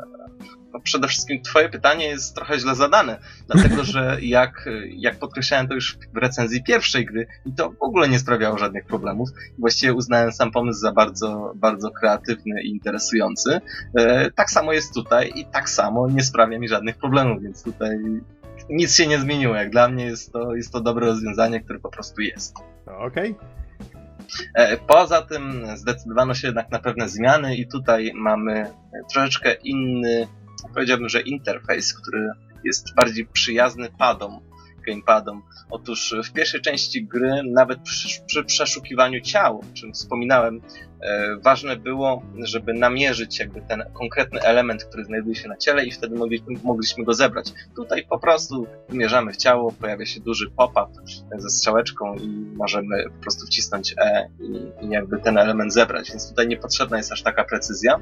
przede 0.83 1.09
wszystkim 1.09 1.43
twoje 1.43 1.69
pytanie 1.69 2.07
jest 2.07 2.35
trochę 2.35 2.59
źle 2.59 2.75
zadane, 2.75 3.19
dlatego 3.47 3.85
że 3.85 4.19
jak, 4.23 4.69
jak 4.89 5.19
podkreślałem 5.19 5.69
to 5.69 5.75
już 5.75 5.99
w 6.15 6.17
recenzji 6.17 6.63
pierwszej 6.63 7.07
gry 7.07 7.27
i 7.47 7.53
to 7.53 7.71
w 7.71 7.83
ogóle 7.83 8.09
nie 8.09 8.19
sprawiało 8.19 8.59
żadnych 8.59 8.87
problemów. 8.87 9.29
Właściwie 9.59 9.95
uznałem 9.95 10.33
sam 10.33 10.51
pomysł 10.51 10.81
za 10.81 10.93
bardzo, 10.93 11.53
bardzo 11.55 11.91
kreatywny 11.91 12.63
i 12.63 12.69
interesujący. 12.69 13.61
E, 13.99 14.31
tak 14.31 14.51
samo 14.51 14.73
jest 14.73 14.95
tutaj 14.95 15.33
i 15.35 15.47
tak 15.47 15.71
samo 15.71 16.09
nie 16.09 16.23
sprawia 16.23 16.59
mi 16.59 16.69
żadnych 16.69 16.97
problemów, 16.97 17.43
więc 17.43 17.63
tutaj 17.63 17.99
nic 18.71 18.95
się 18.95 19.07
nie 19.07 19.19
zmieniło. 19.19 19.55
Jak 19.55 19.71
dla 19.71 19.89
mnie 19.89 20.05
jest 20.05 20.33
to, 20.33 20.55
jest 20.55 20.73
to 20.73 20.81
dobre 20.81 21.07
rozwiązanie, 21.07 21.61
które 21.61 21.79
po 21.79 21.89
prostu 21.89 22.21
jest. 22.21 22.55
Okej. 22.87 23.31
Okay. 23.31 23.57
E, 24.55 24.77
poza 24.77 25.23
tym 25.23 25.67
zdecydowano 25.77 26.35
się 26.35 26.49
jednak 26.49 26.71
na 26.71 26.79
pewne 26.79 27.09
zmiany 27.09 27.57
i 27.57 27.69
tutaj 27.69 28.13
mamy 28.15 28.71
troszeczkę 29.13 29.53
inny 29.55 30.29
powiedziałbym, 30.75 31.09
że 31.09 31.21
interfejs, 31.21 31.95
który 31.95 32.31
jest 32.65 32.95
bardziej 32.95 33.27
przyjazny 33.27 33.89
padom, 33.99 34.41
gamepadom. 34.87 35.43
Otóż 35.71 36.15
w 36.25 36.33
pierwszej 36.33 36.61
części 36.61 37.07
gry, 37.07 37.43
nawet 37.53 37.83
przy, 37.83 38.25
przy 38.27 38.45
przeszukiwaniu 38.45 39.21
ciał, 39.21 39.59
o 39.59 39.75
czym 39.75 39.93
wspominałem, 39.93 40.61
ważne 41.43 41.77
było, 41.77 42.23
żeby 42.39 42.75
namierzyć 42.75 43.39
jakby 43.39 43.61
ten 43.61 43.85
konkretny 43.93 44.41
element, 44.41 44.85
który 44.85 45.05
znajduje 45.05 45.35
się 45.35 45.49
na 45.49 45.57
ciele 45.57 45.85
i 45.85 45.91
wtedy 45.91 46.17
mogliśmy, 46.17 46.55
mogliśmy 46.65 47.05
go 47.05 47.15
zebrać. 47.15 47.53
Tutaj 47.77 48.07
po 48.11 48.19
prostu 48.19 48.67
wymierzamy 48.89 49.33
w 49.33 49.37
ciało, 49.37 49.73
pojawia 49.73 50.07
się 50.07 50.21
duży 50.21 50.51
pop-up 50.51 50.93
ze 51.39 51.51
strzałeczką 51.51 52.15
i 52.15 52.29
możemy 52.57 53.05
po 53.05 53.23
prostu 53.23 53.47
wcisnąć 53.47 53.95
E 53.99 54.29
i, 54.41 54.85
i 54.87 54.91
jakby 54.91 55.19
ten 55.19 55.39
element 55.39 55.73
zebrać, 55.73 56.09
więc 56.11 56.29
tutaj 56.29 56.49
niepotrzebna 56.49 56.97
jest 56.97 57.13
aż 57.13 57.23
taka 57.23 57.45
precyzja. 57.45 58.01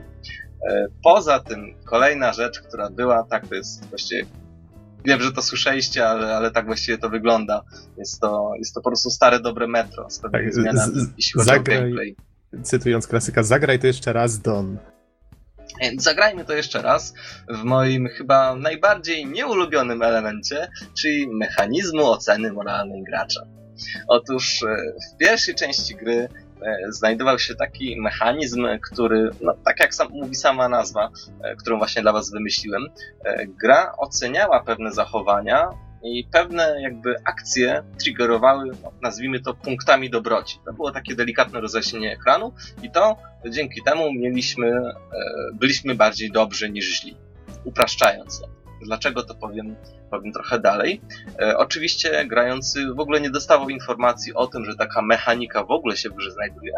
E, 0.68 0.86
poza 1.02 1.40
tym, 1.40 1.74
kolejna 1.84 2.32
rzecz, 2.32 2.60
która 2.60 2.90
była, 2.90 3.24
tak, 3.30 3.48
to 3.48 3.54
jest 3.54 3.88
właściwie 3.88 4.26
Wiem, 5.04 5.20
że 5.20 5.32
to 5.32 5.42
słyszeliście, 5.42 6.08
ale, 6.08 6.36
ale 6.36 6.50
tak 6.50 6.66
właściwie 6.66 6.98
to 6.98 7.10
wygląda. 7.10 7.62
Jest 7.98 8.20
to, 8.20 8.52
jest 8.58 8.74
to 8.74 8.80
po 8.80 8.90
prostu 8.90 9.10
stare, 9.10 9.40
dobre 9.40 9.66
metro 9.66 10.10
z 10.10 10.18
pewnymi 10.18 10.44
tak, 10.44 10.54
zmianami, 10.54 10.92
jeśli 11.16 11.32
chodzi 11.32 11.50
zagraj, 11.50 11.78
o 11.78 11.80
gameplay. 11.80 12.16
Cytując 12.62 13.06
klasyka, 13.06 13.42
zagraj 13.42 13.78
to 13.78 13.86
jeszcze 13.86 14.12
raz, 14.12 14.40
Don. 14.40 14.78
Zagrajmy 15.98 16.44
to 16.44 16.52
jeszcze 16.52 16.82
raz 16.82 17.14
w 17.48 17.62
moim 17.62 18.08
chyba 18.08 18.54
najbardziej 18.54 19.26
nieulubionym 19.26 20.02
elemencie, 20.02 20.68
czyli 20.98 21.28
mechanizmu 21.28 22.10
oceny 22.10 22.52
moralnej 22.52 23.02
gracza. 23.02 23.40
Otóż 24.08 24.62
e, 24.62 24.76
w 24.76 25.16
pierwszej 25.18 25.54
części 25.54 25.94
gry 25.96 26.28
E, 26.64 26.92
znajdował 26.92 27.38
się 27.38 27.54
taki 27.54 28.00
mechanizm, 28.00 28.66
który, 28.82 29.30
no, 29.40 29.54
tak 29.64 29.80
jak 29.80 29.94
sam, 29.94 30.08
mówi 30.10 30.34
sama 30.34 30.68
nazwa, 30.68 31.10
e, 31.42 31.56
którą 31.56 31.78
właśnie 31.78 32.02
dla 32.02 32.12
Was 32.12 32.30
wymyśliłem, 32.30 32.82
e, 33.24 33.46
gra 33.46 33.92
oceniała 33.98 34.62
pewne 34.62 34.92
zachowania 34.92 35.68
i 36.04 36.24
pewne 36.32 36.76
jakby 36.80 37.16
akcje 37.24 37.82
triggerowały, 37.98 38.70
nazwijmy 39.02 39.40
to 39.40 39.54
punktami 39.54 40.10
dobroci. 40.10 40.58
To 40.66 40.72
było 40.72 40.92
takie 40.92 41.14
delikatne 41.14 41.60
rozjaśnienie 41.60 42.12
ekranu 42.12 42.52
i 42.82 42.90
to 42.90 43.16
dzięki 43.50 43.82
temu 43.82 44.12
mieliśmy, 44.12 44.72
byliśmy 45.54 45.94
bardziej 45.94 46.30
dobrzy 46.30 46.70
niż 46.70 47.00
źli. 47.00 47.16
Upraszczając 47.64 48.40
to. 48.40 48.48
Dlaczego 48.84 49.22
to 49.22 49.34
powiem, 49.34 49.76
powiem 50.10 50.32
trochę 50.32 50.58
dalej. 50.58 51.00
E, 51.40 51.58
oczywiście 51.58 52.24
grający 52.26 52.86
w 52.94 53.00
ogóle 53.00 53.20
nie 53.20 53.30
dostawał 53.30 53.68
informacji 53.68 54.34
o 54.34 54.46
tym, 54.46 54.64
że 54.64 54.76
taka 54.76 55.02
mechanika 55.02 55.64
w 55.64 55.70
ogóle 55.70 55.96
się 55.96 56.10
w 56.10 56.14
grze 56.14 56.30
znajduje. 56.30 56.72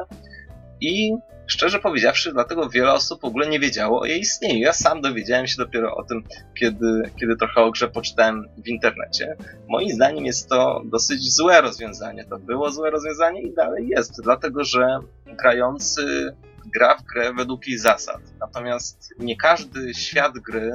I 0.81 1.13
szczerze 1.47 1.79
powiedziawszy, 1.79 2.33
dlatego 2.33 2.69
wiele 2.69 2.93
osób 2.93 3.21
w 3.21 3.25
ogóle 3.25 3.47
nie 3.49 3.61
wiedziało 3.61 4.01
o 4.01 4.05
jej 4.05 4.21
istnieniu. 4.21 4.59
Ja 4.59 4.73
sam 4.73 5.01
dowiedziałem 5.01 5.47
się 5.47 5.57
dopiero 5.59 5.97
o 5.97 6.05
tym, 6.05 6.25
kiedy, 6.59 7.11
kiedy 7.21 7.37
trochę 7.37 7.61
o 7.61 7.71
grze 7.71 7.89
poczytałem 7.89 8.49
w 8.65 8.69
internecie. 8.69 9.37
Moim 9.69 9.91
zdaniem 9.91 10.27
jest 10.27 10.49
to 10.49 10.83
dosyć 10.85 11.35
złe 11.35 11.61
rozwiązanie. 11.61 12.25
To 12.25 12.39
było 12.39 12.71
złe 12.71 12.91
rozwiązanie 12.91 13.43
i 13.43 13.55
dalej 13.55 13.89
jest, 13.89 14.23
dlatego 14.23 14.65
że 14.65 14.99
grający 15.27 16.37
gra 16.67 16.97
w 16.97 17.03
grę 17.03 17.33
według 17.35 17.67
jej 17.67 17.79
zasad. 17.79 18.21
Natomiast 18.41 19.15
nie 19.19 19.37
każdy 19.37 19.95
świat 19.95 20.33
gry 20.33 20.73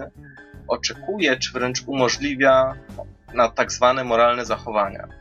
oczekuje, 0.67 1.37
czy 1.37 1.51
wręcz 1.53 1.83
umożliwia 1.87 2.73
na 3.33 3.49
tak 3.49 3.71
zwane 3.71 4.03
moralne 4.03 4.45
zachowania. 4.45 5.20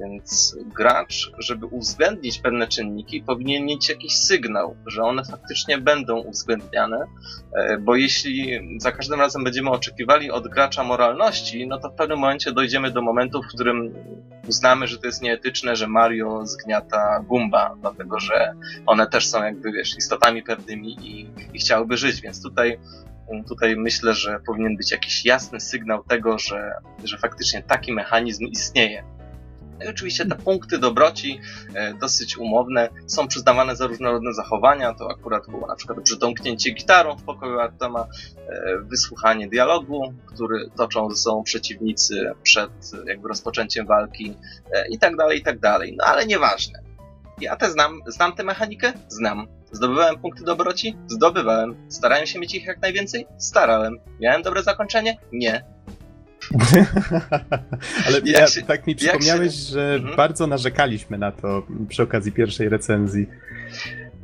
Więc 0.00 0.56
gracz, 0.74 1.32
żeby 1.38 1.66
uwzględnić 1.66 2.38
pewne 2.38 2.68
czynniki, 2.68 3.22
powinien 3.22 3.64
mieć 3.64 3.88
jakiś 3.88 4.16
sygnał, 4.16 4.76
że 4.86 5.02
one 5.02 5.24
faktycznie 5.24 5.78
będą 5.78 6.18
uwzględniane, 6.18 7.06
e, 7.52 7.78
bo 7.78 7.96
jeśli 7.96 8.60
za 8.80 8.92
każdym 8.92 9.20
razem 9.20 9.44
będziemy 9.44 9.70
oczekiwali 9.70 10.30
od 10.30 10.48
gracza 10.48 10.84
moralności, 10.84 11.66
no 11.66 11.78
to 11.78 11.90
w 11.90 11.94
pewnym 11.94 12.18
momencie 12.18 12.52
dojdziemy 12.52 12.90
do 12.90 13.02
momentu, 13.02 13.42
w 13.42 13.48
którym 13.48 13.94
uznamy, 14.48 14.86
że 14.86 14.98
to 14.98 15.06
jest 15.06 15.22
nieetyczne, 15.22 15.76
że 15.76 15.86
Mario 15.86 16.46
zgniata 16.46 17.24
Gumba, 17.28 17.76
dlatego 17.80 18.20
że 18.20 18.54
one 18.86 19.06
też 19.06 19.28
są 19.28 19.44
jakby, 19.44 19.72
wiesz, 19.72 19.96
istotami 19.98 20.42
pewnymi 20.42 20.96
i, 21.00 21.30
i 21.54 21.58
chciałyby 21.58 21.96
żyć, 21.96 22.20
więc 22.20 22.42
tutaj 22.42 22.78
Tutaj 23.48 23.76
myślę, 23.76 24.14
że 24.14 24.40
powinien 24.46 24.76
być 24.76 24.92
jakiś 24.92 25.24
jasny 25.24 25.60
sygnał 25.60 26.04
tego, 26.04 26.38
że, 26.38 26.72
że 27.04 27.18
faktycznie 27.18 27.62
taki 27.62 27.92
mechanizm 27.92 28.44
istnieje. 28.44 29.04
No 29.80 29.86
i 29.86 29.88
oczywiście 29.88 30.26
te 30.26 30.34
punkty 30.34 30.78
dobroci, 30.78 31.40
e, 31.74 31.94
dosyć 31.94 32.36
umowne, 32.36 32.88
są 33.06 33.28
przyznawane 33.28 33.76
za 33.76 33.86
różnorodne 33.86 34.34
zachowania. 34.34 34.94
To 34.94 35.10
akurat 35.10 35.46
było 35.46 35.66
na 35.66 35.76
przykład 35.76 36.02
przytomknięcie 36.02 36.70
gitarą 36.70 37.16
w 37.16 37.22
pokoju 37.22 37.60
Artema, 37.60 38.00
e, 38.00 38.78
wysłuchanie 38.78 39.48
dialogu, 39.48 40.14
który 40.26 40.70
toczą 40.76 41.10
ze 41.10 41.16
sobą 41.16 41.42
przeciwnicy 41.42 42.32
przed 42.42 42.70
jakby 43.06 43.28
rozpoczęciem 43.28 43.86
walki 43.86 44.36
e, 44.72 44.88
i 44.88 44.98
tak 44.98 45.16
dalej, 45.16 45.38
i 45.38 45.42
tak 45.42 45.58
dalej. 45.58 45.94
No 45.98 46.04
ale 46.04 46.26
nieważne. 46.26 46.82
Ja 47.40 47.56
te 47.56 47.70
znam, 47.70 48.00
znam 48.06 48.32
tę 48.32 48.44
mechanikę? 48.44 48.92
Znam. 49.08 49.46
Zdobywałem 49.72 50.18
punkty 50.18 50.44
dobroci? 50.44 50.96
Zdobywałem. 51.06 51.76
Starałem 51.88 52.26
się 52.26 52.38
mieć 52.38 52.54
ich 52.54 52.64
jak 52.64 52.82
najwięcej? 52.82 53.26
Starałem. 53.38 53.98
Miałem 54.20 54.42
dobre 54.42 54.62
zakończenie? 54.62 55.18
Nie. 55.32 55.64
Ale 58.06 58.20
ja, 58.24 58.46
się, 58.46 58.62
tak 58.62 58.86
mi 58.86 58.96
przypomniałeś, 58.96 59.54
się... 59.54 59.72
że 59.72 59.94
mhm. 59.94 60.16
bardzo 60.16 60.46
narzekaliśmy 60.46 61.18
na 61.18 61.32
to 61.32 61.66
przy 61.88 62.02
okazji 62.02 62.32
pierwszej 62.32 62.68
recenzji. 62.68 63.26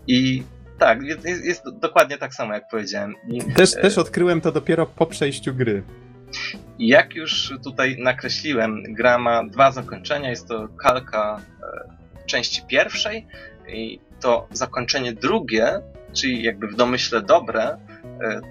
I 0.06 0.42
tak, 0.78 1.02
jest, 1.02 1.26
jest 1.26 1.62
dokładnie 1.80 2.18
tak 2.18 2.34
samo, 2.34 2.54
jak 2.54 2.68
powiedziałem. 2.68 3.14
I, 3.28 3.40
też, 3.40 3.76
e... 3.76 3.80
też 3.80 3.98
odkryłem 3.98 4.40
to 4.40 4.52
dopiero 4.52 4.86
po 4.86 5.06
przejściu 5.06 5.54
gry. 5.54 5.82
Jak 6.78 7.14
już 7.14 7.52
tutaj 7.64 7.96
nakreśliłem, 7.98 8.82
gra 8.88 9.18
ma 9.18 9.44
dwa 9.44 9.72
zakończenia. 9.72 10.30
Jest 10.30 10.48
to 10.48 10.68
kalka 10.68 11.40
e, 11.40 12.26
części 12.26 12.62
pierwszej 12.68 13.26
i 13.68 14.00
to 14.20 14.48
zakończenie 14.52 15.12
drugie, 15.12 15.80
czyli 16.12 16.42
jakby 16.42 16.68
w 16.68 16.76
domyśle 16.76 17.22
dobre, 17.22 17.78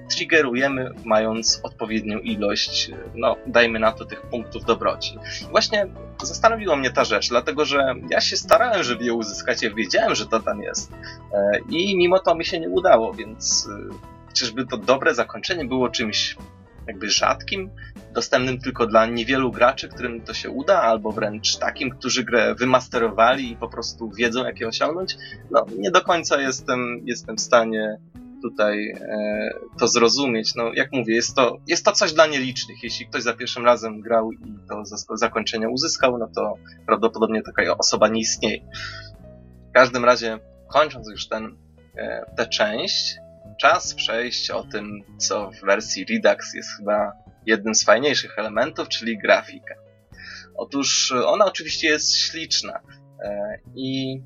triggerujemy 0.09 0.91
mając 1.05 1.59
odpowiednią 1.63 2.19
ilość, 2.19 2.89
e, 2.89 2.95
no 3.15 3.35
dajmy 3.47 3.79
na 3.79 3.91
to 3.91 4.05
tych 4.05 4.21
punktów 4.21 4.65
dobroci. 4.65 5.17
Właśnie 5.49 5.87
zastanowiła 6.23 6.75
mnie 6.75 6.91
ta 6.91 7.03
rzecz, 7.03 7.29
dlatego 7.29 7.65
że 7.65 7.95
ja 8.09 8.21
się 8.21 8.37
starałem, 8.37 8.83
żeby 8.83 9.03
je 9.05 9.13
uzyskać, 9.13 9.61
ja 9.63 9.73
wiedziałem, 9.73 10.15
że 10.15 10.25
to 10.25 10.39
tam 10.39 10.61
jest 10.61 10.91
e, 11.33 11.59
i 11.69 11.97
mimo 11.97 12.19
to 12.19 12.35
mi 12.35 12.45
się 12.45 12.59
nie 12.59 12.69
udało, 12.69 13.13
więc 13.13 13.69
czyżby 14.33 14.65
to 14.65 14.77
dobre 14.77 15.15
zakończenie 15.15 15.65
było 15.65 15.89
czymś 15.89 16.35
jakby 16.87 17.09
rzadkim, 17.09 17.69
dostępnym 18.13 18.59
tylko 18.59 18.87
dla 18.87 19.05
niewielu 19.05 19.51
graczy, 19.51 19.89
którym 19.89 20.21
to 20.21 20.33
się 20.33 20.49
uda, 20.49 20.81
albo 20.81 21.11
wręcz 21.11 21.57
takim, 21.57 21.89
którzy 21.89 22.23
grę 22.23 22.55
wymasterowali 22.55 23.51
i 23.51 23.55
po 23.55 23.69
prostu 23.69 24.09
wiedzą, 24.09 24.45
jak 24.45 24.59
je 24.59 24.67
osiągnąć. 24.67 25.17
No, 25.51 25.65
nie 25.77 25.91
do 25.91 26.01
końca 26.01 26.41
jestem, 26.41 27.01
jestem 27.05 27.35
w 27.35 27.41
stanie 27.41 27.97
tutaj 28.49 28.89
e, 28.89 29.49
to 29.79 29.87
zrozumieć. 29.87 30.55
No, 30.55 30.71
jak 30.73 30.91
mówię, 30.91 31.15
jest 31.15 31.35
to, 31.35 31.57
jest 31.67 31.85
to 31.85 31.91
coś 31.91 32.13
dla 32.13 32.27
nielicznych. 32.27 32.83
Jeśli 32.83 33.07
ktoś 33.07 33.23
za 33.23 33.33
pierwszym 33.33 33.65
razem 33.65 34.01
grał 34.01 34.31
i 34.31 34.37
to 34.67 34.83
zakończenie 35.17 35.69
uzyskał, 35.69 36.17
no 36.17 36.27
to 36.35 36.53
prawdopodobnie 36.85 37.41
taka 37.41 37.77
osoba 37.77 38.07
nie 38.07 38.21
istnieje. 38.21 38.61
W 39.69 39.73
każdym 39.73 40.05
razie 40.05 40.39
kończąc 40.67 41.09
już 41.09 41.27
ten, 41.27 41.57
tę 42.37 42.47
część, 42.47 43.15
czas 43.61 43.93
przejść 43.93 44.51
o 44.51 44.63
tym, 44.63 45.03
co 45.17 45.51
w 45.51 45.65
wersji 45.65 46.05
Redux 46.09 46.53
jest 46.53 46.69
chyba 46.77 47.11
jednym 47.45 47.75
z 47.75 47.83
fajniejszych 47.83 48.39
elementów, 48.39 48.89
czyli 48.89 49.17
grafika. 49.17 49.75
Otóż 50.57 51.11
ona 51.25 51.45
oczywiście 51.45 51.87
jest 51.87 52.17
śliczna 52.17 52.79
i 53.75 54.17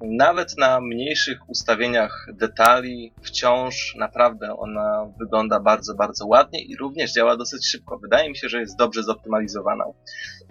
nawet 0.00 0.58
na 0.58 0.80
mniejszych 0.80 1.48
ustawieniach 1.48 2.26
detali 2.32 3.12
wciąż 3.22 3.94
naprawdę 3.98 4.56
ona 4.56 5.06
wygląda 5.18 5.60
bardzo, 5.60 5.94
bardzo 5.94 6.26
ładnie 6.26 6.62
i 6.62 6.76
również 6.76 7.12
działa 7.12 7.36
dosyć 7.36 7.68
szybko. 7.68 7.98
Wydaje 7.98 8.28
mi 8.28 8.36
się, 8.36 8.48
że 8.48 8.60
jest 8.60 8.76
dobrze 8.76 9.02
zoptymalizowana. 9.02 9.84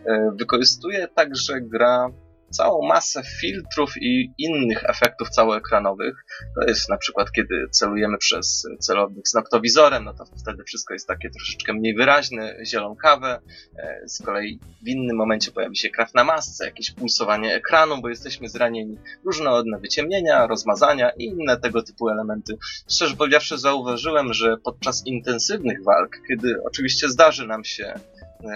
E, 0.05 0.31
wykorzystuje 0.35 1.07
także 1.07 1.61
gra 1.61 2.09
całą 2.55 2.87
masę 2.87 3.21
filtrów 3.39 3.93
i 3.97 4.33
innych 4.37 4.83
efektów 4.89 5.29
całoekranowych. 5.29 6.25
To 6.55 6.67
jest 6.67 6.89
na 6.89 6.97
przykład, 6.97 7.31
kiedy 7.31 7.67
celujemy 7.71 8.17
przez 8.17 8.67
celownik 8.79 9.27
z 9.27 9.33
noktowizorem, 9.33 10.03
no 10.03 10.13
to 10.13 10.25
wtedy 10.41 10.63
wszystko 10.63 10.93
jest 10.93 11.07
takie 11.07 11.29
troszeczkę 11.29 11.73
mniej 11.73 11.95
wyraźne, 11.95 12.55
zielonkawe. 12.65 13.41
E, 13.77 14.09
z 14.09 14.21
kolei 14.21 14.59
w 14.83 14.87
innym 14.87 15.17
momencie 15.17 15.51
pojawi 15.51 15.77
się 15.77 15.89
kraw 15.89 16.13
na 16.13 16.23
masce, 16.23 16.65
jakieś 16.65 16.91
pulsowanie 16.91 17.55
ekranu, 17.55 18.01
bo 18.01 18.09
jesteśmy 18.09 18.49
zranieni, 18.49 18.97
różnorodne 19.25 19.79
wyciemnienia, 19.79 20.47
rozmazania 20.47 21.09
i 21.09 21.23
inne 21.23 21.57
tego 21.57 21.83
typu 21.83 22.09
elementy. 22.09 22.57
Szczerze 22.91 23.15
powiedziawszy 23.15 23.57
zauważyłem, 23.57 24.33
że 24.33 24.57
podczas 24.57 25.07
intensywnych 25.07 25.83
walk, 25.83 26.17
kiedy 26.27 26.55
oczywiście 26.65 27.09
zdarzy 27.09 27.47
nam 27.47 27.63
się 27.63 27.93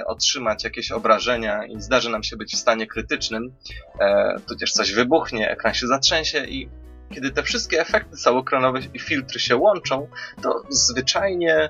otrzymać 0.05 0.63
jakieś 0.63 0.91
obrażenia 0.91 1.65
i 1.65 1.81
zdarzy 1.81 2.09
nam 2.09 2.23
się 2.23 2.37
być 2.37 2.53
w 2.53 2.59
stanie 2.59 2.87
krytycznym, 2.87 3.53
e, 4.01 4.35
tudzież 4.47 4.71
coś 4.71 4.93
wybuchnie, 4.93 5.49
ekran 5.49 5.73
się 5.73 5.87
zatrzęsie 5.87 6.45
i 6.45 6.69
kiedy 7.09 7.31
te 7.31 7.43
wszystkie 7.43 7.81
efekty 7.81 8.17
całoekranowe 8.17 8.79
i 8.93 8.99
filtry 8.99 9.39
się 9.39 9.55
łączą, 9.55 10.07
to 10.41 10.63
zwyczajnie, 10.69 11.55
e, 11.55 11.69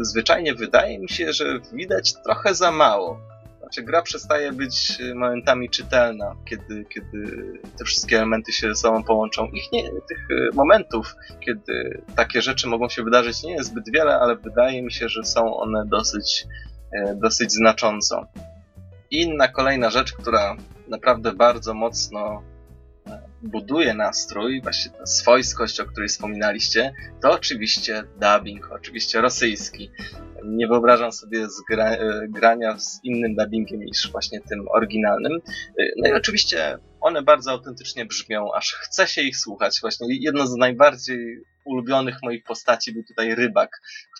zwyczajnie 0.00 0.54
wydaje 0.54 0.98
mi 0.98 1.08
się, 1.08 1.32
że 1.32 1.60
widać 1.72 2.14
trochę 2.22 2.54
za 2.54 2.72
mało. 2.72 3.20
Znaczy, 3.58 3.82
gra 3.82 4.02
przestaje 4.02 4.52
być 4.52 4.98
momentami 5.14 5.70
czytelna, 5.70 6.36
kiedy, 6.44 6.84
kiedy 6.84 7.52
te 7.78 7.84
wszystkie 7.84 8.16
elementy 8.16 8.52
się 8.52 8.68
ze 8.68 8.74
sobą 8.74 9.04
połączą. 9.04 9.46
Ich 9.46 9.72
nie, 9.72 9.82
tych 9.82 10.28
momentów, 10.54 11.14
kiedy 11.40 12.02
takie 12.16 12.42
rzeczy 12.42 12.68
mogą 12.68 12.88
się 12.88 13.02
wydarzyć, 13.02 13.42
nie 13.42 13.52
jest 13.52 13.70
zbyt 13.70 13.90
wiele, 13.92 14.18
ale 14.20 14.36
wydaje 14.36 14.82
mi 14.82 14.92
się, 14.92 15.08
że 15.08 15.24
są 15.24 15.56
one 15.56 15.86
dosyć 15.86 16.46
E, 16.46 16.77
dosyć 17.14 17.52
znacząco. 17.52 18.26
Inna 19.10 19.48
kolejna 19.48 19.90
rzecz, 19.90 20.12
która 20.12 20.56
naprawdę 20.88 21.32
bardzo 21.32 21.74
mocno 21.74 22.42
e, 23.06 23.20
buduje 23.42 23.94
nastrój, 23.94 24.62
właśnie 24.62 24.90
ta 24.90 25.06
swojskość, 25.06 25.80
o 25.80 25.86
której 25.86 26.08
wspominaliście, 26.08 26.92
to 27.22 27.30
oczywiście 27.30 28.04
dubbing, 28.20 28.72
oczywiście 28.72 29.20
rosyjski. 29.20 29.90
Nie 30.44 30.68
wyobrażam 30.68 31.12
sobie 31.12 31.46
zgra 31.50 31.86
e, 31.86 32.28
grania 32.28 32.78
z 32.78 33.00
innym 33.04 33.36
dubbingiem 33.36 33.80
niż 33.80 34.12
właśnie 34.12 34.40
tym 34.40 34.64
oryginalnym. 34.70 35.32
No 35.96 36.08
i 36.08 36.12
oczywiście 36.12 36.78
one 37.00 37.22
bardzo 37.22 37.50
autentycznie 37.50 38.06
brzmią, 38.06 38.52
aż 38.54 38.72
chce 38.72 39.06
się 39.06 39.22
ich 39.22 39.36
słuchać. 39.36 39.78
Właśnie 39.80 40.06
jedno 40.20 40.46
z 40.46 40.56
najbardziej 40.56 41.42
ulubionych 41.64 42.16
moich 42.22 42.44
postaci 42.44 42.92
był 42.92 43.04
tutaj 43.04 43.34
rybak, 43.34 43.70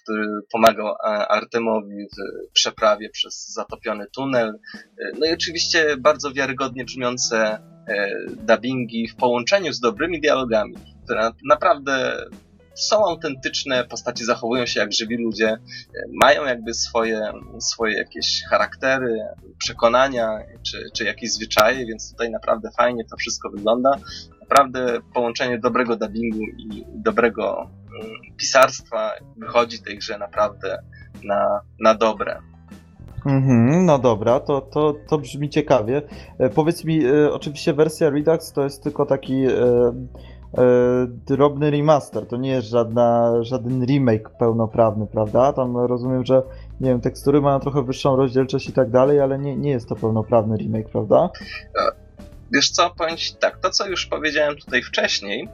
który 0.09 0.29
pomagał 0.53 0.95
Artemowi 1.29 2.07
w 2.07 2.53
przeprawie 2.53 3.11
przez 3.11 3.53
zatopiony 3.53 4.07
tunel. 4.15 4.59
No 5.19 5.27
i 5.27 5.33
oczywiście 5.33 5.97
bardzo 5.97 6.33
wiarygodnie 6.33 6.85
brzmiące 6.85 7.39
e, 7.39 8.11
dubbingi 8.29 9.09
w 9.09 9.17
połączeniu 9.17 9.73
z 9.73 9.81
dobrymi 9.81 10.21
dialogami, 10.21 10.75
które 11.05 11.31
naprawdę 11.49 12.25
są 12.75 13.07
autentyczne, 13.07 13.85
postaci 13.85 14.25
zachowują 14.25 14.67
się 14.67 14.81
jak 14.81 14.93
żywi 14.93 15.17
ludzie, 15.17 15.49
e, 15.49 15.59
mają 16.23 16.45
jakby 16.45 16.75
swoje, 16.75 17.33
swoje 17.59 17.99
jakieś 17.99 18.43
charaktery, 18.51 19.19
przekonania 19.59 20.39
czy, 20.63 20.91
czy 20.95 21.05
jakieś 21.05 21.33
zwyczaje, 21.33 21.87
więc 21.87 22.11
tutaj 22.11 22.31
naprawdę 22.31 22.71
fajnie 22.77 23.05
to 23.05 23.17
wszystko 23.17 23.51
wygląda. 23.51 23.91
Naprawdę 24.41 24.99
połączenie 25.15 25.59
dobrego 25.59 25.97
dubbingu 25.97 26.43
i 26.59 26.85
dobrego 26.95 27.71
pisarstwa 28.37 29.11
wychodzi 29.37 29.83
tej 29.83 29.99
grze 29.99 30.19
naprawdę 30.19 30.79
na, 31.25 31.61
na 31.81 31.95
dobre. 31.95 32.41
Mhm, 33.27 33.87
no 33.87 33.99
dobra, 33.99 34.41
to, 34.41 34.61
to, 34.61 34.95
to 35.09 35.19
brzmi 35.19 35.51
ciekawie. 35.51 36.03
E, 36.39 36.51
powiedz 36.51 36.85
mi, 36.85 37.07
e, 37.07 37.33
oczywiście 37.33 37.75
wersja 37.75 38.11
Redux 38.11 38.53
to 38.53 38.65
jest 38.65 38.83
tylko 38.83 39.07
taki 39.07 39.45
e, 39.45 39.51
e, 39.51 41.07
drobny 41.27 41.71
remaster, 41.71 42.27
to 42.27 42.37
nie 42.37 42.51
jest 42.51 42.69
żadna, 42.69 43.33
żaden 43.41 43.85
remake 43.87 44.31
pełnoprawny, 44.39 45.07
prawda? 45.07 45.53
Tam 45.53 45.77
rozumiem, 45.77 46.27
że 46.27 46.43
nie 46.81 46.91
wiem, 46.91 47.01
tekstury 47.01 47.41
mają 47.41 47.61
trochę 47.61 47.83
wyższą 47.83 48.17
rozdzielczość 48.17 48.69
i 48.69 48.73
tak 48.73 48.91
dalej, 48.91 49.21
ale 49.21 49.39
nie, 49.39 49.57
nie 49.57 49.71
jest 49.71 49.89
to 49.89 49.97
pełnoprawny 49.97 50.57
remake, 50.57 50.89
prawda? 50.89 51.31
Wiesz 52.53 52.71
co, 52.71 52.91
powiem 52.99 53.17
Ci 53.17 53.35
tak, 53.35 53.59
to 53.59 53.71
co 53.71 53.89
już 53.89 54.07
powiedziałem 54.07 54.57
tutaj 54.57 54.83
wcześniej, 54.83 55.49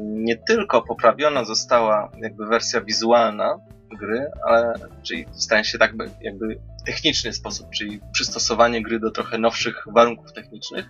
nie 0.00 0.36
tylko 0.36 0.82
poprawiona 0.82 1.44
została 1.44 2.10
jakby 2.22 2.46
wersja 2.46 2.80
wizualna 2.80 3.58
gry, 3.96 4.30
ale 4.46 4.74
czyli 5.02 5.26
w 5.26 5.66
się 5.66 5.78
tak 5.78 5.92
jakby 6.20 6.60
techniczny 6.86 7.32
sposób, 7.32 7.70
czyli 7.70 8.00
przystosowanie 8.12 8.82
gry 8.82 9.00
do 9.00 9.10
trochę 9.10 9.38
nowszych 9.38 9.84
warunków 9.86 10.32
technicznych. 10.32 10.86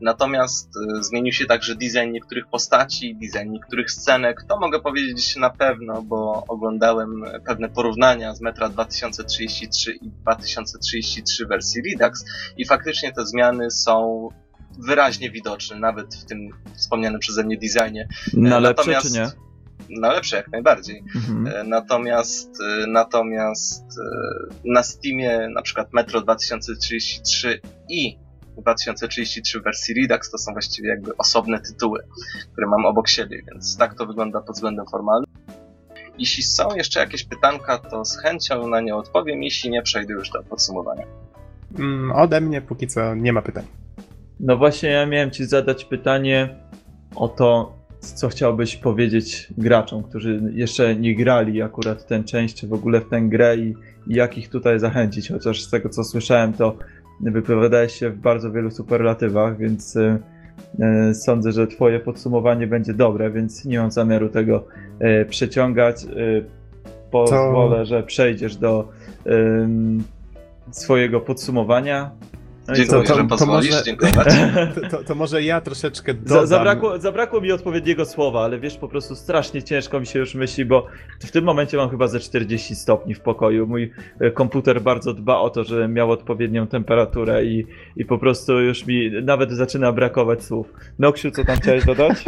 Natomiast 0.00 0.68
y, 0.98 1.02
zmienił 1.02 1.32
się 1.32 1.46
także 1.46 1.74
design 1.74 2.12
niektórych 2.12 2.46
postaci, 2.46 3.16
design 3.16 3.52
niektórych 3.52 3.90
scenek. 3.90 4.44
To 4.48 4.58
mogę 4.60 4.80
powiedzieć 4.80 5.36
na 5.36 5.50
pewno, 5.50 6.02
bo 6.02 6.44
oglądałem 6.48 7.24
pewne 7.46 7.68
porównania 7.68 8.34
z 8.34 8.40
Metra 8.40 8.68
2033 8.68 9.92
i 9.92 10.10
2033 10.10 11.46
wersji 11.46 11.82
Redux 11.82 12.24
i 12.56 12.66
faktycznie 12.66 13.12
te 13.12 13.26
zmiany 13.26 13.70
są 13.70 14.28
wyraźnie 14.78 15.30
widoczne, 15.30 15.78
nawet 15.78 16.14
w 16.14 16.24
tym 16.24 16.48
wspomnianym 16.76 17.20
przeze 17.20 17.44
mnie 17.44 17.56
designie. 17.56 18.08
Na 18.32 18.58
lepsze 18.58 18.90
Natomiast... 18.90 19.06
czy 19.06 19.20
nie? 19.20 19.46
na 19.90 20.12
lepsze 20.12 20.36
jak 20.36 20.52
najbardziej. 20.52 21.02
Mhm. 21.14 21.46
E, 21.46 21.64
natomiast 21.64 22.50
e, 22.60 22.86
natomiast 22.86 23.84
e, 23.84 24.70
na 24.72 24.82
Steamie 24.82 25.48
na 25.54 25.62
przykład 25.62 25.92
Metro 25.92 26.20
2033 26.20 27.60
i 27.88 28.18
2033 28.58 29.60
w 29.60 29.64
wersji 29.64 29.94
Redux 29.94 30.30
to 30.30 30.38
są 30.38 30.52
właściwie 30.52 30.88
jakby 30.88 31.16
osobne 31.16 31.60
tytuły, 31.60 32.00
które 32.52 32.66
mam 32.66 32.86
obok 32.86 33.08
siebie, 33.08 33.42
więc 33.48 33.76
tak 33.76 33.94
to 33.94 34.06
wygląda 34.06 34.40
pod 34.40 34.54
względem 34.56 34.86
formalnym. 34.86 35.30
Jeśli 36.18 36.42
są 36.42 36.74
jeszcze 36.74 37.00
jakieś 37.00 37.24
pytanka, 37.24 37.78
to 37.78 38.04
z 38.04 38.18
chęcią 38.18 38.68
na 38.68 38.80
nie 38.80 38.94
odpowiem, 38.96 39.42
jeśli 39.42 39.70
nie, 39.70 39.82
przejdę 39.82 40.14
już 40.14 40.30
do 40.30 40.42
podsumowania. 40.42 41.06
Mm, 41.78 42.12
ode 42.12 42.40
mnie 42.40 42.62
póki 42.62 42.86
co 42.86 43.14
nie 43.14 43.32
ma 43.32 43.42
pytań. 43.42 43.64
No 44.40 44.56
właśnie, 44.56 44.88
ja 44.88 45.06
miałem 45.06 45.30
Ci 45.30 45.44
zadać 45.44 45.84
pytanie 45.84 46.48
o 47.14 47.28
to, 47.28 47.76
co 48.00 48.28
chciałbyś 48.28 48.76
powiedzieć 48.76 49.48
graczom, 49.58 50.02
którzy 50.02 50.42
jeszcze 50.52 50.96
nie 50.96 51.14
grali 51.14 51.62
akurat 51.62 52.06
tę 52.06 52.24
część, 52.24 52.60
czy 52.60 52.68
w 52.68 52.72
ogóle 52.72 53.00
w 53.00 53.08
tę 53.08 53.20
grę 53.22 53.56
i, 53.56 53.74
i 54.06 54.14
jak 54.14 54.38
ich 54.38 54.48
tutaj 54.48 54.80
zachęcić, 54.80 55.28
chociaż 55.28 55.62
z 55.62 55.70
tego 55.70 55.88
co 55.88 56.04
słyszałem, 56.04 56.52
to 56.52 56.76
wypowiadałeś 57.20 57.92
się 57.92 58.10
w 58.10 58.18
bardzo 58.18 58.52
wielu 58.52 58.70
superlatywach, 58.70 59.58
więc 59.58 59.96
y, 59.96 60.18
y, 61.10 61.14
sądzę, 61.14 61.52
że 61.52 61.66
twoje 61.66 62.00
podsumowanie 62.00 62.66
będzie 62.66 62.94
dobre, 62.94 63.30
więc 63.30 63.64
nie 63.64 63.78
mam 63.78 63.90
zamiaru 63.90 64.28
tego 64.28 64.64
y, 65.22 65.24
przeciągać. 65.24 66.06
Pozwolę, 67.10 67.76
to... 67.76 67.86
że 67.86 68.02
przejdziesz 68.02 68.56
do 68.56 68.88
swojego 70.70 71.20
podsumowania. 71.20 72.10
No 72.68 72.74
Dziękuję, 72.74 73.02
to, 73.02 73.08
to, 73.08 73.16
że 73.16 73.24
pozwolisz, 73.24 73.74
to 74.00 74.06
może, 74.16 74.72
to, 74.90 75.04
to, 75.04 75.14
może 75.14 75.42
ja 75.42 75.60
troszeczkę 75.60 76.14
dodam. 76.14 76.46
Zabrakło, 76.46 76.98
zabrakło 76.98 77.40
mi 77.40 77.52
odpowiedniego 77.52 78.04
słowa, 78.04 78.44
ale 78.44 78.58
wiesz, 78.58 78.76
po 78.76 78.88
prostu 78.88 79.14
strasznie 79.14 79.62
ciężko 79.62 80.00
mi 80.00 80.06
się 80.06 80.18
już 80.18 80.34
myśli, 80.34 80.64
bo 80.64 80.86
w 81.20 81.30
tym 81.30 81.44
momencie 81.44 81.76
mam 81.76 81.90
chyba 81.90 82.08
ze 82.08 82.20
40 82.20 82.76
stopni 82.76 83.14
w 83.14 83.20
pokoju. 83.20 83.66
Mój 83.66 83.92
e, 84.20 84.30
komputer 84.30 84.82
bardzo 84.82 85.14
dba 85.14 85.38
o 85.38 85.50
to, 85.50 85.64
żeby 85.64 85.88
miał 85.88 86.10
odpowiednią 86.10 86.66
temperaturę 86.66 87.44
i, 87.44 87.66
i 87.96 88.04
po 88.04 88.18
prostu 88.18 88.60
już 88.60 88.86
mi 88.86 89.10
nawet 89.22 89.52
zaczyna 89.52 89.92
brakować 89.92 90.44
słów. 90.44 90.72
Noksiu, 90.98 91.30
co 91.30 91.44
tam 91.44 91.56
chciałeś 91.56 91.84
dodać? 91.84 92.24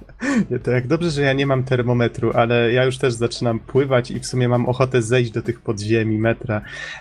to 0.64 0.70
jak 0.70 0.86
dobrze, 0.86 1.10
że 1.10 1.22
ja 1.22 1.32
nie 1.32 1.46
mam 1.46 1.64
termometru, 1.64 2.32
ale 2.34 2.72
ja 2.72 2.84
już 2.84 2.98
też 2.98 3.12
zaczynam 3.12 3.60
pływać 3.60 4.10
i 4.10 4.20
w 4.20 4.26
sumie 4.26 4.48
mam 4.48 4.66
ochotę 4.66 5.02
zejść 5.02 5.30
do 5.30 5.42
tych 5.42 5.60
podziemi 5.60 6.18
metra. 6.18 6.60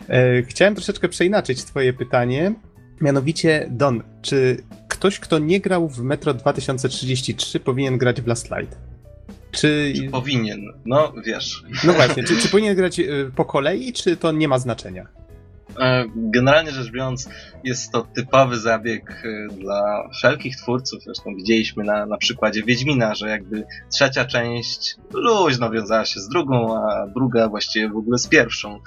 E, 0.10 0.44
chciałem 0.44 0.76
troszeczkę 0.76 1.10
przeinaczyć 1.10 1.64
twoje 1.64 1.94
pytanie. 1.94 2.54
Mianowicie, 3.02 3.68
Don, 3.72 4.04
czy 4.22 4.64
ktoś, 4.88 5.20
kto 5.20 5.40
nie 5.40 5.60
grał 5.60 5.90
w 5.90 6.00
Metro 6.00 6.34
2033 6.34 7.60
powinien 7.60 7.98
grać 7.98 8.22
w 8.22 8.28
Last 8.28 8.52
Light? 8.52 8.78
Czy... 9.52 9.94
czy 9.96 10.10
powinien? 10.10 10.62
No, 10.86 11.14
wiesz. 11.26 11.64
No 11.84 11.94
właśnie, 11.94 12.24
czy, 12.24 12.38
czy 12.38 12.50
powinien 12.50 12.76
grać 12.76 13.00
y, 13.00 13.32
po 13.36 13.46
kolei, 13.46 13.94
czy 13.94 14.18
to 14.18 14.32
nie 14.32 14.48
ma 14.48 14.60
znaczenia? 14.60 15.08
E, 15.80 16.06
generalnie 16.16 16.72
rzecz 16.72 16.92
biorąc, 16.92 17.30
jest 17.64 17.92
to 17.92 18.08
typowy 18.16 18.60
zabieg 18.60 19.24
e, 19.26 19.56
dla 19.56 20.10
wszelkich 20.14 20.58
twórców. 20.58 21.04
Zresztą 21.04 21.36
widzieliśmy 21.36 21.84
na, 21.84 22.06
na 22.06 22.18
przykładzie 22.18 22.64
Wiedźmina, 22.64 23.16
że 23.16 23.30
jakby 23.30 23.66
trzecia 23.92 24.26
część 24.26 24.96
luźno 25.14 25.72
wiązała 25.72 26.06
się 26.06 26.20
z 26.20 26.30
drugą, 26.30 26.78
a 26.78 27.08
druga 27.08 27.50
właściwie 27.50 27.90
w 27.90 27.98
ogóle 27.98 28.18
z 28.18 28.28
pierwszą. 28.28 28.80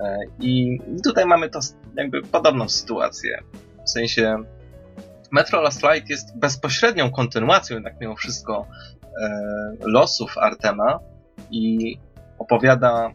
E, 0.00 0.18
I 0.40 0.78
tutaj 1.04 1.26
mamy 1.26 1.50
to 1.50 1.58
jakby 1.96 2.22
podobną 2.22 2.68
sytuację. 2.68 3.42
W 3.86 3.90
sensie 3.90 4.36
Metro 5.32 5.60
Last 5.60 5.82
Light 5.82 6.10
jest 6.10 6.38
bezpośrednią 6.38 7.10
kontynuacją 7.10 7.74
jednak 7.74 8.00
mimo 8.00 8.16
wszystko 8.16 8.66
losów 9.80 10.38
Artema 10.38 10.98
i 11.50 11.96
opowiada 12.38 13.14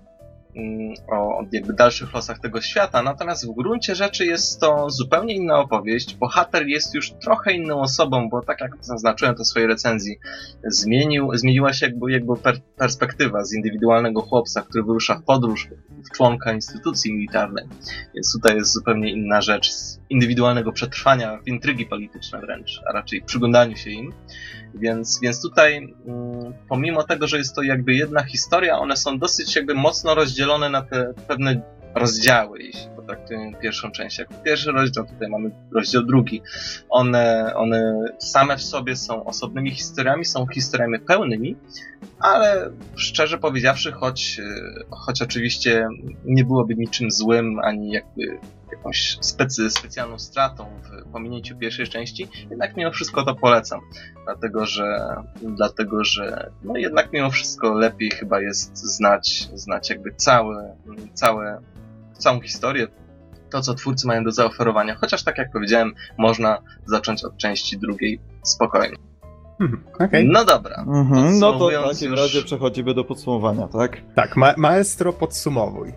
o 1.12 1.44
jakby 1.52 1.74
dalszych 1.74 2.14
losach 2.14 2.40
tego 2.40 2.62
świata, 2.62 3.04
natomiast 3.04 3.48
w 3.48 3.56
gruncie 3.56 3.96
rzeczy 3.96 4.26
jest 4.26 4.60
to 4.60 4.90
zupełnie 4.90 5.36
inna 5.36 5.60
opowieść. 5.60 6.16
Bohater 6.16 6.68
jest 6.68 6.96
już 6.96 7.12
trochę 7.12 7.54
inną 7.54 7.82
osobą, 7.82 8.30
bo 8.30 8.42
tak 8.42 8.62
jak 8.62 8.72
zaznaczyłem 8.82 9.36
to 9.36 9.44
w 9.44 9.48
swojej 9.48 9.68
recenzji, 9.68 10.20
zmienił, 10.64 11.30
zmieniła 11.34 11.74
się 11.74 11.86
jakby 11.86 12.38
per, 12.44 12.62
perspektywa 12.78 13.44
z 13.44 13.54
indywidualnego 13.54 14.22
chłopca, 14.22 14.62
który 14.62 14.84
wyrusza 14.84 15.16
w 15.16 15.24
podróż 15.24 15.68
w 16.06 16.16
członka 16.16 16.54
instytucji 16.54 17.14
militarnej. 17.14 17.66
Więc 18.16 18.34
tutaj 18.34 18.56
jest 18.56 18.74
zupełnie 18.74 19.12
inna 19.12 19.42
rzecz 19.42 19.72
z 19.72 20.00
indywidualnego 20.10 20.72
przetrwania 20.72 21.38
w 21.38 21.48
intrygi 21.48 21.86
polityczne 21.86 22.40
wręcz, 22.40 22.82
a 22.90 22.94
raczej 22.94 23.22
przyglądaniu 23.22 23.78
się 23.78 23.90
im. 23.90 24.14
Więc, 24.74 25.20
więc 25.22 25.42
tutaj, 25.42 25.96
mm, 26.08 26.54
pomimo 26.70 27.04
tego, 27.04 27.28
że 27.28 27.38
jest 27.38 27.56
to 27.56 27.62
jakby 27.62 27.94
jedna 27.94 28.24
historia, 28.24 28.80
one 28.80 28.98
są 28.98 29.20
dosyć 29.20 29.56
jakby 29.56 29.74
mocno 29.74 30.16
rozdzielone 30.16 30.70
na 30.70 30.82
te 30.82 31.14
pewne 31.28 31.62
rozdziały, 31.96 32.60
jeśli 32.60 32.90
potraktujemy 33.12 33.58
pierwszą 33.62 33.92
część 33.92 34.20
jako 34.20 34.34
pierwszy 34.44 34.72
rozdział, 34.72 35.06
tutaj 35.06 35.30
mamy 35.30 35.52
rozdział 35.72 36.04
drugi. 36.04 36.42
One, 36.90 37.54
one 37.56 38.06
same 38.20 38.58
w 38.58 38.62
sobie 38.62 38.96
są 38.96 39.26
osobnymi 39.26 39.72
historiami, 39.72 40.26
są 40.26 40.48
historiami 40.48 41.00
pełnymi, 41.00 41.56
ale 42.20 42.72
szczerze 42.96 43.38
powiedziawszy, 43.38 43.92
choć, 43.92 44.42
choć 44.90 45.22
oczywiście 45.22 45.88
nie 46.26 46.46
byłoby 46.46 46.76
niczym 46.76 47.12
złym, 47.12 47.60
ani 47.60 47.92
jakby 47.92 48.40
jakąś 48.72 49.18
specy, 49.22 49.70
specjalną 49.70 50.20
stratą 50.20 50.66
w 50.84 51.12
pominięciu 51.12 51.58
pierwszej 51.58 51.88
części, 51.88 52.28
jednak 52.50 52.78
mimo 52.78 52.92
wszystko 52.92 53.24
to 53.24 53.36
polecam. 53.36 53.80
Dlatego, 54.26 54.66
że, 54.66 55.16
dlatego, 55.42 56.04
że 56.04 56.52
no 56.64 56.78
jednak 56.78 57.14
mimo 57.14 57.30
wszystko 57.30 57.74
lepiej 57.74 58.12
chyba 58.12 58.42
jest 58.42 58.78
znać, 58.78 59.50
znać 59.54 59.90
jakby 59.90 60.14
całe, 60.16 60.76
całe, 61.14 61.62
całą 62.18 62.42
historię, 62.42 62.88
to, 63.52 63.62
co 63.62 63.74
twórcy 63.74 64.08
mają 64.08 64.24
do 64.24 64.32
zaoferowania. 64.32 64.96
Chociaż 64.96 65.24
tak 65.24 65.38
jak 65.38 65.52
powiedziałem, 65.52 65.94
można 66.18 66.58
zacząć 66.86 67.24
od 67.24 67.38
części 67.38 67.78
drugiej 67.78 68.20
spokojnie. 68.44 68.98
Mhm, 69.60 69.84
okay. 70.00 70.24
No 70.24 70.46
dobra. 70.46 70.86
Mhm, 70.88 71.40
no 71.40 71.60
to 71.60 71.70
w 71.70 71.94
takim 71.94 72.12
już... 72.12 72.20
razie 72.20 72.42
przechodzimy 72.42 72.94
do 72.94 73.04
podsumowania, 73.04 73.68
tak? 73.68 73.98
Tak, 74.16 74.38
ma 74.38 74.54
maestro 74.58 75.14
podsumowuj. 75.14 75.94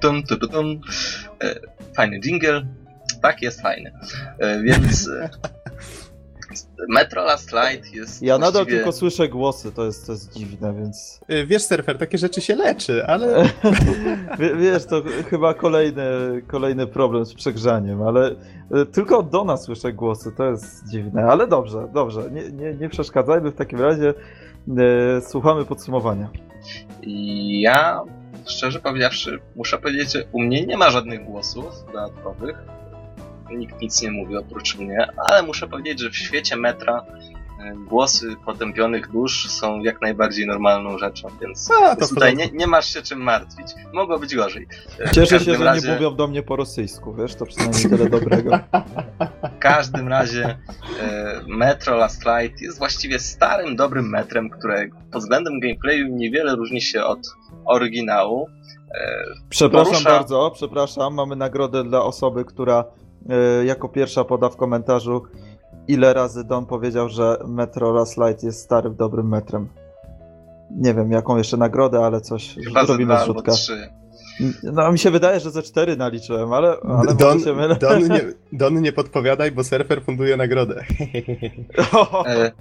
Tum, 0.00 0.22
tum, 0.22 0.38
tum. 0.38 0.80
E, 1.42 1.54
fajny 1.96 2.20
jingle. 2.20 2.66
Tak, 3.22 3.42
jest 3.42 3.62
fajny. 3.62 3.92
E, 4.38 4.62
więc 4.62 5.08
e, 5.08 5.30
Metro 6.88 7.24
Last 7.24 7.52
Light 7.52 7.94
jest. 7.94 8.22
Ja 8.22 8.38
nadal 8.38 8.66
tylko 8.66 8.92
słyszę 8.92 9.28
głosy, 9.28 9.72
to 9.72 9.84
jest, 9.84 10.06
to 10.06 10.12
jest 10.12 10.32
dziwne, 10.32 10.74
więc. 10.74 11.20
Wiesz, 11.46 11.62
surfer, 11.62 11.98
takie 11.98 12.18
rzeczy 12.18 12.40
się 12.40 12.54
leczy, 12.54 13.06
ale. 13.06 13.44
Wiesz, 14.60 14.84
to 14.84 15.02
chyba 15.30 15.54
kolejny, 15.54 16.02
kolejny 16.46 16.86
problem 16.86 17.26
z 17.26 17.34
przegrzaniem, 17.34 18.02
ale 18.02 18.34
tylko 18.92 19.18
od 19.18 19.30
Dona 19.30 19.56
słyszę 19.56 19.92
głosy, 19.92 20.32
to 20.36 20.50
jest 20.50 20.88
dziwne, 20.88 21.24
ale 21.24 21.46
dobrze, 21.46 21.88
dobrze. 21.94 22.30
Nie, 22.30 22.50
nie, 22.50 22.74
nie 22.74 22.88
przeszkadzajmy 22.88 23.50
w 23.50 23.56
takim 23.56 23.80
razie. 23.80 24.14
Słuchamy 25.20 25.64
podsumowania. 25.64 26.28
Ja 27.60 28.02
szczerze 28.46 28.80
powiedziawszy, 28.80 29.38
muszę 29.56 29.78
powiedzieć, 29.78 30.12
że 30.12 30.24
u 30.32 30.42
mnie 30.42 30.66
nie 30.66 30.76
ma 30.76 30.90
żadnych 30.90 31.24
głosów 31.24 31.64
dodatkowych. 31.86 32.56
Nikt 33.50 33.80
nic 33.80 34.02
nie 34.02 34.10
mówi 34.10 34.36
oprócz 34.36 34.78
mnie, 34.78 35.06
ale 35.16 35.42
muszę 35.42 35.68
powiedzieć, 35.68 36.00
że 36.00 36.10
w 36.10 36.16
świecie 36.16 36.56
metra 36.56 37.04
e, 37.60 37.74
głosy 37.88 38.36
potępionych 38.46 39.10
dusz 39.10 39.50
są 39.50 39.80
jak 39.80 40.00
najbardziej 40.00 40.46
normalną 40.46 40.98
rzeczą, 40.98 41.28
więc, 41.42 41.70
A, 41.82 41.96
tutaj 41.96 42.36
nie, 42.36 42.50
nie, 42.52 42.66
masz 42.66 42.94
się 42.94 43.02
czym 43.02 43.18
martwić. 43.18 43.66
Mogło 43.92 44.18
być 44.18 44.34
gorzej. 44.34 44.66
Cieszę 45.12 45.40
się, 45.40 45.54
że 45.54 45.64
razie... 45.64 45.88
nie 45.88 45.94
mówią 45.94 46.16
do 46.16 46.26
mnie 46.26 46.42
po 46.42 46.56
rosyjsku, 46.56 47.14
wiesz, 47.14 47.34
to 47.34 47.46
przynajmniej 47.46 47.82
tyle 47.82 48.08
dobrego. 48.08 48.58
W 49.56 49.58
każdym 49.58 50.08
razie 50.08 50.58
e, 51.00 51.40
Metro 51.46 51.96
Last 51.96 52.22
Light 52.26 52.60
jest 52.60 52.78
właściwie 52.78 53.18
starym, 53.18 53.76
dobrym 53.76 54.08
metrem, 54.10 54.50
które 54.50 54.88
pod 55.12 55.22
względem 55.22 55.60
gameplayu 55.60 56.06
niewiele 56.06 56.56
różni 56.56 56.80
się 56.80 57.04
od 57.04 57.18
oryginału. 57.64 58.46
E, 58.94 59.24
przepraszam 59.48 59.92
porusza... 59.92 60.10
bardzo, 60.10 60.50
przepraszam, 60.54 61.14
mamy 61.14 61.36
nagrodę 61.36 61.84
dla 61.84 62.02
osoby, 62.02 62.44
która 62.44 62.84
jako 63.64 63.88
pierwsza 63.88 64.24
poda 64.24 64.48
w 64.48 64.56
komentarzu 64.56 65.22
ile 65.88 66.14
razy 66.14 66.44
Don 66.44 66.66
powiedział, 66.66 67.08
że 67.08 67.38
Metro 67.46 67.92
Last 67.92 68.16
Light 68.16 68.42
jest 68.42 68.60
starym, 68.60 68.96
dobrym 68.96 69.28
metrem. 69.28 69.68
Nie 70.70 70.94
wiem, 70.94 71.12
jaką 71.12 71.36
jeszcze 71.36 71.56
nagrodę, 71.56 72.04
ale 72.04 72.20
coś 72.20 72.54
Chyba 72.64 72.86
zrobimy 72.86 73.18
zrzutka. 73.18 73.52
No 74.62 74.92
mi 74.92 74.98
się 74.98 75.10
wydaje, 75.10 75.40
że 75.40 75.50
ze 75.50 75.62
cztery 75.62 75.96
naliczyłem, 75.96 76.52
ale, 76.52 76.76
ale 76.98 77.14
Don, 77.14 77.40
się 77.40 77.54
mylę. 77.54 77.76
Don, 77.76 78.08
nie, 78.08 78.20
Don 78.52 78.82
nie 78.82 78.92
podpowiadaj, 78.92 79.52
bo 79.52 79.64
surfer 79.64 80.02
funduje 80.04 80.36
nagrodę. 80.36 80.84
E, 82.26 82.52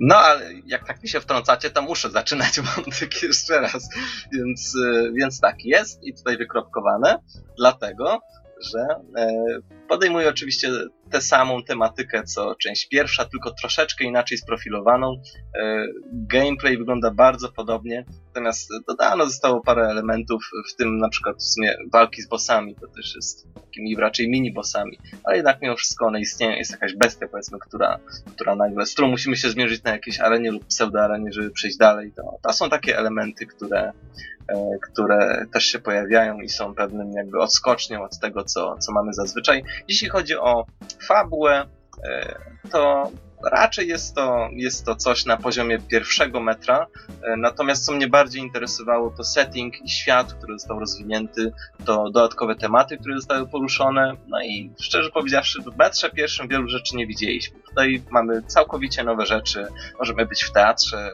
no, 0.00 0.16
ale 0.16 0.52
jak 0.66 0.86
tak 0.86 1.02
mi 1.02 1.08
się 1.08 1.20
wtrącacie, 1.20 1.70
to 1.70 1.82
muszę 1.82 2.10
zaczynać 2.10 2.60
wątek 2.76 3.22
jeszcze 3.22 3.60
raz. 3.60 3.88
Więc, 4.32 4.76
e, 4.86 5.12
więc 5.12 5.40
tak, 5.40 5.64
jest 5.64 6.04
i 6.04 6.14
tutaj 6.14 6.36
wykropkowane, 6.36 7.18
dlatego, 7.58 8.20
że 8.60 8.86
e, 9.16 9.44
podejmuje 9.88 10.28
oczywiście 10.28 10.70
tę 11.10 11.20
samą 11.20 11.62
tematykę 11.62 12.22
co 12.22 12.54
część 12.54 12.88
pierwsza, 12.88 13.24
tylko 13.24 13.50
troszeczkę 13.50 14.04
inaczej 14.04 14.38
sprofilowaną. 14.38 15.22
E, 15.60 15.86
gameplay 16.12 16.78
wygląda 16.78 17.10
bardzo 17.10 17.52
podobnie, 17.52 18.04
natomiast 18.26 18.70
dodano 18.88 19.26
zostało 19.26 19.60
parę 19.60 19.88
elementów, 19.88 20.50
w 20.72 20.76
tym 20.76 20.98
na 20.98 21.08
przykład 21.08 21.36
w 21.36 21.42
sumie 21.42 21.76
walki 21.92 22.22
z 22.22 22.28
bossami, 22.28 22.74
to 22.74 22.86
też 22.86 23.14
jest 23.14 23.54
takimi 23.54 23.96
raczej 23.96 24.30
mini-bossami, 24.30 24.98
ale 25.24 25.36
jednak 25.36 25.62
mimo 25.62 25.76
wszystko 25.76 26.06
one 26.06 26.20
istnieją, 26.20 26.56
jest 26.56 26.70
jakaś 26.70 26.94
bestia 26.94 27.28
powiedzmy, 27.28 27.58
która, 27.58 27.98
która 28.34 28.56
nagle, 28.56 28.86
z 28.86 28.92
którą 28.92 29.08
musimy 29.08 29.36
się 29.36 29.50
zmierzyć 29.50 29.82
na 29.82 29.90
jakiejś 29.90 30.20
arenie 30.20 30.50
lub 30.50 30.66
pseudoarenie, 30.66 31.32
żeby 31.32 31.50
przejść 31.50 31.76
dalej. 31.76 32.12
To, 32.16 32.38
to 32.42 32.52
są 32.52 32.70
takie 32.70 32.98
elementy, 32.98 33.46
które, 33.46 33.92
e, 34.48 34.70
które 34.82 35.46
też 35.52 35.64
się 35.64 35.78
pojawiają 35.78 36.40
i 36.40 36.48
są 36.48 36.74
pewnym 36.74 37.12
jakby 37.12 37.38
odskocznią 37.40 38.04
od 38.04 38.18
tego, 38.18 38.44
co, 38.44 38.78
co 38.78 38.92
mamy 38.92 39.12
zazwyczaj. 39.12 39.64
Jeśli 39.88 40.08
chodzi 40.08 40.36
o 40.36 40.66
fabułę, 41.08 41.66
e, 42.04 42.38
to 42.70 43.10
raczej 43.50 43.88
jest 43.88 44.14
to, 44.14 44.48
jest 44.52 44.84
to 44.84 44.96
coś 44.96 45.24
na 45.24 45.36
poziomie 45.36 45.78
pierwszego 45.78 46.40
metra, 46.40 46.86
e, 47.22 47.36
natomiast 47.36 47.84
co 47.84 47.92
mnie 47.92 48.08
bardziej 48.08 48.42
interesowało 48.42 49.10
to 49.10 49.24
setting 49.24 49.82
i 49.84 49.90
świat, 49.90 50.34
który 50.34 50.58
został 50.58 50.80
rozwinięty, 50.80 51.52
to 51.84 52.10
dodatkowe 52.10 52.54
tematy, 52.56 52.98
które 52.98 53.16
zostały 53.16 53.48
poruszone, 53.48 54.12
no 54.26 54.42
i 54.42 54.72
szczerze 54.80 55.10
powiedziawszy 55.10 55.62
w 55.62 55.78
metrze 55.78 56.10
pierwszym 56.10 56.48
wielu 56.48 56.68
rzeczy 56.68 56.96
nie 56.96 57.06
widzieliśmy. 57.06 57.60
Tutaj 57.68 58.02
mamy 58.10 58.42
całkowicie 58.42 59.04
nowe 59.04 59.26
rzeczy, 59.26 59.66
możemy 59.98 60.26
być 60.26 60.44
w 60.44 60.52
teatrze, 60.52 61.10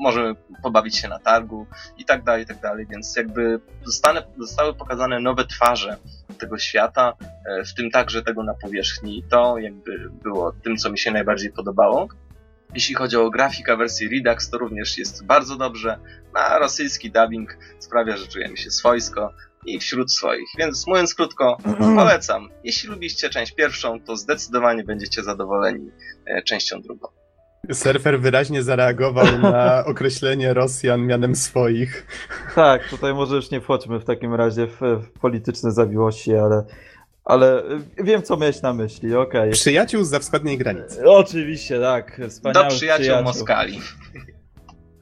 możemy 0.00 0.34
pobawić 0.62 0.96
się 0.96 1.08
na 1.08 1.18
targu 1.18 1.66
i 1.98 2.04
tak 2.04 2.24
dalej, 2.24 2.42
i 2.42 2.46
tak 2.46 2.60
dalej, 2.60 2.86
więc 2.90 3.16
jakby 3.16 3.60
zostane, 3.84 4.22
zostały 4.38 4.74
pokazane 4.74 5.20
nowe 5.20 5.44
twarze 5.44 5.96
tego 6.38 6.58
świata, 6.58 7.12
e, 7.46 7.64
w 7.64 7.74
tym 7.74 7.90
także 7.90 8.22
tego 8.22 8.42
na 8.42 8.54
powierzchni 8.54 9.18
i 9.18 9.22
to 9.22 9.58
jakby 9.58 10.10
było 10.22 10.52
tym, 10.52 10.76
co 10.76 10.90
mi 10.90 10.98
się 10.98 11.10
najbardziej 11.10 11.52
podobało. 11.52 12.08
Jeśli 12.74 12.94
chodzi 12.94 13.16
o 13.16 13.30
grafikę 13.30 13.76
wersji 13.76 14.08
Redux, 14.08 14.50
to 14.50 14.58
również 14.58 14.98
jest 14.98 15.24
bardzo 15.24 15.56
dobrze, 15.56 15.98
a 16.34 16.58
rosyjski 16.58 17.10
dubbing 17.10 17.58
sprawia, 17.78 18.16
że 18.16 18.26
czujemy 18.26 18.56
się 18.56 18.70
swojsko 18.70 19.32
i 19.66 19.78
wśród 19.78 20.12
swoich. 20.12 20.48
Więc 20.58 20.86
mówiąc 20.86 21.14
krótko, 21.14 21.56
polecam. 21.96 22.48
Jeśli 22.64 22.88
lubiście 22.88 23.30
część 23.30 23.52
pierwszą, 23.52 24.00
to 24.00 24.16
zdecydowanie 24.16 24.84
będziecie 24.84 25.22
zadowoleni 25.22 25.90
e, 26.26 26.42
częścią 26.42 26.80
drugą. 26.80 27.08
Surfer 27.72 28.20
wyraźnie 28.20 28.62
zareagował 28.62 29.38
na 29.38 29.84
określenie 29.92 30.54
Rosjan 30.54 31.06
mianem 31.06 31.36
swoich. 31.36 32.06
Tak, 32.54 32.88
tutaj 32.88 33.14
może 33.14 33.36
już 33.36 33.50
nie 33.50 33.60
wchodźmy 33.60 34.00
w 34.00 34.04
takim 34.04 34.34
razie 34.34 34.66
w, 34.66 34.80
w 34.80 35.20
polityczne 35.20 35.72
zawiłości, 35.72 36.34
ale, 36.34 36.64
ale 37.24 37.62
wiem, 37.98 38.22
co 38.22 38.36
miałeś 38.36 38.62
na 38.62 38.72
myśli, 38.72 39.14
okej. 39.16 39.40
Okay. 39.40 39.52
Przyjaciół 39.52 40.04
za 40.04 40.18
wschodniej 40.18 40.58
granicy. 40.58 41.10
Oczywiście, 41.10 41.80
tak. 41.80 42.20
Do 42.20 42.28
przyjaciół, 42.28 42.76
przyjaciół. 42.76 43.22
Moskali. 43.22 43.80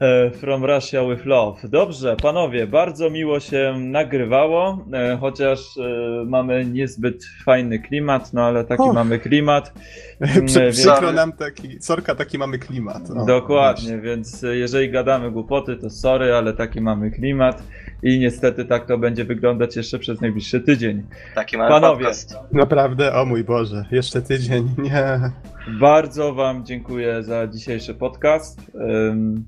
E, 0.01 0.31
From 0.31 0.65
Russia 0.65 1.05
with 1.09 1.25
Love. 1.25 1.67
Dobrze, 1.69 2.15
panowie, 2.21 2.67
bardzo 2.67 3.09
miło 3.09 3.39
się 3.39 3.75
nagrywało, 3.79 4.85
e, 4.93 5.17
chociaż 5.21 5.59
e, 5.77 6.25
mamy 6.25 6.65
niezbyt 6.65 7.25
fajny 7.45 7.79
klimat, 7.79 8.33
no 8.33 8.43
ale 8.43 8.63
taki 8.65 8.81
Och. 8.83 8.93
mamy 8.93 9.19
klimat. 9.19 9.73
Więc- 10.21 10.57
przykro 10.71 11.11
nam 11.11 11.31
taki, 11.33 11.81
sorka, 11.81 12.15
taki 12.15 12.37
mamy 12.37 12.59
klimat. 12.59 13.11
O, 13.11 13.25
Dokładnie, 13.25 13.97
więc 13.97 14.43
e, 14.43 14.55
jeżeli 14.55 14.91
gadamy 14.91 15.31
głupoty, 15.31 15.75
to 15.77 15.89
sorry, 15.89 16.33
ale 16.33 16.53
taki 16.53 16.81
mamy 16.81 17.11
klimat 17.11 17.63
i 18.03 18.19
niestety 18.19 18.65
tak 18.65 18.85
to 18.87 18.97
będzie 18.97 19.25
wyglądać 19.25 19.75
jeszcze 19.75 19.99
przez 19.99 20.21
najbliższy 20.21 20.61
tydzień. 20.61 21.03
Taki 21.35 21.57
mały 21.57 21.69
Panowie. 21.69 21.95
podcast. 22.05 22.37
Naprawdę, 22.51 23.13
o 23.13 23.25
mój 23.25 23.43
Boże, 23.43 23.85
jeszcze 23.91 24.21
tydzień, 24.21 24.69
nie. 24.77 25.19
Bardzo 25.79 26.33
wam 26.33 26.65
dziękuję 26.65 27.23
za 27.23 27.47
dzisiejszy 27.47 27.93
podcast. 27.93 28.71
Ym, 29.09 29.45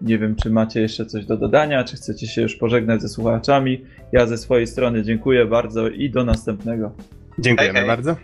Nie 0.00 0.18
wiem, 0.18 0.36
czy 0.36 0.50
macie 0.50 0.80
jeszcze 0.80 1.06
coś 1.06 1.26
do 1.26 1.36
dodania, 1.36 1.84
czy 1.84 1.96
chcecie 1.96 2.26
się 2.26 2.42
już 2.42 2.56
pożegnać 2.56 3.02
ze 3.02 3.08
słuchaczami. 3.08 3.84
Ja 4.12 4.26
ze 4.26 4.38
swojej 4.38 4.66
strony 4.66 5.02
dziękuję 5.02 5.46
bardzo 5.46 5.88
i 5.88 6.10
do 6.10 6.24
następnego. 6.24 6.92
Dziękujemy 7.38 7.78
Hej, 7.78 7.88
hej. 7.88 7.96
bardzo. 7.96 8.16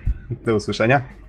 Do 0.46 0.54
usłyszenia. 0.56 1.25